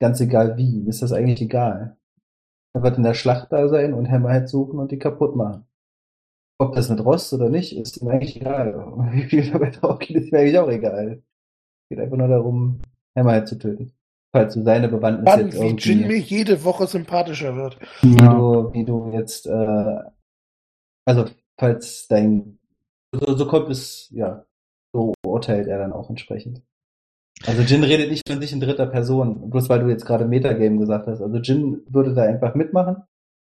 Ganz 0.00 0.20
egal 0.20 0.56
wie, 0.56 0.78
ihm 0.78 0.88
ist 0.88 1.02
das 1.02 1.12
eigentlich 1.12 1.42
egal. 1.42 1.96
Er 2.74 2.82
wird 2.82 2.96
in 2.96 3.02
der 3.02 3.14
Schlacht 3.14 3.52
da 3.52 3.68
sein 3.68 3.94
und 3.94 4.10
Hammerhead 4.10 4.48
suchen 4.48 4.78
und 4.78 4.90
die 4.92 4.98
kaputt 4.98 5.36
machen. 5.36 5.66
Ob 6.58 6.74
das 6.74 6.88
mit 6.88 7.04
Rost 7.04 7.32
oder 7.32 7.48
nicht, 7.48 7.76
ist 7.76 8.00
ihm 8.00 8.08
eigentlich 8.08 8.36
egal. 8.36 8.74
Wie 9.12 9.24
viel 9.24 9.50
dabei 9.52 9.70
drauf 9.70 9.98
geht, 9.98 10.16
ist 10.16 10.32
mir 10.32 10.40
eigentlich 10.40 10.58
auch 10.58 10.68
egal. 10.68 11.22
Es 11.82 11.88
geht 11.88 12.00
einfach 12.00 12.16
nur 12.16 12.28
darum, 12.28 12.80
Hammerhead 13.16 13.48
zu 13.48 13.58
töten. 13.58 13.92
Falls 14.32 14.54
du 14.54 14.62
seine 14.62 14.88
Bewandtnis 14.88 15.24
Mann, 15.24 15.46
jetzt 15.46 15.54
wie 15.54 15.66
irgendwie, 15.66 15.88
Jin 15.88 16.06
mir 16.06 16.18
jede 16.18 16.64
Woche 16.64 16.86
sympathischer 16.86 17.56
wird. 17.56 17.78
wie 18.02 18.14
du, 18.14 18.72
wie 18.72 18.84
du 18.84 19.10
jetzt, 19.12 19.46
äh, 19.46 19.98
also 21.04 21.24
falls 21.58 22.06
dein, 22.06 22.58
so, 23.12 23.36
so 23.36 23.48
kommt 23.48 23.70
es, 23.70 24.08
ja, 24.12 24.44
so 24.92 25.14
urteilt 25.26 25.66
er 25.66 25.78
dann 25.78 25.92
auch 25.92 26.08
entsprechend. 26.08 26.62
Also 27.46 27.62
Jin 27.62 27.82
redet 27.84 28.10
nicht 28.10 28.28
von 28.28 28.40
sich 28.40 28.52
in 28.52 28.60
dritter 28.60 28.86
Person, 28.86 29.50
bloß 29.50 29.68
weil 29.68 29.80
du 29.80 29.88
jetzt 29.88 30.04
gerade 30.04 30.26
Metagame 30.26 30.78
gesagt 30.78 31.06
hast. 31.06 31.20
Also 31.22 31.38
Jin 31.38 31.82
würde 31.88 32.14
da 32.14 32.22
einfach 32.22 32.54
mitmachen 32.54 33.02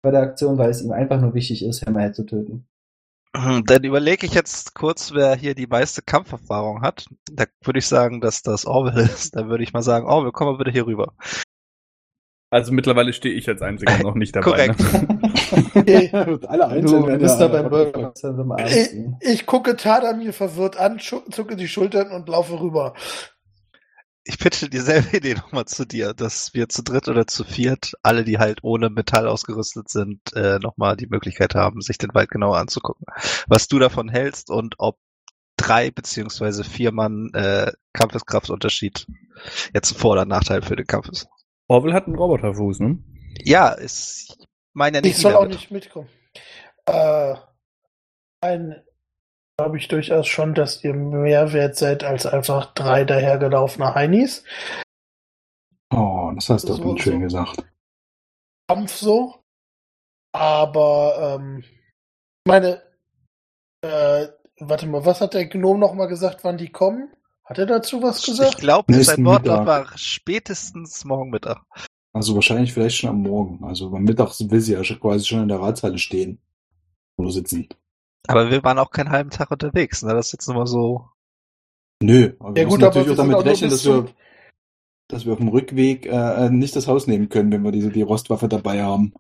bei 0.03 0.11
der 0.11 0.21
Aktion, 0.23 0.59
weil 0.59 0.71
es 0.71 0.83
ihm 0.83 0.93
einfach 0.93 1.21
nur 1.21 1.35
wichtig 1.35 1.65
ist, 1.65 1.87
Hammerhead 1.87 2.15
zu 2.15 2.25
töten. 2.25 2.67
Dann 3.33 3.85
überlege 3.85 4.25
ich 4.27 4.33
jetzt 4.35 4.75
kurz, 4.75 5.13
wer 5.13 5.35
hier 5.37 5.55
die 5.55 5.67
meiste 5.67 6.01
Kampferfahrung 6.03 6.81
hat. 6.81 7.07
Da 7.31 7.45
würde 7.63 7.79
ich 7.81 7.87
sagen, 7.87 8.21
dass 8.21 8.43
das 8.43 8.65
Orwell 8.67 8.99
ist. 9.05 9.37
Da 9.37 9.47
würde 9.49 9.63
ich 9.63 9.73
mal 9.73 9.83
sagen, 9.83 10.07
Orwell, 10.07 10.33
komm 10.33 10.47
mal 10.49 10.57
bitte 10.59 10.71
hier 10.71 10.87
rüber. 10.87 11.13
Also 12.51 12.73
mittlerweile 12.73 13.13
stehe 13.13 13.35
ich 13.35 13.49
als 13.49 13.61
einziger 13.61 13.99
noch 14.03 14.15
nicht 14.15 14.35
dabei. 14.35 14.69
Korrekt. 14.69 14.81
Ne? 14.81 16.41
Alle 16.49 16.67
einzeln 16.69 17.03
Du 17.03 17.07
werden 17.07 17.21
bist 17.21 17.39
ja- 17.39 17.49
da 17.49 17.63
beim 17.63 17.71
Burger 17.71 18.13
Ich, 18.69 18.91
ich 19.21 19.47
gucke 19.47 19.77
Tada 19.77 20.15
mir 20.15 20.33
verwirrt 20.33 20.77
an, 20.79 20.99
zucke 20.99 21.57
die 21.57 21.69
Schultern 21.69 22.11
und 22.13 22.29
laufe 22.29 22.59
rüber. 22.61 22.95
Ich 24.29 24.39
pitche 24.41 24.69
dieselbe 24.69 25.17
Idee 25.17 25.35
nochmal 25.35 25.67
zu 25.67 25.87
dir, 25.87 26.13
dass 26.13 26.53
wir 26.53 26.69
zu 26.69 26.83
dritt 26.83 27.07
oder 27.07 27.29
zu 27.29 27.45
viert, 27.45 27.93
alle, 28.03 28.25
die 28.25 28.39
halt 28.39 28.59
ohne 28.65 28.91
Metall 28.91 29.29
ausgerüstet 29.29 29.89
sind, 29.89 30.21
äh, 30.35 30.59
nochmal 30.59 30.97
die 30.97 31.07
Möglichkeit 31.07 31.55
haben, 31.55 31.81
sich 31.81 31.97
den 31.97 32.13
Wald 32.13 32.31
genauer 32.31 32.59
anzugucken. 32.59 33.07
Was 33.47 33.69
du 33.69 33.79
davon 33.79 34.09
hältst 34.09 34.51
und 34.51 34.75
ob 34.79 34.99
drei 35.57 35.93
beziehungsweise 35.93 36.65
vier 36.65 36.91
Mann 36.91 37.31
äh, 37.35 37.71
Kampfeskraftunterschied 37.93 39.07
jetzt 39.73 39.93
ein 39.93 39.99
Vor- 39.99 40.13
oder 40.13 40.25
Nachteil 40.25 40.63
für 40.63 40.75
den 40.77 40.87
Kampf 40.89 41.09
ist. 41.09 41.29
Orwell 41.69 41.95
hat 41.95 42.07
einen 42.07 42.17
Roboterfuß, 42.17 42.81
ne? 42.81 42.99
Ja, 43.45 43.69
ist, 43.69 44.37
ich 44.41 44.47
meine 44.73 44.99
ja 44.99 45.03
nicht 45.03 45.13
Ich 45.13 45.19
soll 45.19 45.35
auch 45.35 45.43
mit. 45.45 45.53
nicht 45.53 45.71
mitkommen. 45.71 46.09
Äh, 46.87 47.37
ein 48.41 48.83
glaube 49.59 49.79
ich 49.79 49.89
durchaus 49.89 50.27
schon, 50.27 50.55
dass 50.55 50.85
ihr 50.85 50.93
mehr 50.95 51.53
wert 51.53 51.77
seid 51.77 52.05
als 52.05 52.27
einfach 52.27 52.75
drei 52.75 53.05
dahergelaufene 53.05 53.95
Heinis. 53.95 54.45
Oh, 55.91 56.31
das 56.35 56.49
hast 56.51 56.69
du 56.69 56.75
So- 56.75 56.83
aber 56.83 56.99
schön 56.99 57.15
so. 57.15 57.21
gesagt. 57.21 57.65
Kampf 58.69 58.93
so. 58.95 59.37
Aber, 60.35 61.39
ähm, 61.41 61.65
meine, 62.47 62.83
äh, 63.83 64.27
warte 64.61 64.87
mal, 64.87 65.07
was 65.07 65.21
hat 65.23 65.33
der 65.33 65.47
Gnom 65.47 65.79
noch 65.81 65.95
mal 65.95 66.07
gesagt, 66.07 66.45
wann 66.45 66.59
die 66.59 66.69
kommen? 66.71 67.11
Hat 67.45 67.59
er 67.59 67.67
dazu 67.67 68.03
was 68.03 68.19
Ich 68.21 68.27
gesagt? 68.27 68.59
glaube, 68.59 68.93
Nächsten 68.93 69.17
sein 69.17 69.25
Wortlaut 69.25 69.61
Mittag. 69.61 69.67
war 69.91 69.99
spätestens 69.99 71.05
morgen 71.07 71.31
Mittag. 71.31 71.63
Also 72.13 72.35
wahrscheinlich 72.35 72.73
vielleicht 72.75 72.97
schon 72.97 73.11
am 73.11 73.23
Morgen. 73.23 73.65
Also 73.65 73.87
am 73.95 74.03
Mittag 74.03 74.29
will 74.41 74.61
sie 74.61 74.73
ja 74.75 74.85
schon- 74.85 75.01
quasi 75.01 75.25
schon 75.25 75.43
in 75.43 75.49
der 75.49 75.61
Ratshalle 75.61 75.99
stehen. 75.99 76.43
Oder 77.17 77.31
sitzen. 77.31 77.69
Aber 78.29 78.51
wir 78.51 78.63
waren 78.65 78.79
auch 78.79 78.91
keinen 78.91 79.11
halben 79.11 79.31
Tag 79.31 79.51
unterwegs, 79.51 80.03
ne? 80.03 80.15
Das 80.15 80.27
ist 80.27 80.33
jetzt 80.33 80.47
nur 80.49 80.57
mal 80.57 80.67
so. 80.67 81.09
Nö, 82.03 82.35
aber 82.39 82.55
wir 82.55 82.63
Ja 82.63 82.67
müssen 82.67 82.79
gut, 82.79 82.85
aber 82.85 82.95
natürlich 82.97 83.11
auch 83.11 83.17
damit 83.17 83.37
auch 83.37 83.45
rechnen, 83.45 83.71
dass 83.71 83.85
wir, 83.85 84.07
dass 85.09 85.25
wir 85.25 85.33
auf 85.33 85.39
dem 85.39 85.49
Rückweg 85.49 86.07
äh, 86.07 86.51
nicht 86.51 86.77
das 86.77 86.87
Haus 86.87 87.07
nehmen 87.07 87.29
können, 87.29 87.53
wenn 87.53 87.63
wir 87.63 87.73
diese 87.73 87.91
die 87.91 88.03
Rostwaffe 88.03 88.49
dabei 88.49 88.83
haben. 88.83 89.15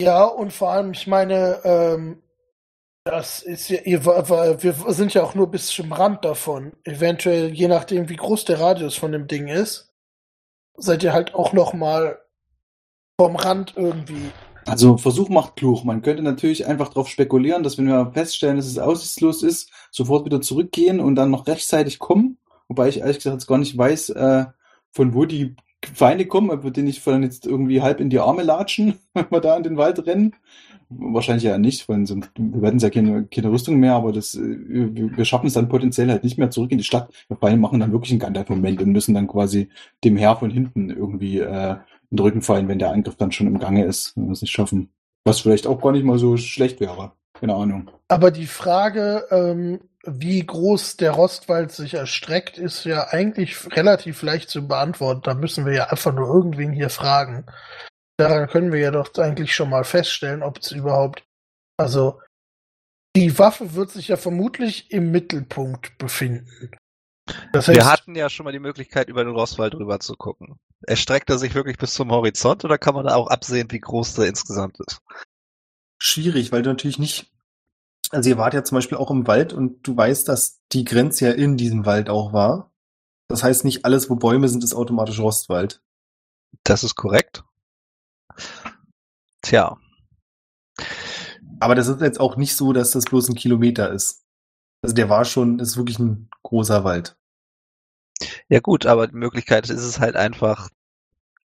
Ja, 0.00 0.24
und 0.24 0.52
vor 0.52 0.70
allem, 0.70 0.92
ich 0.92 1.06
meine, 1.06 1.60
ähm, 1.64 2.22
das 3.04 3.42
ist 3.42 3.68
ja, 3.70 3.80
ihr, 3.82 4.04
wir 4.04 4.72
sind 4.92 5.14
ja 5.14 5.22
auch 5.22 5.34
nur 5.34 5.50
bis 5.50 5.68
zum 5.68 5.92
Rand 5.92 6.24
davon. 6.24 6.72
Eventuell, 6.84 7.48
je 7.48 7.68
nachdem, 7.68 8.08
wie 8.08 8.16
groß 8.16 8.44
der 8.44 8.60
Radius 8.60 8.96
von 8.96 9.12
dem 9.12 9.26
Ding 9.26 9.48
ist, 9.48 9.94
seid 10.76 11.02
ihr 11.02 11.12
halt 11.12 11.34
auch 11.34 11.52
noch 11.52 11.72
mal 11.72 12.20
vom 13.18 13.36
Rand 13.36 13.74
irgendwie. 13.76 14.32
Also 14.70 14.96
Versuch 14.98 15.28
macht 15.30 15.56
klug. 15.56 15.84
Man 15.84 16.00
könnte 16.00 16.22
natürlich 16.22 16.64
einfach 16.64 16.90
darauf 16.90 17.08
spekulieren, 17.08 17.64
dass 17.64 17.76
wenn 17.76 17.88
wir 17.88 18.12
feststellen, 18.14 18.56
dass 18.56 18.66
es 18.66 18.78
aussichtslos 18.78 19.42
ist, 19.42 19.72
sofort 19.90 20.24
wieder 20.24 20.40
zurückgehen 20.40 21.00
und 21.00 21.16
dann 21.16 21.32
noch 21.32 21.48
rechtzeitig 21.48 21.98
kommen. 21.98 22.38
Wobei 22.68 22.88
ich 22.88 23.00
ehrlich 23.00 23.16
gesagt 23.16 23.34
jetzt 23.34 23.48
gar 23.48 23.58
nicht 23.58 23.76
weiß, 23.76 24.10
äh, 24.10 24.44
von 24.92 25.12
wo 25.12 25.24
die 25.24 25.56
Feinde 25.92 26.24
kommen, 26.24 26.50
ob 26.50 26.62
wir 26.62 26.70
die 26.70 26.82
nicht 26.82 27.00
von 27.00 27.24
jetzt 27.24 27.46
irgendwie 27.46 27.82
halb 27.82 27.98
in 27.98 28.10
die 28.10 28.20
Arme 28.20 28.44
latschen, 28.44 28.94
wenn 29.14 29.28
wir 29.32 29.40
da 29.40 29.56
in 29.56 29.64
den 29.64 29.76
Wald 29.76 30.06
rennen. 30.06 30.36
Wahrscheinlich 30.88 31.44
ja 31.44 31.58
nicht, 31.58 31.88
weil 31.88 32.06
wir 32.06 32.62
werden 32.62 32.78
ja 32.78 32.90
keine, 32.90 33.24
keine 33.26 33.50
Rüstung 33.50 33.76
mehr, 33.80 33.94
aber 33.94 34.12
das, 34.12 34.36
äh, 34.36 34.40
wir 34.40 35.24
schaffen 35.24 35.48
es 35.48 35.54
dann 35.54 35.68
potenziell 35.68 36.10
halt 36.10 36.22
nicht 36.22 36.38
mehr 36.38 36.50
zurück 36.50 36.70
in 36.70 36.78
die 36.78 36.84
Stadt. 36.84 37.12
Wir 37.26 37.36
fallen, 37.36 37.60
machen 37.60 37.80
dann 37.80 37.90
wirklich 37.90 38.12
einen 38.12 38.20
Gandalf-Moment 38.20 38.80
und 38.82 38.92
müssen 38.92 39.14
dann 39.14 39.26
quasi 39.26 39.68
dem 40.04 40.16
Herr 40.16 40.36
von 40.36 40.50
hinten 40.50 40.90
irgendwie 40.90 41.40
äh, 41.40 41.74
in 42.10 42.16
den 42.16 42.24
Rücken 42.24 42.42
fallen, 42.42 42.68
wenn 42.68 42.78
der 42.78 42.90
Angriff 42.90 43.16
dann 43.16 43.32
schon 43.32 43.46
im 43.46 43.58
Gange 43.58 43.84
ist, 43.84 44.16
wenn 44.16 44.26
wir 44.26 44.32
es 44.32 44.42
nicht 44.42 44.52
schaffen. 44.52 44.92
Was 45.24 45.40
vielleicht 45.40 45.66
auch 45.66 45.80
gar 45.80 45.92
nicht 45.92 46.04
mal 46.04 46.18
so 46.18 46.36
schlecht 46.36 46.80
wäre. 46.80 47.12
Keine 47.34 47.54
Ahnung. 47.54 47.90
Aber 48.08 48.30
die 48.30 48.46
Frage, 48.46 49.26
ähm, 49.30 49.80
wie 50.04 50.44
groß 50.44 50.96
der 50.96 51.12
Rostwald 51.12 51.72
sich 51.72 51.94
erstreckt, 51.94 52.58
ist 52.58 52.84
ja 52.84 53.08
eigentlich 53.08 53.76
relativ 53.76 54.22
leicht 54.22 54.50
zu 54.50 54.66
beantworten. 54.66 55.22
Da 55.24 55.34
müssen 55.34 55.66
wir 55.66 55.74
ja 55.74 55.84
einfach 55.84 56.12
nur 56.14 56.26
irgendwen 56.26 56.72
hier 56.72 56.90
fragen. 56.90 57.46
Daran 58.16 58.48
können 58.48 58.72
wir 58.72 58.80
ja 58.80 58.90
doch 58.90 59.14
eigentlich 59.16 59.54
schon 59.54 59.70
mal 59.70 59.84
feststellen, 59.84 60.42
ob 60.42 60.58
es 60.58 60.72
überhaupt, 60.72 61.22
also 61.78 62.20
die 63.16 63.38
Waffe 63.38 63.74
wird 63.74 63.90
sich 63.90 64.08
ja 64.08 64.16
vermutlich 64.16 64.90
im 64.90 65.10
Mittelpunkt 65.10 65.98
befinden. 65.98 66.70
Das 67.52 67.68
heißt, 67.68 67.76
Wir 67.76 67.86
hatten 67.86 68.14
ja 68.14 68.28
schon 68.28 68.44
mal 68.44 68.52
die 68.52 68.58
Möglichkeit, 68.58 69.08
über 69.08 69.24
den 69.24 69.34
Rostwald 69.34 69.74
rüber 69.74 70.00
zu 70.00 70.14
gucken. 70.14 70.56
Erstreckt 70.86 71.30
er 71.30 71.38
sich 71.38 71.54
wirklich 71.54 71.78
bis 71.78 71.94
zum 71.94 72.10
Horizont 72.10 72.64
oder 72.64 72.78
kann 72.78 72.94
man 72.94 73.06
da 73.06 73.14
auch 73.14 73.28
absehen, 73.28 73.70
wie 73.70 73.80
groß 73.80 74.14
der 74.14 74.26
insgesamt 74.26 74.78
ist? 74.80 75.00
Schwierig, 75.98 76.52
weil 76.52 76.62
du 76.62 76.70
natürlich 76.70 76.98
nicht. 76.98 77.30
Also 78.10 78.30
ihr 78.30 78.38
wart 78.38 78.54
ja 78.54 78.64
zum 78.64 78.76
Beispiel 78.76 78.98
auch 78.98 79.10
im 79.10 79.26
Wald 79.26 79.52
und 79.52 79.86
du 79.86 79.96
weißt, 79.96 80.28
dass 80.28 80.60
die 80.72 80.84
Grenze 80.84 81.26
ja 81.26 81.32
in 81.32 81.56
diesem 81.56 81.86
Wald 81.86 82.08
auch 82.08 82.32
war. 82.32 82.72
Das 83.28 83.44
heißt, 83.44 83.64
nicht 83.64 83.84
alles, 83.84 84.10
wo 84.10 84.16
Bäume 84.16 84.48
sind, 84.48 84.64
ist 84.64 84.74
automatisch 84.74 85.20
Rostwald. 85.20 85.82
Das 86.64 86.82
ist 86.82 86.96
korrekt. 86.96 87.44
Tja, 89.42 89.78
Aber 91.60 91.74
das 91.74 91.88
ist 91.88 92.00
jetzt 92.00 92.20
auch 92.20 92.36
nicht 92.36 92.56
so, 92.56 92.72
dass 92.72 92.90
das 92.92 93.04
bloß 93.04 93.28
ein 93.28 93.34
Kilometer 93.34 93.92
ist. 93.92 94.24
Also 94.82 94.94
der 94.94 95.08
war 95.08 95.24
schon, 95.24 95.58
ist 95.58 95.76
wirklich 95.76 95.98
ein 95.98 96.30
großer 96.42 96.84
Wald. 96.84 97.16
Ja 98.48 98.60
gut, 98.60 98.86
aber 98.86 99.08
die 99.08 99.16
Möglichkeit 99.16 99.68
ist 99.70 99.82
es 99.82 100.00
halt 100.00 100.16
einfach, 100.16 100.68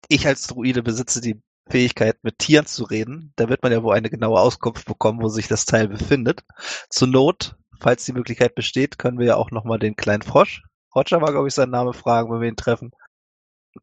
ich 0.10 0.28
als 0.28 0.48
Druide 0.48 0.84
besitze 0.84 1.22
die 1.22 1.42
Fähigkeit, 1.70 2.24
mit 2.24 2.40
Tieren 2.40 2.66
zu 2.66 2.86
reden. 2.86 3.34
Da 3.36 3.50
wird 3.50 3.64
man 3.64 3.72
ja 3.72 3.84
wohl 3.84 3.96
eine 3.96 4.10
genaue 4.10 4.40
Auskunft 4.40 4.86
bekommen, 4.86 5.22
wo 5.22 5.28
sich 5.28 5.48
das 5.48 5.66
Teil 5.66 5.88
befindet. 5.90 6.44
Zur 6.90 7.10
Not, 7.10 7.56
falls 7.80 8.06
die 8.06 8.14
Möglichkeit 8.14 8.56
besteht, 8.56 8.98
können 8.98 9.20
wir 9.20 9.26
ja 9.26 9.36
auch 9.36 9.52
nochmal 9.52 9.80
den 9.80 9.96
kleinen 9.96 10.22
Frosch, 10.22 10.64
Roger 10.98 11.22
war, 11.22 11.32
glaube 11.32 11.48
ich, 11.48 11.54
sein 11.54 11.70
Name, 11.70 11.94
fragen, 11.94 12.32
wenn 12.32 12.42
wir 12.42 12.50
ihn 12.50 12.56
treffen. 12.56 12.92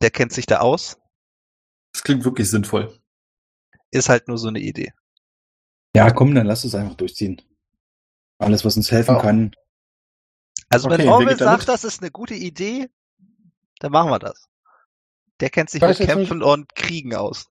Der 0.02 0.11
kennt 0.11 0.32
sich 0.32 0.47
da 0.47 0.59
aus. 0.59 0.98
Das 1.93 2.02
klingt 2.02 2.24
wirklich 2.24 2.51
sinnvoll. 2.51 2.98
Ist 3.93 4.09
halt 4.09 4.27
nur 4.27 4.36
so 4.36 4.48
eine 4.48 4.59
Idee. 4.59 4.93
Ja, 5.94 6.11
komm, 6.11 6.35
dann 6.35 6.47
lass 6.47 6.65
es 6.65 6.74
einfach 6.74 6.97
durchziehen. 6.97 7.40
Alles, 8.39 8.65
was 8.65 8.77
uns 8.77 8.90
helfen 8.90 9.15
Ja. 9.15 9.23
kann. 9.23 9.55
Also 10.74 10.88
Okay, 10.88 10.98
wenn 10.98 11.09
Orwell 11.09 11.38
sagt, 11.38 11.68
das 11.68 11.84
ist 11.84 12.02
eine 12.02 12.10
gute 12.10 12.34
Idee, 12.34 12.88
dann 13.78 13.92
machen 13.92 14.10
wir 14.10 14.18
das. 14.18 14.48
Der 15.40 15.51
kennt 15.51 15.70
sich 15.70 15.80
mit 15.80 15.96
Kämpfen 15.98 16.42
und 16.42 16.74
Kriegen 16.74 17.14
aus. 17.14 17.46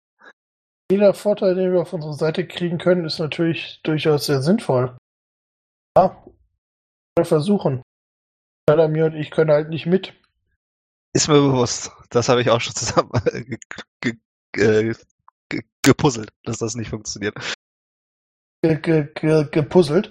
jeder 0.90 1.14
Vorteil, 1.14 1.56
den 1.56 1.74
wir 1.74 1.82
auf 1.82 1.92
unsere 1.94 2.14
Seite 2.14 2.48
kriegen 2.48 2.78
können, 2.78 3.06
ist 3.06 3.20
natürlich 3.20 3.82
durchaus 3.84 4.26
sehr 4.26 4.42
sinnvoll. 4.42 4.98
Ja, 5.98 6.24
mal 7.18 7.26
versuchen. 7.26 7.82
Tadamir 8.68 9.06
und 9.08 9.16
ich 9.16 9.32
können 9.32 9.52
halt 9.52 9.70
nicht 9.70 9.86
mit. 9.86 10.14
Ist 11.14 11.28
mir 11.28 11.42
bewusst. 11.42 11.92
Das 12.10 12.30
habe 12.30 12.42
ich 12.42 12.50
auch 12.50 12.62
schon 12.62 12.76
zusammen 12.76 13.12
ge 13.24 13.58
ge 14.02 14.14
ge 14.54 14.96
ge 15.50 15.62
gepuzzelt, 15.82 16.30
dass 16.44 16.60
das 16.60 16.76
nicht 16.76 16.90
funktioniert. 16.90 17.36
Ge 18.62 18.80
ge 18.80 19.10
ge 19.14 19.46
gepuzzelt. 19.52 20.10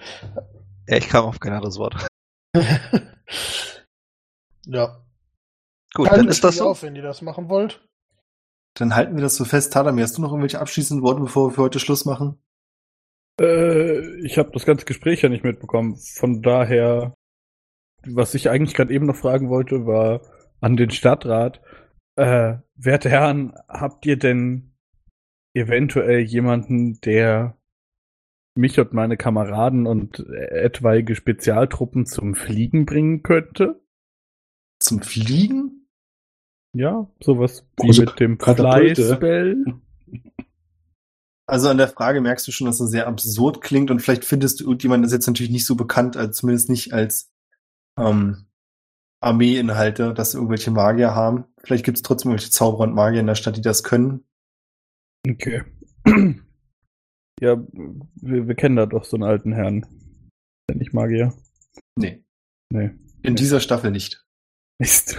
Ja, 0.88 0.96
ich 0.96 1.08
kam 1.08 1.24
auf 1.24 1.38
kein 1.40 1.52
anderes 1.52 1.78
Wort. 1.78 2.06
ja. 4.66 5.04
Gut, 5.94 6.08
Teilt 6.08 6.20
dann 6.20 6.28
ist 6.28 6.44
das 6.44 6.56
so. 6.56 6.68
auf, 6.68 6.82
wenn 6.82 6.96
ihr 6.96 7.02
das 7.02 7.22
machen 7.22 7.48
wollt. 7.48 7.86
Dann 8.74 8.94
halten 8.94 9.16
wir 9.16 9.22
das 9.22 9.36
so 9.36 9.44
fest. 9.44 9.72
Tadamir, 9.72 10.04
hast 10.04 10.18
du 10.18 10.22
noch 10.22 10.30
irgendwelche 10.30 10.60
abschließenden 10.60 11.04
Worte, 11.04 11.20
bevor 11.20 11.48
wir 11.48 11.54
für 11.54 11.62
heute 11.62 11.80
Schluss 11.80 12.04
machen? 12.04 12.38
Äh, 13.40 14.24
ich 14.24 14.38
habe 14.38 14.50
das 14.52 14.64
ganze 14.64 14.84
Gespräch 14.84 15.22
ja 15.22 15.28
nicht 15.28 15.44
mitbekommen. 15.44 15.96
Von 15.96 16.42
daher, 16.42 17.14
was 18.06 18.34
ich 18.34 18.50
eigentlich 18.50 18.74
gerade 18.74 18.92
eben 18.92 19.06
noch 19.06 19.16
fragen 19.16 19.48
wollte, 19.48 19.86
war 19.86 20.22
an 20.60 20.76
den 20.76 20.90
Stadtrat. 20.90 21.60
Äh, 22.16 22.58
werte 22.74 23.10
Herren, 23.10 23.54
habt 23.68 24.06
ihr 24.06 24.18
denn 24.18 24.74
eventuell 25.54 26.20
jemanden, 26.20 27.00
der 27.00 27.57
mich 28.58 28.78
und 28.78 28.92
meine 28.92 29.16
Kameraden 29.16 29.86
und 29.86 30.20
etwaige 30.28 31.14
Spezialtruppen 31.14 32.06
zum 32.06 32.34
Fliegen 32.34 32.84
bringen 32.84 33.22
könnte? 33.22 33.80
Zum 34.80 35.00
Fliegen? 35.00 35.88
Ja, 36.74 37.10
sowas 37.20 37.66
wie 37.78 37.86
Große 37.86 38.00
mit 38.02 38.20
dem. 38.20 38.38
Fly-Spell. 38.38 39.64
Also 41.46 41.68
an 41.68 41.78
der 41.78 41.88
Frage 41.88 42.20
merkst 42.20 42.46
du 42.46 42.52
schon, 42.52 42.66
dass 42.66 42.78
das 42.78 42.90
sehr 42.90 43.06
absurd 43.06 43.62
klingt 43.62 43.90
und 43.90 44.00
vielleicht 44.00 44.24
findest 44.24 44.60
du 44.60 44.64
irgendjemanden, 44.64 45.04
das 45.04 45.12
ist 45.12 45.18
jetzt 45.18 45.26
natürlich 45.28 45.50
nicht 45.50 45.64
so 45.64 45.76
bekannt, 45.76 46.16
also 46.16 46.30
zumindest 46.30 46.68
nicht 46.68 46.92
als 46.92 47.32
ähm, 47.98 48.48
Armeeinhalte, 49.20 50.12
dass 50.12 50.34
irgendwelche 50.34 50.70
Magier 50.70 51.14
haben. 51.14 51.44
Vielleicht 51.64 51.84
gibt 51.84 51.96
es 51.96 52.02
trotzdem 52.02 52.32
irgendwelche 52.32 52.52
Zauberer 52.52 52.84
und 52.84 52.94
Magier 52.94 53.20
in 53.20 53.26
der 53.26 53.34
Stadt, 53.34 53.56
die 53.56 53.62
das 53.62 53.82
können. 53.82 54.24
Okay. 55.26 55.64
Ja, 57.40 57.56
wir, 57.66 58.48
wir 58.48 58.54
kennen 58.54 58.76
da 58.76 58.86
doch 58.86 59.04
so 59.04 59.16
einen 59.16 59.24
alten 59.24 59.52
Herrn. 59.52 59.86
Der 60.68 60.76
nicht 60.76 60.92
Magier. 60.92 61.32
Nee, 61.96 62.24
Nee. 62.72 62.90
in 63.22 63.36
dieser 63.36 63.60
Staffel 63.60 63.90
nicht. 63.90 64.24
Mist. 64.80 65.18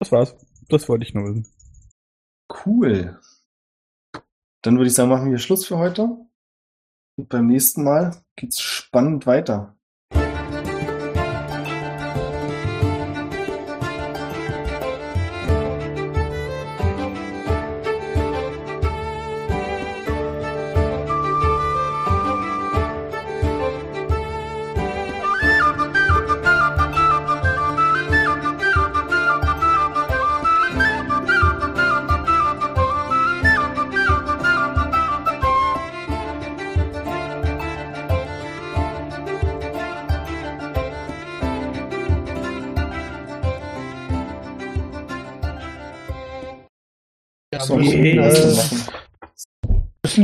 Das 0.00 0.10
war's. 0.12 0.36
Das 0.68 0.88
wollte 0.88 1.04
ich 1.04 1.14
nur 1.14 1.24
wissen. 1.24 1.46
Cool. 2.66 3.20
Dann 4.62 4.76
würde 4.76 4.88
ich 4.88 4.94
sagen, 4.94 5.10
machen 5.10 5.30
wir 5.30 5.38
Schluss 5.38 5.66
für 5.66 5.78
heute. 5.78 6.02
Und 7.18 7.28
beim 7.28 7.46
nächsten 7.46 7.84
Mal 7.84 8.22
geht's 8.36 8.60
spannend 8.60 9.26
weiter. 9.26 9.78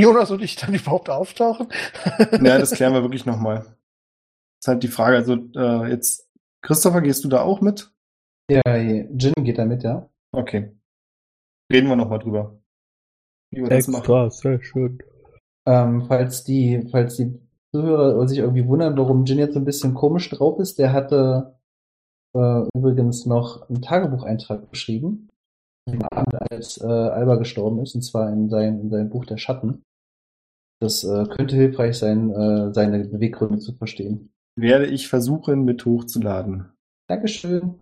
Jonas 0.08 0.30
und 0.30 0.42
ich 0.42 0.56
dann 0.56 0.74
überhaupt 0.74 1.10
auftauchen? 1.10 1.68
Ja, 2.42 2.58
das 2.58 2.72
klären 2.72 2.94
wir 2.94 3.02
wirklich 3.02 3.26
nochmal. 3.26 3.66
Ist 4.60 4.68
halt 4.68 4.82
die 4.82 4.88
Frage, 4.88 5.16
also 5.16 5.34
äh, 5.54 5.90
jetzt, 5.90 6.28
Christopher, 6.62 7.00
gehst 7.02 7.24
du 7.24 7.28
da 7.28 7.42
auch 7.42 7.60
mit? 7.60 7.92
Ja, 8.50 8.76
Jin 8.76 9.34
geht 9.44 9.58
da 9.58 9.66
mit, 9.66 9.82
ja. 9.82 10.08
Okay. 10.32 10.72
Reden 11.70 11.88
wir 11.88 11.96
nochmal 11.96 12.18
drüber. 12.18 12.58
Wie 13.50 13.60
wir 13.62 13.68
das 13.68 13.88
machen. 13.88 14.00
Extra, 14.00 14.30
sehr 14.30 14.62
schön. 14.62 14.98
Ähm, 15.66 16.06
falls 16.08 16.44
die, 16.44 16.88
falls 16.90 17.16
die 17.16 17.38
Zuhörer 17.74 18.26
sich 18.26 18.38
irgendwie 18.38 18.66
wundern, 18.66 18.96
warum 18.96 19.24
Jin 19.24 19.38
jetzt 19.38 19.52
so 19.52 19.60
ein 19.60 19.66
bisschen 19.66 19.94
komisch 19.94 20.30
drauf 20.30 20.58
ist, 20.58 20.78
der 20.78 20.92
hatte 20.92 21.58
äh, 22.34 22.62
übrigens 22.74 23.26
noch 23.26 23.68
einen 23.68 23.82
Tagebucheintrag 23.82 24.70
geschrieben, 24.70 25.28
am 25.86 26.02
Abend, 26.10 26.34
als 26.50 26.80
äh, 26.80 26.86
Alba 26.86 27.36
gestorben 27.36 27.80
ist, 27.80 27.94
und 27.94 28.02
zwar 28.02 28.32
in 28.32 28.48
sein, 28.48 28.80
in 28.80 28.90
sein 28.90 29.10
Buch 29.10 29.24
Der 29.26 29.36
Schatten. 29.36 29.84
Das 30.80 31.02
äh, 31.04 31.24
könnte 31.28 31.56
hilfreich 31.56 31.98
sein, 31.98 32.30
äh, 32.30 32.72
seine 32.72 33.04
Beweggründe 33.04 33.58
zu 33.58 33.74
verstehen. 33.74 34.30
Werde 34.56 34.86
ich 34.86 35.08
versuchen, 35.08 35.64
mit 35.64 35.84
hochzuladen. 35.84 36.66
Dankeschön. 37.08 37.74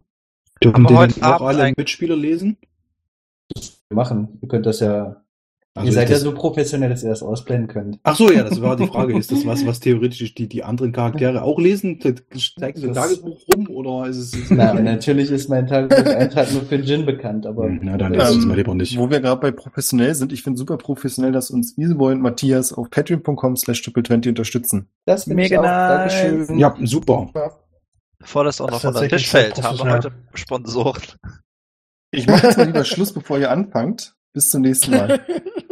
Dürfen 0.63 0.87
den 0.87 0.97
heute 0.97 1.21
auch 1.21 1.27
Abend 1.41 1.49
alle 1.49 1.63
ein- 1.65 1.75
Mitspieler 1.77 2.17
lesen? 2.17 2.57
Wir 3.89 3.95
machen. 3.97 4.39
Ihr 4.41 4.49
könnt 4.49 4.67
das 4.67 4.81
ja. 4.81 5.23
Also 5.77 5.89
ihr 5.89 5.93
seid 5.93 6.11
das, 6.11 6.19
ja 6.19 6.25
so 6.25 6.33
professionell, 6.35 6.89
dass 6.91 7.03
ihr 7.03 7.11
das 7.11 7.23
ausblenden 7.23 7.69
könnt. 7.69 7.99
Ach 8.03 8.17
so, 8.17 8.33
ja, 8.33 8.43
das 8.45 8.61
war 8.63 8.77
die 8.77 8.87
Frage. 8.87 9.17
Ist 9.19 9.31
das 9.31 9.45
was, 9.47 9.67
was 9.67 9.79
theoretisch 9.81 10.35
die, 10.35 10.49
die 10.49 10.65
anderen 10.65 10.93
Charaktere 10.93 11.43
auch 11.43 11.59
lesen? 11.59 12.01
Zeigt 12.01 12.25
ein 12.83 12.95
Das- 12.95 13.09
Tagebuch 13.11 13.43
rum 13.55 13.69
oder 13.69 14.09
ist 14.09 14.17
es? 14.17 14.51
Na, 14.51 14.73
natürlich 14.75 15.31
ist 15.31 15.49
mein 15.51 15.67
Tagebucheintrag 15.67 16.53
nur 16.53 16.63
für 16.63 16.77
Jin 16.77 17.05
bekannt, 17.07 17.47
aber 17.47 17.67
Hm, 17.67 17.81
Na, 17.83 17.97
dann 17.99 18.15
ist 18.15 18.29
es 18.29 18.35
Ähm, 18.37 18.49
mal 18.49 18.57
lieber 18.57 18.75
nicht. 18.75 18.99
Wo 18.99 19.11
wir 19.11 19.21
gerade 19.21 19.41
bei 19.41 19.51
professionell 19.51 20.15
sind, 20.15 20.33
ich 20.33 20.43
finde 20.43 20.59
super 20.59 20.79
professionell, 20.79 21.33
dass 21.33 21.51
uns 21.51 21.77
Iseboy 21.77 22.13
und 22.15 22.23
Matthias 22.23 22.73
auf 22.73 22.89
patreon.com 22.91 23.57
slash 23.57 23.83
triple20 23.83 24.31
unterstützen. 24.31 24.89
das 25.05 25.27
ich 25.27 25.35
Mega 25.35 25.59
auch. 25.61 25.63
nice. 25.63 26.13
Dankeschön. 26.23 26.59
Ja, 26.59 26.75
super. 26.85 27.31
Bevor 28.19 28.45
das 28.45 28.61
auch 28.63 28.71
noch 28.71 28.79
ist 28.79 28.85
unter 28.87 29.01
den 29.01 29.11
Tisch 29.11 29.29
fällt, 29.29 29.63
haben 29.63 29.79
wir 29.79 29.93
heute 29.93 30.11
Sponsoren. 30.35 31.03
Ich 32.13 32.27
mache 32.27 32.47
jetzt 32.47 32.57
mal 32.57 32.67
lieber 32.67 32.85
Schluss, 32.85 33.13
bevor 33.13 33.39
ihr 33.39 33.51
anfangt. 33.51 34.15
Bis 34.33 34.49
zum 34.51 34.63
nächsten 34.63 34.91
Mal. 34.93 35.21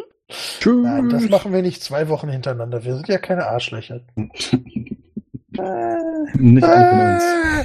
Tschüss. 0.60 0.82
Nein, 0.82 1.08
das 1.08 1.28
machen 1.28 1.52
wir 1.52 1.62
nicht 1.62 1.82
zwei 1.82 2.08
Wochen 2.08 2.28
hintereinander. 2.28 2.84
Wir 2.84 2.94
sind 2.94 3.08
ja 3.08 3.18
keine 3.18 3.46
Arschlöcher. 3.46 4.00
Nicht 6.36 6.66
von 6.66 7.00
uns. 7.00 7.22
Äh, 7.22 7.64